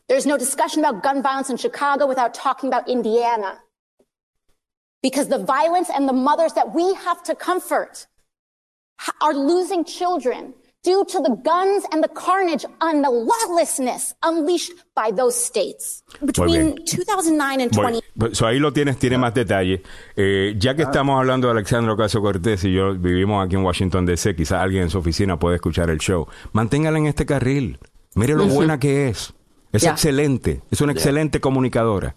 There's 0.08 0.26
no 0.26 0.38
discussion 0.38 0.84
about 0.84 1.04
gun 1.04 1.22
violence 1.22 1.50
in 1.50 1.58
Chicago 1.58 2.08
without 2.08 2.34
talking 2.34 2.68
about 2.68 2.90
Indiana. 2.90 3.60
Because 5.02 5.30
the 5.30 5.40
violence 5.40 5.90
and 5.90 6.08
the 6.08 6.14
mothers 6.14 6.54
that 6.54 6.74
we 6.74 6.94
have 6.96 7.24
to 7.24 7.36
comfort 7.36 8.08
are 9.22 9.34
losing 9.34 9.86
children 9.86 10.54
due 10.84 11.04
to 11.06 11.20
the 11.22 11.36
guns 11.44 11.86
and 11.92 12.04
the 12.04 12.08
carnage 12.10 12.66
and 12.82 13.04
the 13.04 13.10
lawlessness 13.10 14.14
unleashed 14.24 14.72
by 14.96 15.12
those 15.12 15.36
states 15.36 16.04
between 16.26 16.76
2009 16.86 17.62
and 17.62 17.72
20. 17.72 18.02
So 18.34 18.46
ahí 18.46 18.60
lo 18.60 18.72
tienes, 18.72 18.98
tiene 18.98 19.18
más 19.18 19.34
detalle. 19.34 19.84
Eh, 20.16 20.56
ya 20.58 20.76
que 20.76 20.84
ah. 20.84 20.86
estamos 20.86 21.18
hablando 21.18 21.48
de 21.48 21.54
Alexandro 21.54 21.98
Caso 21.98 22.22
Cortés 22.22 22.64
y 22.64 22.74
yo 22.74 22.94
vivimos 22.94 23.46
aquí 23.46 23.56
en 23.56 23.64
Washington 23.64 24.06
DC, 24.06 24.36
quizás 24.36 24.62
alguien 24.62 24.84
en 24.84 24.90
su 24.90 25.00
oficina 25.00 25.38
puede 25.38 25.56
escuchar 25.56 25.90
el 25.90 26.00
show. 26.00 26.28
Manténgala 26.54 26.98
en 26.98 27.08
este 27.08 27.26
carril. 27.26 27.80
Mire 28.16 28.34
lo 28.34 28.48
buena 28.48 28.80
que 28.80 29.10
es. 29.10 29.34
Es 29.72 29.84
excelente. 29.84 30.62
Es 30.72 30.82
una 30.82 30.94
excelente 30.94 31.40
comunicadora. 31.40 32.16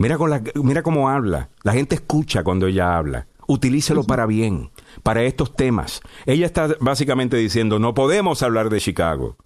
Mira, 0.00 0.16
con 0.16 0.30
la, 0.30 0.42
mira 0.54 0.82
cómo 0.82 1.10
habla. 1.10 1.50
La 1.62 1.74
gente 1.74 1.94
escucha 1.94 2.42
cuando 2.42 2.66
ella 2.66 2.96
habla. 2.96 3.26
Utilícelo 3.46 4.02
para 4.04 4.24
bien 4.24 4.70
para 5.02 5.24
estos 5.24 5.54
temas. 5.54 6.00
Ella 6.24 6.46
está 6.46 6.68
básicamente 6.80 7.36
diciendo, 7.36 7.78
no 7.78 7.92
podemos 7.92 8.42
hablar 8.42 8.70
de 8.70 8.80
Chicago 8.80 9.36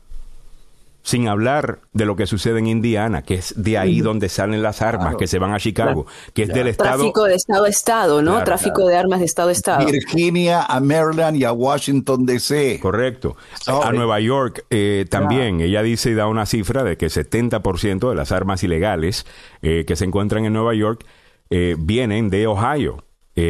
sin 1.05 1.29
hablar 1.29 1.81
de 1.93 2.07
lo 2.07 2.17
que 2.17 2.27
sucede 2.27 2.59
en 2.59 2.67
Indiana, 2.67 3.21
que 3.23 3.35
es 3.35 3.63
de 3.63 3.77
ahí 3.77 4.01
donde 4.01 4.31
salen 4.31 4.63
las 4.63 4.81
armas 4.81 5.17
que 5.17 5.27
se 5.27 5.39
van 5.39 5.53
a 5.53 5.59
Chicago, 5.59 6.07
que 6.33 6.45
es 6.45 6.49
del 6.49 6.67
estado... 6.67 6.97
Tráfico 6.97 7.25
de 7.25 7.35
estado 7.35 7.65
a 7.67 7.69
estado, 7.69 8.23
¿no? 8.23 8.43
Tráfico 8.43 8.87
de 8.87 8.97
armas 8.97 9.21
de 9.21 9.27
estado 9.27 9.51
a 9.51 9.53
estado. 9.53 9.85
Virginia, 9.85 10.63
a 10.63 10.81
Maryland 10.81 11.37
y 11.37 11.45
a 11.45 11.53
Washington, 11.53 12.25
D.C. 12.25 12.81
Correcto. 12.81 13.37
A 13.67 13.93
Nueva 13.93 14.19
York 14.19 14.65
eh, 14.71 15.05
también. 15.11 15.61
Ella 15.61 15.83
dice 15.83 16.09
y 16.09 16.15
da 16.15 16.27
una 16.27 16.47
cifra 16.47 16.83
de 16.85 16.97
que 16.97 17.09
70% 17.09 18.09
de 18.09 18.15
las 18.15 18.33
armas 18.33 18.65
ilegales 18.65 19.27
eh, 19.61 19.85
que 19.87 19.97
se 19.97 20.07
encuentran 20.07 20.47
en 20.47 20.55
Nueva 20.55 20.73
York 20.73 21.05
eh, 21.51 21.77
vienen 21.79 22.31
de 22.31 22.47
Ohio 22.47 23.05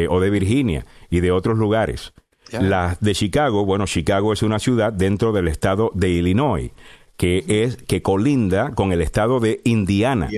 o 0.09 0.19
de 0.19 0.29
Virginia 0.31 0.85
y 1.11 1.19
de 1.19 1.31
otros 1.31 1.57
lugares. 1.57 2.13
Las 2.51 2.99
de 3.01 3.13
Chicago, 3.13 3.65
bueno, 3.65 3.85
Chicago 3.85 4.33
es 4.33 4.41
una 4.41 4.59
ciudad 4.59 4.91
dentro 4.91 5.31
del 5.31 5.47
estado 5.47 5.91
de 5.93 6.09
Illinois 6.09 6.71
que 7.17 7.45
es 7.47 7.77
que 7.77 8.01
colinda 8.01 8.71
con 8.71 8.91
el 8.91 9.01
estado 9.01 9.39
de 9.39 9.61
Indiana. 9.63 10.29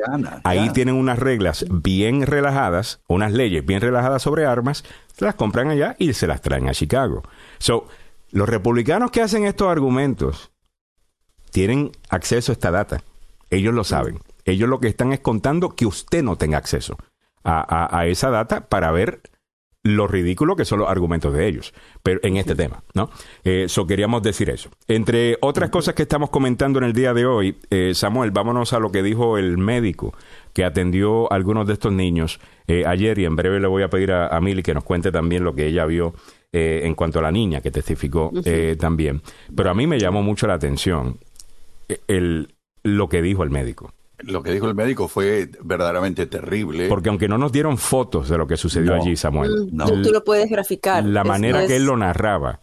Ahí 0.44 0.70
tienen 0.72 0.96
unas 0.96 1.20
reglas 1.20 1.66
bien 1.70 2.26
relajadas, 2.26 3.02
unas 3.08 3.32
leyes 3.32 3.66
bien 3.66 3.82
relajadas 3.82 4.22
sobre 4.22 4.46
armas, 4.46 4.84
las 5.18 5.36
compran 5.36 5.70
allá 5.70 5.96
y 5.98 6.14
se 6.14 6.28
las 6.28 6.42
traen 6.42 6.70
a 6.70 6.74
Chicago. 6.74 7.24
So, 7.58 7.88
los 8.30 8.48
republicanos 8.48 9.12
que 9.12 9.22
hacen 9.22 9.46
estos 9.46 9.70
argumentos 9.70 10.52
tienen 11.52 11.92
acceso 12.10 12.52
a 12.52 12.54
esta 12.54 12.72
data. 12.72 13.02
Ellos 13.50 13.74
lo 13.74 13.84
saben. 13.84 14.20
Ellos 14.46 14.70
lo 14.70 14.80
que 14.80 14.88
están 14.88 15.14
es 15.14 15.20
contando 15.20 15.76
que 15.76 15.86
usted 15.86 16.24
no 16.24 16.36
tenga 16.36 16.58
acceso 16.58 16.98
a 17.44 18.06
esa 18.08 18.30
data 18.30 18.68
para 18.68 18.92
ver 18.92 19.22
lo 19.96 20.08
ridículo 20.08 20.56
que 20.56 20.66
son 20.66 20.80
los 20.80 20.90
argumentos 20.90 21.34
de 21.34 21.48
ellos, 21.48 21.74
pero 22.04 22.20
en 22.24 22.38
este 22.38 22.56
tema, 22.56 22.84
¿no? 22.94 23.10
Eso 23.44 23.82
eh, 23.82 23.88
queríamos 23.88 24.22
decir 24.24 24.50
eso. 24.50 24.70
Entre 24.88 25.38
otras 25.42 25.70
cosas 25.70 25.96
que 25.96 26.04
estamos 26.04 26.30
comentando 26.30 26.80
en 26.80 26.86
el 26.86 26.94
día 26.94 27.14
de 27.14 27.26
hoy, 27.26 27.58
eh, 27.70 27.94
Samuel, 27.94 28.32
vámonos 28.32 28.74
a 28.74 28.80
lo 28.80 28.92
que 28.92 29.04
dijo 29.04 29.38
el 29.38 29.58
médico 29.58 30.14
que 30.54 30.66
atendió 30.66 31.32
a 31.32 31.36
algunos 31.36 31.68
de 31.68 31.74
estos 31.74 31.94
niños 31.94 32.40
eh, 32.68 32.86
ayer 32.86 33.20
y 33.20 33.26
en 33.26 33.36
breve 33.36 33.60
le 33.60 33.68
voy 33.68 33.84
a 33.84 33.90
pedir 33.90 34.12
a, 34.12 34.28
a 34.28 34.42
Mili 34.42 34.64
que 34.64 34.74
nos 34.74 34.84
cuente 34.84 35.12
también 35.12 35.44
lo 35.44 35.54
que 35.54 35.68
ella 35.68 35.86
vio 35.86 36.14
en 36.54 36.96
cuanto 36.96 37.20
a 37.20 37.22
la 37.22 37.32
niña 37.32 37.62
que 37.62 37.70
testificó 37.70 38.32
también. 38.80 39.22
Pero 39.56 39.70
a 39.70 39.76
mí 39.76 39.86
me 39.86 40.00
llamó 40.00 40.24
mucho 40.24 40.48
la 40.48 40.56
atención 40.56 41.20
el, 42.08 42.56
lo 42.82 43.10
que 43.10 43.22
dijo 43.22 43.44
el 43.44 43.52
médico 43.52 43.94
lo 44.20 44.42
que 44.42 44.52
dijo 44.52 44.68
el 44.68 44.76
médico 44.76 45.08
fue 45.08 45.50
verdaderamente 45.64 46.26
terrible. 46.26 46.88
Porque 46.88 47.10
aunque 47.10 47.28
no 47.28 47.38
nos 47.38 47.52
dieron 47.52 47.78
fotos 47.78 48.30
de 48.30 48.38
lo 48.38 48.48
que 48.48 48.58
sucedió 48.58 48.96
allí, 48.96 49.16
Samuel. 49.16 49.70
No. 49.72 49.86
Tú, 49.86 50.12
lo 50.12 50.24
puedes 50.24 50.50
graficar. 50.50 51.04
La 51.06 51.24
manera 51.24 51.66
que 51.68 51.76
él 51.76 51.86
lo 51.86 51.98
narraba 51.98 52.62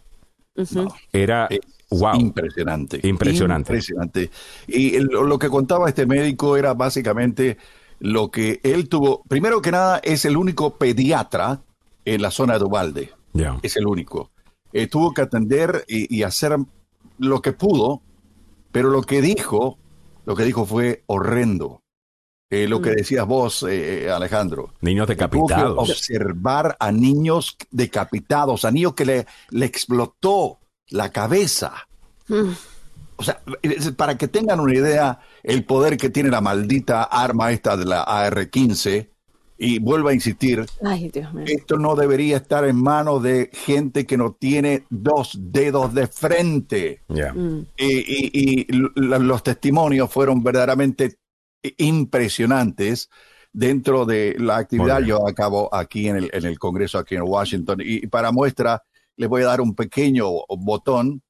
era... 1.13 1.47
wow. 1.91 2.19
Impresionante. 2.19 2.99
Impresionante. 3.03 3.71
Impresionante. 3.71 4.31
Y 4.67 4.99
lo, 4.99 5.39
que 5.39 5.49
contaba 5.49 5.87
este 5.87 6.05
médico 6.05 6.57
era 6.57 6.73
básicamente 6.73 7.57
lo 7.99 8.29
que 8.31 8.59
él 8.63 8.89
tuvo. 8.89 9.23
Primero 9.27 9.61
que 9.61 9.71
nada, 9.71 9.99
es 10.03 10.25
el 10.25 10.35
único 10.35 10.77
pediatra 10.77 11.61
en 12.03 12.21
la 12.21 12.31
zona 12.31 12.59
de 12.59 12.65
Ubalde. 12.65 13.11
Es 13.61 13.77
el 13.77 13.87
único. 13.87 14.31
Eh, 14.73 14.87
tuvo 14.87 15.13
que 15.13 15.21
atender 15.21 15.85
y, 15.87 16.13
y 16.13 16.23
hacer 16.23 16.57
lo 17.17 17.41
que 17.41 17.53
pudo, 17.53 18.01
pero 18.73 18.89
lo 18.89 19.01
que 19.03 19.21
dijo 19.21 19.77
lo 20.25 20.35
que 20.35 20.43
dijo 20.43 20.65
fue 20.65 21.03
horrendo. 21.07 21.81
Eh, 22.49 22.67
lo 22.67 22.81
que 22.81 22.91
mm. 22.91 22.95
decías 22.95 23.25
vos, 23.25 23.63
eh, 23.63 24.05
eh, 24.05 24.11
Alejandro. 24.11 24.73
Niños 24.81 25.07
decapitados. 25.07 25.89
observar 25.89 26.77
a 26.79 26.91
niños 26.91 27.57
decapitados, 27.71 28.65
a 28.65 28.71
niños 28.71 28.93
que 28.93 29.05
le, 29.05 29.27
le 29.49 29.65
explotó 29.65 30.59
la 30.89 31.11
cabeza. 31.11 31.87
Mm. 32.27 32.51
O 33.17 33.23
sea, 33.23 33.41
para 33.95 34.17
que 34.17 34.27
tengan 34.27 34.59
una 34.59 34.75
idea, 34.75 35.19
el 35.41 35.63
poder 35.63 35.97
que 35.97 36.09
tiene 36.09 36.29
la 36.29 36.41
maldita 36.41 37.03
arma 37.03 37.51
esta 37.51 37.77
de 37.77 37.85
la 37.85 38.03
AR-15, 38.03 39.09
y 39.57 39.79
vuelvo 39.79 40.09
a 40.09 40.13
insistir, 40.13 40.65
esto 41.45 41.77
no 41.77 41.95
debería 41.95 42.37
estar 42.37 42.65
en 42.65 42.75
manos 42.75 43.23
de 43.23 43.49
gente 43.53 44.05
que 44.05 44.17
no 44.17 44.33
tiene 44.33 44.83
dos 44.89 45.37
dedos 45.39 45.93
de 45.93 46.07
frente. 46.07 47.01
Mm. 47.07 47.59
Y, 47.77 48.67
los 48.95 49.43
testimonios 49.43 50.11
fueron 50.11 50.43
verdaderamente 50.43 51.17
impresionantes 51.77 53.09
dentro 53.53 54.05
de 54.05 54.35
la 54.37 54.57
actividad 54.57 55.01
yo 55.01 55.25
acabo 55.27 55.73
aquí 55.73 56.09
en 56.09 56.17
el, 56.17 56.29
en 56.33 56.45
el 56.45 56.59
Congreso, 56.59 56.97
aquí 56.97 57.15
en 57.15 57.23
Washington. 57.23 57.79
Y 57.81 58.05
para 58.07 58.31
muestra, 58.33 58.83
les 59.15 59.29
voy 59.29 59.43
a 59.43 59.45
dar 59.45 59.61
un 59.61 59.73
pequeño 59.73 60.29
botón 60.49 61.21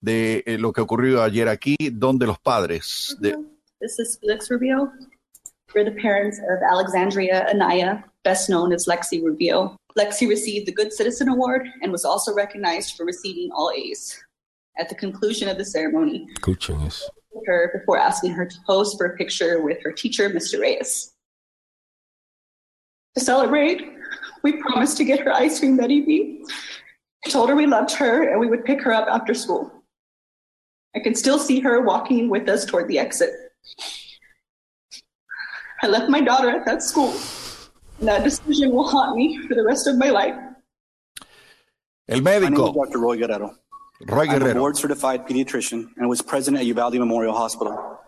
de 0.00 0.42
eh, 0.46 0.58
lo 0.58 0.72
que 0.72 0.80
ocurrió 0.80 1.22
ayer 1.22 1.48
aquí, 1.48 1.76
donde 1.92 2.26
los 2.26 2.38
padres... 2.38 3.16
De, 3.20 3.36
We're 5.74 5.84
the 5.84 5.90
parents 5.90 6.38
of 6.38 6.62
Alexandria 6.62 7.48
Anaya, 7.50 8.04
best 8.22 8.48
known 8.48 8.72
as 8.72 8.86
Lexi 8.86 9.20
Rubio. 9.20 9.76
Lexi 9.98 10.28
received 10.28 10.66
the 10.66 10.72
Good 10.72 10.92
Citizen 10.92 11.28
Award 11.28 11.66
and 11.82 11.90
was 11.90 12.04
also 12.04 12.32
recognized 12.32 12.96
for 12.96 13.04
receiving 13.04 13.50
all 13.52 13.72
A's. 13.74 14.22
At 14.78 14.88
the 14.88 14.94
conclusion 14.94 15.48
of 15.48 15.58
the 15.58 15.64
ceremony, 15.64 16.28
good 16.40 16.60
choice. 16.60 17.08
her 17.46 17.72
before 17.76 17.98
asking 17.98 18.32
her 18.34 18.46
to 18.46 18.56
pose 18.64 18.94
for 18.94 19.06
a 19.06 19.16
picture 19.16 19.62
with 19.62 19.82
her 19.82 19.90
teacher, 19.90 20.30
Mr. 20.30 20.60
Reyes. 20.60 21.12
To 23.16 23.20
celebrate, 23.20 23.82
we 24.44 24.52
promised 24.58 24.96
to 24.98 25.04
get 25.04 25.20
her 25.20 25.32
ice 25.32 25.58
cream 25.58 25.76
Betty 25.76 26.02
B. 26.02 26.44
I 27.26 27.30
told 27.30 27.48
her 27.48 27.56
we 27.56 27.66
loved 27.66 27.90
her 27.92 28.28
and 28.30 28.38
we 28.38 28.46
would 28.46 28.64
pick 28.64 28.80
her 28.82 28.92
up 28.92 29.08
after 29.08 29.34
school. 29.34 29.72
I 30.94 31.00
can 31.00 31.16
still 31.16 31.40
see 31.40 31.58
her 31.60 31.80
walking 31.80 32.28
with 32.28 32.48
us 32.48 32.64
toward 32.64 32.86
the 32.86 33.00
exit. 33.00 33.32
I 35.84 35.86
left 35.86 36.08
my 36.08 36.22
daughter 36.22 36.48
at 36.48 36.64
that 36.64 36.82
school. 36.82 37.14
And 37.98 38.08
that 38.08 38.24
decision 38.24 38.72
will 38.72 38.88
haunt 38.88 39.16
me 39.16 39.46
for 39.46 39.54
the 39.54 39.62
rest 39.62 39.86
of 39.86 39.98
my 39.98 40.08
life. 40.08 40.34
El 42.08 42.20
médico. 42.20 42.40
My 42.40 42.48
name 42.48 42.54
is 42.54 42.72
Dr. 42.74 42.98
Roy 43.00 43.18
Guerrero. 43.18 43.54
Roy 44.06 44.26
Guerrero. 44.26 44.50
I'm 44.50 44.56
a 44.56 44.60
board 44.60 44.78
certified 44.78 45.26
pediatrician 45.26 45.88
and 45.98 46.08
was 46.08 46.22
president 46.22 46.62
at 46.62 46.66
Uvalde 46.66 46.94
Memorial 46.94 47.34
Hospital. 47.34 47.98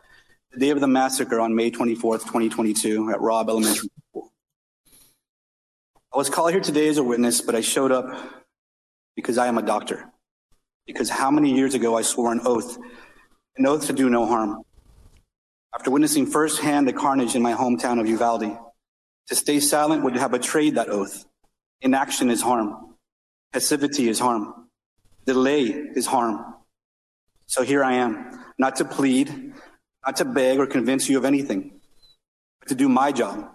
The 0.53 0.59
day 0.59 0.70
of 0.70 0.81
the 0.81 0.89
massacre 0.89 1.39
on 1.39 1.55
May 1.55 1.70
24th, 1.70 2.20
2022, 2.20 3.11
at 3.11 3.20
Robb 3.20 3.51
Elementary 3.51 3.90
School. 4.09 4.32
I 6.15 6.16
was 6.16 6.31
called 6.31 6.53
here 6.53 6.62
today 6.62 6.89
as 6.89 6.97
a 6.97 7.03
witness, 7.03 7.43
but 7.43 7.55
I 7.55 7.61
showed 7.61 7.93
up 7.93 8.07
because 9.16 9.36
I 9.36 9.48
am 9.48 9.59
a 9.59 9.62
doctor. 9.62 10.11
Because 10.86 11.11
how 11.11 11.31
many 11.31 11.55
years 11.55 11.74
ago 11.74 11.94
I 11.94 12.01
swore 12.01 12.32
an 12.32 12.40
oath, 12.47 12.78
an 13.59 13.66
oath 13.66 13.86
to 13.89 13.93
do 13.93 14.09
no 14.09 14.24
harm. 14.24 14.62
After 15.77 15.90
witnessing 15.90 16.24
firsthand 16.24 16.89
the 16.89 16.94
carnage 16.94 17.35
in 17.35 17.43
my 17.43 17.53
hometown 17.53 18.01
of 18.01 18.09
Uvalde, 18.09 18.57
to 19.28 19.35
stay 19.35 19.61
silent 19.61 20.03
would 20.05 20.16
have 20.16 20.31
betrayed 20.31 20.77
that 20.77 20.89
oath. 20.89 21.27
Inaction 21.82 22.31
is 22.31 22.40
harm. 22.40 22.94
Passivity 23.53 24.09
is 24.09 24.19
harm. 24.19 24.69
Delay 25.27 25.65
is 25.65 26.07
harm. 26.07 26.55
So 27.44 27.62
here 27.62 27.85
I 27.85 27.94
am, 27.94 28.43
not 28.59 28.77
to 28.77 28.86
plead, 28.86 29.53
not 30.05 30.16
to 30.16 30.24
beg 30.24 30.59
or 30.59 30.66
convince 30.66 31.11
you 31.11 31.19
of 31.19 31.27
anything, 31.27 31.78
but 32.59 32.69
to 32.69 32.74
do 32.74 32.89
my 32.89 33.12
job 33.12 33.47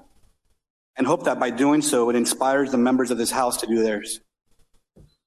and 0.98 1.08
hope 1.08 1.24
that 1.24 1.40
by 1.40 1.50
doing 1.50 1.82
so, 1.82 2.12
it 2.12 2.16
inspires 2.16 2.70
the 2.70 2.78
members 2.78 3.10
of 3.10 3.18
this 3.18 3.32
House 3.32 3.58
to 3.58 3.68
do 3.68 3.82
theirs. 3.82 4.20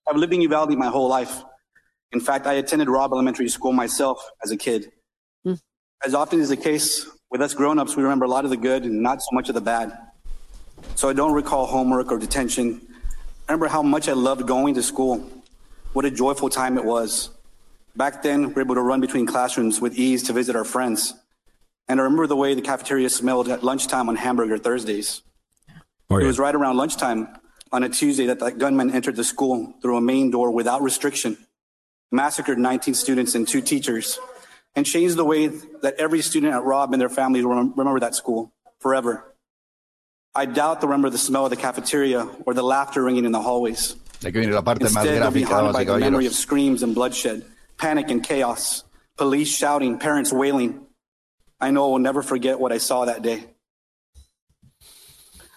I've 0.09 0.17
lived 0.17 0.33
in 0.33 0.43
Uvalde 0.43 0.79
my 0.79 0.89
whole 0.89 1.09
life. 1.09 1.43
In 2.13 2.21
fact, 2.21 2.47
I 2.47 2.53
attended 2.55 2.89
Robb 2.89 3.13
Elementary 3.13 3.49
School 3.49 3.73
myself 3.73 4.25
as 4.45 4.53
a 4.53 4.57
kid. 4.57 4.93
As 6.05 6.15
often 6.15 6.41
is 6.41 6.51
the 6.51 6.57
case 6.57 7.07
With 7.31 7.43
us 7.43 7.53
grown 7.53 7.81
ups, 7.81 7.97
we 7.97 8.03
remember 8.05 8.27
a 8.27 8.29
lot 8.29 8.45
of 8.45 8.51
the 8.51 8.57
good 8.57 8.85
and 8.85 9.03
not 9.03 9.21
so 9.21 9.27
much 9.33 9.49
of 9.49 9.57
the 9.57 9.61
bad. 9.61 9.99
So 10.95 11.09
I 11.09 11.15
don't 11.15 11.33
recall 11.33 11.67
homework 11.67 12.13
or 12.13 12.19
detention. 12.19 12.81
I 13.49 13.53
remember 13.53 13.67
how 13.67 13.83
much 13.83 14.09
I 14.09 14.13
loved 14.13 14.47
going 14.47 14.75
to 14.75 14.83
school. 14.85 15.29
What 15.95 16.05
a 16.05 16.13
joyful 16.13 16.49
time 16.49 16.79
it 16.79 16.85
was. 16.85 17.31
Back 17.97 18.23
then, 18.23 18.49
we 18.49 18.55
were 18.55 18.61
able 18.61 18.77
to 18.77 18.83
run 18.83 19.01
between 19.01 19.27
classrooms 19.27 19.81
with 19.81 19.99
ease 19.99 20.23
to 20.25 20.33
visit 20.33 20.55
our 20.55 20.65
friends. 20.65 21.15
And 21.89 21.99
I 21.99 22.05
remember 22.05 22.29
the 22.29 22.37
way 22.37 22.55
the 22.55 22.63
cafeteria 22.63 23.11
smelled 23.11 23.49
at 23.49 23.65
lunchtime 23.65 24.09
on 24.09 24.15
hamburger 24.15 24.59
Thursdays. 24.59 25.23
Oh, 26.09 26.19
yeah. 26.19 26.25
It 26.25 26.27
was 26.29 26.39
right 26.39 26.55
around 26.55 26.77
lunchtime 26.77 27.27
on 27.73 27.83
a 27.83 27.89
Tuesday 27.89 28.27
that 28.27 28.39
that 28.39 28.59
gunman 28.59 28.93
entered 28.93 29.17
the 29.17 29.25
school 29.25 29.75
through 29.83 29.97
a 29.97 30.01
main 30.01 30.31
door 30.31 30.53
without 30.53 30.83
restriction, 30.83 31.37
massacred 32.13 32.59
19 32.59 32.95
students 32.95 33.35
and 33.35 33.49
two 33.49 33.61
teachers, 33.61 34.21
and 34.77 34.85
changed 34.85 35.17
the 35.17 35.25
way 35.25 35.47
that 35.47 35.95
every 35.99 36.21
student 36.21 36.55
at 36.55 36.65
Rob 36.65 36.93
and 36.93 37.01
their 37.01 37.09
families 37.09 37.45
remember 37.45 38.01
that 38.01 38.15
school 38.15 38.53
forever. 38.81 39.25
I 40.35 40.47
doubt 40.47 40.81
they'll 40.81 40.91
remember 40.91 41.11
the 41.11 41.19
smell 41.19 41.45
of 41.45 41.51
the 41.51 41.57
cafeteria 41.57 42.29
or 42.45 42.55
the 42.55 42.63
laughter 42.63 43.03
ringing 43.03 43.25
in 43.25 43.33
the 43.33 43.41
hallways. 43.41 43.95
Instead, 44.87 45.23
they'll 45.23 45.31
be 45.31 45.43
haunted 45.43 45.73
by 45.73 45.85
the 45.85 45.99
memory 45.99 46.27
of 46.27 46.33
screams 46.33 46.83
and 46.83 46.95
bloodshed, 46.95 47.45
panic 47.79 48.11
and 48.11 48.23
chaos, 48.23 48.83
police 49.17 49.55
shouting, 49.55 49.99
parents 49.99 50.33
wailing. 50.33 50.87
I 51.61 51.71
know 51.71 51.87
I 51.87 51.89
will 51.91 51.99
never 52.01 52.23
forget 52.23 52.59
what 52.59 52.73
I 52.73 52.79
saw 52.79 53.05
that 53.05 53.23
day. 53.23 53.45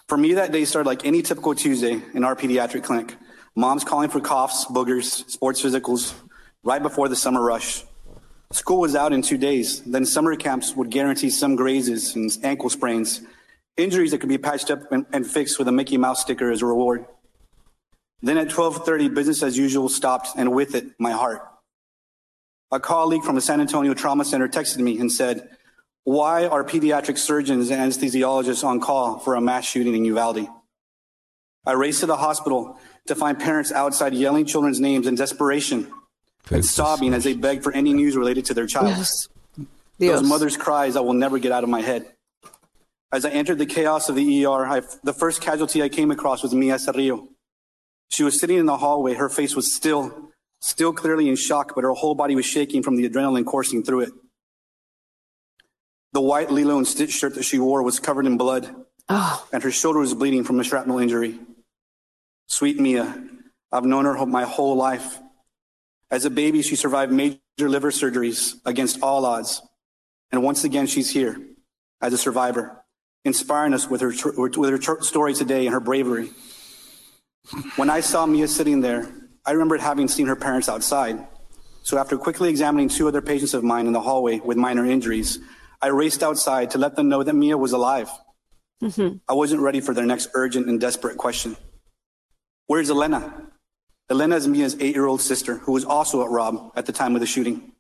For 0.08 0.18
me, 0.18 0.36
that 0.36 0.52
day 0.52 0.64
started 0.66 0.88
like 0.88 1.06
any 1.06 1.22
typical 1.22 1.56
Tuesday 1.56 2.02
in 2.14 2.24
our 2.24 2.36
pediatric 2.36 2.84
clinic. 2.84 3.16
Moms 3.56 3.84
calling 3.84 4.10
for 4.10 4.22
coughs, 4.22 4.66
boogers, 4.66 5.28
sports 5.30 5.62
physicals, 5.62 6.14
right 6.64 6.82
before 6.82 7.10
the 7.10 7.16
summer 7.16 7.44
rush. 7.44 7.84
School 8.52 8.80
was 8.80 8.96
out 8.96 9.12
in 9.12 9.22
two 9.22 9.38
days. 9.38 9.82
Then 9.82 10.06
summer 10.06 10.36
camps 10.36 10.76
would 10.76 10.90
guarantee 10.90 11.30
some 11.30 11.56
grazes 11.56 12.16
and 12.16 12.32
ankle 12.44 12.70
sprains, 12.70 13.22
injuries 13.76 14.12
that 14.12 14.20
could 14.20 14.30
be 14.30 14.38
patched 14.38 14.72
up 14.72 14.90
and, 14.92 15.06
and 15.12 15.28
fixed 15.28 15.60
with 15.60 15.68
a 15.68 15.72
Mickey 15.72 15.98
Mouse 15.98 16.22
sticker 16.22 16.50
as 16.50 16.62
a 16.62 16.66
reward. 16.66 17.06
Then 18.22 18.38
at 18.38 18.50
12:30, 18.50 19.14
business 19.14 19.44
as 19.44 19.58
usual 19.58 19.90
stopped, 19.90 20.30
and 20.38 20.54
with 20.54 20.76
it, 20.76 20.88
my 20.98 21.12
heart. 21.12 21.42
A 22.72 22.80
colleague 22.80 23.24
from 23.24 23.36
the 23.36 23.42
San 23.42 23.62
Antonio 23.62 23.94
Trauma 23.94 24.26
Center 24.26 24.48
texted 24.48 24.80
me 24.80 24.98
and 24.98 25.12
said, 25.12 25.50
"Why 26.04 26.48
are 26.48 26.64
pediatric 26.64 27.18
surgeons 27.18 27.70
and 27.70 27.80
anesthesiologists 27.80 28.64
on 28.64 28.80
call 28.80 29.20
for 29.20 29.36
a 29.36 29.42
mass 29.42 29.66
shooting 29.66 29.94
in 29.94 30.06
Uvalde?" 30.06 30.48
I 31.66 31.74
raced 31.74 32.00
to 32.00 32.06
the 32.06 32.18
hospital 32.18 32.80
to 33.08 33.14
find 33.14 33.38
parents 33.38 33.74
outside 33.74 34.14
yelling 34.14 34.46
children's 34.46 34.80
names 34.80 35.06
in 35.06 35.16
desperation 35.16 35.92
and 36.52 36.66
sobbing 36.66 37.14
as 37.14 37.24
they 37.24 37.34
begged 37.34 37.64
for 37.64 37.72
any 37.74 37.94
news 37.94 38.16
related 38.16 38.46
to 38.46 38.54
their 38.54 38.68
child. 38.68 38.90
Yes. 38.90 39.28
Those 40.00 40.24
mothers' 40.24 40.58
cries 40.58 40.96
I 40.96 41.02
will 41.02 41.14
never 41.14 41.40
get 41.40 41.52
out 41.52 41.64
of 41.64 41.70
my 41.70 41.82
head. 41.82 42.06
As 43.12 43.26
I 43.26 43.30
entered 43.30 43.58
the 43.58 43.66
chaos 43.66 44.10
of 44.10 44.16
the 44.16 44.46
ER, 44.46 44.66
I, 44.66 44.82
the 45.04 45.14
first 45.14 45.42
casualty 45.42 45.82
I 45.82 45.90
came 45.90 46.12
across 46.12 46.44
was 46.44 46.54
Mia 46.54 46.76
Cerrillo. 46.76 47.28
She 48.10 48.24
was 48.24 48.40
sitting 48.40 48.58
in 48.58 48.66
the 48.66 48.78
hallway. 48.78 49.14
Her 49.14 49.30
face 49.30 49.56
was 49.56 49.74
still, 49.74 50.32
still 50.62 50.94
clearly 50.94 51.30
in 51.30 51.36
shock, 51.36 51.74
but 51.74 51.84
her 51.84 51.92
whole 51.94 52.16
body 52.16 52.36
was 52.36 52.46
shaking 52.46 52.84
from 52.84 52.96
the 52.96 53.10
adrenaline 53.10 53.46
coursing 53.46 53.84
through 53.84 54.02
it. 54.02 54.10
The 56.14 56.22
white 56.22 56.52
Lilo 56.52 56.78
and 56.78 56.88
Stitch 56.88 57.12
shirt 57.12 57.36
that 57.36 57.44
she 57.44 57.60
wore 57.60 57.82
was 57.84 58.00
covered 58.00 58.26
in 58.26 58.38
blood, 58.38 58.74
oh. 59.10 59.48
and 59.54 59.64
her 59.64 59.72
shoulder 59.72 60.00
was 60.00 60.14
bleeding 60.14 60.44
from 60.44 60.60
a 60.60 60.64
shrapnel 60.64 61.00
injury. 61.00 61.40
Sweet 62.48 62.80
Mia, 62.80 63.24
I've 63.72 63.86
known 63.86 64.06
her 64.06 64.26
my 64.26 64.44
whole 64.44 64.76
life. 64.76 65.20
As 66.10 66.26
a 66.26 66.30
baby, 66.30 66.62
she 66.62 66.76
survived 66.76 67.12
major 67.12 67.40
liver 67.60 67.92
surgeries 67.92 68.56
against 68.66 69.02
all 69.02 69.26
odds. 69.26 69.62
And 70.32 70.44
once 70.44 70.64
again, 70.64 70.88
she's 70.88 71.10
here 71.10 71.38
as 72.02 72.14
a 72.14 72.18
survivor, 72.18 72.84
inspiring 73.26 73.74
us 73.74 73.90
with 73.90 74.02
her, 74.02 74.14
with 74.38 74.70
her 74.70 75.02
story 75.02 75.34
today 75.34 75.66
and 75.66 75.74
her 75.74 75.80
bravery. 75.80 76.32
When 77.76 77.90
I 77.90 78.02
saw 78.02 78.26
Mia 78.26 78.48
sitting 78.48 78.82
there, 78.82 79.10
I 79.46 79.52
remembered 79.52 79.80
having 79.80 80.08
seen 80.08 80.28
her 80.28 80.36
parents 80.36 80.68
outside. 80.68 81.26
So 81.84 81.98
after 81.98 82.18
quickly 82.18 82.50
examining 82.50 82.90
two 82.90 83.08
other 83.08 83.22
patients 83.22 83.54
of 83.54 83.64
mine 83.64 83.88
in 83.88 83.94
the 83.94 84.02
hallway 84.02 84.40
with 84.40 84.58
minor 84.58 84.86
injuries, 84.86 85.40
I 85.82 85.88
raced 85.88 86.24
outside 86.24 86.72
to 86.72 86.78
let 86.78 86.96
them 86.96 87.08
know 87.08 87.24
that 87.24 87.34
Mia 87.34 87.58
was 87.58 87.72
alive. 87.72 88.10
Mm-hmm. 88.84 89.18
I 89.28 89.34
wasn't 89.34 89.62
ready 89.62 89.80
for 89.80 89.94
their 89.94 90.06
next 90.06 90.30
urgent 90.34 90.68
and 90.68 90.80
desperate 90.82 91.18
question. 91.18 91.56
Where's 92.66 92.90
Elena? 92.90 93.47
Elena 94.10 94.38
is 94.38 94.48
Mia's 94.48 94.78
eight 94.80 94.96
year 94.96 95.06
old 95.06 95.22
sister, 95.22 95.58
who 95.58 95.74
was 95.74 95.84
also 95.84 96.24
at 96.24 96.30
Rob 96.30 96.72
at 96.76 96.86
the 96.86 96.94
time 96.94 97.16
of 97.16 97.20
the 97.20 97.28
shooting. 97.28 97.74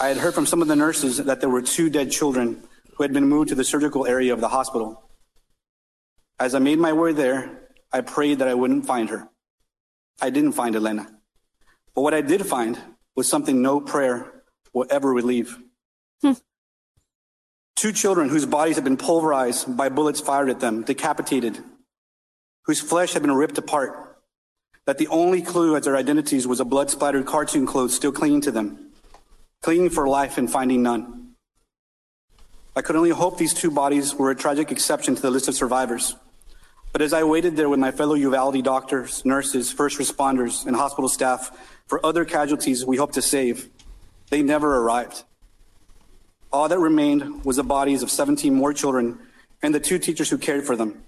I 0.00 0.08
had 0.08 0.16
heard 0.16 0.34
from 0.34 0.46
some 0.46 0.62
of 0.62 0.68
the 0.68 0.76
nurses 0.76 1.18
that 1.18 1.40
there 1.40 1.50
were 1.50 1.62
two 1.62 1.90
dead 1.90 2.10
children 2.10 2.62
who 2.96 3.04
had 3.04 3.12
been 3.12 3.28
moved 3.28 3.50
to 3.50 3.54
the 3.54 3.64
surgical 3.64 4.06
area 4.06 4.32
of 4.32 4.40
the 4.40 4.48
hospital. 4.48 5.08
As 6.40 6.54
I 6.54 6.58
made 6.58 6.78
my 6.78 6.92
way 6.92 7.12
there, 7.12 7.68
I 7.92 8.00
prayed 8.00 8.40
that 8.40 8.48
I 8.48 8.54
wouldn't 8.54 8.86
find 8.86 9.10
her. 9.10 9.28
I 10.20 10.30
didn't 10.30 10.52
find 10.52 10.74
Elena. 10.74 11.08
But 11.94 12.02
what 12.02 12.14
I 12.14 12.20
did 12.20 12.44
find 12.44 12.78
was 13.14 13.28
something 13.28 13.62
no 13.62 13.80
prayer 13.80 14.42
will 14.72 14.86
ever 14.90 15.12
relieve. 15.12 15.58
Hmm. 16.22 16.32
Two 17.76 17.92
children 17.92 18.28
whose 18.28 18.46
bodies 18.46 18.74
had 18.74 18.84
been 18.84 18.96
pulverized 18.96 19.76
by 19.76 19.88
bullets 19.88 20.20
fired 20.20 20.50
at 20.50 20.60
them, 20.60 20.82
decapitated, 20.82 21.58
whose 22.64 22.80
flesh 22.80 23.12
had 23.12 23.22
been 23.22 23.32
ripped 23.32 23.58
apart, 23.58 24.07
that 24.88 24.96
the 24.96 25.08
only 25.08 25.42
clue 25.42 25.76
as 25.76 25.84
their 25.84 25.98
identities 25.98 26.46
was 26.46 26.60
a 26.60 26.64
blood 26.64 26.88
splattered 26.88 27.26
cartoon 27.26 27.66
clothes 27.66 27.94
still 27.94 28.10
clinging 28.10 28.40
to 28.40 28.50
them, 28.50 28.90
clinging 29.60 29.90
for 29.90 30.08
life 30.08 30.38
and 30.38 30.50
finding 30.50 30.82
none. 30.82 31.34
I 32.74 32.80
could 32.80 32.96
only 32.96 33.10
hope 33.10 33.36
these 33.36 33.52
two 33.52 33.70
bodies 33.70 34.14
were 34.14 34.30
a 34.30 34.34
tragic 34.34 34.72
exception 34.72 35.14
to 35.14 35.20
the 35.20 35.30
list 35.30 35.46
of 35.46 35.54
survivors. 35.54 36.16
But 36.90 37.02
as 37.02 37.12
I 37.12 37.22
waited 37.24 37.54
there 37.54 37.68
with 37.68 37.78
my 37.78 37.90
fellow 37.90 38.14
Uvalde 38.14 38.64
doctors, 38.64 39.26
nurses, 39.26 39.70
first 39.70 39.98
responders, 39.98 40.64
and 40.64 40.74
hospital 40.74 41.10
staff 41.10 41.50
for 41.86 42.00
other 42.06 42.24
casualties 42.24 42.86
we 42.86 42.96
hope 42.96 43.12
to 43.12 43.20
save, 43.20 43.68
they 44.30 44.40
never 44.40 44.78
arrived. 44.78 45.22
All 46.50 46.66
that 46.66 46.78
remained 46.78 47.44
was 47.44 47.56
the 47.56 47.62
bodies 47.62 48.02
of 48.02 48.10
17 48.10 48.54
more 48.54 48.72
children 48.72 49.18
and 49.60 49.74
the 49.74 49.80
two 49.80 49.98
teachers 49.98 50.30
who 50.30 50.38
cared 50.38 50.64
for 50.64 50.76
them, 50.76 51.02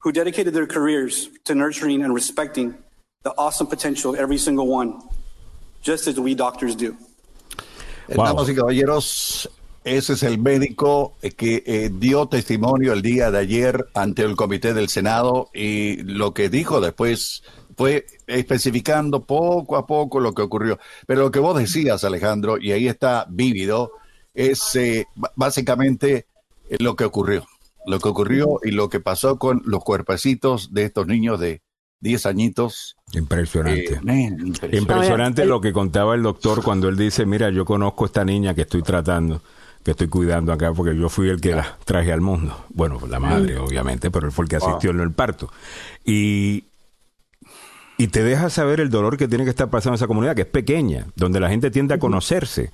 who 0.00 0.12
dedicated 0.12 0.52
their 0.52 0.66
careers 0.66 1.30
to 1.46 1.54
nurturing 1.54 2.02
and 2.02 2.12
respecting 2.12 2.83
the 3.24 3.32
awesome 3.38 3.66
potential 3.66 4.12
of 4.12 4.20
every 4.20 4.38
single 4.38 4.66
one, 4.66 5.00
just 5.82 6.06
as 6.06 6.20
we 6.20 6.34
doctors 6.34 6.76
do. 6.76 6.96
Wow. 8.08 8.26
Damas 8.26 8.48
y 8.50 8.54
caballeros, 8.54 9.48
Ese 9.84 10.14
es 10.14 10.22
el 10.22 10.38
médico 10.38 11.14
que 11.36 11.62
eh, 11.66 11.90
dio 11.92 12.26
testimonio 12.26 12.94
el 12.94 13.02
día 13.02 13.30
de 13.30 13.38
ayer 13.38 13.86
ante 13.92 14.22
el 14.22 14.34
comité 14.34 14.72
del 14.72 14.88
Senado 14.88 15.50
y 15.52 15.96
lo 16.04 16.32
que 16.32 16.48
dijo 16.48 16.80
después 16.80 17.42
fue 17.76 18.06
especificando 18.26 19.24
poco 19.24 19.76
a 19.76 19.86
poco 19.86 20.20
lo 20.20 20.32
que 20.32 20.40
ocurrió. 20.40 20.78
Pero 21.06 21.24
lo 21.24 21.30
que 21.30 21.38
vos 21.38 21.58
decías, 21.58 22.02
Alejandro, 22.02 22.56
y 22.58 22.72
ahí 22.72 22.88
está 22.88 23.26
vívido, 23.28 23.92
es 24.32 24.74
eh, 24.76 25.06
básicamente 25.36 26.26
eh, 26.70 26.76
lo 26.80 26.96
que 26.96 27.04
ocurrió. 27.04 27.46
Lo 27.86 28.00
que 28.00 28.08
ocurrió 28.08 28.60
y 28.62 28.70
lo 28.70 28.88
que 28.88 29.00
pasó 29.00 29.38
con 29.38 29.60
los 29.66 29.84
cuerpecitos 29.84 30.72
de 30.72 30.84
estos 30.84 31.06
niños 31.06 31.38
de 31.38 31.60
10 32.04 32.26
añitos. 32.26 32.96
Impresionante. 33.14 33.94
impresionante. 33.94 34.76
impresionante 34.76 35.46
lo 35.46 35.60
que 35.60 35.72
contaba 35.72 36.14
el 36.14 36.22
doctor 36.22 36.62
cuando 36.62 36.88
él 36.88 36.96
dice, 36.96 37.24
mira, 37.24 37.48
yo 37.48 37.64
conozco 37.64 38.04
a 38.04 38.06
esta 38.06 38.24
niña 38.24 38.54
que 38.54 38.60
estoy 38.60 38.82
tratando 38.82 39.40
que 39.82 39.90
estoy 39.90 40.08
cuidando 40.08 40.50
acá 40.52 40.72
porque 40.72 40.96
yo 40.96 41.10
fui 41.10 41.28
el 41.28 41.42
que 41.42 41.54
la 41.54 41.76
traje 41.84 42.10
al 42.10 42.22
mundo. 42.22 42.64
Bueno, 42.70 42.98
la 43.06 43.20
madre, 43.20 43.58
obviamente, 43.58 44.10
pero 44.10 44.26
él 44.26 44.32
fue 44.32 44.46
el 44.46 44.48
que 44.48 44.56
asistió 44.56 44.90
en 44.90 45.00
el 45.00 45.12
parto. 45.12 45.50
Y, 46.06 46.64
y 47.98 48.06
te 48.06 48.22
deja 48.22 48.48
saber 48.48 48.80
el 48.80 48.88
dolor 48.88 49.18
que 49.18 49.28
tiene 49.28 49.44
que 49.44 49.50
estar 49.50 49.68
pasando 49.68 49.96
esa 49.96 50.06
comunidad, 50.06 50.34
que 50.34 50.42
es 50.42 50.48
pequeña, 50.48 51.06
donde 51.16 51.38
la 51.38 51.50
gente 51.50 51.70
tiende 51.70 51.92
a 51.92 51.98
conocerse. 51.98 52.70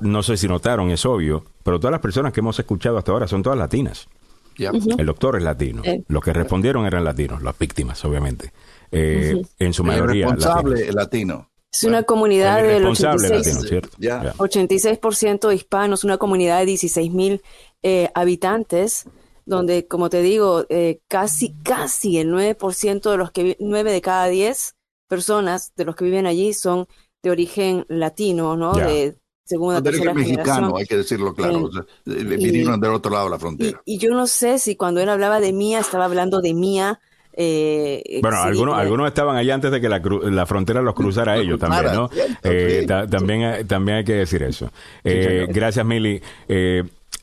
no 0.00 0.22
sé 0.22 0.36
si 0.36 0.46
notaron, 0.46 0.90
es 0.90 1.04
obvio, 1.04 1.44
pero 1.64 1.80
todas 1.80 1.90
las 1.90 2.00
personas 2.00 2.32
que 2.32 2.38
hemos 2.38 2.56
escuchado 2.56 2.98
hasta 2.98 3.10
ahora 3.10 3.26
son 3.26 3.42
todas 3.42 3.58
latinas. 3.58 4.08
El 4.58 5.06
doctor 5.06 5.36
es 5.36 5.42
latino. 5.42 5.82
Los 6.08 6.22
que 6.22 6.32
respondieron 6.32 6.86
eran 6.86 7.04
latinos, 7.04 7.42
las 7.42 7.58
víctimas, 7.58 8.02
obviamente. 8.04 8.52
Eh, 8.90 9.42
en 9.58 9.72
su 9.72 9.82
mayoría. 9.84 10.26
El 10.26 10.32
responsable 10.32 10.92
latino. 10.92 11.50
Es 11.72 11.84
una 11.84 12.02
comunidad 12.04 12.62
del 12.62 12.84
86%, 12.86 15.54
hispanos, 15.54 16.04
una 16.04 16.16
comunidad 16.16 16.60
de 16.60 16.66
16 16.66 17.12
mil 17.12 17.42
eh, 17.82 18.08
habitantes, 18.14 19.04
donde, 19.44 19.86
como 19.86 20.08
te 20.08 20.22
digo, 20.22 20.64
eh, 20.70 21.00
casi, 21.06 21.54
casi 21.62 22.16
el 22.18 22.32
9% 22.32 23.10
de 23.10 23.16
los 23.18 23.30
que, 23.30 23.58
9 23.60 23.92
de 23.92 24.00
cada 24.00 24.28
10 24.28 24.74
personas 25.06 25.74
de 25.76 25.84
los 25.84 25.96
que 25.96 26.06
viven 26.06 26.24
allí 26.26 26.54
son 26.54 26.88
de 27.22 27.30
origen 27.30 27.84
latino, 27.88 28.56
¿no? 28.56 28.72
De 28.72 29.18
segunda, 29.46 29.82
tercera 29.82 30.12
mexicano, 30.12 30.76
hay 30.76 30.84
que 30.84 30.98
decirlo 30.98 31.34
claro. 31.34 31.70
vinieron 32.04 32.78
del 32.78 32.92
otro 32.92 33.12
lado 33.12 33.24
de 33.24 33.30
la 33.30 33.38
frontera. 33.38 33.80
Y, 33.86 33.94
y, 33.94 33.98
yo 33.98 34.10
no 34.10 34.26
sé 34.26 34.58
si 34.58 34.76
cuando 34.76 35.00
él 35.00 35.08
hablaba 35.08 35.40
de 35.40 35.52
Mía, 35.54 35.80
estaba 35.80 36.04
hablando 36.04 36.40
de 36.40 36.52
Mía 36.52 37.00
eh, 37.38 38.20
bueno, 38.22 38.38
algunos, 38.38 38.78
algunos 38.78 39.06
estaban 39.08 39.36
allá 39.36 39.54
antes 39.54 39.70
de 39.70 39.78
que 39.78 39.90
la, 39.90 39.98
la 39.98 40.46
frontera 40.46 40.80
los 40.80 40.94
cruzara 40.94 41.36
ellos 41.36 41.60
también, 41.60 41.94
¿no? 41.94 42.08
Eh, 42.42 42.86
también, 42.86 43.66
también 43.66 43.98
hay 43.98 44.04
que 44.04 44.14
decir 44.14 44.42
eso. 44.42 44.70
Eh, 45.04 45.46
gracias, 45.50 45.84
Mili. 45.84 46.22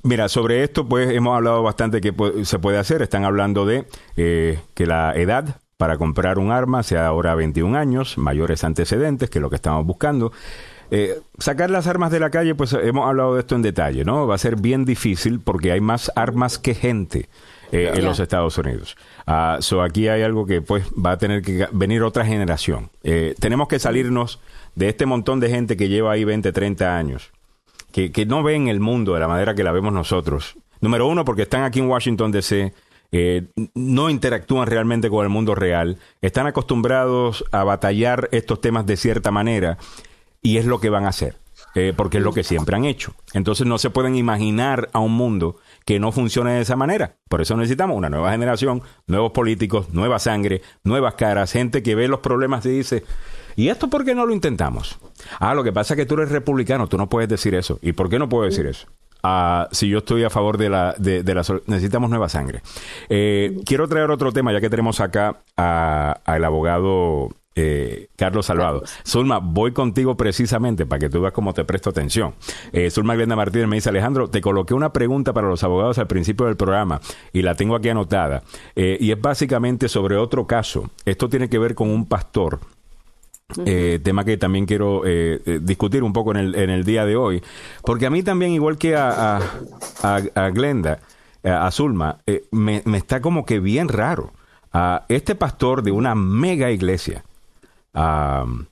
Mira, 0.05 0.27
sobre 0.27 0.63
esto 0.63 0.85
pues 0.85 1.09
hemos 1.11 1.33
hablado 1.33 1.63
bastante 1.63 2.01
que 2.01 2.13
se 2.43 2.59
puede 2.59 2.77
hacer. 2.77 3.01
Están 3.01 3.23
hablando 3.23 3.65
de 3.65 3.85
eh, 4.17 4.59
que 4.73 4.85
la 4.85 5.13
edad 5.15 5.61
para 5.77 5.97
comprar 5.97 6.39
un 6.39 6.51
arma 6.51 6.83
sea 6.83 7.07
ahora 7.07 7.35
21 7.35 7.77
años, 7.77 8.17
mayores 8.17 8.65
antecedentes, 8.65 9.29
que 9.29 9.39
es 9.39 9.41
lo 9.41 9.49
que 9.49 9.55
estamos 9.55 9.85
buscando. 9.85 10.33
Eh, 10.95 11.19
sacar 11.39 11.71
las 11.71 11.87
armas 11.87 12.11
de 12.11 12.19
la 12.19 12.29
calle, 12.29 12.53
pues 12.53 12.71
hemos 12.73 13.07
hablado 13.07 13.33
de 13.33 13.39
esto 13.39 13.55
en 13.55 13.63
detalle, 13.63 14.05
¿no? 14.05 14.27
Va 14.27 14.35
a 14.35 14.37
ser 14.37 14.57
bien 14.57 14.85
difícil 14.85 15.39
porque 15.39 15.71
hay 15.71 15.81
más 15.81 16.11
armas 16.15 16.59
que 16.59 16.75
gente. 16.75 17.29
Eh, 17.71 17.91
en 17.95 18.05
los 18.05 18.19
Estados 18.19 18.55
Unidos. 18.59 18.95
Uh, 19.25 19.59
so 19.59 19.81
aquí 19.81 20.07
hay 20.07 20.21
algo 20.21 20.45
que 20.45 20.61
pues 20.61 20.85
va 20.89 21.13
a 21.13 21.17
tener 21.17 21.41
que 21.41 21.67
venir 21.71 22.03
otra 22.03 22.23
generación. 22.23 22.91
Eh, 23.03 23.33
tenemos 23.39 23.67
que 23.67 23.79
salirnos 23.79 24.39
de 24.75 24.89
este 24.89 25.07
montón 25.07 25.39
de 25.39 25.49
gente 25.49 25.75
que 25.75 25.89
lleva 25.89 26.11
ahí 26.11 26.23
20, 26.23 26.51
30 26.51 26.95
años, 26.95 27.31
que, 27.91 28.11
que 28.11 28.27
no 28.27 28.43
ven 28.43 28.67
el 28.67 28.79
mundo 28.79 29.15
de 29.15 29.21
la 29.21 29.27
manera 29.27 29.55
que 29.55 29.63
la 29.63 29.71
vemos 29.71 29.91
nosotros. 29.91 30.55
Número 30.81 31.07
uno, 31.07 31.25
porque 31.25 31.41
están 31.41 31.63
aquí 31.63 31.79
en 31.79 31.87
Washington 31.87 32.31
DC, 32.31 32.73
eh, 33.11 33.47
no 33.73 34.11
interactúan 34.11 34.67
realmente 34.67 35.09
con 35.09 35.23
el 35.23 35.29
mundo 35.29 35.55
real, 35.55 35.97
están 36.21 36.45
acostumbrados 36.45 37.43
a 37.51 37.63
batallar 37.63 38.29
estos 38.31 38.61
temas 38.61 38.85
de 38.85 38.97
cierta 38.97 39.31
manera 39.31 39.79
y 40.43 40.57
es 40.57 40.65
lo 40.65 40.79
que 40.79 40.89
van 40.89 41.05
a 41.05 41.09
hacer, 41.09 41.37
eh, 41.73 41.93
porque 41.95 42.17
es 42.17 42.23
lo 42.23 42.33
que 42.33 42.43
siempre 42.43 42.75
han 42.75 42.85
hecho. 42.85 43.15
Entonces 43.33 43.65
no 43.65 43.77
se 43.77 43.89
pueden 43.89 44.15
imaginar 44.15 44.89
a 44.93 44.99
un 44.99 45.13
mundo 45.13 45.55
que 45.85 45.99
no 45.99 46.11
funcione 46.11 46.51
de 46.51 46.61
esa 46.61 46.75
manera. 46.75 47.15
Por 47.29 47.41
eso 47.41 47.57
necesitamos 47.57 47.97
una 47.97 48.09
nueva 48.09 48.31
generación, 48.31 48.83
nuevos 49.07 49.31
políticos, 49.31 49.87
nueva 49.91 50.19
sangre, 50.19 50.61
nuevas 50.83 51.15
caras, 51.15 51.53
gente 51.53 51.81
que 51.81 51.95
ve 51.95 52.07
los 52.07 52.19
problemas 52.19 52.65
y 52.65 52.69
dice, 52.69 53.03
¿y 53.55 53.69
esto 53.69 53.89
por 53.89 54.05
qué 54.05 54.13
no 54.13 54.25
lo 54.25 54.33
intentamos? 54.33 54.99
Ah, 55.39 55.55
lo 55.55 55.63
que 55.63 55.73
pasa 55.73 55.93
es 55.93 55.97
que 55.97 56.05
tú 56.05 56.15
eres 56.15 56.29
republicano, 56.29 56.87
tú 56.87 56.97
no 56.97 57.09
puedes 57.09 57.29
decir 57.29 57.55
eso. 57.55 57.79
¿Y 57.81 57.93
por 57.93 58.09
qué 58.09 58.19
no 58.19 58.29
puedo 58.29 58.43
decir 58.43 58.65
eso? 58.67 58.87
Ah, 59.25 59.69
si 59.71 59.87
yo 59.87 59.99
estoy 59.99 60.25
a 60.25 60.29
favor 60.29 60.57
de 60.57 60.69
la, 60.69 60.93
de, 60.97 61.23
la 61.23 61.43
necesitamos 61.67 62.09
nueva 62.09 62.27
sangre. 62.27 62.61
Eh, 63.07 63.57
quiero 63.65 63.87
traer 63.87 64.11
otro 64.11 64.33
tema, 64.33 64.51
ya 64.51 64.59
que 64.59 64.69
tenemos 64.69 64.99
acá 64.99 65.43
al 65.55 66.43
abogado 66.43 67.29
eh, 67.55 68.07
Carlos 68.15 68.45
Salvado. 68.47 68.83
Zulma, 69.05 69.39
voy 69.39 69.73
contigo 69.73 70.15
precisamente 70.17 70.85
para 70.85 70.99
que 70.99 71.09
tú 71.09 71.21
veas 71.21 71.33
cómo 71.33 71.53
te 71.53 71.63
presto 71.63 71.89
atención. 71.89 72.33
Eh, 72.71 72.89
Zulma 72.89 73.15
Glenda 73.15 73.35
Martínez 73.35 73.67
me 73.67 73.75
dice, 73.75 73.89
Alejandro, 73.89 74.29
te 74.29 74.41
coloqué 74.41 74.73
una 74.73 74.91
pregunta 74.93 75.33
para 75.33 75.47
los 75.47 75.63
abogados 75.63 75.97
al 75.97 76.07
principio 76.07 76.45
del 76.45 76.55
programa 76.55 77.01
y 77.31 77.41
la 77.41 77.55
tengo 77.55 77.75
aquí 77.75 77.89
anotada. 77.89 78.43
Eh, 78.75 78.97
y 78.99 79.11
es 79.11 79.21
básicamente 79.21 79.87
sobre 79.87 80.17
otro 80.17 80.47
caso. 80.47 80.89
Esto 81.05 81.29
tiene 81.29 81.49
que 81.49 81.59
ver 81.59 81.75
con 81.75 81.89
un 81.89 82.05
pastor 82.05 82.59
eh, 83.65 83.99
tema 84.03 84.25
que 84.25 84.37
también 84.37 84.65
quiero 84.65 85.03
eh, 85.05 85.59
discutir 85.61 86.03
un 86.03 86.13
poco 86.13 86.31
en 86.31 86.37
el, 86.37 86.55
en 86.55 86.69
el 86.69 86.83
día 86.83 87.05
de 87.05 87.15
hoy, 87.15 87.43
porque 87.83 88.07
a 88.07 88.09
mí 88.09 88.23
también, 88.23 88.51
igual 88.51 88.77
que 88.77 88.95
a, 88.95 89.39
a, 90.01 90.49
Glenda, 90.49 90.99
a 91.43 91.69
Zulma, 91.69 92.17
me, 92.51 92.81
me, 92.85 92.97
está 92.97 93.21
como 93.21 93.45
que 93.45 93.59
bien 93.59 93.89
raro. 93.89 94.31
a 94.71 95.05
este 95.07 95.35
pastor 95.35 95.83
de 95.83 95.91
una 95.91 96.15
mega 96.15 96.71
iglesia, 96.71 97.23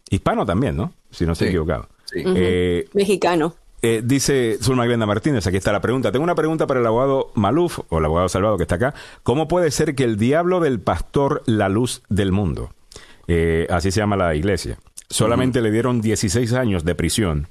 hispano 0.10 0.46
también, 0.46 0.76
¿no? 0.76 0.94
Si 1.12 1.26
no 1.26 1.34
estoy 1.34 1.50
equivocado. 1.50 1.88
Mexicano. 2.94 3.56
dice 4.04 4.58
Zulma 4.62 4.86
Glenda 4.86 5.06
Martínez, 5.06 5.46
aquí 5.48 5.58
está 5.58 5.72
la 5.72 5.82
pregunta. 5.82 6.12
Tengo 6.12 6.24
una 6.24 6.36
pregunta 6.36 6.68
para 6.68 6.80
el 6.80 6.86
abogado 6.86 7.32
Maluf, 7.36 7.80
o 7.90 8.00
el 8.00 8.06
abogado 8.06 8.30
Salvado 8.30 8.58
que 8.58 8.64
está 8.64 8.76
acá. 8.76 8.94
¿Cómo 9.24 9.48
puede 9.48 9.72
ser 9.72 9.96
que 9.96 10.04
el 10.04 10.18
diablo 10.18 10.60
del 10.60 10.80
pastor 10.80 11.44
la 11.46 11.70
luz 11.70 12.04
del 12.10 12.32
mundo? 12.32 12.72
Eh, 13.28 13.68
así 13.70 13.92
se 13.92 14.00
llama 14.00 14.18
la 14.18 14.36
iglesia. 14.36 14.78
Solamente 15.10 15.62
le 15.62 15.72
dieron 15.72 16.02
16 16.02 16.54
años 16.54 16.84
de 16.84 16.96
prisión. 16.96 17.48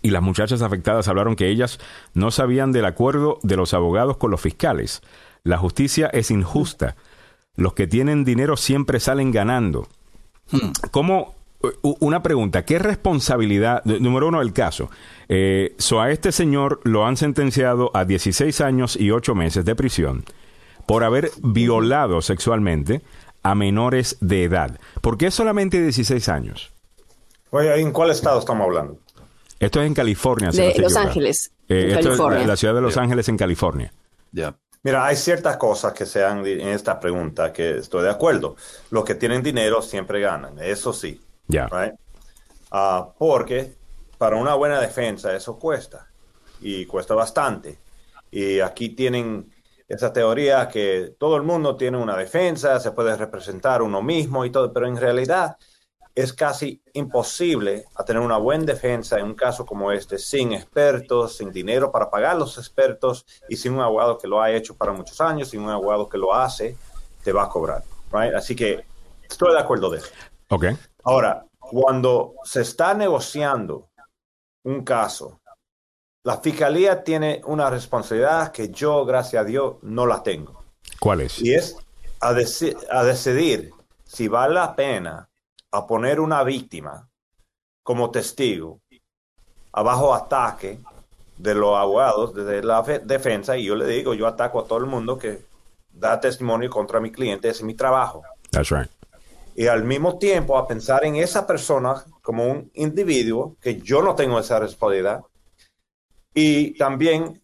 Y 0.00 0.10
las 0.10 0.22
muchachas 0.22 0.62
afectadas 0.62 1.06
hablaron 1.08 1.36
que 1.36 1.48
ellas 1.48 1.78
no 2.14 2.30
sabían 2.30 2.72
del 2.72 2.86
acuerdo 2.86 3.38
de 3.42 3.56
los 3.56 3.74
abogados 3.74 4.16
con 4.16 4.30
los 4.30 4.40
fiscales. 4.40 5.02
La 5.44 5.58
justicia 5.58 6.08
es 6.12 6.30
injusta. 6.30 6.96
Los 7.56 7.74
que 7.74 7.86
tienen 7.86 8.24
dinero 8.24 8.56
siempre 8.56 9.00
salen 9.00 9.32
ganando. 9.32 9.86
¿Cómo? 10.90 11.34
Una 11.82 12.24
pregunta, 12.24 12.64
¿qué 12.64 12.80
responsabilidad, 12.80 13.84
número 13.84 14.26
uno, 14.26 14.40
el 14.40 14.52
caso? 14.52 14.90
Eh, 15.28 15.76
so 15.78 16.00
a 16.00 16.10
este 16.10 16.32
señor 16.32 16.80
lo 16.82 17.06
han 17.06 17.16
sentenciado 17.16 17.92
a 17.94 18.04
16 18.04 18.60
años 18.60 18.96
y 18.96 19.12
8 19.12 19.36
meses 19.36 19.64
de 19.64 19.76
prisión 19.76 20.24
por 20.86 21.04
haber 21.04 21.30
violado 21.40 22.20
sexualmente 22.20 23.00
a 23.44 23.54
menores 23.54 24.16
de 24.20 24.44
edad. 24.44 24.78
¿Por 25.00 25.18
qué 25.18 25.30
solamente 25.30 25.80
16 25.80 26.28
años? 26.28 26.72
Oye, 27.50 27.80
¿en 27.80 27.92
cuál 27.92 28.10
estado 28.10 28.40
estamos 28.40 28.66
hablando? 28.66 28.98
Esto 29.60 29.80
es 29.80 29.86
en 29.86 29.94
California. 29.94 30.50
de 30.50 30.74
Los 30.78 30.96
Ángeles. 30.96 31.52
Eh, 31.68 31.94
esto 31.96 32.12
Es 32.32 32.46
la, 32.46 32.56
ciudad 32.56 32.74
de 32.74 32.80
Los 32.80 32.96
Ángeles 32.96 33.28
en 33.28 33.36
California. 33.36 33.92
Ya. 34.32 34.56
Mira, 34.84 35.06
hay 35.06 35.14
ciertas 35.16 35.56
cosas 35.58 35.92
que 35.92 36.06
se 36.06 36.24
han 36.24 36.44
en 36.44 36.68
esta 36.68 36.98
pregunta 36.98 37.52
que 37.52 37.78
estoy 37.78 38.02
de 38.02 38.10
acuerdo. 38.10 38.56
Los 38.90 39.04
que 39.04 39.14
tienen 39.14 39.42
dinero 39.42 39.80
siempre 39.80 40.20
ganan, 40.20 40.58
eso 40.58 40.92
sí. 40.92 41.20
Ya. 41.46 41.68
Ah, 42.70 43.12
porque 43.16 43.76
para 44.18 44.36
una 44.36 44.54
buena 44.54 44.80
defensa 44.80 45.34
eso 45.36 45.58
cuesta 45.58 46.08
y 46.60 46.86
cuesta 46.86 47.14
bastante. 47.14 47.78
Y 48.30 48.60
aquí 48.60 48.90
tienen 48.90 49.52
esa 49.86 50.12
teoría 50.12 50.68
que 50.68 51.14
todo 51.18 51.36
el 51.36 51.42
mundo 51.42 51.76
tiene 51.76 51.98
una 51.98 52.16
defensa, 52.16 52.80
se 52.80 52.92
puede 52.92 53.16
representar 53.16 53.82
uno 53.82 54.02
mismo 54.02 54.44
y 54.44 54.50
todo, 54.50 54.72
pero 54.72 54.86
en 54.86 54.96
realidad 54.96 55.56
es 56.14 56.32
casi 56.32 56.82
imposible 56.92 57.86
tener 58.06 58.22
una 58.22 58.36
buena 58.36 58.64
defensa 58.64 59.18
en 59.18 59.24
un 59.24 59.34
caso 59.34 59.64
como 59.64 59.92
este 59.92 60.18
sin 60.18 60.52
expertos, 60.52 61.36
sin 61.36 61.50
dinero 61.50 61.90
para 61.90 62.10
pagar 62.10 62.36
los 62.36 62.58
expertos 62.58 63.24
y 63.48 63.56
sin 63.56 63.74
un 63.74 63.80
abogado 63.80 64.18
que 64.18 64.28
lo 64.28 64.42
ha 64.42 64.50
hecho 64.50 64.76
para 64.76 64.92
muchos 64.92 65.20
años, 65.20 65.48
sin 65.48 65.60
un 65.60 65.70
abogado 65.70 66.08
que 66.08 66.18
lo 66.18 66.34
hace, 66.34 66.76
te 67.22 67.32
va 67.32 67.44
a 67.44 67.48
cobrar. 67.48 67.82
Así 68.36 68.54
que 68.54 68.84
estoy 69.28 69.52
de 69.52 69.60
acuerdo 69.60 69.90
de 69.90 69.98
eso. 69.98 70.08
Okay. 70.48 70.76
Ahora, 71.04 71.46
cuando 71.58 72.34
se 72.44 72.60
está 72.60 72.92
negociando 72.92 73.88
un 74.64 74.84
caso 74.84 75.40
la 76.24 76.38
fiscalía 76.38 77.02
tiene 77.02 77.42
una 77.46 77.68
responsabilidad 77.68 78.52
que 78.52 78.70
yo, 78.70 79.04
gracias 79.04 79.42
a 79.42 79.44
Dios, 79.44 79.76
no 79.82 80.06
la 80.06 80.22
tengo. 80.22 80.64
¿Cuál 81.00 81.22
es? 81.22 81.40
Y 81.40 81.54
es 81.54 81.76
a, 82.20 82.28
a 82.28 83.04
decidir 83.04 83.72
si 84.04 84.28
vale 84.28 84.54
la 84.54 84.76
pena 84.76 85.28
a 85.72 85.86
poner 85.86 86.20
una 86.20 86.44
víctima 86.44 87.08
como 87.82 88.10
testigo 88.10 88.80
abajo 89.72 90.14
ataque 90.14 90.78
de 91.36 91.54
los 91.54 91.76
abogados 91.76 92.34
de 92.34 92.62
la 92.62 92.82
defensa 92.82 93.56
y 93.56 93.64
yo 93.64 93.74
le 93.74 93.86
digo, 93.86 94.14
yo 94.14 94.26
ataco 94.26 94.60
a 94.60 94.66
todo 94.66 94.78
el 94.78 94.86
mundo 94.86 95.18
que 95.18 95.44
da 95.90 96.20
testimonio 96.20 96.70
contra 96.70 97.00
mi 97.00 97.10
cliente, 97.10 97.48
ese 97.48 97.58
es 97.58 97.64
mi 97.64 97.74
trabajo. 97.74 98.22
That's 98.50 98.70
right. 98.70 98.90
Y 99.54 99.66
al 99.66 99.84
mismo 99.84 100.18
tiempo 100.18 100.56
a 100.56 100.66
pensar 100.66 101.04
en 101.04 101.16
esa 101.16 101.46
persona 101.46 102.04
como 102.22 102.46
un 102.46 102.70
individuo 102.74 103.56
que 103.60 103.80
yo 103.80 104.02
no 104.02 104.14
tengo 104.14 104.38
esa 104.38 104.58
responsabilidad 104.58 105.22
y 106.32 106.76
también 106.78 107.42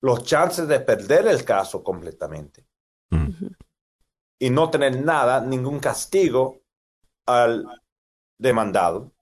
los 0.00 0.22
chances 0.24 0.68
de 0.68 0.80
perder 0.80 1.26
el 1.26 1.44
caso 1.44 1.82
completamente 1.82 2.66
y 4.38 4.50
no 4.50 4.68
tener 4.70 5.00
nada, 5.02 5.40
ningún 5.40 5.80
castigo 5.80 6.63
al 7.26 7.66
demandado. 8.38 9.12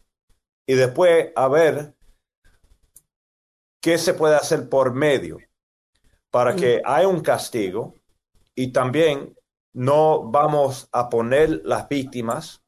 Y 0.66 0.74
después 0.74 1.30
a 1.34 1.48
ver 1.48 1.94
qué 3.80 3.98
se 3.98 4.14
puede 4.14 4.36
hacer 4.36 4.68
por 4.68 4.94
medio 4.94 5.38
para 6.30 6.54
que 6.56 6.80
haya 6.84 7.08
un 7.08 7.20
castigo 7.20 7.94
y 8.54 8.72
también 8.72 9.36
no 9.74 10.30
vamos 10.30 10.88
a 10.92 11.08
poner 11.08 11.60
las 11.64 11.88
víctimas 11.88 12.62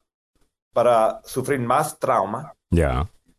para 0.73 1.21
sufrir 1.23 1.59
más 1.59 1.99
trauma. 1.99 2.53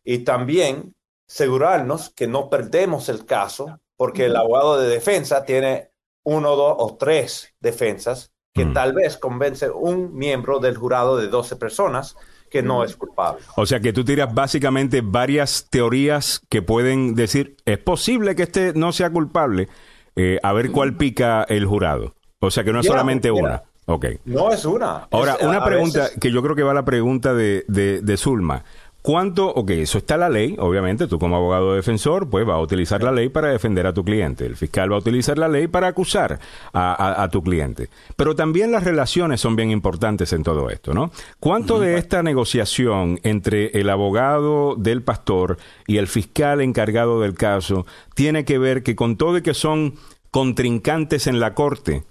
Y 0.03 0.19
también 0.19 0.95
asegurarnos 1.29 2.09
que 2.09 2.27
no 2.27 2.49
perdemos 2.49 3.09
el 3.09 3.25
caso, 3.25 3.79
porque 3.95 4.25
el 4.25 4.35
abogado 4.35 4.79
de 4.79 4.89
defensa 4.89 5.43
tiene 5.43 5.91
uno, 6.23 6.55
dos 6.55 6.75
o 6.77 6.97
tres 6.97 7.53
defensas 7.59 8.31
que 8.57 8.65
mm. 8.65 8.73
tal 8.73 8.93
vez 8.93 9.17
convence 9.17 9.69
un 9.69 10.17
miembro 10.17 10.59
del 10.59 10.75
jurado 10.75 11.15
de 11.15 11.27
12 11.27 11.55
personas 11.55 12.17
que 12.49 12.63
no 12.63 12.83
es 12.83 12.95
culpable. 12.95 13.41
O 13.55 13.65
sea 13.65 13.79
que 13.79 13.93
tú 13.93 14.03
tiras 14.03 14.33
básicamente 14.33 15.01
varias 15.01 15.67
teorías 15.69 16.41
que 16.49 16.61
pueden 16.61 17.13
decir, 17.13 17.55
es 17.65 17.77
posible 17.77 18.35
que 18.35 18.43
este 18.43 18.73
no 18.73 18.91
sea 18.91 19.09
culpable, 19.09 19.67
eh, 20.15 20.39
a 20.41 20.53
ver 20.53 20.71
cuál 20.71 20.95
pica 20.95 21.43
el 21.43 21.65
jurado. 21.65 22.15
O 22.39 22.51
sea 22.51 22.63
que 22.63 22.73
no 22.73 22.79
es 22.79 22.87
solamente 22.87 23.31
una. 23.31 23.63
Okay. 23.89 24.19
No 24.25 24.51
es 24.51 24.65
una. 24.65 25.07
Ahora, 25.11 25.37
una 25.41 25.63
pregunta 25.63 26.09
que 26.19 26.29
yo 26.29 26.43
creo 26.43 26.57
que 26.57 26.63
va 26.63 26.71
a 26.71 26.73
la 26.73 26.83
pregunta 26.83 27.33
de, 27.33 27.63
de, 27.69 28.01
de 28.01 28.17
Zulma. 28.17 28.65
¿Cuánto? 29.07 29.47
Ok, 29.47 29.69
eso 29.69 29.99
está 29.99 30.17
la 30.17 30.27
ley, 30.27 30.57
obviamente, 30.59 31.07
tú 31.07 31.17
como 31.17 31.37
abogado 31.37 31.75
defensor, 31.75 32.29
pues 32.29 32.45
va 32.45 32.55
a 32.55 32.59
utilizar 32.59 33.01
la 33.01 33.13
ley 33.13 33.29
para 33.29 33.47
defender 33.47 33.87
a 33.87 33.93
tu 33.93 34.03
cliente. 34.03 34.45
El 34.45 34.57
fiscal 34.57 34.91
va 34.91 34.97
a 34.97 34.99
utilizar 34.99 35.37
la 35.37 35.47
ley 35.47 35.69
para 35.69 35.87
acusar 35.87 36.41
a, 36.73 37.29
tu 37.31 37.41
cliente. 37.41 37.87
Pero 38.17 38.35
también 38.35 38.73
las 38.73 38.83
relaciones 38.83 39.39
son 39.39 39.55
bien 39.55 39.71
importantes 39.71 40.33
en 40.33 40.43
todo 40.43 40.69
esto, 40.69 40.93
¿no? 40.93 41.11
¿Cuánto 41.39 41.79
de 41.79 41.97
esta 41.97 42.21
negociación 42.21 43.21
entre 43.23 43.79
el 43.79 43.89
abogado 43.89 44.75
del 44.75 45.01
pastor 45.03 45.57
y 45.87 45.99
el 45.99 46.07
fiscal 46.07 46.59
encargado 46.59 47.21
del 47.21 47.33
caso 47.33 47.85
tiene 48.13 48.43
que 48.43 48.57
ver 48.57 48.83
que 48.83 48.97
con 48.97 49.15
todo 49.15 49.37
y 49.37 49.41
que 49.41 49.53
son 49.53 49.93
contrincantes 50.31 51.27
en 51.27 51.39
la 51.39 51.53
corte, 51.53 52.03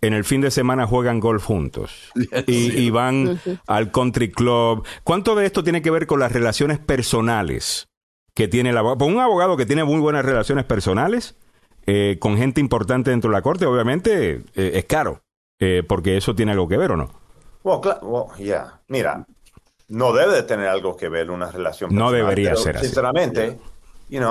en 0.00 0.12
el 0.12 0.24
fin 0.24 0.40
de 0.40 0.50
semana 0.50 0.86
juegan 0.86 1.20
golf 1.20 1.44
juntos 1.44 2.12
y, 2.46 2.90
van 2.90 3.40
al 3.66 3.90
country 3.90 4.30
club. 4.30 4.86
¿Cuánto 5.04 5.34
de 5.34 5.46
esto 5.46 5.62
tiene 5.64 5.82
que 5.82 5.90
ver 5.90 6.06
con 6.06 6.20
las 6.20 6.32
relaciones 6.32 6.78
personales 6.78 7.88
que 8.34 8.48
tiene 8.48 8.70
el 8.70 8.78
abogado? 8.78 8.98
Pues 8.98 9.10
un 9.10 9.20
abogado 9.20 9.56
que 9.56 9.66
tiene 9.66 9.84
muy 9.84 10.00
buenas 10.00 10.24
relaciones 10.24 10.64
personales 10.64 11.36
eh, 11.86 12.16
con 12.18 12.36
gente 12.36 12.60
importante 12.60 13.10
dentro 13.10 13.30
de 13.30 13.36
la 13.36 13.42
corte, 13.42 13.64
obviamente 13.64 14.42
eh, 14.54 14.72
es 14.74 14.84
caro, 14.86 15.22
eh, 15.60 15.82
porque 15.86 16.16
eso 16.16 16.34
tiene 16.34 16.52
algo 16.52 16.66
que 16.66 16.76
ver 16.76 16.92
o 16.92 16.96
no. 16.96 17.10
Bueno, 17.62 17.80
claro, 17.80 18.28
ya. 18.38 18.80
Mira, 18.88 19.24
no 19.88 20.12
debe 20.12 20.42
tener 20.42 20.68
algo 20.68 20.96
que 20.96 21.08
ver 21.08 21.30
una 21.30 21.50
relación 21.50 21.90
personal. 21.90 22.12
No 22.12 22.16
debería 22.16 22.56
ser 22.56 22.76
así. 22.76 22.86
Sinceramente, 22.86 23.58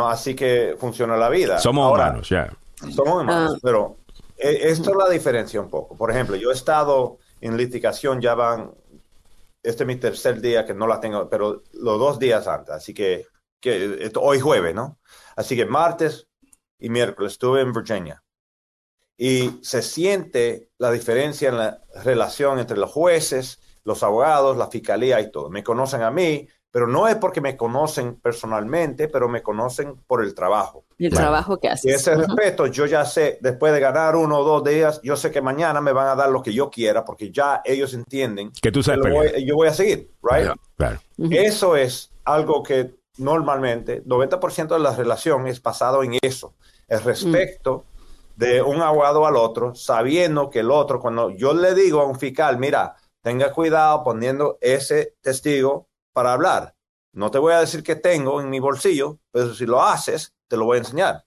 así 0.05 0.35
que 0.35 0.75
funciona 0.77 1.15
la 1.15 1.29
vida. 1.29 1.59
Somos 1.59 1.91
humanos, 1.91 2.29
ya. 2.29 2.51
Somos 2.93 3.23
humanos, 3.23 3.53
ah. 3.55 3.59
pero 3.63 3.97
esto 4.37 4.91
es 4.91 4.97
la 4.97 5.09
diferencia 5.09 5.61
un 5.61 5.69
poco. 5.69 5.95
Por 5.95 6.11
ejemplo, 6.11 6.35
yo 6.35 6.51
he 6.51 6.53
estado 6.53 7.17
en 7.41 7.57
litigación, 7.57 8.21
ya 8.21 8.35
van, 8.35 8.73
este 9.63 9.83
es 9.83 9.87
mi 9.87 9.95
tercer 9.95 10.41
día 10.41 10.65
que 10.65 10.73
no 10.73 10.87
la 10.87 10.99
tengo, 10.99 11.29
pero 11.29 11.63
los 11.73 11.99
dos 11.99 12.19
días 12.19 12.47
antes, 12.47 12.75
así 12.75 12.93
que, 12.93 13.27
que 13.59 14.11
hoy 14.15 14.39
jueves, 14.39 14.75
¿no? 14.75 14.99
Así 15.35 15.55
que 15.55 15.65
martes 15.65 16.27
y 16.79 16.89
miércoles 16.89 17.33
estuve 17.33 17.61
en 17.61 17.73
Virginia. 17.73 18.23
Y 19.17 19.59
se 19.61 19.81
siente 19.81 20.69
la 20.77 20.91
diferencia 20.91 21.49
en 21.49 21.57
la 21.57 21.81
relación 22.03 22.59
entre 22.59 22.77
los 22.77 22.91
jueces, 22.91 23.61
los 23.85 24.03
abogados, 24.03 24.57
la 24.57 24.67
fiscalía 24.67 25.21
y 25.21 25.31
todo. 25.31 25.49
Me 25.49 25.63
conocen 25.63 26.01
a 26.01 26.11
mí, 26.11 26.47
pero 26.75 26.87
no 26.87 27.07
es 27.07 27.15
porque 27.15 27.39
me 27.39 27.55
conocen 27.55 28.15
personalmente, 28.15 29.07
pero 29.07 29.29
me 29.29 29.41
conocen 29.41 29.95
por 30.07 30.21
el 30.21 30.35
trabajo. 30.35 30.83
Y 30.97 31.05
el 31.05 31.13
trabajo 31.13 31.57
que 31.57 31.69
haces. 31.69 31.85
Y 31.85 31.91
ese 31.91 32.13
respeto, 32.15 32.67
yo 32.67 32.85
ya 32.85 33.05
sé, 33.05 33.37
después 33.39 33.71
de 33.71 33.79
ganar 33.79 34.17
uno 34.17 34.39
o 34.39 34.43
dos 34.43 34.61
días, 34.65 34.99
yo 35.01 35.15
sé 35.15 35.31
que 35.31 35.41
mañana 35.41 35.79
me 35.79 35.93
van 35.93 36.09
a 36.09 36.15
dar 36.15 36.29
lo 36.29 36.43
que 36.43 36.53
yo 36.53 36.69
quiera, 36.69 37.05
porque 37.05 37.31
ya 37.31 37.61
ellos 37.63 37.93
entienden 37.93 38.51
que 38.61 38.73
tú 38.73 38.83
sabes 38.83 39.05
yo 39.45 39.55
voy 39.55 39.69
a 39.69 39.73
seguir, 39.73 40.11
right? 40.21 40.51
Claro. 40.75 40.99
Eso 41.17 41.77
es 41.77 42.11
algo 42.25 42.61
que 42.61 42.95
normalmente, 43.19 44.03
90% 44.03 44.67
de 44.67 44.79
la 44.79 44.93
relación 44.93 45.47
es 45.47 45.63
basado 45.63 46.03
en 46.03 46.19
eso, 46.21 46.55
el 46.89 47.01
respeto 47.01 47.85
de 48.35 48.61
un 48.61 48.81
abogado 48.81 49.25
al 49.25 49.37
otro, 49.37 49.75
sabiendo 49.75 50.49
que 50.49 50.59
el 50.59 50.71
otro, 50.71 50.99
cuando 50.99 51.29
yo 51.29 51.53
le 51.53 51.73
digo 51.73 52.01
a 52.01 52.05
un 52.05 52.19
fiscal, 52.19 52.59
mira, 52.59 52.97
tenga 53.21 53.53
cuidado 53.53 54.03
poniendo 54.03 54.57
ese 54.59 55.13
testigo 55.21 55.87
para 56.15 56.31
hablar. 56.31 56.73
No 57.11 57.29
te 57.29 57.37
voy 57.37 57.53
a 57.53 57.59
decir 57.59 57.83
que 57.83 57.95
tengo 57.95 58.41
en 58.41 58.49
mi 58.49 58.59
bolsillo, 58.59 59.19
pero 59.31 59.53
si 59.53 59.65
lo 59.65 59.83
haces, 59.83 60.33
te 60.47 60.55
lo 60.55 60.65
voy 60.65 60.77
a 60.77 60.79
enseñar. 60.79 61.25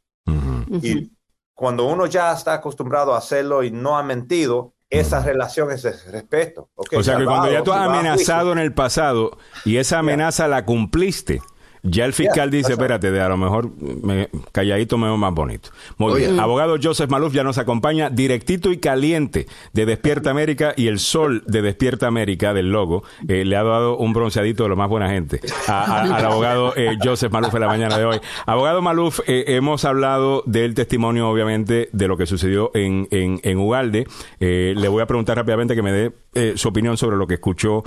Y 0.82 1.12
cuando 1.55 1.85
uno 1.85 2.06
ya 2.06 2.32
está 2.32 2.55
acostumbrado 2.55 3.15
a 3.15 3.19
hacerlo 3.19 3.62
y 3.62 3.70
no 3.70 3.98
ha 3.98 4.02
mentido, 4.02 4.74
esa 4.90 5.23
relación 5.23 5.70
es 5.70 5.82
de 5.82 5.93
respeto. 6.10 6.70
o 6.74 7.02
sea 7.02 7.19
que 7.19 7.24
cuando 7.24 7.52
ya 7.52 7.62
tú 7.62 7.73
has 7.73 7.86
amenazado 7.86 8.52
en 8.52 8.59
el 8.59 8.73
pasado 8.73 9.39
y 9.65 9.77
esa 9.77 9.98
amenaza 9.98 10.48
la 10.48 10.65
cumpliste, 10.65 11.43
ya 11.83 12.05
el 12.05 12.13
fiscal 12.13 12.51
dice, 12.51 12.73
espérate, 12.73 13.11
de 13.11 13.21
a 13.21 13.29
lo 13.29 13.37
mejor 13.37 13.71
me, 13.79 14.29
calladito 14.53 14.99
me 14.99 15.07
veo 15.07 15.17
más 15.17 15.33
bonito. 15.33 15.71
Muy 15.97 16.21
bien. 16.21 16.41
Abogado 16.41 16.77
Joseph 16.83 17.11
Maluf 17.11 17.33
ya 17.33 17.45
nos 17.45 17.59
acompaña 17.59 18.11
directito 18.11 18.73
y 18.73 18.79
caliente 18.79 19.47
de 19.73 19.87
Despierta 19.87 20.31
América 20.31 20.75
y 20.77 20.89
el 20.89 20.99
sol 20.99 21.43
de 21.47 21.63
Despierta 21.63 22.07
América 22.07 22.55
del 22.55 22.71
logo 22.71 23.05
eh, 23.29 23.45
le 23.45 23.57
ha 23.57 23.63
dado 23.63 23.97
un 23.97 24.13
bronceadito 24.13 24.65
de 24.65 24.69
lo 24.69 24.77
más 24.77 24.89
buena 24.89 25.09
gente 25.09 25.41
al 25.67 26.25
abogado 26.25 26.75
eh, 26.77 26.97
Joseph 27.03 27.33
Maluf 27.33 27.55
en 27.55 27.61
la 27.61 27.69
mañana 27.69 27.99
de 27.99 28.05
hoy. 28.05 28.21
Abogado 28.47 28.83
Maluf, 28.83 29.21
eh, 29.27 29.45
hemos 29.49 29.85
hablado 29.85 30.43
del 30.47 30.75
testimonio, 30.75 31.29
obviamente, 31.29 31.89
de 31.93 32.09
lo 32.09 32.17
que 32.17 32.27
sucedió 32.27 32.71
en, 32.75 33.09
en, 33.11 33.41
en 33.43 33.59
Ugalde. 33.59 34.07
le 34.41 34.89
voy 34.89 35.03
a 35.03 35.07
preguntar 35.07 35.37
rápidamente 35.37 35.75
que 35.75 35.83
me 35.83 35.93
dé 35.93 36.13
su 36.57 36.69
opinión 36.69 36.97
sobre 36.97 37.17
lo 37.17 37.27
que 37.27 37.35
escuchó 37.35 37.85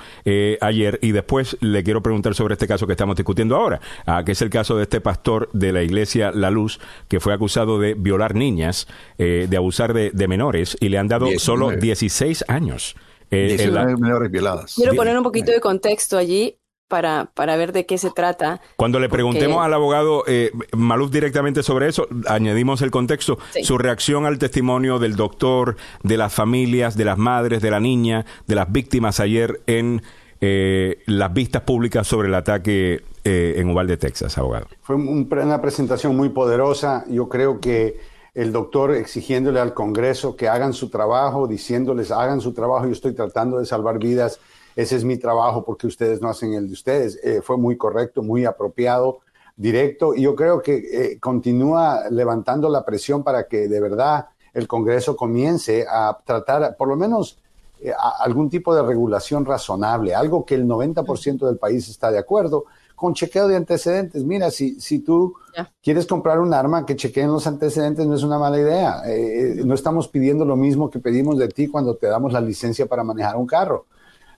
ayer 0.62 1.00
y 1.02 1.12
después 1.12 1.58
le 1.62 1.84
quiero 1.84 2.02
preguntar 2.02 2.36
sobre 2.36 2.54
este 2.54 2.68
caso 2.68 2.86
que 2.86 2.94
estamos 2.94 3.16
discutiendo 3.16 3.56
ahora 3.56 3.81
que 4.26 4.32
es 4.32 4.42
el 4.42 4.50
caso 4.50 4.76
de 4.78 4.84
este 4.84 5.02
pastor 5.02 5.50
de 5.54 5.72
la 5.72 5.84
iglesia 5.84 6.32
La 6.32 6.50
Luz, 6.50 6.80
que 7.08 7.20
fue 7.20 7.34
acusado 7.34 7.80
de 7.80 7.94
violar 7.94 8.36
niñas, 8.36 8.88
eh, 9.18 9.48
de 9.50 9.58
abusar 9.58 9.94
de, 9.94 10.28
menores, 10.28 10.78
y 10.80 10.90
le 10.90 10.98
han 10.98 11.08
dado 11.08 11.28
solo 11.38 11.72
16 11.72 12.46
años. 12.48 12.96
Eh, 13.32 13.72
menores 13.98 14.30
violadas. 14.30 14.76
Quiero 14.76 14.94
poner 14.94 15.18
un 15.18 15.24
poquito 15.24 15.52
de 15.52 15.62
contexto 15.62 16.18
allí 16.18 16.58
para, 16.92 17.32
para 17.34 17.56
ver 17.56 17.72
de 17.72 17.86
qué 17.86 17.98
se 17.98 18.12
trata. 18.12 18.60
Cuando 18.76 19.00
le 19.00 19.08
preguntemos 19.08 19.66
al 19.66 19.74
abogado 19.74 20.26
eh, 20.28 20.52
Maluf 20.74 21.10
directamente 21.10 21.64
sobre 21.64 21.88
eso, 21.88 22.08
añadimos 22.28 22.82
el 22.82 22.92
contexto, 22.92 23.40
su 23.64 23.78
reacción 23.78 24.26
al 24.26 24.38
testimonio 24.38 25.00
del 25.00 25.16
doctor, 25.16 25.78
de 26.04 26.18
las 26.18 26.34
familias, 26.34 26.98
de 26.98 27.06
las 27.06 27.18
madres, 27.18 27.62
de 27.62 27.72
la 27.72 27.80
niña, 27.80 28.26
de 28.46 28.56
las 28.56 28.70
víctimas 28.70 29.22
ayer 29.22 29.62
en 29.68 30.02
eh, 30.42 30.98
las 31.06 31.32
vistas 31.34 31.62
públicas 31.62 32.06
sobre 32.06 32.28
el 32.28 32.36
ataque 32.36 33.04
eh, 33.24 33.56
en 33.58 33.70
Uvalde, 33.70 33.98
Texas, 33.98 34.38
abogado. 34.38 34.68
Fue 34.82 34.96
una 34.96 35.62
presentación 35.62 36.16
muy 36.16 36.30
poderosa. 36.30 37.06
Yo 37.08 37.30
creo 37.30 37.60
que 37.60 38.00
el 38.34 38.52
doctor 38.52 38.92
exigiéndole 38.96 39.60
al 39.60 39.74
Congreso 39.74 40.36
que 40.36 40.48
hagan 40.48 40.74
su 40.74 40.90
trabajo, 40.90 41.48
diciéndoles 41.48 42.12
hagan 42.12 42.42
su 42.42 42.54
trabajo, 42.54 42.86
yo 42.86 42.94
estoy 42.94 43.14
tratando 43.14 43.60
de 43.60 43.66
salvar 43.66 44.00
vidas, 44.00 44.40
ese 44.76 44.96
es 44.96 45.04
mi 45.04 45.18
trabajo 45.18 45.66
porque 45.66 45.88
ustedes 45.88 46.22
no 46.22 46.30
hacen 46.30 46.54
el 46.54 46.68
de 46.68 46.74
ustedes. 46.74 47.20
Eh, 47.24 47.42
fue 47.44 47.58
muy 47.58 47.78
correcto, 47.78 48.24
muy 48.24 48.46
apropiado, 48.46 49.20
directo, 49.56 50.16
y 50.16 50.22
yo 50.22 50.36
creo 50.36 50.62
que 50.62 51.18
continúa 51.20 52.10
levantando 52.10 52.70
la 52.70 52.84
presión 52.86 53.24
para 53.24 53.48
que 53.48 53.68
de 53.68 53.80
verdad 53.80 54.28
el 54.54 54.68
Congreso 54.68 55.16
comience 55.16 55.86
a 55.90 56.18
tratar, 56.26 56.76
por 56.78 56.88
lo 56.88 56.96
menos, 56.96 57.38
eh, 57.84 57.92
algún 58.20 58.48
tipo 58.48 58.76
de 58.76 58.84
regulación 58.84 59.44
razonable, 59.44 60.14
algo 60.14 60.46
que 60.46 60.54
el 60.54 60.68
90% 60.68 61.48
del 61.48 61.58
país 61.58 61.90
está 61.90 62.12
de 62.12 62.20
acuerdo, 62.20 62.66
con 63.02 63.16
chequeo 63.16 63.48
de 63.48 63.56
antecedentes. 63.56 64.24
Mira, 64.24 64.52
si, 64.52 64.80
si 64.80 65.00
tú 65.00 65.34
quieres 65.82 66.06
comprar 66.06 66.40
un 66.40 66.54
arma, 66.54 66.86
que 66.86 66.96
chequeen 66.96 67.32
los 67.32 67.48
antecedentes 67.48 68.06
no 68.06 68.14
es 68.14 68.22
una 68.22 68.38
mala 68.38 68.60
idea. 68.60 69.02
Eh, 69.08 69.14
eh, 69.14 69.62
no 69.66 69.74
estamos 69.74 70.08
pidiendo 70.08 70.46
lo 70.46 70.56
mismo 70.56 70.88
que 70.88 71.00
pedimos 71.00 71.40
de 71.40 71.48
ti 71.48 71.68
cuando 71.68 71.96
te 71.96 72.06
damos 72.06 72.32
la 72.32 72.40
licencia 72.40 72.86
para 72.86 73.04
manejar 73.04 73.38
un 73.38 73.48
carro. 73.48 73.88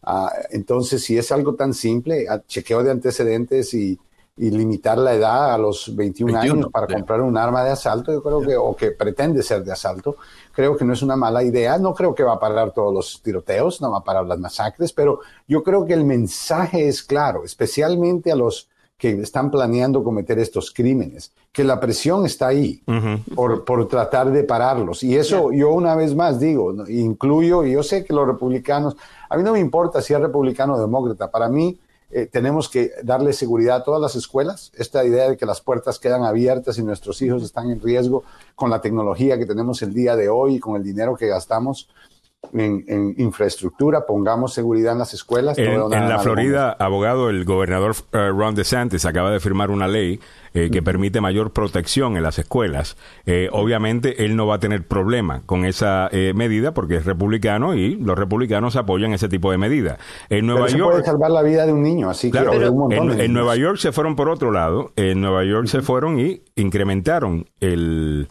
Ah, 0.02 0.31
entonces, 0.49 1.03
si 1.03 1.18
es 1.18 1.30
algo 1.34 1.56
tan 1.56 1.73
simple, 1.73 2.26
chequeo 2.48 2.84
de 2.84 2.91
antecedentes 2.91 3.73
y, 3.73 3.99
y 4.35 4.49
limitar 4.49 4.97
la 4.97 5.14
edad 5.14 5.53
a 5.53 5.57
los 5.57 5.95
21, 5.95 6.38
años 6.39 6.68
para 6.72 6.88
comprar 6.88 7.22
un 7.22 7.38
arma 7.38 7.64
de 7.64 7.72
asalto, 7.72 8.11
yo 8.11 8.23
creo 8.23 8.41
que, 8.41 8.57
o 8.57 8.76
que 8.76 8.91
pretende 8.91 9.43
ser 9.43 9.64
de 9.64 9.72
asalto, 9.72 10.15
creo 10.51 10.76
que 10.76 10.84
no 10.85 10.93
es 10.93 11.03
una 11.03 11.15
mala 11.15 11.43
idea. 11.43 11.77
No 11.77 11.93
creo 11.93 12.15
que 12.15 12.23
va 12.23 12.34
a 12.34 12.39
parar 12.39 12.72
todos 12.72 12.93
los 12.93 13.22
tiroteos, 13.22 13.80
no 13.80 13.91
va 13.91 13.99
a 13.99 14.03
parar 14.03 14.26
las 14.26 14.39
masacres, 14.39 14.91
pero 14.91 15.19
yo 15.47 15.61
creo 15.61 15.85
que 15.85 15.93
el 15.93 16.03
mensaje 16.03 16.88
es 16.88 17.03
claro, 17.03 17.43
especialmente 17.43 18.31
a 18.31 18.35
los 18.35 18.69
que 18.97 19.22
están 19.22 19.51
planeando 19.51 20.03
cometer 20.03 20.39
estos 20.39 20.72
crímenes, 20.72 21.31
que 21.51 21.64
la 21.64 21.80
presión 21.80 22.26
está 22.26 22.47
ahí 22.47 22.81
por, 23.35 23.65
por, 23.65 23.88
tratar 23.88 24.31
de 24.31 24.43
pararlos. 24.43 25.03
Y 25.03 25.15
eso 25.15 25.51
yo 25.51 25.73
una 25.73 25.93
vez 25.93 26.15
más 26.15 26.39
digo, 26.39 26.73
incluyo, 26.88 27.65
y 27.65 27.73
yo 27.73 27.84
sé 27.84 28.05
que 28.05 28.14
los 28.14 28.26
republicanos, 28.26 28.95
a 29.30 29.35
mí 29.35 29.43
no 29.43 29.51
me 29.51 29.60
importa 29.60 30.01
si 30.01 30.14
es 30.14 30.19
republicano 30.19 30.76
o 30.76 30.80
demócrata, 30.80 31.30
para 31.30 31.49
mí 31.49 31.77
eh, 32.15 32.27
tenemos 32.27 32.69
que 32.69 32.91
darle 33.03 33.34
seguridad 33.34 33.77
a 33.77 33.84
todas 33.84 33.99
las 33.99 34.15
escuelas. 34.15 34.72
Esta 34.76 35.03
idea 35.03 35.30
de 35.30 35.38
que 35.38 35.48
las 35.48 35.61
puertas 35.61 35.98
quedan 35.98 36.23
abiertas 36.23 36.77
y 36.77 36.84
nuestros 36.84 37.22
hijos 37.23 37.44
están 37.44 37.72
en 37.72 37.81
riesgo 37.81 38.23
con 38.56 38.69
la 38.69 38.81
tecnología 38.81 39.38
que 39.38 39.48
tenemos 39.48 39.81
el 39.81 39.94
día 39.94 40.15
de 40.15 40.30
hoy 40.30 40.56
y 40.56 40.60
con 40.60 40.76
el 40.76 40.84
dinero 40.84 41.15
que 41.15 41.27
gastamos 41.27 41.90
en, 42.52 43.15
infraestructura, 43.18 44.06
pongamos 44.06 44.53
seguridad 44.53 44.94
en 44.94 44.99
las 44.99 45.14
escuelas. 45.14 45.57
En, 45.57 45.90
la 45.90 46.20
Florida, 46.20 46.72
abogado, 46.72 47.30
el 47.30 47.45
gobernador 47.45 47.95
eh, 48.11 48.30
Ron 48.30 48.56
DeSantis 48.56 49.06
acaba 49.06 49.32
de 49.32 49.40
firmar 49.40 49.72
una 49.72 49.88
ley 49.88 50.20
eh, 50.53 50.70
que 50.72 50.84
permite 50.84 51.22
mayor 51.22 51.52
protección 51.52 52.18
en 52.18 52.24
las 52.24 52.38
escuelas. 52.40 52.98
Eh, 53.26 53.49
obviamente, 53.52 54.26
él 54.26 54.36
no 54.36 54.45
va 54.45 54.56
a 54.56 54.60
tener 54.60 54.88
problema 54.88 55.41
con 55.45 55.65
esa 55.65 56.10
medida 56.36 56.74
porque 56.74 56.98
es 56.98 57.06
republicano 57.06 57.74
y 57.76 57.95
los 57.95 58.18
republicanos 58.18 58.76
apoyan 58.76 59.14
ese 59.14 59.30
tipo 59.30 59.52
de 59.52 59.57
medida. 59.57 59.98
En 60.30 60.45
Nueva 60.45 60.68
York. 60.68 60.91
puede 60.91 61.03
salvar 61.03 61.32
la 61.32 61.41
vida 61.41 61.65
de 61.65 61.74
un 61.74 61.82
niño, 61.82 62.10
así 62.10 62.32
que 62.32 62.40
en, 62.40 63.34
Nueva 63.34 63.56
York 63.56 63.78
se 63.78 63.91
fueron 63.91 64.15
por 64.15 64.30
otro 64.30 64.52
lado. 64.52 64.91
En 64.95 65.22
Nueva 65.22 65.44
York 65.44 65.68
se 65.68 65.82
fueron 65.82 66.20
y 66.20 66.44
incrementaron 66.56 67.45
el, 67.60 68.28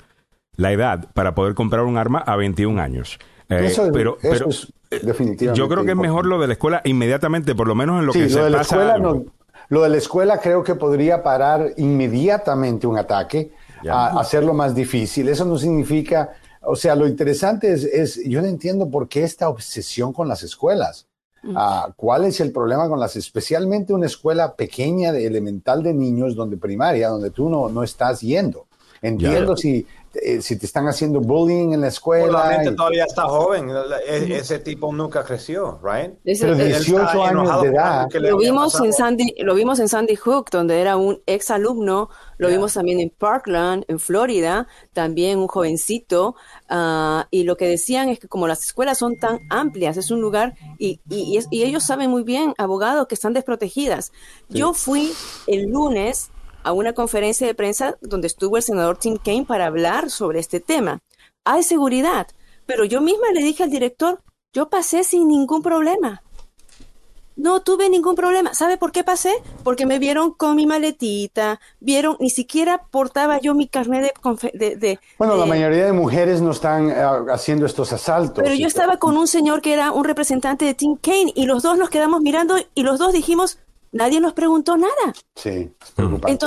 la 0.56 0.72
edad 0.72 1.12
para 1.14 1.34
poder 1.34 1.54
comprar 1.54 1.84
un 1.84 1.96
arma 1.96 2.18
a 2.18 2.36
21 2.36 2.80
años. 2.80 3.18
Eh, 3.60 3.90
pero, 3.92 4.16
pero 4.20 4.46
definitivamente. 4.90 5.58
Yo 5.58 5.68
creo 5.68 5.84
que 5.84 5.92
es 5.92 5.96
mejor 5.96 6.26
lo 6.26 6.40
de 6.40 6.46
la 6.46 6.52
escuela 6.54 6.80
inmediatamente, 6.84 7.54
por 7.54 7.68
lo 7.68 7.74
menos 7.74 8.00
en 8.00 8.06
lo 8.06 8.12
que 8.12 8.28
se 8.28 8.38
pasa. 8.50 8.98
lo 8.98 9.24
Lo 9.68 9.82
de 9.82 9.88
la 9.88 9.96
escuela 9.96 10.38
creo 10.38 10.62
que 10.62 10.74
podría 10.74 11.22
parar 11.22 11.72
inmediatamente 11.76 12.86
un 12.86 12.98
ataque, 12.98 13.52
a 13.88 14.20
hacerlo 14.20 14.54
más 14.54 14.74
difícil. 14.74 15.28
Eso 15.28 15.44
no 15.44 15.58
significa, 15.58 16.32
o 16.60 16.76
sea, 16.76 16.94
lo 16.94 17.06
interesante 17.06 17.72
es, 17.72 17.84
es 17.84 18.20
yo 18.24 18.40
no 18.40 18.48
entiendo 18.48 18.88
por 18.88 19.08
qué 19.08 19.24
esta 19.24 19.48
obsesión 19.48 20.12
con 20.12 20.28
las 20.28 20.42
escuelas. 20.42 21.08
Ah, 21.56 21.92
¿Cuál 21.96 22.24
es 22.24 22.40
el 22.40 22.52
problema 22.52 22.88
con 22.88 23.00
las, 23.00 23.16
especialmente 23.16 23.92
una 23.92 24.06
escuela 24.06 24.54
pequeña 24.54 25.10
de 25.10 25.26
elemental 25.26 25.82
de 25.82 25.92
niños, 25.92 26.36
donde 26.36 26.56
primaria, 26.56 27.08
donde 27.08 27.30
tú 27.30 27.48
no, 27.48 27.68
no 27.68 27.82
estás 27.82 28.20
yendo? 28.20 28.66
Entiendo 29.00 29.56
si 29.56 29.84
eh, 30.14 30.42
si 30.42 30.56
te 30.56 30.66
están 30.66 30.86
haciendo 30.88 31.20
bullying 31.20 31.72
en 31.72 31.80
la 31.80 31.88
escuela. 31.88 32.58
la 32.62 32.76
todavía 32.76 33.04
está 33.04 33.22
joven. 33.22 33.70
E, 34.06 34.36
ese 34.36 34.58
tipo 34.58 34.92
nunca 34.92 35.24
creció, 35.24 35.80
right? 35.82 36.12
Pero 36.24 36.54
18 36.54 37.24
años 37.24 37.62
de 37.62 37.68
edad. 37.68 38.08
Lo 38.12 38.36
vimos, 38.36 38.78
en 38.80 38.92
Sandy, 38.92 39.34
lo 39.38 39.54
vimos 39.54 39.78
en 39.80 39.88
Sandy 39.88 40.16
Hook, 40.16 40.50
donde 40.50 40.80
era 40.80 40.96
un 40.96 41.22
ex 41.26 41.50
alumno. 41.50 42.10
Lo 42.36 42.48
vimos 42.48 42.74
también 42.74 43.00
en 43.00 43.10
Parkland, 43.10 43.84
en 43.88 44.00
Florida, 44.00 44.66
también 44.92 45.38
un 45.38 45.46
jovencito. 45.46 46.34
Ah, 46.68 47.28
y 47.30 47.44
lo 47.44 47.56
que 47.56 47.68
decían 47.68 48.08
es 48.08 48.18
que 48.18 48.28
como 48.28 48.48
las 48.48 48.64
escuelas 48.64 48.98
son 48.98 49.16
tan 49.16 49.38
amplias, 49.48 49.96
es 49.96 50.10
un 50.10 50.20
lugar, 50.20 50.54
y, 50.78 51.00
y, 51.08 51.38
y 51.50 51.62
ellos 51.62 51.84
saben 51.84 52.10
muy 52.10 52.24
bien, 52.24 52.54
abogados, 52.58 53.06
que 53.06 53.14
están 53.14 53.32
desprotegidas. 53.32 54.12
Yo 54.48 54.74
fui 54.74 55.12
el 55.46 55.70
lunes 55.70 56.31
a 56.64 56.72
una 56.72 56.92
conferencia 56.92 57.46
de 57.46 57.54
prensa 57.54 57.96
donde 58.00 58.26
estuvo 58.26 58.56
el 58.56 58.62
senador 58.62 58.96
Tim 58.96 59.16
Kaine 59.16 59.46
para 59.46 59.66
hablar 59.66 60.10
sobre 60.10 60.40
este 60.40 60.60
tema. 60.60 61.00
Hay 61.44 61.62
seguridad, 61.62 62.28
pero 62.66 62.84
yo 62.84 63.00
misma 63.00 63.30
le 63.32 63.42
dije 63.42 63.62
al 63.62 63.70
director, 63.70 64.20
yo 64.52 64.68
pasé 64.68 65.04
sin 65.04 65.28
ningún 65.28 65.62
problema. 65.62 66.22
No 67.34 67.62
tuve 67.62 67.88
ningún 67.88 68.14
problema. 68.14 68.52
¿Sabe 68.52 68.76
por 68.76 68.92
qué 68.92 69.04
pasé? 69.04 69.32
Porque 69.64 69.86
me 69.86 69.98
vieron 69.98 70.32
con 70.32 70.54
mi 70.54 70.66
maletita, 70.66 71.60
vieron, 71.80 72.16
ni 72.20 72.28
siquiera 72.28 72.82
portaba 72.90 73.40
yo 73.40 73.54
mi 73.54 73.68
carnet 73.68 74.12
de... 74.52 74.76
de, 74.76 75.00
bueno, 75.18 75.36
la 75.36 75.46
mayoría 75.46 75.86
de 75.86 75.92
mujeres 75.92 76.42
no 76.42 76.50
están 76.50 76.90
eh, 76.90 76.94
haciendo 77.32 77.64
estos 77.64 77.92
asaltos. 77.92 78.42
Pero 78.44 78.54
yo 78.54 78.66
estaba 78.66 78.98
con 78.98 79.16
un 79.16 79.26
señor 79.26 79.62
que 79.62 79.72
era 79.72 79.92
un 79.92 80.04
representante 80.04 80.66
de 80.66 80.74
Tim 80.74 80.96
Kaine 80.96 81.32
y 81.34 81.46
los 81.46 81.62
dos 81.62 81.78
nos 81.78 81.88
quedamos 81.88 82.20
mirando 82.20 82.56
y 82.74 82.82
los 82.82 82.98
dos 82.98 83.14
dijimos, 83.14 83.58
nadie 83.92 84.20
nos 84.20 84.32
preguntó 84.32 84.76
nada. 84.76 85.14
Sí, 85.34 85.72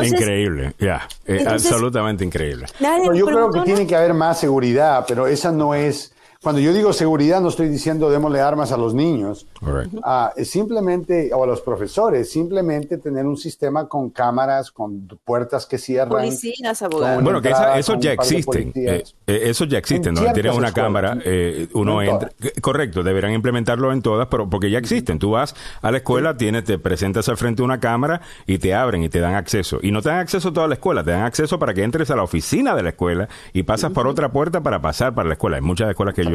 increíble, 0.03 0.73
ya, 0.79 1.07
eh, 1.25 1.45
absolutamente 1.47 2.25
increíble. 2.25 2.65
yo 3.13 3.25
creo 3.25 3.51
que 3.51 3.61
tiene 3.61 3.87
que 3.87 3.95
haber 3.95 4.13
más 4.13 4.39
seguridad, 4.39 5.05
pero 5.07 5.27
esa 5.27 5.51
no 5.51 5.73
es 5.73 6.14
cuando 6.45 6.61
yo 6.61 6.73
digo 6.73 6.93
seguridad, 6.93 7.41
no 7.41 7.49
estoy 7.49 7.69
diciendo 7.69 8.07
démosle 8.11 8.39
armas 8.39 8.71
a 8.71 8.77
los 8.77 8.93
niños, 8.93 9.47
uh, 9.63 10.43
simplemente, 10.43 11.31
o 11.33 11.43
a 11.43 11.47
los 11.47 11.59
profesores, 11.59 12.29
simplemente 12.29 12.99
tener 12.99 13.25
un 13.25 13.35
sistema 13.35 13.87
con 13.87 14.11
cámaras, 14.11 14.69
con 14.69 15.07
puertas 15.25 15.65
que 15.65 15.79
cierran. 15.79 16.09
Policías, 16.09 16.83
abogados. 16.83 17.23
Bueno, 17.23 17.41
que 17.41 17.51
eso 17.77 17.99
ya 17.99 18.11
existen. 18.11 18.71
Eh, 18.75 19.03
eh, 19.25 19.39
eso 19.45 19.65
ya 19.65 19.79
existe, 19.79 20.11
¿no? 20.11 20.21
Tienes 20.33 20.55
una 20.55 20.71
cámara, 20.71 21.17
eh, 21.25 21.67
uno 21.73 22.03
entra. 22.03 22.29
Correcto, 22.61 23.01
deberán 23.01 23.33
implementarlo 23.33 23.91
en 23.91 24.03
todas, 24.03 24.27
pero 24.27 24.47
porque 24.47 24.69
ya 24.69 24.77
existen. 24.77 25.17
Tú 25.17 25.31
vas 25.31 25.55
a 25.81 25.89
la 25.89 25.97
escuela, 25.97 26.37
tienes, 26.37 26.63
te 26.65 26.77
presentas 26.77 27.27
al 27.27 27.37
frente 27.37 27.63
de 27.63 27.65
una 27.65 27.79
cámara 27.79 28.21
y 28.45 28.59
te 28.59 28.75
abren 28.75 29.01
y 29.01 29.09
te 29.09 29.19
dan 29.19 29.33
acceso. 29.33 29.79
Y 29.81 29.89
no 29.89 30.03
te 30.03 30.09
dan 30.09 30.19
acceso 30.19 30.49
a 30.49 30.53
toda 30.53 30.67
la 30.67 30.75
escuela, 30.75 31.03
te 31.03 31.09
dan 31.09 31.23
acceso 31.23 31.57
para 31.57 31.73
que 31.73 31.81
entres 31.81 32.11
a 32.11 32.15
la 32.15 32.21
oficina 32.21 32.75
de 32.75 32.83
la 32.83 32.89
escuela 32.89 33.29
y 33.51 33.63
pasas 33.63 33.91
por 33.93 34.07
otra 34.07 34.31
puerta 34.31 34.61
para 34.61 34.79
pasar 34.79 35.15
para 35.15 35.27
la 35.27 35.33
escuela. 35.33 35.55
Hay 35.55 35.63
muchas 35.63 35.89
escuelas 35.89 36.13
que 36.13 36.23
yo 36.23 36.34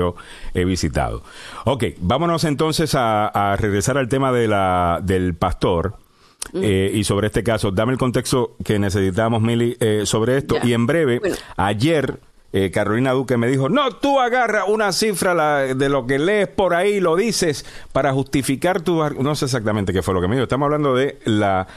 he 0.55 0.64
visitado. 0.64 1.22
Ok, 1.64 1.85
vámonos 2.01 2.44
entonces 2.44 2.94
a, 2.94 3.56
regresar 3.59 3.98
al 3.98 4.09
tema 4.09 4.32
de 4.32 4.48
la, 4.48 5.01
del 5.02 5.35
pastor. 5.35 5.94
Eh, 6.55 6.90
y 6.94 7.05
sobre 7.05 7.28
este 7.28 7.44
caso, 7.44 7.70
dame 7.70 7.93
el 7.93 7.98
contexto 7.98 8.56
que 8.64 8.78
necesitamos, 8.78 9.43
Mili, 9.43 9.77
eh, 9.81 10.02
sobre 10.05 10.39
esto. 10.39 10.56
Y 10.62 10.72
en 10.72 10.86
breve, 10.86 11.20
ayer 11.56 12.18
eh, 12.52 12.70
Carolina 12.70 13.12
Duque 13.12 13.36
me 13.36 13.47
dijo, 13.47 13.68
no, 13.68 13.93
tú 13.93 14.18
agarra 14.18 14.64
una 14.64 14.93
cifra 14.93 15.74
de 15.74 15.89
lo 15.89 16.06
que 16.06 16.18
lees 16.18 16.48
por 16.48 16.74
ahí, 16.74 17.01
lo 17.01 17.14
dices 17.16 17.64
para 17.93 18.12
justificar 18.12 18.81
tu... 18.81 19.02
No 19.20 19.35
sé 19.35 19.44
exactamente 19.44 19.93
qué 19.93 20.02
fue 20.02 20.14
lo 20.14 20.20
que 20.20 20.28
me 20.28 20.35
dijo. 20.35 20.44
Estamos 20.44 20.66
hablando 20.66 20.94
de 20.94 21.18
la 21.24 21.68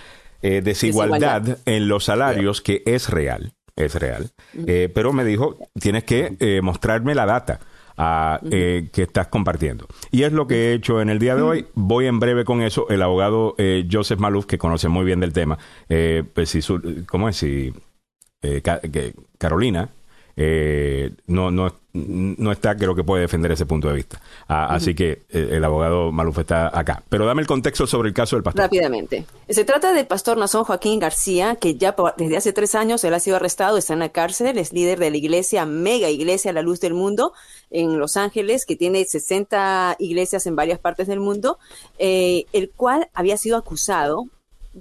desigualdad, 0.41 1.59
en 1.65 1.87
los 1.87 2.03
salarios, 2.03 2.61
que 2.61 2.83
es 2.85 3.09
real, 3.09 3.53
es 3.77 3.95
real. 3.95 4.31
pero 4.93 5.13
me 5.13 5.23
dijo, 5.23 5.57
tienes 5.79 6.03
que 6.03 6.59
mostrarme 6.61 7.15
la 7.15 7.25
data 7.25 7.59
eh, 7.97 8.89
que 8.91 9.03
estás 9.03 9.27
compartiendo. 9.27 9.87
Y 10.11 10.23
es 10.23 10.33
lo 10.33 10.47
que 10.47 10.71
he 10.71 10.73
hecho 10.73 11.01
en 11.01 11.09
el 11.09 11.19
día 11.19 11.35
de 11.35 11.41
hoy. 11.41 11.67
Voy 11.73 12.07
en 12.07 12.19
breve 12.19 12.45
con 12.45 12.61
eso. 12.61 12.87
El 12.89 13.01
abogado 13.01 13.55
eh, 13.57 13.87
Joseph 13.91 14.19
Maluf, 14.19 14.45
que 14.45 14.57
conoce 14.57 14.87
muy 14.87 15.05
bien 15.05 15.19
del 15.19 15.33
tema, 15.33 15.57
eh, 15.89 16.23
pues 16.33 16.49
si 16.49 16.61
¿cómo 17.05 17.29
es? 17.29 17.37
Si 17.37 17.73
que 18.41 19.13
Carolina 19.37 19.89
no, 20.35 21.51
no, 21.51 21.73
no 21.93 22.51
está, 22.51 22.75
creo 22.75 22.95
que 22.95 23.03
puede 23.03 23.21
defender 23.21 23.51
ese 23.51 23.67
punto 23.67 23.87
de 23.87 23.93
vista. 23.93 24.19
Ah, 24.47 24.73
así 24.73 24.95
que 24.95 25.23
eh, 25.29 25.49
el 25.51 25.63
abogado 25.63 26.11
Maluf 26.11 26.39
está 26.39 26.77
acá. 26.77 27.03
Pero 27.07 27.25
dame 27.27 27.41
el 27.41 27.47
contexto 27.47 27.85
sobre 27.85 28.09
el 28.09 28.15
caso 28.15 28.35
del 28.35 28.41
pastor. 28.41 28.63
Rápidamente. 28.63 29.25
Se 29.47 29.63
trata 29.63 29.93
del 29.93 30.07
pastor 30.07 30.37
Nazón 30.37 30.63
Joaquín 30.63 30.99
García, 30.99 31.55
que 31.55 31.75
ya 31.75 31.95
desde 32.17 32.37
hace 32.37 32.51
tres 32.51 32.73
años 32.73 33.03
él 33.03 33.13
ha 33.13 33.19
sido 33.19 33.35
arrestado, 33.35 33.77
está 33.77 33.93
en 33.93 33.99
la 33.99 34.09
cárcel, 34.09 34.57
es 34.57 34.73
líder 34.73 34.97
de 34.97 35.11
la 35.11 35.17
iglesia, 35.17 35.67
mega 35.67 36.09
iglesia 36.09 36.51
La 36.51 36.63
Luz 36.63 36.79
del 36.79 36.95
Mundo 36.95 37.33
en 37.69 37.99
Los 37.99 38.17
Ángeles, 38.17 38.65
que 38.65 38.75
tiene 38.75 39.05
60 39.05 39.97
iglesias 39.99 40.47
en 40.47 40.55
varias 40.55 40.79
partes 40.79 41.07
del 41.07 41.19
mundo, 41.19 41.59
eh, 41.99 42.45
el 42.53 42.71
cual 42.71 43.07
había 43.13 43.37
sido 43.37 43.55
acusado 43.55 44.25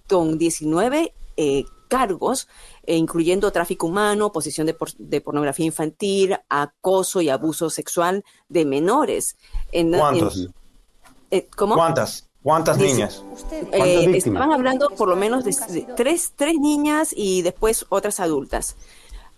con 0.08 0.38
19 0.38 1.12
eh, 1.36 1.64
cargos 1.92 2.48
eh, 2.84 2.96
incluyendo 2.96 3.52
tráfico 3.52 3.86
humano, 3.86 4.32
posesión 4.32 4.66
de, 4.66 5.20
pornografía 5.20 5.66
infantil, 5.66 6.38
acoso 6.48 7.20
y 7.20 7.28
abuso 7.28 7.68
sexual 7.68 8.24
de 8.48 8.64
menores. 8.64 9.36
¿Cuántos? 9.70 10.48
Eh, 11.30 11.46
¿Cuántas? 11.54 12.30
¿Cuántas 12.42 12.78
niñas? 12.78 13.22
Eh, 13.72 14.10
estaban 14.14 14.52
hablando 14.52 14.88
por 14.88 15.06
lo 15.06 15.16
menos 15.16 15.44
de, 15.44 15.86
tres, 15.94 16.32
tres 16.34 16.54
niñas 16.58 17.12
y 17.14 17.42
después 17.42 17.84
otras 17.90 18.20
adultas. 18.20 18.76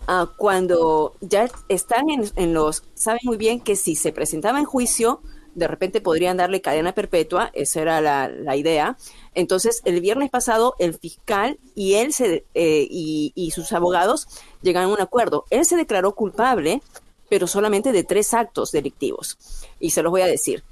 Ah, 0.07 0.31
cuando 0.37 1.15
ya 1.21 1.49
están 1.69 2.09
en, 2.09 2.31
en, 2.37 2.55
los, 2.55 2.85
saben 2.95 3.21
muy 3.25 3.37
bien 3.37 3.61
que 3.61 3.75
si 3.75 3.97
se 3.97 4.13
presentaba 4.13 4.61
en 4.61 4.65
juicio, 4.65 5.23
de 5.55 5.69
repente 5.69 6.01
podrían 6.01 6.37
darle 6.37 6.61
cadena 6.61 6.93
perpetua, 6.93 7.51
esa 7.55 7.81
era 7.81 8.01
la, 8.01 8.57
idea. 8.57 8.97
Entonces, 9.35 9.83
el 9.85 10.01
viernes 10.01 10.31
pasado, 10.31 10.75
el 10.79 10.95
fiscal 10.95 11.59
y 11.75 11.95
él 11.95 12.13
se, 12.13 12.45
eh, 12.55 12.87
y, 12.91 13.51
sus 13.55 13.73
abogados 13.73 14.29
llegaron 14.63 14.91
a 14.91 14.95
un 14.95 15.01
acuerdo. 15.01 15.45
Él 15.51 15.65
se 15.65 15.77
declaró 15.77 16.15
culpable, 16.15 16.83
pero 17.29 17.47
solamente 17.47 17.93
de 17.93 18.05
tres 18.05 18.35
actos 18.35 18.73
delictivos. 18.73 19.39
Y 19.81 19.91
se 19.91 20.03
los 20.03 20.11
voy 20.11 20.23
a 20.23 20.27
decir. 20.27 20.65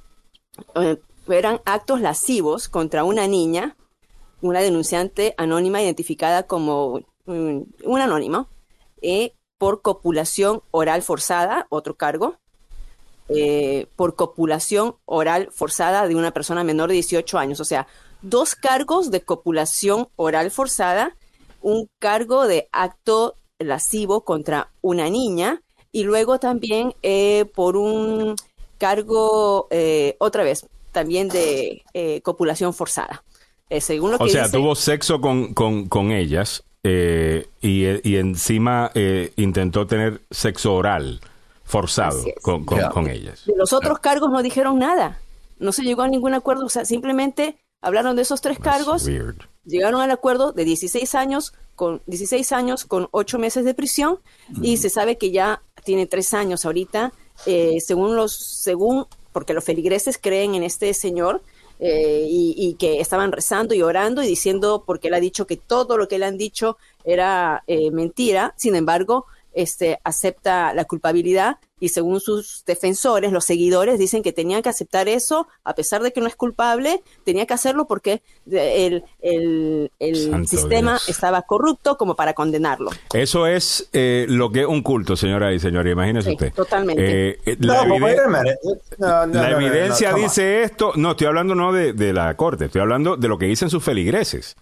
Eh, 0.76 0.96
eran 1.28 1.60
actos 1.64 2.00
lascivos 2.00 2.68
contra 2.68 3.04
una 3.04 3.26
niña, 3.28 3.76
una 4.40 4.60
denunciante 4.60 5.34
anónima 5.36 5.82
identificada 5.82 6.44
como 6.44 7.00
un, 7.26 8.00
anónimo, 8.00 8.48
eh, 9.00 9.34
por 9.58 9.82
copulación 9.82 10.62
oral 10.72 11.02
forzada, 11.02 11.66
otro 11.70 11.94
cargo, 11.94 12.36
eh, 13.28 13.86
por 13.96 14.16
copulación 14.16 14.96
oral 15.04 15.48
forzada 15.52 16.08
de 16.08 16.16
una 16.16 16.32
persona 16.32 16.64
menor 16.64 16.88
de 16.88 16.94
18 16.94 17.38
años. 17.38 17.60
O 17.60 17.64
sea, 17.64 17.86
dos 18.22 18.54
cargos 18.54 19.10
de 19.10 19.20
copulación 19.20 20.08
oral 20.16 20.50
forzada, 20.50 21.16
un 21.60 21.88
cargo 21.98 22.46
de 22.46 22.68
acto 22.72 23.36
lascivo 23.58 24.24
contra 24.24 24.70
una 24.80 25.08
niña 25.10 25.62
y 25.92 26.04
luego 26.04 26.38
también 26.38 26.94
eh, 27.02 27.44
por 27.54 27.76
un 27.76 28.34
cargo, 28.78 29.68
eh, 29.70 30.16
otra 30.18 30.42
vez, 30.42 30.66
también 30.90 31.28
de 31.28 31.82
copulación 32.22 32.74
forzada. 32.74 33.22
según 33.80 34.12
lo 34.12 34.16
o 34.18 34.28
sea, 34.28 34.50
tuvo 34.50 34.74
sexo 34.74 35.20
con, 35.20 35.54
con, 35.54 36.10
ellas 36.10 36.64
y, 36.82 37.44
y, 37.62 38.16
encima 38.16 38.90
intentó 39.36 39.86
tener 39.86 40.20
sexo 40.30 40.74
oral 40.74 41.20
forzado 41.72 42.22
con, 42.42 42.64
con, 42.64 43.08
ellas. 43.08 43.46
De 43.46 43.54
los 43.56 43.72
otros 43.72 43.98
cargos 43.98 44.30
no 44.30 44.42
dijeron 44.42 44.78
nada. 44.78 45.18
No 45.58 45.72
se 45.72 45.82
llegó 45.82 46.02
a 46.02 46.08
ningún 46.08 46.34
acuerdo. 46.34 46.66
O 46.66 46.68
sea, 46.68 46.84
simplemente 46.84 47.56
hablaron 47.82 48.16
de 48.16 48.22
esos 48.22 48.40
tres 48.40 48.58
cargos. 48.58 49.06
Llegaron 49.64 50.00
al 50.00 50.10
acuerdo 50.10 50.52
de 50.52 50.64
16 50.64 51.14
años 51.14 51.52
con 51.74 52.02
16 52.06 52.52
años 52.52 52.84
con 52.84 53.08
8 53.10 53.38
meses 53.38 53.64
de 53.64 53.74
prisión 53.74 54.18
y 54.62 54.76
se 54.76 54.88
sabe 54.88 55.18
que 55.18 55.30
ya 55.30 55.62
tiene 55.84 56.06
3 56.06 56.34
años 56.34 56.64
ahorita. 56.64 57.12
Eh, 57.46 57.78
según 57.80 58.16
los 58.16 58.34
según 58.34 59.06
porque 59.32 59.54
los 59.54 59.64
feligreses 59.64 60.18
creen 60.18 60.54
en 60.54 60.62
este 60.62 60.92
señor 60.94 61.42
eh, 61.80 62.26
y, 62.28 62.74
que 62.78 63.00
estaban 63.00 63.32
rezando 63.32 63.74
y 63.74 63.82
orando 63.82 64.22
y 64.22 64.26
diciendo 64.26 64.84
porque 64.86 65.08
él 65.08 65.14
ha 65.14 65.20
dicho 65.20 65.46
que 65.46 65.56
todo 65.56 65.96
lo 65.96 66.06
que 66.06 66.18
le 66.18 66.26
han 66.26 66.38
dicho 66.38 66.76
era 67.04 67.64
eh, 67.66 67.90
mentira. 67.90 68.54
Sin 68.56 68.76
embargo 68.76 69.26
este, 69.52 69.98
acepta 70.04 70.74
la 70.74 70.84
culpabilidad 70.84 71.58
y 71.82 71.88
según 71.88 72.20
sus 72.20 72.62
defensores, 72.64 73.32
los 73.32 73.44
seguidores 73.44 73.98
dicen 73.98 74.22
que 74.22 74.32
tenía 74.32 74.62
que 74.62 74.68
aceptar 74.68 75.08
eso, 75.08 75.48
a 75.64 75.74
pesar 75.74 76.00
de 76.00 76.12
que 76.12 76.20
no 76.20 76.28
es 76.28 76.36
culpable, 76.36 77.02
tenía 77.24 77.44
que 77.44 77.54
hacerlo 77.54 77.88
porque 77.88 78.22
el, 78.46 79.02
sistema 80.46 81.00
estaba 81.08 81.42
corrupto 81.42 81.96
como 81.96 82.14
para 82.14 82.34
condenarlo. 82.34 82.92
Eso 83.12 83.48
es 83.48 83.88
eh, 83.92 84.26
lo 84.28 84.52
que 84.52 84.60
es 84.60 84.66
un 84.68 84.82
culto, 84.82 85.16
señora 85.16 85.52
y 85.52 85.58
señora, 85.58 85.90
imagínese 85.90 86.30
usted. 86.30 86.52
Totalmente. 86.54 87.30
Eh, 87.44 87.56
la, 87.58 87.82
evidencia 89.50 90.14
dice 90.14 90.62
esto, 90.62 90.92
no, 90.94 91.10
estoy 91.10 91.26
hablando 91.26 91.56
no 91.56 91.72
de, 91.72 91.94
de 91.94 92.12
la 92.12 92.36
corte, 92.36 92.66
estoy 92.66 92.80
hablando 92.80 93.16
de 93.16 93.26
lo 93.26 93.38
que 93.38 93.46
dicen 93.46 93.68
sus 93.68 93.82
feligreses. 93.82 94.54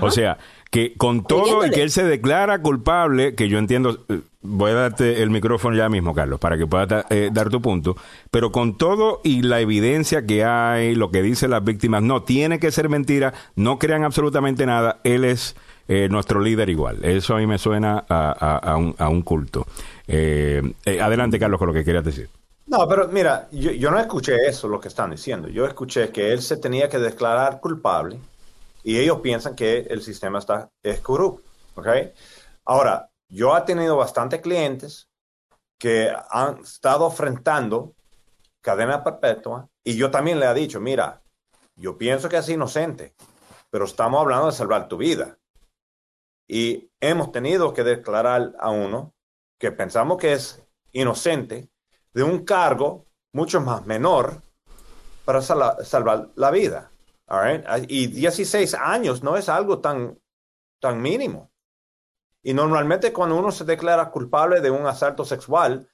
O 0.00 0.10
sea, 0.10 0.38
que 0.72 0.94
con 0.96 1.22
todo 1.22 1.66
y 1.66 1.70
que 1.70 1.82
él 1.82 1.90
se 1.90 2.02
declara 2.02 2.62
culpable, 2.62 3.34
que 3.34 3.50
yo 3.50 3.58
entiendo, 3.58 4.06
eh, 4.08 4.22
voy 4.40 4.70
a 4.70 4.74
darte 4.74 5.22
el 5.22 5.28
micrófono 5.28 5.76
ya 5.76 5.90
mismo, 5.90 6.14
Carlos, 6.14 6.40
para 6.40 6.56
que 6.56 6.66
puedas 6.66 7.04
eh, 7.10 7.28
dar 7.30 7.50
tu 7.50 7.60
punto, 7.60 7.94
pero 8.30 8.52
con 8.52 8.78
todo 8.78 9.20
y 9.22 9.42
la 9.42 9.60
evidencia 9.60 10.24
que 10.24 10.44
hay, 10.44 10.94
lo 10.94 11.10
que 11.10 11.20
dicen 11.20 11.50
las 11.50 11.62
víctimas, 11.62 12.02
no, 12.02 12.22
tiene 12.22 12.58
que 12.58 12.70
ser 12.70 12.88
mentira, 12.88 13.34
no 13.54 13.78
crean 13.78 14.02
absolutamente 14.02 14.64
nada, 14.64 14.98
él 15.04 15.26
es 15.26 15.56
eh, 15.88 16.08
nuestro 16.10 16.40
líder 16.40 16.70
igual. 16.70 17.04
Eso 17.04 17.34
a 17.34 17.38
mí 17.38 17.46
me 17.46 17.58
suena 17.58 18.06
a, 18.08 18.76
un, 19.10 19.22
culto. 19.22 19.66
adelante, 20.08 21.38
Carlos, 21.38 21.58
con 21.58 21.68
lo 21.68 21.74
que 21.74 21.84
querías 21.84 22.04
decir. 22.04 22.30
No, 22.66 22.88
pero 22.88 23.08
mira, 23.08 23.46
yo, 23.52 23.72
yo 23.72 23.90
no 23.90 23.98
escuché 23.98 24.36
eso, 24.48 24.68
lo 24.68 24.80
que 24.80 24.88
están 24.88 25.10
diciendo. 25.10 25.48
Yo 25.48 25.66
escuché 25.66 26.08
que 26.08 26.32
él 26.32 26.40
se 26.40 26.56
tenía 26.56 26.88
que 26.88 26.98
declarar 26.98 27.60
culpable 27.60 28.16
y 28.82 28.98
ellos 28.98 29.20
piensan 29.20 29.54
que 29.54 29.80
el 29.90 30.02
sistema 30.02 30.38
está, 30.38 30.70
es 30.82 31.00
corrupto. 31.00 31.50
Ahora, 32.64 33.10
yo 33.28 33.56
he 33.56 33.60
tenido 33.62 33.96
bastantes 33.96 34.40
clientes 34.40 35.08
que 35.78 36.14
han 36.30 36.58
estado 36.58 37.06
enfrentando 37.06 37.94
cadena 38.60 39.02
perpetua 39.02 39.68
y 39.82 39.96
yo 39.96 40.10
también 40.10 40.38
le 40.38 40.46
he 40.46 40.54
dicho, 40.54 40.80
mira, 40.80 41.22
yo 41.74 41.96
pienso 41.98 42.28
que 42.28 42.36
es 42.36 42.48
inocente, 42.48 43.14
pero 43.70 43.84
estamos 43.84 44.20
hablando 44.20 44.46
de 44.46 44.52
salvar 44.52 44.88
tu 44.88 44.96
vida. 44.96 45.38
Y 46.46 46.90
hemos 47.00 47.32
tenido 47.32 47.72
que 47.72 47.82
declarar 47.82 48.54
a 48.58 48.70
uno 48.70 49.14
que 49.58 49.72
pensamos 49.72 50.18
que 50.18 50.34
es 50.34 50.62
inocente 50.92 51.70
de 52.12 52.22
un 52.22 52.44
cargo 52.44 53.06
mucho 53.32 53.60
más 53.60 53.86
menor 53.86 54.42
para 55.24 55.40
salvar 55.40 56.30
la 56.34 56.50
vida. 56.50 56.91
Y 57.88 58.08
16 58.08 58.74
años 58.74 59.22
no 59.22 59.36
es 59.36 59.48
algo 59.48 59.80
tan, 59.80 60.18
tan 60.80 61.00
mínimo. 61.00 61.50
Y 62.42 62.54
normalmente 62.54 63.12
cuando 63.12 63.36
uno 63.36 63.52
se 63.52 63.64
declara 63.64 64.10
culpable 64.10 64.60
de 64.60 64.70
un 64.70 64.86
asalto 64.86 65.24
sexual, 65.24 65.88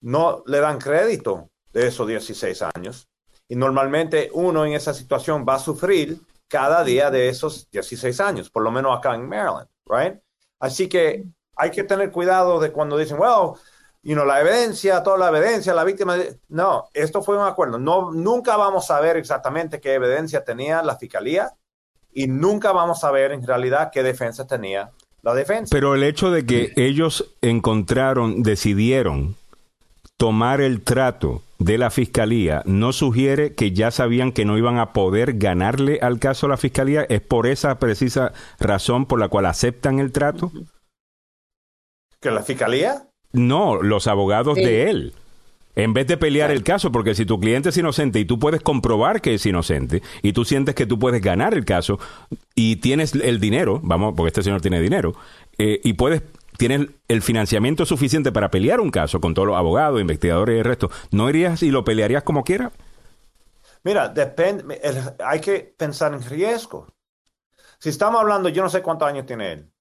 no 0.00 0.42
le 0.46 0.58
dan 0.58 0.78
crédito 0.78 1.50
de 1.72 1.86
esos 1.86 2.06
16 2.06 2.62
años. 2.74 3.08
Y 3.48 3.56
normalmente 3.56 4.30
uno 4.32 4.64
en 4.64 4.72
esa 4.72 4.92
situación 4.94 5.46
va 5.48 5.54
a 5.54 5.58
sufrir 5.58 6.20
cada 6.48 6.84
día 6.84 7.10
de 7.10 7.28
esos 7.28 7.70
16 7.70 8.20
años, 8.20 8.50
por 8.50 8.62
lo 8.62 8.70
menos 8.70 8.96
acá 8.96 9.14
en 9.14 9.28
Maryland, 9.28 9.68
right? 9.86 10.20
Así 10.58 10.88
que 10.88 11.24
hay 11.56 11.70
que 11.70 11.84
tener 11.84 12.10
cuidado 12.10 12.60
de 12.60 12.72
cuando 12.72 12.98
dicen, 12.98 13.18
well, 13.18 13.58
y 14.02 14.14
no 14.14 14.24
la 14.24 14.40
evidencia, 14.40 15.02
toda 15.02 15.18
la 15.18 15.36
evidencia, 15.36 15.74
la 15.74 15.84
víctima. 15.84 16.16
No, 16.48 16.88
esto 16.92 17.22
fue 17.22 17.36
un 17.36 17.46
acuerdo. 17.46 17.78
No, 17.78 18.10
nunca 18.10 18.56
vamos 18.56 18.90
a 18.90 19.00
ver 19.00 19.16
exactamente 19.16 19.80
qué 19.80 19.94
evidencia 19.94 20.44
tenía 20.44 20.82
la 20.82 20.96
fiscalía 20.96 21.52
y 22.12 22.26
nunca 22.26 22.72
vamos 22.72 23.04
a 23.04 23.10
ver 23.10 23.32
en 23.32 23.46
realidad 23.46 23.90
qué 23.92 24.02
defensa 24.02 24.46
tenía 24.46 24.90
la 25.22 25.34
defensa. 25.34 25.70
Pero 25.70 25.94
el 25.94 26.02
hecho 26.02 26.30
de 26.30 26.44
que 26.44 26.72
ellos 26.76 27.32
encontraron, 27.40 28.42
decidieron 28.42 29.36
tomar 30.16 30.60
el 30.60 30.82
trato 30.82 31.42
de 31.58 31.78
la 31.78 31.90
fiscalía 31.90 32.62
no 32.66 32.92
sugiere 32.92 33.54
que 33.54 33.72
ya 33.72 33.90
sabían 33.90 34.32
que 34.32 34.44
no 34.44 34.58
iban 34.58 34.78
a 34.78 34.92
poder 34.92 35.34
ganarle 35.38 36.00
al 36.02 36.18
caso 36.18 36.46
a 36.46 36.48
la 36.48 36.56
fiscalía. 36.56 37.02
¿Es 37.08 37.20
por 37.20 37.46
esa 37.46 37.78
precisa 37.78 38.32
razón 38.58 39.06
por 39.06 39.20
la 39.20 39.28
cual 39.28 39.46
aceptan 39.46 40.00
el 40.00 40.10
trato? 40.12 40.50
¿Que 42.20 42.30
la 42.30 42.42
fiscalía? 42.42 43.08
No, 43.32 43.82
los 43.82 44.06
abogados 44.06 44.56
de 44.56 44.90
él. 44.90 45.14
En 45.74 45.94
vez 45.94 46.06
de 46.06 46.18
pelear 46.18 46.50
el 46.50 46.62
caso, 46.62 46.92
porque 46.92 47.14
si 47.14 47.24
tu 47.24 47.40
cliente 47.40 47.70
es 47.70 47.76
inocente 47.78 48.20
y 48.20 48.26
tú 48.26 48.38
puedes 48.38 48.60
comprobar 48.60 49.22
que 49.22 49.34
es 49.34 49.46
inocente 49.46 50.02
y 50.20 50.34
tú 50.34 50.44
sientes 50.44 50.74
que 50.74 50.84
tú 50.84 50.98
puedes 50.98 51.22
ganar 51.22 51.54
el 51.54 51.64
caso 51.64 51.98
y 52.54 52.76
tienes 52.76 53.14
el 53.14 53.40
dinero, 53.40 53.80
vamos, 53.82 54.12
porque 54.14 54.28
este 54.28 54.42
señor 54.42 54.60
tiene 54.60 54.82
dinero, 54.82 55.14
eh, 55.56 55.80
y 55.82 55.94
puedes, 55.94 56.22
tienes 56.58 56.88
el 57.08 57.22
financiamiento 57.22 57.86
suficiente 57.86 58.32
para 58.32 58.50
pelear 58.50 58.80
un 58.80 58.90
caso 58.90 59.18
con 59.18 59.32
todos 59.32 59.48
los 59.48 59.56
abogados, 59.56 59.98
investigadores 59.98 60.56
y 60.56 60.58
el 60.58 60.64
resto, 60.64 60.90
¿no 61.10 61.30
irías 61.30 61.62
y 61.62 61.70
lo 61.70 61.84
pelearías 61.84 62.22
como 62.22 62.44
quiera? 62.44 62.70
Mira, 63.82 64.08
depende, 64.08 64.78
hay 65.24 65.40
que 65.40 65.74
pensar 65.76 66.12
en 66.12 66.22
riesgo. 66.22 66.86
Si 67.78 67.88
estamos 67.88 68.20
hablando, 68.20 68.50
yo 68.50 68.62
no 68.62 68.68
sé 68.68 68.82
cuántos 68.82 69.08
años 69.08 69.24
tiene 69.24 69.52
él. 69.52 69.72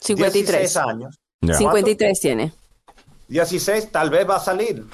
53 0.00 0.76
años. 0.76 1.18
53 1.42 2.20
tiene. 2.20 2.52
16 3.30 3.90
tal 3.90 4.10
vez 4.10 4.28
va 4.28 4.36
a 4.36 4.40
salir. 4.40 4.84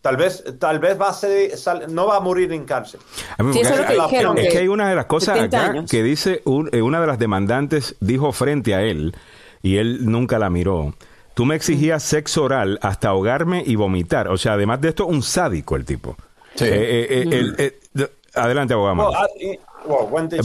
Tal 0.00 0.16
vez, 0.16 0.42
tal 0.58 0.78
vez 0.78 0.98
va 0.98 1.10
a 1.10 1.12
ser, 1.12 1.52
no 1.90 2.06
va 2.06 2.16
a 2.16 2.20
morir 2.20 2.50
en 2.54 2.64
cárcel. 2.64 3.00
es, 3.38 4.48
que 4.48 4.58
hay 4.58 4.68
una 4.68 4.88
de 4.88 4.96
las 4.96 5.04
cosas 5.04 5.38
acá 5.38 5.84
que 5.88 6.02
dice, 6.02 6.42
eh, 6.72 6.80
una 6.80 7.02
de 7.02 7.06
las 7.06 7.18
demandantes 7.18 7.96
dijo 8.00 8.32
frente 8.32 8.74
a 8.74 8.82
él, 8.82 9.14
y 9.62 9.76
él 9.76 10.10
nunca 10.10 10.38
la 10.38 10.48
miró, 10.48 10.94
tú 11.34 11.44
me 11.44 11.54
exigías 11.54 12.02
sexo 12.02 12.44
oral 12.44 12.78
hasta 12.80 13.10
ahogarme 13.10 13.62
y 13.66 13.74
vomitar. 13.74 14.28
O 14.28 14.38
sea, 14.38 14.54
además 14.54 14.80
de 14.80 14.88
esto, 14.88 15.04
un 15.04 15.22
sádico 15.22 15.76
el 15.76 15.84
tipo. 15.84 16.16
Eh, 16.58 17.26
eh, 17.58 18.18
adelante, 18.34 18.72
abogado. 18.72 19.12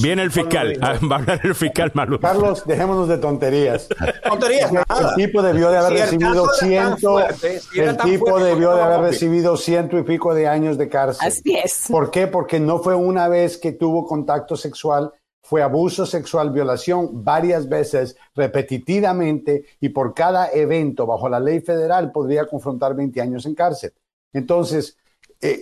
Viene 0.02 0.24
el 0.24 0.32
fiscal, 0.32 0.78
ah, 0.82 0.98
va 1.10 1.18
a 1.18 1.20
hablar 1.20 1.41
el 1.44 1.56
fiscal 1.56 1.91
Malú. 1.94 2.20
Carlos, 2.20 2.64
dejémonos 2.66 3.07
de 3.07 3.18
tonterías. 3.18 3.88
Tonterías, 4.24 4.72
El 4.72 5.16
tipo 5.16 5.41
debió 5.41 5.72
de 5.72 5.78
haber 5.78 5.94
recibido 5.94 6.48
ciento, 6.60 7.20
el 7.20 7.98
tipo 7.98 8.40
debió 8.40 8.76
de 8.76 8.82
haber 8.82 9.02
recibido 9.02 9.57
ciento 9.57 9.98
y 9.98 10.03
pico 10.03 10.34
de 10.34 10.48
años 10.48 10.78
de 10.78 10.90
cárcel. 10.90 11.28
Así 11.28 11.56
es. 11.56 11.86
¿Por 11.90 12.12
qué? 12.12 12.28
Porque 12.28 12.60
no 12.60 12.80
fue 12.80 12.95
una 12.95 13.28
vez 13.28 13.57
que 13.57 13.72
tuvo 13.72 14.06
contacto 14.06 14.56
sexual, 14.56 15.12
fue 15.41 15.62
abuso 15.62 16.06
sexual, 16.06 16.52
violación 16.52 17.24
varias 17.24 17.70
veces, 17.70 18.18
repetitivamente, 18.34 19.66
y 19.80 19.90
por 19.90 20.14
cada 20.14 20.52
evento 20.52 21.06
bajo 21.06 21.30
la 21.30 21.40
ley 21.40 21.60
federal 21.62 22.12
podría 22.12 22.48
confrontar 22.48 22.95
20 22.95 23.22
años 23.22 23.45
en 23.45 23.53
cárcel. 23.53 23.94
Entonces, 24.34 24.98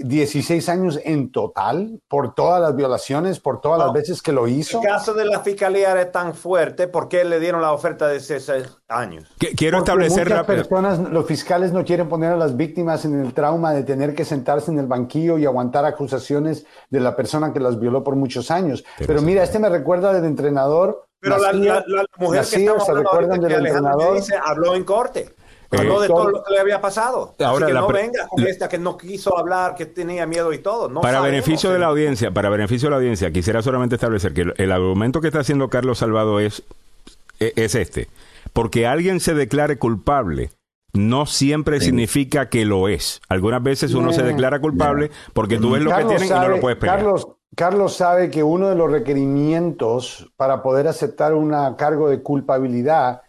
16 0.03 0.67
eh, 0.67 0.71
años 0.71 0.99
en 1.03 1.31
total 1.31 1.99
por 2.07 2.33
todas 2.33 2.61
las 2.61 2.75
violaciones, 2.75 3.39
por 3.39 3.61
todas 3.61 3.79
las 3.79 3.93
veces 3.93 4.21
que 4.21 4.31
lo 4.31 4.47
hizo. 4.47 4.81
El 4.81 4.87
caso 4.87 5.13
de 5.13 5.25
la 5.25 5.39
fiscalía 5.39 5.91
era 5.91 6.11
tan 6.11 6.33
fuerte, 6.33 6.87
¿por 6.87 7.07
qué 7.07 7.23
le 7.23 7.39
dieron 7.39 7.61
la 7.61 7.71
oferta 7.71 8.07
de 8.07 8.19
6 8.19 8.51
años? 8.87 9.25
Quiero 9.55 9.79
establecer 9.79 10.29
muchas 10.29 10.45
personas, 10.45 10.99
los 10.99 11.25
fiscales 11.25 11.71
no 11.71 11.83
quieren 11.83 12.09
poner 12.09 12.31
a 12.31 12.37
las 12.37 12.55
víctimas 12.55 13.05
en 13.05 13.19
el 13.19 13.33
trauma 13.33 13.73
de 13.73 13.83
tener 13.83 14.15
que 14.15 14.25
sentarse 14.25 14.71
en 14.71 14.79
el 14.79 14.87
banquillo 14.87 15.37
y 15.37 15.45
aguantar 15.45 15.85
acusaciones 15.85 16.65
de 16.89 16.99
la 16.99 17.15
persona 17.15 17.53
que 17.53 17.59
las 17.59 17.79
violó 17.79 18.03
por 18.03 18.15
muchos 18.15 18.51
años. 18.51 18.83
Pero, 18.97 19.21
mira, 19.21 19.43
este 19.43 19.59
me 19.59 19.69
recuerda 19.69 20.13
del 20.13 20.25
entrenador. 20.25 21.07
Pero 21.19 21.37
la, 21.37 21.53
mujer 22.17 22.41
que 22.41 22.67
¿se 22.85 22.93
recuerdan 22.93 23.39
del 23.39 23.53
entrenador? 23.53 24.15
Dice, 24.15 24.35
habló 24.43 24.75
en 24.75 24.83
corte. 24.83 25.33
Habló 25.77 26.01
de 26.01 26.07
todo 26.07 26.29
lo 26.29 26.43
que 26.43 26.53
le 26.53 26.59
había 26.59 26.81
pasado. 26.81 27.35
Ahora, 27.39 27.67
que 27.67 27.73
no 27.73 27.87
venga 27.87 28.27
con 28.27 28.45
esta 28.45 28.69
que 28.69 28.77
no 28.77 28.97
quiso 28.97 29.37
hablar, 29.37 29.75
que 29.75 29.85
tenía 29.85 30.25
miedo 30.25 30.53
y 30.53 30.59
todo. 30.59 30.89
para 31.01 31.21
beneficio 31.21 31.71
de 31.71 31.79
la 31.79 31.87
audiencia, 31.87 32.31
para 32.31 32.49
beneficio 32.49 32.87
de 32.87 32.91
la 32.91 32.97
audiencia, 32.97 33.31
quisiera 33.31 33.61
solamente 33.61 33.95
establecer 33.95 34.33
que 34.33 34.53
el, 34.55 34.71
argumento 34.71 35.21
que 35.21 35.27
está 35.27 35.39
haciendo 35.39 35.69
Carlos 35.69 35.99
Salvado 35.99 36.39
es, 36.39 36.63
e, 37.39 37.53
es 37.55 37.75
este. 37.75 38.09
Porque 38.53 38.87
alguien 38.87 39.19
se 39.19 39.33
declare 39.33 39.77
culpable 39.77 40.49
no 40.93 41.25
siempre 41.25 41.81
significa 41.81 42.49
que 42.49 42.65
lo 42.65 42.87
es. 42.87 43.19
Algunas 43.27 43.63
veces 43.63 43.93
uno 43.95 44.13
se 44.13 44.21
declara 44.21 44.61
culpable 44.61 45.09
porque 45.33 45.57
tú 45.57 45.71
ves 45.71 45.81
lo 45.81 45.89
que 45.95 46.05
tienen 46.05 46.27
y 46.27 46.29
no 46.29 46.47
lo 46.47 46.59
puedes 46.59 46.77
pelear. 46.77 46.97
Carlos, 46.97 47.27
Carlos 47.55 47.95
sabe 47.95 48.29
que 48.29 48.43
uno 48.43 48.69
de 48.69 48.75
los 48.75 48.91
requerimientos 48.91 50.31
para 50.37 50.61
poder 50.61 50.87
aceptar 50.87 51.33
un 51.33 51.51
cargo 51.77 52.09
de 52.09 52.21
culpabilidad 52.21 53.21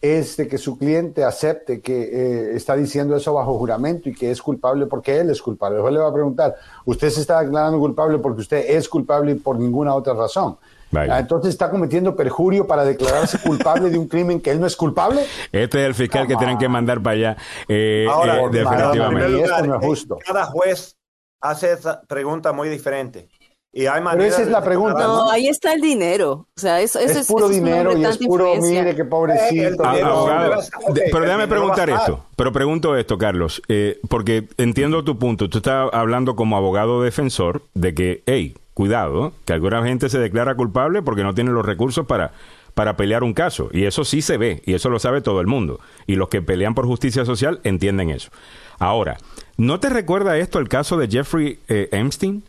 es 0.00 0.36
de 0.36 0.46
que 0.46 0.58
su 0.58 0.78
cliente 0.78 1.24
acepte 1.24 1.80
que 1.80 2.02
eh, 2.02 2.56
está 2.56 2.76
diciendo 2.76 3.16
eso 3.16 3.32
bajo 3.34 3.58
juramento 3.58 4.08
y 4.08 4.14
que 4.14 4.30
es 4.30 4.42
culpable 4.42 4.86
porque 4.86 5.18
él 5.18 5.30
es 5.30 5.40
culpable. 5.40 5.76
Después 5.76 5.94
le 5.94 6.00
va 6.00 6.08
a 6.08 6.12
preguntar, 6.12 6.54
¿usted 6.84 7.10
se 7.10 7.20
está 7.20 7.40
declarando 7.40 7.78
culpable 7.78 8.18
porque 8.18 8.42
usted 8.42 8.64
es 8.68 8.88
culpable 8.88 9.32
y 9.32 9.34
por 9.36 9.58
ninguna 9.58 9.94
otra 9.94 10.14
razón? 10.14 10.58
Ah, 10.94 11.18
entonces 11.18 11.50
está 11.50 11.70
cometiendo 11.70 12.14
perjurio 12.14 12.66
para 12.66 12.84
declararse 12.84 13.38
culpable 13.38 13.90
de 13.90 13.98
un 13.98 14.06
crimen 14.06 14.40
que 14.40 14.50
él 14.50 14.60
no 14.60 14.66
es 14.66 14.76
culpable. 14.76 15.24
Este 15.52 15.80
es 15.80 15.86
el 15.86 15.94
fiscal 15.94 16.26
que 16.26 16.36
tienen 16.36 16.58
que 16.58 16.68
mandar 16.68 17.02
para 17.02 17.14
allá. 17.14 17.36
Eh, 17.68 18.06
Ahora, 18.08 18.40
eh, 18.40 18.48
definitivamente. 18.50 19.28
Lugar, 19.28 19.68
no 19.68 19.74
es 19.76 19.84
justo. 19.84 20.18
Cada 20.24 20.46
juez 20.46 20.96
hace 21.40 21.72
esa 21.72 22.00
pregunta 22.02 22.52
muy 22.52 22.68
diferente. 22.68 23.28
Y 23.76 23.86
hay 23.86 24.02
Pero 24.02 24.24
esa 24.24 24.40
es 24.40 24.48
la 24.48 24.62
pregunta. 24.64 25.00
No, 25.00 25.30
ahí 25.30 25.48
está 25.48 25.74
el 25.74 25.82
dinero. 25.82 26.46
O 26.56 26.58
sea, 26.60 26.80
eso, 26.80 26.98
eso 26.98 27.18
es, 27.18 27.26
puro 27.26 27.46
dinero 27.46 27.94
y 27.94 28.02
es 28.06 28.16
puro, 28.16 28.54
mire, 28.56 28.96
qué 28.96 29.04
pobrecito. 29.04 29.84
Ah, 29.84 29.98
abogado, 30.02 30.62
pero 30.94 31.20
déjame 31.20 31.46
preguntar 31.46 31.90
esto. 31.90 32.24
Pero 32.36 32.52
pregunto 32.52 32.96
esto, 32.96 33.18
Carlos, 33.18 33.60
eh, 33.68 34.00
porque 34.08 34.48
entiendo 34.56 35.04
tu 35.04 35.18
punto. 35.18 35.50
Tú 35.50 35.58
estás 35.58 35.90
hablando 35.92 36.36
como 36.36 36.56
abogado 36.56 37.02
defensor 37.02 37.60
de 37.74 37.92
que, 37.92 38.22
hey, 38.24 38.56
cuidado, 38.72 39.34
que 39.44 39.52
alguna 39.52 39.84
gente 39.84 40.08
se 40.08 40.20
declara 40.20 40.54
culpable 40.54 41.02
porque 41.02 41.22
no 41.22 41.34
tiene 41.34 41.50
los 41.50 41.66
recursos 41.66 42.06
para 42.06 42.32
para 42.72 42.96
pelear 42.96 43.24
un 43.24 43.32
caso. 43.34 43.68
Y 43.72 43.84
eso 43.84 44.04
sí 44.04 44.20
se 44.20 44.36
ve, 44.36 44.62
y 44.66 44.74
eso 44.74 44.90
lo 44.90 44.98
sabe 44.98 45.22
todo 45.22 45.42
el 45.42 45.46
mundo. 45.46 45.80
Y 46.06 46.16
los 46.16 46.28
que 46.28 46.42
pelean 46.42 46.74
por 46.74 46.86
justicia 46.86 47.24
social 47.24 47.60
entienden 47.64 48.10
eso. 48.10 48.30
Ahora, 48.78 49.16
¿no 49.56 49.80
te 49.80 49.88
recuerda 49.88 50.36
esto 50.36 50.58
el 50.58 50.68
caso 50.68 50.98
de 50.98 51.08
Jeffrey 51.08 51.58
eh, 51.68 51.88
Epstein? 51.92 52.42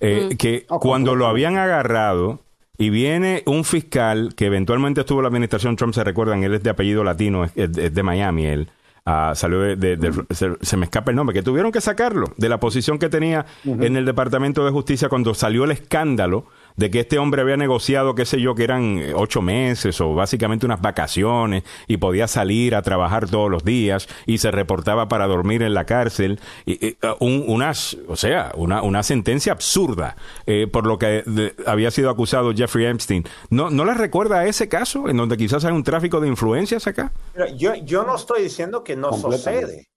Eh, 0.00 0.30
mm. 0.32 0.36
Que 0.36 0.66
cuando 0.66 1.14
lo 1.14 1.26
habían 1.26 1.56
agarrado 1.56 2.40
y 2.78 2.90
viene 2.90 3.42
un 3.46 3.64
fiscal 3.64 4.34
que 4.34 4.46
eventualmente 4.46 5.00
estuvo 5.00 5.20
en 5.20 5.24
la 5.24 5.28
administración 5.28 5.76
Trump, 5.76 5.94
se 5.94 6.04
recuerdan, 6.04 6.44
él 6.44 6.54
es 6.54 6.62
de 6.62 6.70
apellido 6.70 7.04
latino, 7.04 7.44
es, 7.44 7.72
de 7.72 8.02
Miami, 8.02 8.46
él. 8.46 8.70
Ah, 9.08 9.34
salió 9.36 9.60
de, 9.60 10.24
se, 10.30 10.76
me 10.76 10.84
escapa 10.84 11.12
el 11.12 11.16
nombre, 11.16 11.32
que 11.32 11.42
tuvieron 11.42 11.70
que 11.70 11.80
sacarlo 11.80 12.26
de 12.36 12.48
la 12.48 12.58
posición 12.58 12.98
que 12.98 13.08
tenía 13.08 13.46
en 13.64 13.96
el 13.96 14.04
Departamento 14.04 14.64
de 14.64 14.72
Justicia 14.72 15.08
cuando 15.08 15.32
salió 15.32 15.62
el 15.62 15.70
escándalo 15.70 16.46
de 16.76 16.90
que 16.90 17.00
este 17.00 17.18
hombre 17.18 17.42
había 17.42 17.56
negociado, 17.56 18.14
qué 18.14 18.24
sé 18.24 18.40
yo, 18.40 18.54
que 18.54 18.64
eran 18.64 18.98
eh, 18.98 19.12
ocho 19.14 19.42
meses 19.42 20.00
o 20.00 20.14
básicamente 20.14 20.66
unas 20.66 20.80
vacaciones 20.80 21.64
y 21.86 21.96
podía 21.96 22.28
salir 22.28 22.74
a 22.74 22.82
trabajar 22.82 23.28
todos 23.28 23.50
los 23.50 23.64
días 23.64 24.08
y 24.26 24.38
se 24.38 24.50
reportaba 24.50 25.08
para 25.08 25.26
dormir 25.26 25.62
en 25.62 25.74
la 25.74 25.84
cárcel. 25.84 26.38
Y, 26.64 26.86
eh, 26.86 26.96
un, 27.20 27.44
unas, 27.46 27.96
o 28.08 28.16
sea, 28.16 28.52
una, 28.56 28.82
una 28.82 29.02
sentencia 29.02 29.52
absurda 29.52 30.16
eh, 30.46 30.66
por 30.66 30.86
lo 30.86 30.98
que 30.98 31.24
había 31.66 31.90
sido 31.90 32.10
acusado 32.10 32.52
Jeffrey 32.54 32.86
Epstein. 32.86 33.24
¿No, 33.50 33.70
¿No 33.70 33.84
le 33.84 33.94
recuerda 33.94 34.40
a 34.40 34.46
ese 34.46 34.68
caso 34.68 35.08
en 35.08 35.16
donde 35.16 35.36
quizás 35.36 35.64
hay 35.64 35.72
un 35.72 35.84
tráfico 35.84 36.20
de 36.20 36.28
influencias 36.28 36.86
acá? 36.86 37.12
yo, 37.56 37.74
yo 37.74 38.04
no 38.04 38.16
estoy 38.16 38.42
diciendo 38.42 38.84
que 38.84 38.96
no 38.96 39.12
sucede. 39.12 39.88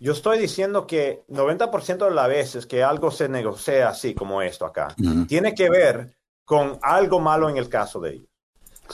Yo 0.00 0.12
estoy 0.12 0.38
diciendo 0.38 0.86
que 0.86 1.24
90% 1.28 2.04
de 2.08 2.10
las 2.12 2.28
veces 2.28 2.66
que 2.66 2.84
algo 2.84 3.10
se 3.10 3.28
negocia 3.28 3.88
así 3.88 4.14
como 4.14 4.42
esto 4.42 4.64
acá, 4.64 4.94
tiene 5.26 5.54
que 5.54 5.68
ver 5.68 6.17
con 6.48 6.78
algo 6.80 7.20
malo 7.20 7.50
en 7.50 7.58
el 7.58 7.68
caso 7.68 8.00
de 8.00 8.14
ellos. 8.14 8.26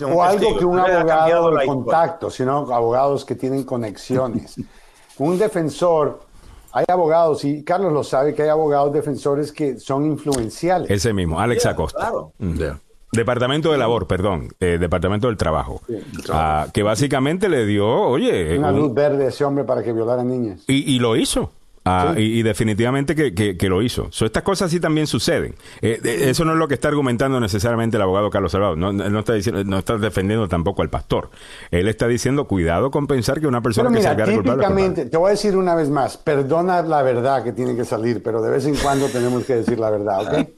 o 0.03 0.21
algo 0.25 0.59
que 0.59 0.65
un 0.65 0.77
abogado 0.77 1.53
de 1.53 1.67
contacto, 1.67 2.29
sino 2.29 2.75
abogados 2.75 3.25
que 3.25 3.37
tienen 3.37 3.63
conexiones. 3.63 4.57
un 5.19 5.39
defensor, 5.39 6.19
hay 6.73 6.85
abogados, 6.89 7.45
y 7.45 7.63
Carlos 7.63 7.93
lo 7.93 8.03
sabe, 8.03 8.35
que 8.35 8.43
hay 8.43 8.49
abogados 8.49 8.93
defensores 8.93 9.53
que 9.53 9.79
son 9.79 10.05
influenciales. 10.05 10.91
Ese 10.91 11.13
mismo, 11.13 11.39
Alex 11.39 11.65
Acosta. 11.67 12.11
Mm. 12.39 12.59
Departamento 13.13 13.71
de 13.71 13.79
Labor, 13.79 14.09
perdón, 14.09 14.49
eh, 14.59 14.77
Departamento 14.81 15.29
del 15.29 15.37
Trabajo, 15.37 15.81
ah, 16.31 16.67
que 16.75 16.83
básicamente 16.83 17.49
le 17.49 17.67
dio, 17.67 17.87
oye... 17.89 18.59
Una 18.59 18.73
luz 18.73 18.93
verde 18.93 19.27
a 19.27 19.29
ese 19.29 19.45
hombre 19.45 19.63
para 19.63 19.85
que 19.85 19.93
violara 19.93 20.25
niñas. 20.25 20.65
Y, 20.67 20.93
y 20.93 20.99
lo 20.99 21.15
hizo. 21.15 21.53
Ah, 21.87 22.15
y, 22.17 22.43
definitivamente 22.43 23.15
que, 23.15 23.35
que, 23.35 23.69
lo 23.69 23.83
hizo. 23.83 24.09
estas 24.09 24.43
cosas 24.43 24.71
sí 24.71 24.81
también 24.81 25.07
suceden. 25.07 25.55
Eh, 25.83 26.01
eso 26.03 26.47
no 26.47 26.53
es 26.53 26.59
lo 26.59 26.67
que 26.67 26.73
está 26.73 26.89
argumentando 26.89 27.39
necesariamente 27.41 27.99
el 27.99 28.03
abogado 28.03 28.31
Carlos 28.31 28.53
Salvador. 28.53 28.79
No, 28.79 28.91
no, 28.91 29.19
está 29.19 29.35
diciendo, 29.35 29.63
no 29.65 29.79
está 29.79 29.99
defendiendo 29.99 30.49
tampoco 30.49 30.81
al 30.81 30.89
pastor. 30.89 31.29
Él 31.71 31.87
está 31.89 32.09
diciendo, 32.09 32.49
cuidado 32.49 32.91
con 32.91 33.07
pensar 33.07 33.39
que 33.39 33.47
una 33.47 33.61
persona 33.61 33.91
que 33.91 34.01
se 34.01 34.15
típicamente, 34.15 35.05
te 35.07 35.17
voy 35.19 35.29
a 35.29 35.31
decir 35.33 35.59
una 35.59 35.75
vez 35.75 35.91
más, 35.91 36.17
perdona 36.17 36.81
la 36.81 37.03
verdad 37.03 37.45
que 37.45 37.53
tiene 37.53 37.77
que 37.77 37.85
salir, 37.85 38.23
pero 38.23 38.41
de 38.41 38.51
vez 38.51 38.65
en 38.65 38.77
cuando 38.77 39.07
tenemos 39.09 39.45
que 39.45 39.57
decir 39.57 39.79
la 39.79 39.91
verdad, 39.91 40.23
¿ok? 40.23 40.49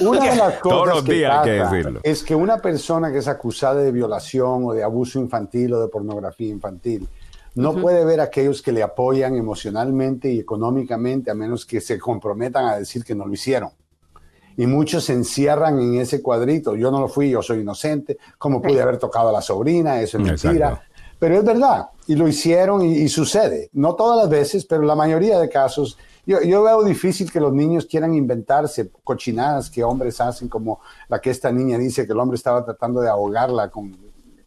Una 0.00 0.30
de 0.30 0.36
las 0.36 0.58
cosas 0.60 1.02
que, 1.02 1.26
pasa 1.26 1.90
es 2.04 2.22
que 2.22 2.34
una 2.34 2.58
persona 2.58 3.10
que 3.12 3.18
es 3.18 3.28
acusada 3.28 3.82
de 3.82 3.90
violación 3.92 4.64
o 4.64 4.72
de 4.72 4.82
abuso 4.82 5.18
infantil 5.18 5.74
o 5.74 5.80
de 5.80 5.88
pornografía 5.88 6.48
infantil, 6.48 7.08
no 7.54 7.74
puede 7.74 8.04
ver 8.04 8.20
a 8.20 8.24
aquellos 8.24 8.62
que 8.62 8.72
le 8.72 8.82
apoyan 8.82 9.34
emocionalmente 9.34 10.30
y 10.30 10.38
económicamente 10.38 11.30
a 11.30 11.34
menos 11.34 11.66
que 11.66 11.80
se 11.80 11.98
comprometan 11.98 12.66
a 12.66 12.76
decir 12.76 13.04
que 13.04 13.14
no 13.14 13.26
lo 13.26 13.32
hicieron. 13.32 13.70
Y 14.56 14.66
muchos 14.66 15.04
se 15.04 15.14
encierran 15.14 15.80
en 15.80 15.94
ese 15.96 16.20
cuadrito. 16.20 16.76
Yo 16.76 16.90
no 16.90 17.00
lo 17.00 17.08
fui, 17.08 17.30
yo 17.30 17.42
soy 17.42 17.60
inocente. 17.60 18.18
¿Cómo 18.38 18.60
pude 18.60 18.80
haber 18.80 18.98
tocado 18.98 19.30
a 19.30 19.32
la 19.32 19.40
sobrina? 19.40 20.00
Eso 20.00 20.18
es 20.18 20.24
mentira. 20.24 20.82
Pero 21.18 21.36
es 21.36 21.44
verdad. 21.44 21.86
Y 22.06 22.14
lo 22.14 22.28
hicieron 22.28 22.82
y, 22.82 23.08
sucede. 23.08 23.70
No 23.72 23.94
todas 23.94 24.18
las 24.18 24.28
veces, 24.28 24.66
pero 24.66 24.82
la 24.82 24.94
mayoría 24.94 25.38
de 25.38 25.48
casos. 25.48 25.96
Yo, 26.26 26.42
yo, 26.42 26.62
veo 26.62 26.84
difícil 26.84 27.32
que 27.32 27.40
los 27.40 27.52
niños 27.52 27.86
quieran 27.86 28.14
inventarse 28.14 28.90
cochinadas 29.02 29.70
que 29.70 29.82
hombres 29.82 30.20
hacen, 30.20 30.48
como 30.48 30.80
la 31.08 31.20
que 31.20 31.30
esta 31.30 31.50
niña 31.50 31.78
dice 31.78 32.06
que 32.06 32.12
el 32.12 32.20
hombre 32.20 32.36
estaba 32.36 32.64
tratando 32.64 33.00
de 33.00 33.08
ahogarla 33.08 33.70
con 33.70 33.96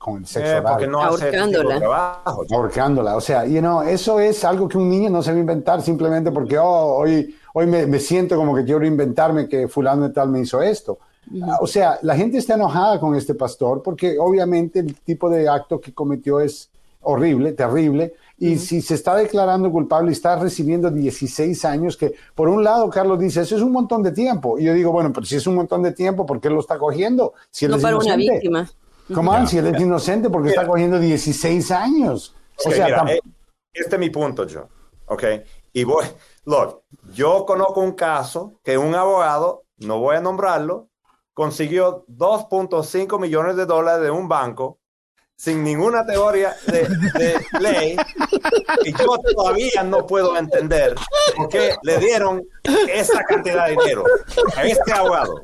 con 0.04 0.18
el 0.18 0.28
sexo 0.28 0.58
eh, 0.58 0.62
porque 0.62 0.86
no 0.86 1.02
ahorcándola. 1.02 2.22
ahorcándola. 2.26 3.16
O 3.16 3.22
sea, 3.22 3.46
you 3.46 3.62
know, 3.62 3.82
eso 3.82 4.20
es 4.20 4.44
algo 4.44 4.68
que 4.68 4.78
un 4.78 4.90
niño 4.90 5.10
no 5.10 5.24
se 5.24 5.32
va 5.32 5.38
a 5.38 5.40
inventar 5.40 5.82
simplemente 5.82 6.30
porque 6.30 6.58
oh, 6.58 6.98
hoy, 6.98 7.34
hoy 7.54 7.68
me, 7.68 8.00
siento 8.00 8.36
como 8.36 8.54
que 8.54 8.66
quiero 8.66 8.86
inventarme 8.86 9.48
que 9.48 9.70
fulano 9.70 10.10
de 10.10 10.14
tal 10.14 10.28
me 10.28 10.42
hizo 10.42 10.62
esto. 10.62 11.00
O 11.62 11.68
sea, 11.68 12.00
la 12.02 12.18
gente 12.18 12.38
está 12.38 12.56
enojada 12.56 13.00
con 13.00 13.16
este 13.16 13.34
pastor 13.34 13.82
porque 13.82 14.20
obviamente 14.20 14.80
el 14.80 14.94
tipo 14.94 15.30
de 15.30 15.48
acto 15.48 15.80
que 15.80 15.94
cometió 15.94 16.42
es 16.42 16.70
horrible, 17.02 17.54
terrible, 17.54 18.14
y 18.38 18.58
si 18.58 18.82
se 18.82 18.96
está 18.96 19.16
declarando 19.16 19.72
culpable 19.72 20.12
y 20.12 20.14
está 20.14 20.38
recibiendo 20.38 20.90
16 20.90 21.64
años, 21.66 21.96
que 21.96 22.14
por 22.36 22.50
un 22.50 22.64
lado 22.64 22.90
Carlos 22.90 23.20
dice, 23.20 23.42
eso 23.42 23.56
es 23.56 23.62
un 23.62 23.72
montón 23.72 24.04
de 24.04 24.12
tiempo, 24.12 24.58
y 24.60 24.66
yo 24.66 24.74
digo, 24.74 24.92
bueno, 24.92 25.12
pero 25.14 25.26
si 25.26 25.36
es 25.36 25.48
un 25.48 25.56
montón 25.56 25.82
de 25.82 25.92
tiempo, 25.92 26.26
¿por 26.26 26.42
qué 26.42 26.50
lo 26.50 26.60
está 26.60 26.78
cogiendo? 26.78 27.34
Si 27.52 27.68
no 27.68 27.78
para 27.80 27.98
una 27.98 28.16
víctima. 28.16 28.70
¿Cómo 29.14 29.48
si 29.48 29.58
él 29.58 29.68
es 29.68 29.82
inocente 29.82 30.30
porque 30.30 30.50
está 30.50 30.68
cogiendo 30.68 31.00
16 31.00 31.72
años? 31.72 32.36
O 32.66 32.72
sea, 32.72 33.04
eh, 33.08 33.20
este 33.74 33.96
es 33.96 34.00
mi 34.00 34.10
punto, 34.10 34.46
yo. 34.46 34.68
¿Ok? 35.08 35.24
Y 35.74 35.84
voy, 35.84 36.06
look, 36.46 36.84
yo 37.14 37.46
conozco 37.46 37.82
un 37.82 37.94
caso 37.94 38.60
que 38.64 38.78
un 38.78 38.94
abogado, 38.96 39.64
no 39.78 40.00
voy 40.00 40.16
a 40.16 40.22
nombrarlo, 40.22 40.90
consiguió 41.34 42.06
2.5 42.08 43.20
millones 43.20 43.56
de 43.56 43.66
dólares 43.66 44.04
de 44.04 44.12
un 44.12 44.28
banco 44.28 44.80
sin 45.44 45.62
ninguna 45.62 46.06
teoría 46.06 46.56
de, 46.68 47.38
ley 47.60 47.98
y 48.86 48.94
yo 48.94 49.18
todavía 49.36 49.84
no 49.84 50.08
puedo 50.08 50.38
entender 50.38 50.96
por 51.36 51.50
qué 51.50 51.76
le 51.84 51.98
dieron 51.98 52.42
esa 52.88 53.26
cantidad 53.26 53.66
de 53.66 53.72
dinero 53.72 54.06
a 54.56 54.64
este 54.64 54.94
abogado. 54.94 55.42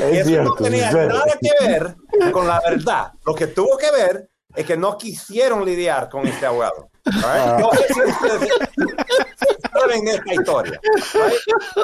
Eso 0.00 0.42
no 0.42 0.54
tenía 0.54 0.90
nada 0.90 1.38
que 1.38 1.66
ver 1.66 1.96
con 2.32 2.46
la 2.46 2.58
verdad. 2.60 3.12
Lo 3.26 3.34
que 3.34 3.48
tuvo 3.48 3.76
que 3.76 3.90
ver 3.90 4.30
es 4.54 4.64
que 4.64 4.78
no 4.78 4.96
quisieron 4.96 5.62
lidiar 5.62 6.08
con 6.08 6.26
este 6.26 6.46
abogado. 6.46 6.88
Right? 7.04 7.60
No 7.60 7.70
sé 7.72 7.86
si 7.92 8.00
ustedes 8.00 8.50
saben 9.78 10.08
esta 10.08 10.34
historia. 10.34 10.80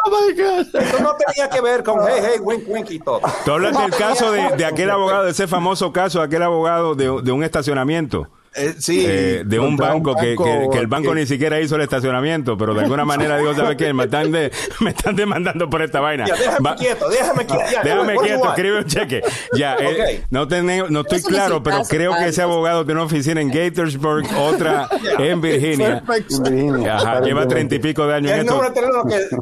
Oh 0.05 0.11
my 0.11 0.35
God. 0.35 0.75
Eso 0.75 1.01
no 1.01 1.15
tenía 1.17 1.49
que 1.49 1.61
ver 1.61 1.83
con 1.83 2.01
hey, 2.07 2.21
hey, 2.23 2.41
wink, 2.41 2.65
wink 2.67 2.91
y 2.91 2.99
todo. 2.99 3.21
Tú 3.45 3.53
hablas 3.53 3.79
del 3.79 3.91
caso 3.93 4.33
de, 4.33 4.57
de, 4.57 4.65
aquel 4.65 4.91
abogado, 4.91 5.25
de 5.25 5.31
ese 5.31 5.47
famoso 5.47 5.93
caso, 5.93 6.21
de 6.21 6.27
aquel 6.27 6.43
abogado 6.43 6.95
de, 6.95 7.23
de 7.23 7.33
un 7.33 7.43
estacionamiento. 7.45 8.29
Eh, 8.55 8.75
sí, 8.79 9.03
eh, 9.09 9.45
de 9.47 9.59
un 9.59 9.79
banco, 9.79 10.15
que, 10.15 10.37
que, 10.71 10.79
el 10.79 10.87
banco 10.87 11.15
ni 11.15 11.27
siquiera 11.27 11.59
hizo 11.59 11.77
el 11.77 11.83
estacionamiento, 11.83 12.59
pero 12.59 12.75
de 12.75 12.83
alguna 12.83 13.07
manera 13.07 13.39
digo, 13.39 13.55
¿sabes 13.55 13.77
qué? 13.77 13.95
Me 13.95 14.05
están, 14.05 14.31
de, 14.31 14.53
me 14.81 14.91
están 14.91 15.17
demandando 15.17 15.71
por 15.71 15.81
esta 15.81 16.01
vaina. 16.01 16.27
déjame 16.27 16.75
quieto, 16.77 17.09
déjame 17.09 17.47
quieto. 17.47 17.65
déjame 17.83 18.17
quieto, 18.17 18.49
escribe 18.49 18.79
un 18.79 18.85
cheque. 18.85 19.23
Ya, 19.57 19.77
eh, 19.77 20.23
no, 20.29 20.47
no 20.91 21.01
estoy 21.01 21.23
claro, 21.23 21.63
pero 21.63 21.83
creo 21.89 22.15
que 22.19 22.29
ese 22.29 22.43
abogado 22.43 22.85
tiene 22.85 23.01
una 23.01 23.07
oficina 23.07 23.41
en 23.41 23.51
Gatorsburg, 23.51 24.27
otra 24.37 24.87
en 25.19 25.41
Virginia. 25.41 26.03
Ajá, 26.91 27.21
lleva 27.23 27.49
treinta 27.49 27.75
y 27.75 27.79
pico 27.79 28.07
de 28.07 28.15
años 28.15 28.33
en 28.33 28.41
esto. 28.41 28.61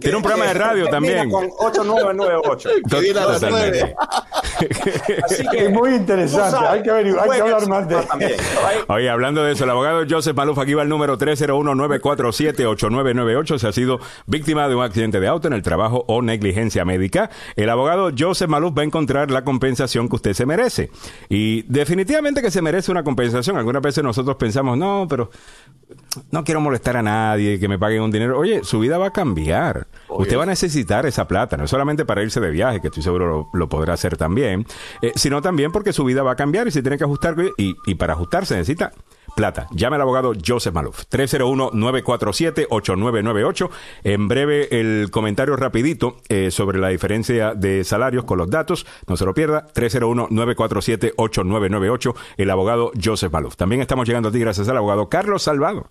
tiene 0.01 0.17
un 0.19 0.23
programa 0.23 0.47
de 0.47 0.55
radio 0.55 0.87
también. 0.87 1.31
Con 1.31 1.49
8998. 1.59 2.69
Así 5.25 5.49
que, 5.49 5.65
es 5.65 5.71
muy 5.71 5.95
interesante. 5.95 6.67
Hay 6.67 6.83
que, 6.83 6.91
averiguar, 6.91 7.31
hay 7.31 7.37
que 7.37 7.43
hablar 7.43 7.69
más 7.69 7.89
de 7.89 7.99
eso. 7.99 8.09
Oye, 9.01 9.09
hablando 9.09 9.43
de 9.43 9.53
eso, 9.53 9.65
el 9.65 9.71
abogado 9.71 10.05
Joseph 10.07 10.37
Maluf 10.37 10.59
aquí 10.59 10.75
va 10.75 10.83
al 10.83 10.91
número 10.91 11.17
301-947-8998. 11.17 13.59
Se 13.59 13.67
ha 13.67 13.73
sido 13.73 13.99
víctima 14.27 14.69
de 14.69 14.75
un 14.75 14.83
accidente 14.83 15.21
de 15.21 15.27
auto 15.27 15.49
en 15.49 15.55
el 15.55 15.63
trabajo 15.63 16.05
o 16.07 16.21
negligencia 16.21 16.85
médica. 16.85 17.31
El 17.57 17.71
abogado 17.71 18.11
Joseph 18.15 18.51
Maluf 18.51 18.77
va 18.77 18.83
a 18.83 18.85
encontrar 18.85 19.31
la 19.31 19.43
compensación 19.43 20.11
que 20.11 20.17
usted 20.17 20.35
se 20.35 20.45
merece. 20.45 20.91
Y 21.31 21.63
definitivamente 21.63 22.43
que 22.43 22.51
se 22.51 22.61
merece 22.61 22.93
una 22.93 23.03
compensación. 23.03 23.57
Algunas 23.57 23.81
veces 23.81 24.05
nosotros 24.05 24.37
pensamos, 24.37 24.77
no, 24.77 25.07
pero 25.09 25.31
no 26.31 26.45
quiero 26.45 26.61
molestar 26.61 26.99
a 26.99 27.03
nadie, 27.03 27.59
que 27.59 27.69
me 27.69 27.79
paguen 27.79 28.03
un 28.03 28.11
dinero. 28.11 28.39
Oye, 28.39 28.65
su 28.65 28.81
vida 28.81 28.99
va 28.99 29.07
a 29.07 29.13
cambiar. 29.13 29.87
Usted 30.09 30.37
va 30.37 30.43
a 30.43 30.47
necesitar 30.47 31.07
esa 31.07 31.27
plata, 31.27 31.57
no 31.57 31.67
solamente 31.67 32.05
para 32.05 32.23
irse 32.23 32.39
de 32.39 32.51
viaje, 32.51 32.83
que 32.83 32.89
estoy 32.89 33.03
seguro 33.03 33.49
lo, 33.53 33.69
podrá 33.71 33.95
hacer 33.95 34.19
también, 34.19 34.67
eh, 35.01 35.13
sino 35.15 35.41
también 35.41 35.73
porque 35.73 35.95
su 35.95 36.05
vida 36.05 36.23
va 36.23 36.33
a 36.33 36.37
cambiar 36.37 36.69
y 36.69 36.71
se 36.71 36.83
tiene 36.83 36.99
que 36.99 37.05
ajustar. 37.05 37.35
Y, 37.57 37.75
y 37.87 37.95
para 37.95 38.13
ajustarse 38.13 38.57
necesita 38.57 38.90
that. 38.91 39.20
Plata. 39.35 39.67
Llame 39.73 39.97
al 39.97 40.03
abogado 40.03 40.35
Joseph 40.45 40.75
Maluf. 40.75 41.05
301-947-8998. 41.11 43.71
En 44.05 44.29
breve 44.29 44.81
el 44.81 45.11
comentario 45.11 45.57
rapidito 45.57 46.19
eh, 46.29 46.51
sobre 46.51 46.79
la 46.79 46.89
diferencia 46.89 47.55
de 47.55 47.85
salarios 47.85 48.25
con 48.25 48.37
los 48.39 48.51
datos. 48.51 48.87
No 49.07 49.17
se 49.17 49.25
lo 49.25 49.33
pierda. 49.35 49.67
301-947-8998. 49.75 52.15
El 52.37 52.51
abogado 52.51 52.91
Joseph 53.03 53.33
Maluf. 53.33 53.57
También 53.57 53.81
estamos 53.81 54.07
llegando 54.07 54.29
a 54.31 54.33
ti 54.33 54.41
gracias 54.41 54.69
al 54.69 54.77
abogado 54.77 55.09
Carlos 55.09 55.43
Salvado. 55.43 55.87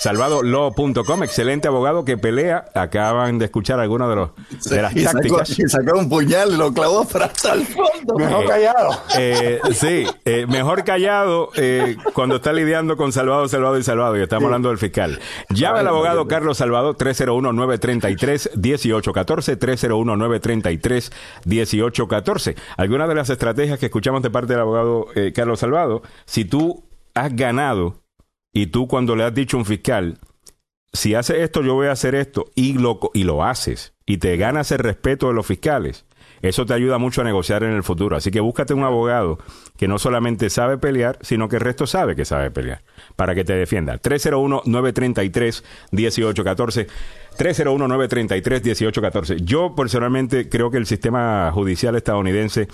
SalvadoLaw.com. 0.00 1.22
Excelente 1.22 1.68
abogado 1.68 2.04
que 2.04 2.16
pelea. 2.16 2.64
Acaban 2.74 3.38
de 3.38 3.44
escuchar 3.46 3.80
algunas 3.80 4.08
de, 4.08 4.16
los, 4.16 4.30
de 4.64 4.82
las 4.82 4.94
tácticas. 4.94 5.48
Sacó, 5.48 5.68
sacó 5.68 5.98
un 5.98 6.08
puñal 6.08 6.52
y 6.52 6.56
lo 6.56 6.72
clavó 6.72 7.04
para 7.04 7.26
hasta 7.26 7.52
el 7.54 7.66
fondo. 7.66 8.14
Mejor 8.16 8.46
callado. 8.46 8.90
Eh, 9.18 9.60
sí, 9.72 10.06
eh, 10.24 10.46
mejor 10.48 10.84
callado 10.84 11.50
eh, 11.56 11.96
cuando 12.12 12.36
está 12.36 12.52
lidiando 12.52 12.83
con 12.96 13.12
Salvado, 13.12 13.48
Salvado 13.48 13.78
y 13.78 13.82
Salvado. 13.82 14.18
Y 14.18 14.22
estamos 14.22 14.44
hablando 14.44 14.68
del 14.68 14.78
fiscal. 14.78 15.18
Llame 15.50 15.80
al 15.80 15.88
abogado 15.88 16.28
Carlos 16.28 16.58
Salvado 16.58 16.96
301-933-1814. 16.96 19.58
301-933-1814. 21.44 22.56
Algunas 22.76 23.08
de 23.08 23.14
las 23.14 23.30
estrategias 23.30 23.78
que 23.78 23.86
escuchamos 23.86 24.22
de 24.22 24.30
parte 24.30 24.52
del 24.52 24.60
abogado 24.60 25.06
eh, 25.14 25.32
Carlos 25.34 25.60
Salvado, 25.60 26.02
si 26.26 26.44
tú 26.44 26.84
has 27.14 27.34
ganado 27.34 28.02
y 28.52 28.66
tú 28.66 28.86
cuando 28.86 29.16
le 29.16 29.24
has 29.24 29.34
dicho 29.34 29.56
a 29.56 29.60
un 29.60 29.66
fiscal, 29.66 30.18
si 30.92 31.14
hace 31.14 31.42
esto, 31.42 31.62
yo 31.62 31.74
voy 31.74 31.86
a 31.88 31.92
hacer 31.92 32.14
esto, 32.14 32.50
y 32.54 32.74
lo, 32.74 33.00
y 33.12 33.24
lo 33.24 33.42
haces, 33.42 33.94
y 34.06 34.18
te 34.18 34.36
ganas 34.36 34.70
el 34.70 34.78
respeto 34.78 35.26
de 35.26 35.34
los 35.34 35.44
fiscales, 35.44 36.06
eso 36.48 36.66
te 36.66 36.74
ayuda 36.74 36.98
mucho 36.98 37.22
a 37.22 37.24
negociar 37.24 37.62
en 37.62 37.72
el 37.72 37.82
futuro. 37.82 38.16
Así 38.16 38.30
que 38.30 38.40
búscate 38.40 38.74
un 38.74 38.84
abogado 38.84 39.38
que 39.76 39.88
no 39.88 39.98
solamente 39.98 40.50
sabe 40.50 40.78
pelear, 40.78 41.18
sino 41.22 41.48
que 41.48 41.56
el 41.56 41.62
resto 41.62 41.86
sabe 41.86 42.14
que 42.14 42.24
sabe 42.24 42.50
pelear, 42.50 42.82
para 43.16 43.34
que 43.34 43.44
te 43.44 43.54
defienda. 43.54 44.00
301-933-1814. 44.00 46.86
301-933-1814. 47.38 49.44
Yo 49.44 49.74
personalmente 49.74 50.48
creo 50.48 50.70
que 50.70 50.76
el 50.76 50.86
sistema 50.86 51.50
judicial 51.52 51.96
estadounidense 51.96 52.68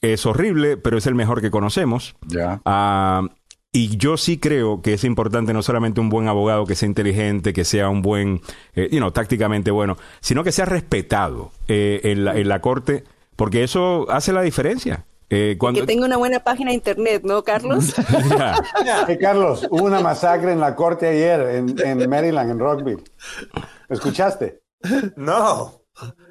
es 0.00 0.24
horrible, 0.24 0.76
pero 0.76 0.98
es 0.98 1.06
el 1.06 1.14
mejor 1.14 1.40
que 1.40 1.50
conocemos. 1.50 2.14
Ya. 2.26 2.60
Ah, 2.64 3.22
y 3.72 3.96
yo 3.96 4.16
sí 4.16 4.38
creo 4.38 4.82
que 4.82 4.94
es 4.94 5.04
importante 5.04 5.52
no 5.52 5.62
solamente 5.62 6.00
un 6.00 6.08
buen 6.08 6.26
abogado 6.26 6.66
que 6.66 6.74
sea 6.74 6.88
inteligente, 6.88 7.52
que 7.52 7.64
sea 7.64 7.88
un 7.88 8.02
buen, 8.02 8.40
eh, 8.74 8.88
you 8.90 8.98
know, 8.98 9.12
tácticamente 9.12 9.70
bueno, 9.70 9.96
sino 10.20 10.42
que 10.42 10.50
sea 10.50 10.64
respetado 10.64 11.52
eh, 11.68 12.00
en, 12.04 12.24
la, 12.24 12.36
en 12.36 12.48
la 12.48 12.60
corte, 12.60 13.04
porque 13.36 13.62
eso 13.62 14.10
hace 14.10 14.32
la 14.32 14.42
diferencia. 14.42 15.06
Eh, 15.32 15.54
cuando... 15.58 15.80
Que 15.80 15.86
tenga 15.86 16.06
una 16.06 16.16
buena 16.16 16.40
página 16.40 16.70
de 16.70 16.74
internet, 16.74 17.22
¿no, 17.24 17.44
Carlos? 17.44 17.94
Carlos, 19.20 19.68
hubo 19.70 19.84
una 19.84 20.00
masacre 20.00 20.50
en 20.52 20.58
la 20.58 20.74
corte 20.74 21.06
ayer 21.06 21.40
en, 21.40 21.76
en 21.78 22.10
Maryland, 22.10 22.50
en 22.50 22.58
Rockville. 22.58 23.04
¿Escuchaste? 23.88 24.62
No. 25.14 25.79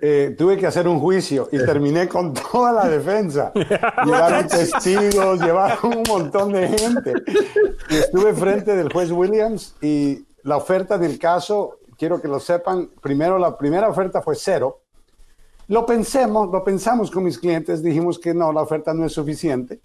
Eh, 0.01 0.35
tuve 0.37 0.57
que 0.57 0.67
hacer 0.67 0.87
un 0.87 0.99
juicio 0.99 1.49
y 1.51 1.57
terminé 1.57 2.07
con 2.07 2.33
toda 2.51 2.71
la 2.71 2.89
defensa. 2.89 3.51
Llevaron 3.53 4.47
testigos, 4.49 5.39
llevaron 5.41 5.97
un 5.97 6.03
montón 6.07 6.53
de 6.53 6.67
gente. 6.67 7.13
Y 7.89 7.95
estuve 7.95 8.33
frente 8.33 8.75
del 8.75 8.91
juez 8.91 9.11
Williams 9.11 9.75
y 9.81 10.25
la 10.43 10.57
oferta 10.57 10.97
del 10.97 11.19
caso, 11.19 11.79
quiero 11.97 12.21
que 12.21 12.27
lo 12.27 12.39
sepan, 12.39 12.89
primero 13.01 13.37
la 13.37 13.57
primera 13.57 13.89
oferta 13.89 14.21
fue 14.21 14.35
cero. 14.35 14.81
Lo 15.67 15.85
pensemos, 15.85 16.49
lo 16.49 16.63
pensamos 16.63 17.11
con 17.11 17.23
mis 17.23 17.37
clientes, 17.37 17.83
dijimos 17.83 18.17
que 18.17 18.33
no, 18.33 18.51
la 18.51 18.61
oferta 18.61 18.93
no 18.93 19.05
es 19.05 19.13
suficiente 19.13 19.79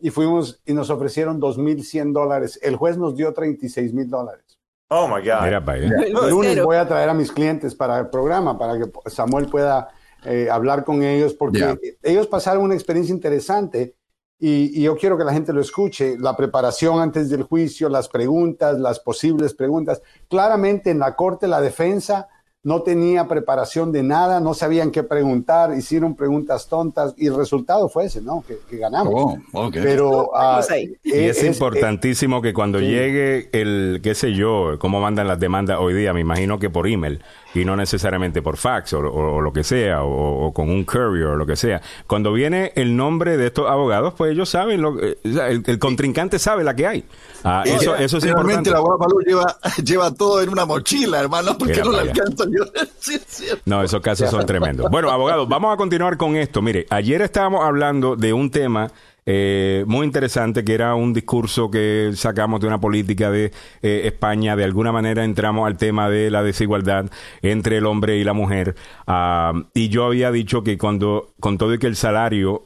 y 0.00 0.10
fuimos 0.10 0.60
y 0.66 0.72
nos 0.72 0.90
ofrecieron 0.90 1.40
2.100 1.40 2.12
dólares. 2.12 2.58
El 2.62 2.76
juez 2.76 2.96
nos 2.96 3.16
dio 3.16 3.32
36 3.32 3.92
mil 3.92 4.08
dólares. 4.08 4.59
Oh 4.92 5.06
my 5.06 5.22
God. 5.22 5.42
Mira. 5.42 6.04
El 6.04 6.30
lunes 6.30 6.62
voy 6.62 6.76
a 6.76 6.86
traer 6.86 7.08
a 7.08 7.14
mis 7.14 7.30
clientes 7.30 7.74
para 7.74 7.98
el 7.98 8.08
programa, 8.08 8.58
para 8.58 8.76
que 8.76 8.90
Samuel 9.08 9.46
pueda 9.46 9.88
eh, 10.24 10.48
hablar 10.50 10.84
con 10.84 11.02
ellos, 11.02 11.32
porque 11.32 11.78
ellos 12.02 12.26
pasaron 12.26 12.64
una 12.64 12.74
experiencia 12.74 13.14
interesante 13.14 13.94
y, 14.38 14.80
y 14.80 14.82
yo 14.82 14.96
quiero 14.96 15.16
que 15.16 15.22
la 15.24 15.32
gente 15.32 15.52
lo 15.52 15.60
escuche. 15.60 16.18
La 16.18 16.36
preparación 16.36 17.00
antes 17.00 17.30
del 17.30 17.44
juicio, 17.44 17.88
las 17.88 18.08
preguntas, 18.08 18.80
las 18.80 18.98
posibles 18.98 19.54
preguntas. 19.54 20.02
Claramente 20.28 20.90
en 20.90 20.98
la 20.98 21.14
corte 21.14 21.46
la 21.46 21.60
defensa 21.60 22.28
no 22.62 22.82
tenía 22.82 23.26
preparación 23.26 23.90
de 23.90 24.02
nada, 24.02 24.38
no 24.40 24.52
sabían 24.52 24.90
qué 24.90 25.02
preguntar, 25.02 25.74
hicieron 25.76 26.14
preguntas 26.14 26.68
tontas 26.68 27.14
y 27.16 27.26
el 27.26 27.34
resultado 27.34 27.88
fue 27.88 28.04
ese, 28.04 28.20
¿no? 28.20 28.44
Que, 28.46 28.58
que 28.68 28.76
ganamos. 28.76 29.38
Oh. 29.52 29.70
Pero 29.72 30.36
ah, 30.36 30.60
ahí. 30.68 30.94
Y 31.02 31.12
es, 31.12 31.42
importantísimo 31.42 32.42
que 32.42 32.52
cuando 32.52 32.78
sí. 32.78 32.86
llegue 32.86 33.48
el, 33.52 34.00
qué 34.02 34.14
sé 34.14 34.34
yo, 34.34 34.78
cómo 34.78 35.00
mandan 35.00 35.26
las 35.26 35.40
demandas 35.40 35.78
hoy 35.80 35.94
día, 35.94 36.12
me 36.12 36.20
imagino 36.20 36.58
que 36.58 36.68
por 36.68 36.86
email 36.86 37.22
y 37.54 37.64
no 37.64 37.74
necesariamente 37.76 38.42
por 38.42 38.56
fax 38.56 38.92
o, 38.92 39.00
o- 39.00 39.36
o 39.36 39.40
lo 39.40 39.52
que 39.52 39.64
sea, 39.64 40.02
o, 40.02 40.46
o 40.46 40.52
con 40.52 40.70
un 40.70 40.84
courier 40.84 41.26
o 41.28 41.36
lo 41.36 41.46
que 41.46 41.56
sea. 41.56 41.80
Cuando 42.06 42.32
viene 42.32 42.72
el 42.76 42.96
nombre 42.96 43.36
de 43.36 43.46
estos 43.48 43.68
abogados, 43.68 44.14
pues 44.16 44.32
ellos 44.32 44.48
saben, 44.48 44.80
lo, 44.82 44.98
eh, 45.02 45.18
el, 45.24 45.62
el 45.66 45.78
contrincante 45.78 46.38
sabe 46.38 46.62
la 46.64 46.74
que 46.76 46.86
hay. 46.86 47.04
Ah, 47.42 47.62
Y 47.66 47.70
eso, 47.70 47.96
eso 47.96 48.18
es 48.18 48.24
importante. 48.26 48.70
la 48.70 48.78
abogado 48.78 48.98
Malú 48.98 49.20
lleva, 49.26 49.56
lleva 49.84 50.14
todo 50.14 50.40
en 50.42 50.48
una 50.50 50.64
mochila, 50.66 51.20
hermano, 51.20 51.56
porque 51.58 51.82
no 51.82 51.92
le 51.92 52.00
alcanza 52.00 52.44
yo. 52.44 52.64
Sí. 52.98 53.18
No, 53.64 53.82
esos 53.82 54.00
casos 54.00 54.30
son 54.30 54.44
tremendos. 54.46 54.90
Bueno, 54.90 55.10
abogado, 55.10 55.46
vamos 55.46 55.72
a 55.74 55.76
continuar 55.76 56.16
con 56.16 56.36
esto. 56.36 56.62
Mire, 56.62 56.86
ayer 56.90 57.22
estábamos 57.22 57.64
hablando 57.64 58.14
de 58.16 58.32
un 58.32 58.50
tema 58.50 58.90
eh, 59.32 59.84
muy 59.86 60.06
interesante 60.06 60.64
que 60.64 60.74
era 60.74 60.96
un 60.96 61.14
discurso 61.14 61.70
que 61.70 62.10
sacamos 62.16 62.60
de 62.60 62.66
una 62.66 62.80
política 62.80 63.30
de 63.30 63.52
eh, 63.80 64.02
España. 64.06 64.56
De 64.56 64.64
alguna 64.64 64.90
manera 64.90 65.22
entramos 65.24 65.68
al 65.68 65.76
tema 65.76 66.10
de 66.10 66.32
la 66.32 66.42
desigualdad 66.42 67.08
entre 67.40 67.76
el 67.76 67.86
hombre 67.86 68.16
y 68.16 68.24
la 68.24 68.32
mujer. 68.32 68.74
Ah, 69.06 69.52
y 69.72 69.88
yo 69.88 70.06
había 70.06 70.32
dicho 70.32 70.64
que 70.64 70.76
cuando, 70.76 71.32
con 71.38 71.58
todo 71.58 71.72
y 71.74 71.78
que 71.78 71.86
el 71.86 71.94
salario 71.94 72.64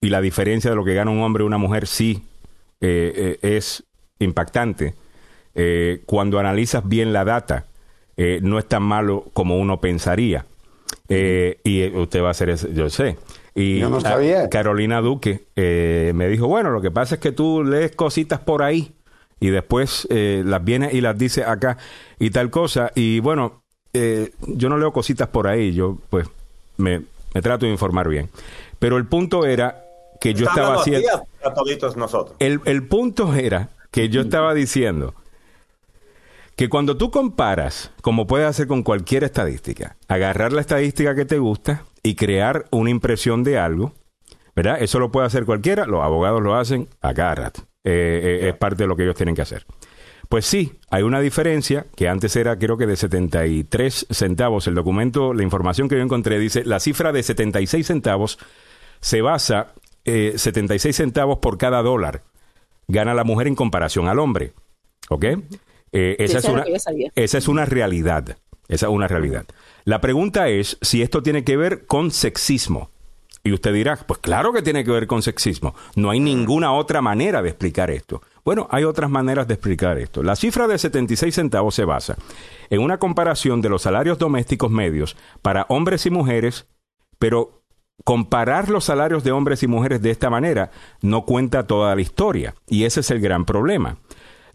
y 0.00 0.10
la 0.10 0.20
diferencia 0.20 0.70
de 0.70 0.76
lo 0.76 0.84
que 0.84 0.94
gana 0.94 1.10
un 1.10 1.20
hombre 1.20 1.42
y 1.42 1.48
una 1.48 1.58
mujer 1.58 1.88
sí 1.88 2.22
eh, 2.80 3.36
eh, 3.42 3.56
es 3.56 3.82
impactante, 4.20 4.94
cuando 6.06 6.38
analizas 6.38 6.88
bien 6.88 7.12
la 7.12 7.24
data, 7.24 7.66
no 8.42 8.60
es 8.60 8.66
tan 8.66 8.84
malo 8.84 9.26
como 9.32 9.58
uno 9.58 9.80
pensaría. 9.80 10.46
Y 11.08 11.88
usted 11.88 12.22
va 12.22 12.28
a 12.28 12.30
hacer 12.30 12.50
eso, 12.50 12.68
yo 12.68 12.88
sé. 12.88 13.16
Y 13.60 13.80
Yo 13.80 13.88
no 13.90 14.00
sabía. 14.00 14.48
Carolina 14.48 15.00
Duque 15.00 15.42
eh, 15.56 16.12
me 16.14 16.28
dijo, 16.28 16.46
bueno, 16.46 16.70
lo 16.70 16.80
que 16.80 16.90
pasa 16.92 17.16
es 17.16 17.20
que 17.20 17.32
tú 17.32 17.64
lees 17.64 17.94
cositas 17.96 18.38
por 18.38 18.62
ahí 18.62 18.92
y 19.40 19.48
después 19.48 20.06
eh, 20.10 20.42
las 20.46 20.62
vienes 20.64 20.94
y 20.94 21.00
las 21.00 21.18
dices 21.18 21.44
acá 21.46 21.76
y 22.20 22.30
tal 22.30 22.50
cosa. 22.50 22.92
Y 22.94 23.18
bueno, 23.20 23.62
eh, 23.94 24.30
yo 24.46 24.68
no 24.68 24.78
leo 24.78 24.92
cositas 24.92 25.28
por 25.28 25.48
ahí, 25.48 25.72
yo 25.72 25.98
pues 26.08 26.28
me, 26.76 27.02
me 27.34 27.42
trato 27.42 27.66
de 27.66 27.72
informar 27.72 28.08
bien. 28.08 28.28
Pero 28.78 28.96
el 28.96 29.06
punto 29.06 29.44
era 29.44 29.82
que 30.20 30.34
yo 30.34 30.46
estaba 30.46 30.76
haciendo... 30.76 31.08
a- 31.42 31.48
a 31.48 31.54
toditos 31.54 31.96
nosotros. 31.96 32.36
El, 32.38 32.60
el 32.64 32.86
punto 32.86 33.34
era 33.34 33.70
que 33.90 34.08
yo 34.08 34.20
estaba 34.20 34.54
diciendo 34.54 35.14
que 36.56 36.68
cuando 36.68 36.96
tú 36.96 37.10
comparas, 37.10 37.90
como 38.02 38.26
puedes 38.26 38.46
hacer 38.48 38.66
con 38.66 38.82
cualquier 38.82 39.24
estadística, 39.24 39.96
agarrar 40.08 40.52
la 40.52 40.60
estadística 40.60 41.14
que 41.14 41.24
te 41.24 41.38
gusta 41.38 41.84
y 42.08 42.14
crear 42.14 42.64
una 42.70 42.88
impresión 42.88 43.44
de 43.44 43.58
algo, 43.58 43.92
¿verdad? 44.56 44.80
Eso 44.80 44.98
lo 44.98 45.12
puede 45.12 45.26
hacer 45.26 45.44
cualquiera, 45.44 45.84
los 45.84 46.02
abogados 46.02 46.42
lo 46.42 46.54
hacen 46.54 46.88
a 47.02 47.12
cada 47.12 47.34
rato. 47.34 47.60
Eh, 47.84 48.40
eh, 48.44 48.48
es 48.48 48.56
parte 48.56 48.84
de 48.84 48.86
lo 48.86 48.96
que 48.96 49.02
ellos 49.02 49.14
tienen 49.14 49.34
que 49.34 49.42
hacer. 49.42 49.66
Pues 50.30 50.46
sí, 50.46 50.72
hay 50.90 51.02
una 51.02 51.20
diferencia 51.20 51.84
que 51.94 52.08
antes 52.08 52.34
era 52.34 52.58
creo 52.58 52.78
que 52.78 52.86
de 52.86 52.96
73 52.96 54.06
centavos. 54.08 54.66
El 54.66 54.74
documento, 54.74 55.34
la 55.34 55.42
información 55.42 55.86
que 55.86 55.96
yo 55.96 56.02
encontré 56.02 56.38
dice, 56.38 56.64
la 56.64 56.80
cifra 56.80 57.12
de 57.12 57.22
76 57.22 57.86
centavos 57.86 58.38
se 59.00 59.20
basa 59.20 59.74
eh, 60.06 60.32
76 60.36 60.96
centavos 60.96 61.40
por 61.40 61.58
cada 61.58 61.82
dólar. 61.82 62.22
Gana 62.86 63.12
la 63.12 63.24
mujer 63.24 63.48
en 63.48 63.54
comparación 63.54 64.08
al 64.08 64.18
hombre. 64.18 64.54
¿Ok? 65.10 65.24
Eh, 65.92 66.16
esa, 66.20 66.38
es 66.38 66.44
una, 66.46 66.64
esa 67.14 67.38
es 67.38 67.48
una 67.48 67.66
realidad. 67.66 68.38
Esa 68.68 68.86
es 68.86 68.92
una 68.92 69.08
realidad. 69.08 69.46
La 69.84 70.00
pregunta 70.00 70.48
es 70.48 70.78
si 70.82 71.02
esto 71.02 71.22
tiene 71.22 71.44
que 71.44 71.56
ver 71.56 71.86
con 71.86 72.10
sexismo. 72.10 72.90
Y 73.42 73.52
usted 73.52 73.72
dirá, 73.72 73.96
pues 73.96 74.20
claro 74.20 74.52
que 74.52 74.62
tiene 74.62 74.84
que 74.84 74.90
ver 74.90 75.06
con 75.06 75.22
sexismo. 75.22 75.74
No 75.96 76.10
hay 76.10 76.20
ninguna 76.20 76.72
otra 76.74 77.00
manera 77.00 77.40
de 77.40 77.48
explicar 77.48 77.90
esto. 77.90 78.20
Bueno, 78.44 78.68
hay 78.70 78.84
otras 78.84 79.08
maneras 79.08 79.48
de 79.48 79.54
explicar 79.54 79.98
esto. 79.98 80.22
La 80.22 80.36
cifra 80.36 80.66
de 80.66 80.78
76 80.78 81.34
centavos 81.34 81.74
se 81.74 81.84
basa 81.84 82.16
en 82.68 82.80
una 82.80 82.98
comparación 82.98 83.62
de 83.62 83.70
los 83.70 83.82
salarios 83.82 84.18
domésticos 84.18 84.70
medios 84.70 85.16
para 85.40 85.64
hombres 85.70 86.04
y 86.04 86.10
mujeres, 86.10 86.66
pero 87.18 87.62
comparar 88.04 88.68
los 88.68 88.84
salarios 88.84 89.24
de 89.24 89.32
hombres 89.32 89.62
y 89.62 89.66
mujeres 89.66 90.02
de 90.02 90.10
esta 90.10 90.30
manera 90.30 90.70
no 91.00 91.24
cuenta 91.24 91.66
toda 91.66 91.94
la 91.94 92.02
historia. 92.02 92.54
Y 92.66 92.84
ese 92.84 93.00
es 93.00 93.10
el 93.10 93.20
gran 93.20 93.44
problema. 93.44 93.96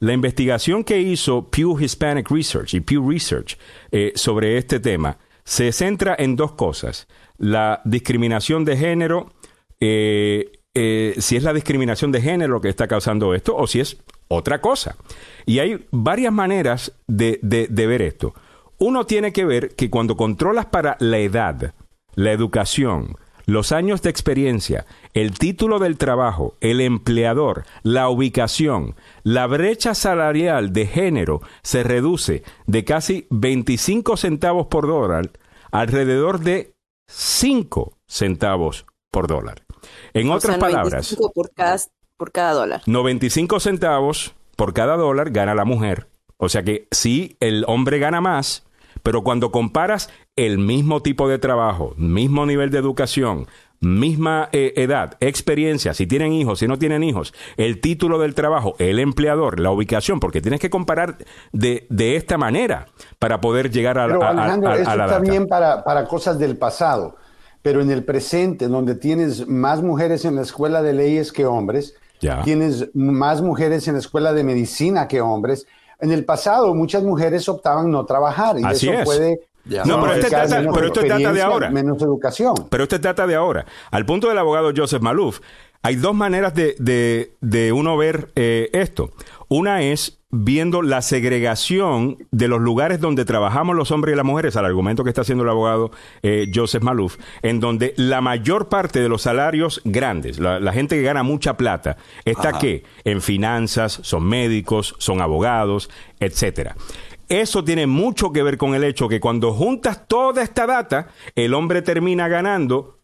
La 0.03 0.11
investigación 0.11 0.83
que 0.83 0.99
hizo 0.99 1.49
Pew 1.49 1.79
Hispanic 1.79 2.29
Research 2.29 2.73
y 2.73 2.81
Pew 2.81 3.09
Research 3.09 3.57
eh, 3.89 4.11
sobre 4.15 4.57
este 4.57 4.81
tema 4.81 5.17
se 5.45 5.71
centra 5.71 6.13
en 6.19 6.35
dos 6.35 6.51
cosas. 6.55 7.07
La 7.37 7.81
discriminación 7.85 8.65
de 8.65 8.75
género, 8.75 9.31
eh, 9.79 10.59
eh, 10.73 11.15
si 11.19 11.37
es 11.37 11.43
la 11.43 11.53
discriminación 11.53 12.11
de 12.11 12.21
género 12.21 12.59
que 12.59 12.67
está 12.67 12.85
causando 12.85 13.33
esto, 13.33 13.55
o 13.55 13.65
si 13.65 13.79
es 13.79 13.95
otra 14.27 14.59
cosa. 14.59 14.97
Y 15.45 15.59
hay 15.59 15.85
varias 15.89 16.33
maneras 16.33 16.91
de 17.07 17.39
ver 17.73 18.01
esto. 18.01 18.33
Uno 18.79 19.05
tiene 19.05 19.31
que 19.31 19.45
ver 19.45 19.69
que 19.69 19.89
cuando 19.89 20.17
controlas 20.17 20.65
para 20.65 20.97
la 20.99 21.19
edad, 21.19 21.75
la 22.15 22.33
educación, 22.33 23.15
los 23.45 23.71
años 23.71 24.01
de 24.01 24.09
experiencia, 24.09 24.85
el 25.13 25.37
título 25.37 25.79
del 25.79 25.97
trabajo, 25.97 26.55
el 26.61 26.81
empleador, 26.81 27.65
la 27.83 28.09
ubicación, 28.09 28.95
la 29.23 29.47
brecha 29.47 29.95
salarial 29.95 30.73
de 30.73 30.87
género 30.87 31.41
se 31.61 31.83
reduce 31.83 32.43
de 32.67 32.83
casi 32.85 33.27
25 33.29 34.17
centavos 34.17 34.67
por 34.67 34.87
dólar 34.87 35.31
alrededor 35.71 36.39
de 36.39 36.75
5 37.07 37.97
centavos 38.07 38.85
por 39.11 39.27
dólar. 39.27 39.63
En 40.13 40.29
otras 40.29 40.57
palabras, 40.57 41.15
por 41.33 41.51
cada, 41.51 41.77
por 42.15 42.31
cada 42.31 42.53
dólar. 42.53 42.81
95 42.85 43.59
centavos 43.59 44.35
por 44.55 44.73
cada 44.73 44.95
dólar 44.95 45.31
gana 45.31 45.55
la 45.55 45.65
mujer. 45.65 46.07
O 46.37 46.49
sea 46.49 46.63
que 46.63 46.87
si 46.91 47.37
el 47.39 47.65
hombre 47.67 47.99
gana 47.99 48.21
más, 48.21 48.65
pero 49.03 49.21
cuando 49.23 49.51
comparas 49.51 50.09
el 50.35 50.57
mismo 50.57 51.01
tipo 51.01 51.27
de 51.27 51.37
trabajo, 51.37 51.93
mismo 51.97 52.45
nivel 52.45 52.71
de 52.71 52.79
educación, 52.79 53.47
misma 53.83 54.49
eh, 54.53 54.73
edad, 54.77 55.17
experiencia, 55.19 55.93
si 55.93 56.07
tienen 56.07 56.31
hijos, 56.31 56.59
si 56.59 56.67
no 56.67 56.79
tienen 56.79 57.03
hijos, 57.03 57.33
el 57.57 57.81
título 57.81 58.17
del 58.17 58.33
trabajo, 58.33 58.75
el 58.79 58.99
empleador, 58.99 59.59
la 59.59 59.71
ubicación, 59.71 60.19
porque 60.19 60.41
tienes 60.41 60.59
que 60.59 60.69
comparar 60.69 61.17
de, 61.51 61.85
de 61.89 62.15
esta 62.15 62.37
manera 62.37 62.87
para 63.19 63.41
poder 63.41 63.69
llegar 63.69 63.99
a, 63.99 64.07
pero, 64.07 64.23
Alejandro, 64.23 64.73
eso 64.73 64.89
está 64.89 65.19
bien 65.19 65.47
para, 65.47 65.83
para 65.83 66.07
cosas 66.07 66.39
del 66.39 66.57
pasado, 66.57 67.17
pero 67.61 67.81
en 67.81 67.91
el 67.91 68.03
presente, 68.03 68.67
donde 68.67 68.95
tienes 68.95 69.47
más 69.47 69.81
mujeres 69.83 70.23
en 70.25 70.35
la 70.35 70.41
escuela 70.41 70.81
de 70.81 70.93
leyes 70.93 71.31
que 71.31 71.45
hombres, 71.45 71.95
tienes 72.45 72.89
más 72.93 73.41
mujeres 73.41 73.85
en 73.89 73.95
la 73.95 73.99
escuela 73.99 74.31
de 74.31 74.45
medicina 74.45 75.09
que 75.09 75.19
hombres, 75.19 75.67
en 76.03 76.11
el 76.11 76.25
pasado 76.25 76.75
muchas 76.75 77.01
mujeres 77.01 77.47
optaban 77.47 77.89
no 77.89 78.05
trabajar 78.05 78.59
y 78.59 78.63
eso 78.65 78.91
puede 79.05 79.39
No, 79.65 80.01
pero, 80.01 80.13
este 80.13 80.29
trata, 80.29 80.61
pero 80.73 80.87
esto 80.87 81.01
trata 81.01 81.31
de 81.31 81.41
ahora. 81.41 81.69
Menos 81.69 82.01
educación. 82.01 82.53
Pero 82.69 82.83
este 82.83 82.99
trata 82.99 83.25
de 83.25 83.35
ahora. 83.35 83.65
Al 83.89 84.05
punto 84.05 84.27
del 84.27 84.37
abogado 84.37 84.71
Joseph 84.75 85.01
Malouf, 85.01 85.39
hay 85.81 85.95
dos 85.95 86.13
maneras 86.13 86.53
de, 86.53 86.75
de, 86.77 87.35
de 87.39 87.71
uno 87.71 87.95
ver 87.95 88.31
eh, 88.35 88.69
esto. 88.73 89.11
Una 89.47 89.81
es 89.81 90.19
viendo 90.35 90.81
la 90.81 91.03
segregación 91.03 92.17
de 92.31 92.47
los 92.47 92.59
lugares 92.59 92.99
donde 92.99 93.23
trabajamos 93.23 93.75
los 93.75 93.91
hombres 93.91 94.13
y 94.13 94.17
las 94.17 94.25
mujeres, 94.25 94.55
al 94.55 94.65
argumento 94.65 95.03
que 95.03 95.11
está 95.11 95.21
haciendo 95.21 95.43
el 95.43 95.49
abogado 95.51 95.91
eh, 96.23 96.49
Joseph 96.53 96.81
Malouf, 96.81 97.17
en 97.43 97.59
donde 97.59 97.93
la 97.97 98.19
mayor 98.19 98.67
parte 98.67 98.99
de 98.99 99.09
los 99.09 99.21
salarios 99.21 99.79
grandes, 99.85 100.39
la, 100.39 100.73
gente 100.73 100.95
que 100.95 101.03
gana 101.03 101.21
mucha 101.21 101.55
plata, 101.55 101.97
está 102.25 102.57
que 102.57 102.83
en 103.03 103.21
finanzas, 103.21 103.99
son 104.01 104.23
médicos, 104.23 104.95
son 104.97 105.21
abogados, 105.21 105.91
etcétera. 106.19 106.75
Eso 107.29 107.63
tiene 107.63 107.85
mucho 107.85 108.31
que 108.31 108.41
ver 108.41 108.57
con 108.57 108.73
el 108.73 108.83
hecho 108.83 109.07
que 109.07 109.19
cuando 109.19 109.53
juntas 109.53 110.07
toda 110.07 110.41
esta 110.41 110.65
data, 110.65 111.09
el 111.35 111.53
hombre 111.53 111.83
termina 111.83 112.27
ganando 112.27 112.97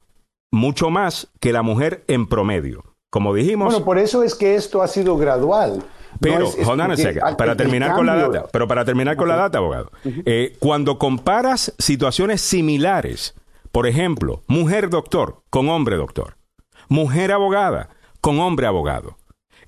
mucho 0.50 0.90
más 0.90 1.32
que 1.40 1.54
la 1.54 1.62
mujer 1.62 2.04
en 2.08 2.28
promedio. 2.28 2.96
Como 3.12 3.36
dijimos. 3.36 3.72
Bueno, 3.72 3.86
por 3.86 4.00
eso 4.00 4.24
es 4.24 4.34
que 4.34 4.56
esto 4.56 4.82
ha 4.82 4.88
sido 4.88 5.16
gradual. 5.18 5.84
Pero, 6.20 6.52
para 7.38 7.56
terminar 7.56 7.94
con 7.94 8.06
la 8.06 8.16
data, 8.16 8.46
pero 8.52 8.68
para 8.68 8.84
terminar 8.84 9.16
con 9.16 9.28
la 9.28 9.36
data, 9.36 9.58
abogado, 9.58 9.92
eh, 10.04 10.56
cuando 10.60 10.98
comparas 10.98 11.74
situaciones 11.78 12.42
similares, 12.42 13.36
por 13.72 13.88
ejemplo, 13.88 14.42
mujer 14.48 14.90
doctor 14.90 15.44
con 15.50 15.70
hombre 15.70 15.96
doctor, 15.96 16.36
mujer 16.88 17.32
abogada 17.32 17.90
con 18.22 18.40
hombre 18.40 18.68
abogado, 18.68 19.18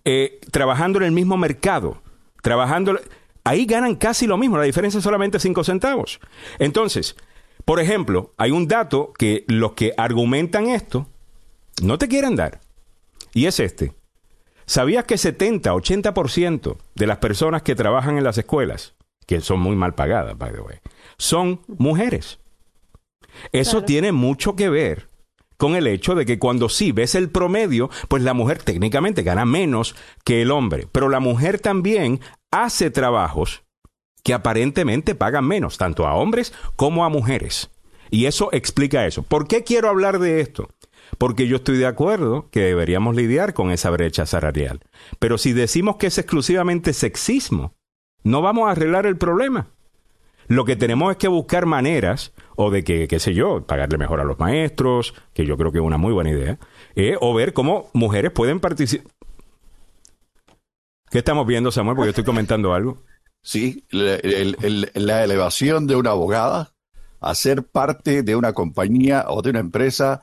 eh, 0.04 0.40
trabajando 0.52 1.00
en 1.00 1.06
el 1.06 1.12
mismo 1.12 1.38
mercado, 1.38 2.02
trabajando, 2.42 3.00
ahí 3.44 3.66
ganan 3.66 3.96
casi 3.96 4.28
lo 4.28 4.38
mismo, 4.38 4.58
la 4.58 4.64
diferencia 4.64 4.98
es 4.98 5.04
solamente 5.04 5.40
5 5.40 5.64
centavos. 5.64 6.20
Entonces, 6.60 7.16
por 7.66 7.80
ejemplo, 7.80 8.34
hay 8.38 8.52
un 8.52 8.68
dato 8.68 9.14
que 9.18 9.46
los 9.48 9.74
que 9.74 9.94
argumentan 9.96 10.68
esto 10.68 11.08
no 11.82 11.98
te 11.98 12.08
quieren 12.08 12.36
dar, 12.36 12.60
y 13.34 13.46
es 13.46 13.60
este. 13.60 13.94
¿Sabías 14.72 15.04
que 15.04 15.18
70, 15.18 15.74
80% 15.74 16.78
de 16.96 17.06
las 17.06 17.18
personas 17.18 17.62
que 17.62 17.76
trabajan 17.76 18.18
en 18.18 18.24
las 18.24 18.38
escuelas, 18.38 18.96
que 19.28 19.42
son 19.42 19.60
muy 19.60 19.76
mal 19.76 19.96
pagadas, 19.96 20.38
by 20.38 20.54
the 20.54 20.62
way, 20.62 20.78
son 21.18 21.60
mujeres? 21.68 22.40
Eso 23.52 23.84
tiene 23.84 24.14
mucho 24.14 24.56
que 24.56 24.70
ver 24.70 25.10
con 25.58 25.76
el 25.76 25.88
hecho 25.88 26.16
de 26.16 26.26
que 26.26 26.40
cuando 26.40 26.70
sí 26.70 26.94
ves 26.94 27.16
el 27.16 27.30
promedio, 27.30 27.90
pues 28.08 28.24
la 28.24 28.34
mujer 28.34 28.64
técnicamente 28.64 29.24
gana 29.24 29.44
menos 29.44 29.94
que 30.24 30.42
el 30.42 30.52
hombre, 30.52 30.88
pero 30.90 31.10
la 31.10 31.20
mujer 31.20 31.60
también 31.60 32.22
hace 32.50 32.90
trabajos 32.92 33.64
que 34.24 34.34
aparentemente 34.34 35.16
pagan 35.16 35.46
menos, 35.50 35.78
tanto 35.78 36.08
a 36.08 36.16
hombres 36.16 36.54
como 36.78 37.04
a 37.04 37.10
mujeres. 37.10 37.72
Y 38.10 38.26
eso 38.26 38.48
explica 38.54 39.06
eso. 39.06 39.22
¿Por 39.22 39.50
qué 39.50 39.66
quiero 39.66 39.90
hablar 39.90 40.20
de 40.20 40.40
esto? 40.40 40.70
Porque 41.18 41.48
yo 41.48 41.58
estoy 41.58 41.78
de 41.78 41.86
acuerdo 41.86 42.50
que 42.50 42.62
deberíamos 42.62 43.16
lidiar 43.16 43.54
con 43.54 43.72
esa 43.72 43.90
brecha 43.90 44.26
salarial. 44.26 44.82
Pero 45.20 45.38
si 45.38 45.54
decimos 45.54 45.98
que 45.98 46.08
es 46.08 46.18
exclusivamente 46.18 46.94
sexismo, 46.94 47.76
no 48.24 48.42
vamos 48.42 48.68
a 48.68 48.72
arreglar 48.72 49.06
el 49.06 49.18
problema. 49.18 49.68
Lo 50.48 50.66
que 50.66 50.76
tenemos 50.76 51.12
es 51.12 51.18
que 51.18 51.28
buscar 51.28 51.66
maneras, 51.66 52.34
o 52.56 52.72
de 52.72 52.84
que, 52.84 53.08
qué 53.08 53.20
sé 53.20 53.34
yo, 53.34 53.66
pagarle 53.66 53.98
mejor 53.98 54.20
a 54.20 54.26
los 54.26 54.40
maestros, 54.40 55.14
que 55.34 55.46
yo 55.46 55.56
creo 55.58 55.72
que 55.72 55.78
es 55.78 55.84
una 55.84 55.98
muy 55.98 56.14
buena 56.14 56.32
idea, 56.32 56.58
eh, 56.96 57.16
o 57.22 57.34
ver 57.34 57.54
cómo 57.54 57.90
mujeres 57.94 58.32
pueden 58.32 58.60
participar. 58.60 59.12
¿Qué 61.10 61.20
estamos 61.20 61.46
viendo, 61.46 61.72
Samuel? 61.72 61.96
Porque 61.96 62.08
yo 62.08 62.12
estoy 62.12 62.24
comentando 62.24 62.74
algo. 62.74 62.98
Sí, 63.44 63.86
la 63.92 65.24
elevación 65.24 65.88
de 65.88 65.96
una 65.96 66.12
abogada 66.12 66.74
a 67.22 67.36
ser 67.36 67.64
parte 67.64 68.24
de 68.24 68.36
una 68.36 68.54
compañía 68.54 69.26
o 69.28 69.42
de 69.42 69.52
una 69.52 69.60
empresa 69.60 70.22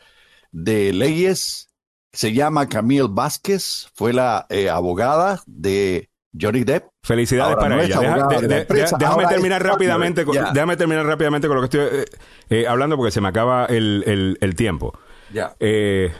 de 0.64 0.92
leyes. 0.92 1.68
Se 2.12 2.32
llama 2.32 2.68
Camille 2.68 3.06
Vázquez, 3.08 3.88
fue 3.94 4.12
la 4.12 4.46
eh, 4.48 4.70
abogada 4.70 5.42
de 5.46 6.08
Johnny 6.38 6.64
Depp. 6.64 6.88
Felicidades 7.02 7.56
para 7.56 7.82
ella. 7.82 8.00
déjame 8.98 9.26
terminar 9.26 9.62
rápidamente. 9.62 10.24
Con, 10.24 10.36
déjame 10.52 10.76
terminar 10.76 11.06
rápidamente 11.06 11.48
con 11.48 11.56
lo 11.56 11.68
que 11.68 11.78
estoy 11.78 12.00
eh, 12.00 12.04
eh, 12.50 12.66
hablando 12.66 12.96
porque 12.96 13.12
se 13.12 13.20
me 13.20 13.28
acaba 13.28 13.66
el, 13.66 14.36
el, 14.40 14.56
tiempo. 14.56 14.98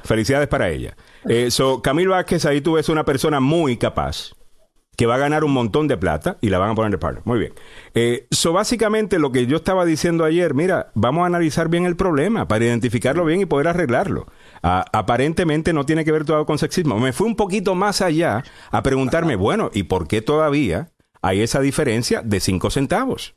felicidades 0.04 0.48
para 0.48 0.68
ella. 0.68 0.94
so, 1.48 1.82
Camille 1.82 2.08
Vázquez, 2.08 2.44
ahí 2.44 2.60
tú 2.60 2.74
ves 2.74 2.88
una 2.88 3.04
persona 3.04 3.40
muy 3.40 3.76
capaz 3.76 4.32
que 4.98 5.06
va 5.06 5.14
a 5.14 5.18
ganar 5.18 5.44
un 5.44 5.52
montón 5.52 5.86
de 5.86 5.96
plata 5.96 6.38
y 6.40 6.48
la 6.48 6.58
van 6.58 6.70
a 6.70 6.74
poner 6.74 6.90
de 6.90 6.98
partner. 6.98 7.22
Muy 7.24 7.38
bien. 7.38 7.52
Eh, 7.94 8.26
so, 8.32 8.52
básicamente 8.52 9.20
lo 9.20 9.30
que 9.30 9.46
yo 9.46 9.58
estaba 9.58 9.84
diciendo 9.84 10.24
ayer, 10.24 10.54
mira, 10.54 10.90
vamos 10.94 11.22
a 11.22 11.26
analizar 11.26 11.68
bien 11.68 11.86
el 11.86 11.94
problema 11.94 12.48
para 12.48 12.64
identificarlo 12.64 13.24
bien 13.24 13.40
y 13.40 13.46
poder 13.46 13.68
arreglarlo. 13.68 14.26
aparentemente 14.60 15.72
no 15.72 15.86
tiene 15.86 16.04
que 16.04 16.10
ver 16.10 16.24
todo 16.24 16.44
con 16.46 16.58
sexismo. 16.58 16.98
Me 16.98 17.12
fui 17.12 17.28
un 17.28 17.36
poquito 17.36 17.76
más 17.76 18.02
allá 18.02 18.42
a 18.72 18.82
preguntarme, 18.82 19.36
bueno, 19.36 19.70
¿y 19.72 19.84
por 19.84 20.08
qué 20.08 20.20
todavía 20.20 20.90
hay 21.22 21.42
esa 21.42 21.60
diferencia 21.60 22.20
de 22.22 22.40
5 22.40 22.68
centavos? 22.70 23.36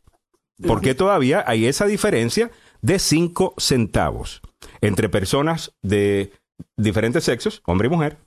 ¿Por 0.65 0.81
qué 0.81 0.95
todavía 0.95 1.43
hay 1.45 1.67
esa 1.67 1.85
diferencia 1.85 2.49
de 2.81 2.97
5 2.97 3.53
centavos 3.59 4.41
entre 4.81 5.09
personas 5.09 5.75
de 5.83 6.33
diferentes 6.75 7.23
sexos, 7.23 7.61
hombre 7.67 7.85
y 7.85 7.91
mujer? 7.91 8.17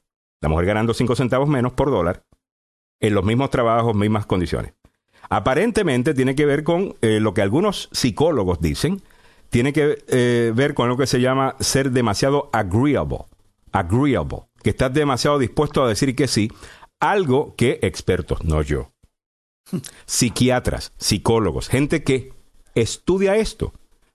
La 0.40 0.48
mujer 0.48 0.66
ganando 0.66 0.94
5 0.94 1.16
centavos 1.16 1.48
menos 1.48 1.72
por 1.72 1.90
dólar 1.90 2.22
en 3.06 3.14
los 3.14 3.24
mismos 3.24 3.50
trabajos, 3.50 3.94
mismas 3.94 4.24
condiciones. 4.24 4.72
Aparentemente 5.28 6.14
tiene 6.14 6.34
que 6.34 6.46
ver 6.46 6.64
con 6.64 6.96
eh, 7.02 7.20
lo 7.20 7.34
que 7.34 7.42
algunos 7.42 7.90
psicólogos 7.92 8.60
dicen, 8.60 9.02
tiene 9.50 9.74
que 9.74 9.98
eh, 10.08 10.52
ver 10.54 10.72
con 10.72 10.88
lo 10.88 10.96
que 10.96 11.06
se 11.06 11.20
llama 11.20 11.54
ser 11.60 11.90
demasiado 11.90 12.48
agreeable, 12.52 13.26
agreeable, 13.72 14.44
que 14.62 14.70
estás 14.70 14.92
demasiado 14.94 15.38
dispuesto 15.38 15.84
a 15.84 15.88
decir 15.88 16.16
que 16.16 16.28
sí, 16.28 16.50
algo 16.98 17.54
que 17.56 17.78
expertos, 17.82 18.42
no 18.42 18.62
yo, 18.62 18.90
psiquiatras, 20.06 20.92
psicólogos, 20.96 21.68
gente 21.68 22.04
que 22.04 22.32
estudia 22.74 23.36
esto, 23.36 23.74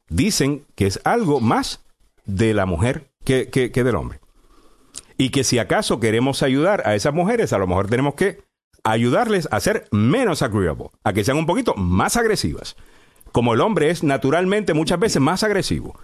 dicen 0.09 0.65
que 0.73 0.87
es 0.87 0.99
algo 1.03 1.41
más 1.41 1.85
de 2.25 2.55
la 2.55 2.65
mujer 2.65 3.11
que, 3.23 3.49
que 3.49 3.83
del 3.83 3.95
hombre. 3.95 4.19
Y 5.15 5.29
que 5.29 5.43
si 5.43 5.59
acaso 5.59 5.99
queremos 5.99 6.41
ayudar 6.41 6.87
a 6.87 6.95
esas 6.95 7.13
mujeres, 7.13 7.53
a 7.53 7.59
lo 7.59 7.67
mejor 7.67 7.87
tenemos 7.87 8.15
que 8.15 8.48
ayudarles 8.83 9.47
a 9.51 9.59
ser 9.59 9.87
menos 9.91 10.41
agreeable, 10.41 10.89
a 11.03 11.13
que 11.13 11.23
sean 11.23 11.37
un 11.37 11.45
poquito 11.45 11.73
más 11.75 12.17
agresivas. 12.17 12.75
Como 13.31 13.53
el 13.53 13.61
hombre 13.61 13.89
es 13.89 14.03
naturalmente 14.03 14.73
muchas 14.73 14.99
veces 14.99 15.21
más 15.21 15.43
agresivo. 15.43 15.95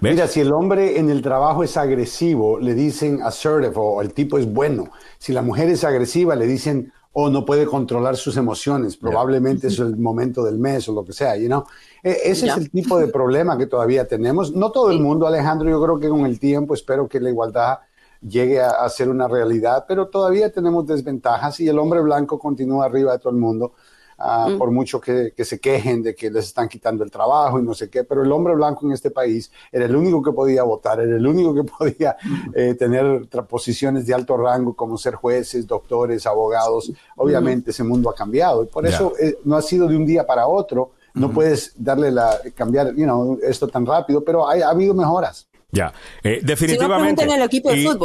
Mira, 0.00 0.26
si 0.26 0.40
el 0.40 0.52
hombre 0.52 0.98
en 0.98 1.10
el 1.10 1.22
trabajo 1.22 1.62
es 1.62 1.76
agresivo, 1.76 2.58
le 2.58 2.74
dicen 2.74 3.22
assertive 3.22 3.74
o 3.76 4.00
el 4.00 4.12
tipo 4.12 4.38
es 4.38 4.50
bueno. 4.50 4.90
Si 5.18 5.32
la 5.32 5.42
mujer 5.42 5.68
es 5.68 5.84
agresiva, 5.84 6.34
le 6.34 6.46
dicen 6.46 6.92
o 7.18 7.24
oh, 7.24 7.30
no 7.30 7.46
puede 7.46 7.64
controlar 7.64 8.16
sus 8.16 8.36
emociones. 8.36 8.98
Probablemente 8.98 9.68
es 9.68 9.78
el 9.78 9.96
momento 9.96 10.44
del 10.44 10.58
mes 10.58 10.86
o 10.90 10.92
lo 10.92 11.02
que 11.02 11.14
sea, 11.14 11.34
you 11.34 11.46
know? 11.46 11.64
E, 12.02 12.10
ese 12.24 12.46
es 12.46 12.56
el 12.58 12.70
tipo 12.70 12.98
de 12.98 13.08
problema 13.08 13.56
que 13.56 13.66
todavía 13.66 14.06
tenemos. 14.06 14.52
No 14.52 14.70
todo 14.70 14.90
el 14.90 15.00
mundo, 15.00 15.26
Alejandro, 15.26 15.70
yo 15.70 15.82
creo 15.82 15.98
que 15.98 16.10
con 16.10 16.26
el 16.26 16.38
tiempo 16.38 16.74
espero 16.74 17.08
que 17.08 17.18
la 17.18 17.30
igualdad 17.30 17.78
llegue 18.28 18.60
a, 18.60 18.88
ser 18.88 19.08
una 19.08 19.28
realidad, 19.28 19.84
pero 19.86 20.08
todavía 20.08 20.50
tenemos 20.50 20.86
desventajas 20.86 21.60
y 21.60 21.68
el 21.68 21.78
hombre 21.78 22.00
blanco 22.00 22.38
continúa 22.38 22.86
arriba 22.86 23.12
de 23.12 23.18
todo 23.18 23.30
el 23.30 23.38
mundo. 23.38 23.72
Mm. 24.18 24.56
por 24.56 24.70
mucho 24.70 24.98
que, 24.98 25.34
se 25.44 25.60
quejen 25.60 26.02
de 26.02 26.14
que 26.14 26.30
les 26.30 26.46
están 26.46 26.68
quitando 26.68 27.04
el 27.04 27.10
trabajo 27.10 27.58
y 27.58 27.62
no 27.62 27.74
sé 27.74 27.90
qué, 27.90 28.02
pero 28.02 28.22
el 28.22 28.32
hombre 28.32 28.54
blanco 28.54 28.86
en 28.86 28.92
este 28.92 29.10
país 29.10 29.52
era 29.70 29.84
el 29.84 29.94
único 29.94 30.22
que 30.22 30.32
podía 30.32 30.62
votar, 30.62 31.00
era 31.00 31.16
el 31.16 31.26
único 31.26 31.54
que 31.54 31.64
podía 31.78 32.16
eh, 32.54 32.74
tener 32.78 33.28
posiciones 33.46 34.06
de 34.06 34.14
alto 34.14 34.38
rango 34.38 34.74
como 34.74 34.96
ser 34.96 35.16
jueces, 35.16 35.66
doctores, 35.66 36.26
abogados. 36.26 36.90
Obviamente 37.16 37.72
ese 37.72 37.84
mundo 37.84 38.08
ha 38.08 38.14
cambiado 38.14 38.62
y 38.62 38.66
por 38.66 38.86
eso 38.86 39.12
eh, 39.20 39.38
no 39.44 39.54
ha 39.54 39.62
sido 39.62 39.86
de 39.86 39.96
un 39.96 40.06
día 40.06 40.26
para 40.26 40.46
otro. 40.46 40.92
No 41.12 41.30
puedes 41.30 41.72
darle 41.76 42.10
la, 42.10 42.38
cambiar, 42.54 42.94
you 42.94 43.04
know, 43.04 43.38
esto 43.42 43.68
tan 43.68 43.86
rápido, 43.86 44.22
pero 44.22 44.48
ha 44.48 44.52
habido 44.68 44.92
mejoras. 44.92 45.46
Ya, 45.72 45.92
eh, 46.22 46.40
definitivamente. 46.42 47.26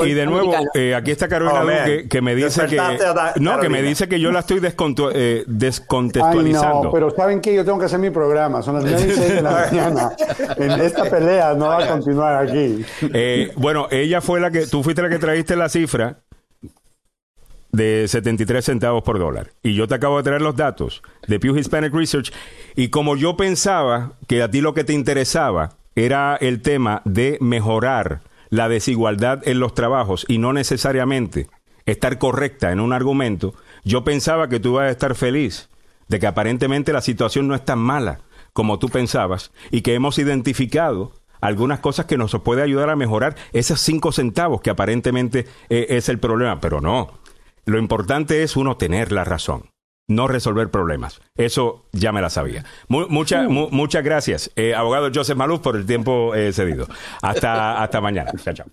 y, 0.03 0.13
de 0.13 0.25
nuevo, 0.25 0.53
eh, 0.73 0.95
aquí 0.95 1.11
está 1.11 1.27
Carolina 1.27 1.85
oh, 1.85 2.09
que, 2.09 2.21
me 2.21 2.35
dice 2.35 2.65
que 2.65 2.81
no, 3.39 3.59
que 3.59 3.69
me 3.69 3.83
dice 3.83 4.09
que 4.09 4.19
yo 4.19 4.31
la 4.31 4.39
estoy 4.39 4.59
eh, 5.13 5.43
descontextualizando. 5.47 6.85
no, 6.85 6.91
pero 6.91 7.11
saben 7.11 7.39
que 7.39 7.53
yo 7.53 7.63
tengo 7.63 7.77
que 7.77 7.85
hacer 7.85 7.99
mi 7.99 8.09
programa, 8.09 8.63
son 8.63 8.75
las 8.75 8.83
9 8.83 8.99
y 8.99 9.15
6 9.15 9.35
de 9.35 9.41
la 9.41 9.51
mañana. 9.71 10.11
En 10.57 10.71
esta 10.81 11.09
pelea 11.09 11.53
no 11.53 11.67
va 11.67 11.85
a 11.85 11.87
continuar 11.87 12.47
aquí. 12.47 12.83
Eh, 13.13 13.51
bueno, 13.55 13.87
ella 13.91 14.21
fue 14.21 14.39
la 14.39 14.49
que 14.49 14.65
tú 14.65 14.81
fuiste 14.81 15.03
la 15.03 15.09
que 15.09 15.19
trajiste 15.19 15.55
la 15.55 15.69
cifra 15.69 16.17
de 17.71 18.07
73 18.07 18.65
centavos 18.65 19.03
por 19.03 19.19
dólar. 19.19 19.51
Y 19.61 19.75
yo 19.75 19.87
te 19.87 19.95
acabo 19.95 20.17
de 20.17 20.23
traer 20.23 20.41
los 20.41 20.55
datos 20.55 21.03
de 21.27 21.39
Pew 21.39 21.55
Hispanic 21.55 21.93
Research. 21.93 22.33
Y 22.75 22.89
como 22.89 23.15
yo 23.15 23.37
pensaba 23.37 24.13
que 24.27 24.41
a 24.41 24.49
ti 24.49 24.61
lo 24.61 24.73
que 24.73 24.83
te 24.83 24.93
interesaba 24.93 25.77
era 25.95 26.35
el 26.35 26.61
tema 26.61 27.01
de 27.05 27.37
mejorar 27.41 28.21
la 28.49 28.69
desigualdad 28.69 29.47
en 29.47 29.59
los 29.59 29.73
trabajos 29.73 30.25
y 30.27 30.37
no 30.37 30.53
necesariamente 30.53 31.47
estar 31.85 32.17
correcta 32.17 32.71
en 32.71 32.79
un 32.79 32.93
argumento, 32.93 33.53
yo 33.83 34.03
pensaba 34.03 34.49
que 34.49 34.59
tú 34.59 34.73
ibas 34.73 34.87
a 34.87 34.91
estar 34.91 35.15
feliz 35.15 35.69
de 36.07 36.19
que 36.19 36.27
aparentemente 36.27 36.93
la 36.93 37.01
situación 37.01 37.47
no 37.47 37.55
es 37.55 37.65
tan 37.65 37.79
mala 37.79 38.19
como 38.53 38.79
tú 38.79 38.89
pensabas 38.89 39.51
y 39.71 39.81
que 39.81 39.93
hemos 39.93 40.19
identificado 40.19 41.13
algunas 41.39 41.79
cosas 41.79 42.05
que 42.05 42.17
nos 42.17 42.37
puede 42.41 42.61
ayudar 42.61 42.89
a 42.89 42.95
mejorar 42.95 43.35
esos 43.53 43.79
cinco 43.81 44.11
centavos 44.11 44.61
que 44.61 44.69
aparentemente 44.69 45.47
eh, 45.69 45.87
es 45.89 46.09
el 46.09 46.19
problema, 46.19 46.59
pero 46.59 46.81
no. 46.81 47.19
Lo 47.65 47.79
importante 47.79 48.43
es 48.43 48.55
uno 48.55 48.77
tener 48.77 49.11
la 49.11 49.23
razón 49.23 49.70
no 50.15 50.27
resolver 50.27 50.69
problemas. 50.69 51.21
Eso 51.35 51.85
ya 51.91 52.11
me 52.11 52.21
la 52.21 52.29
sabía. 52.29 52.63
muchas 52.87 53.47
muchas 53.49 54.03
gracias, 54.03 54.51
eh, 54.55 54.75
abogado 54.75 55.09
Joseph 55.13 55.37
Maluf, 55.37 55.61
por 55.61 55.75
el 55.75 55.85
tiempo 55.85 56.35
eh, 56.35 56.53
cedido. 56.53 56.87
Hasta, 57.21 57.81
hasta 57.81 58.01
mañana. 58.01 58.31
Chao, 58.43 58.53
chao. 58.53 58.71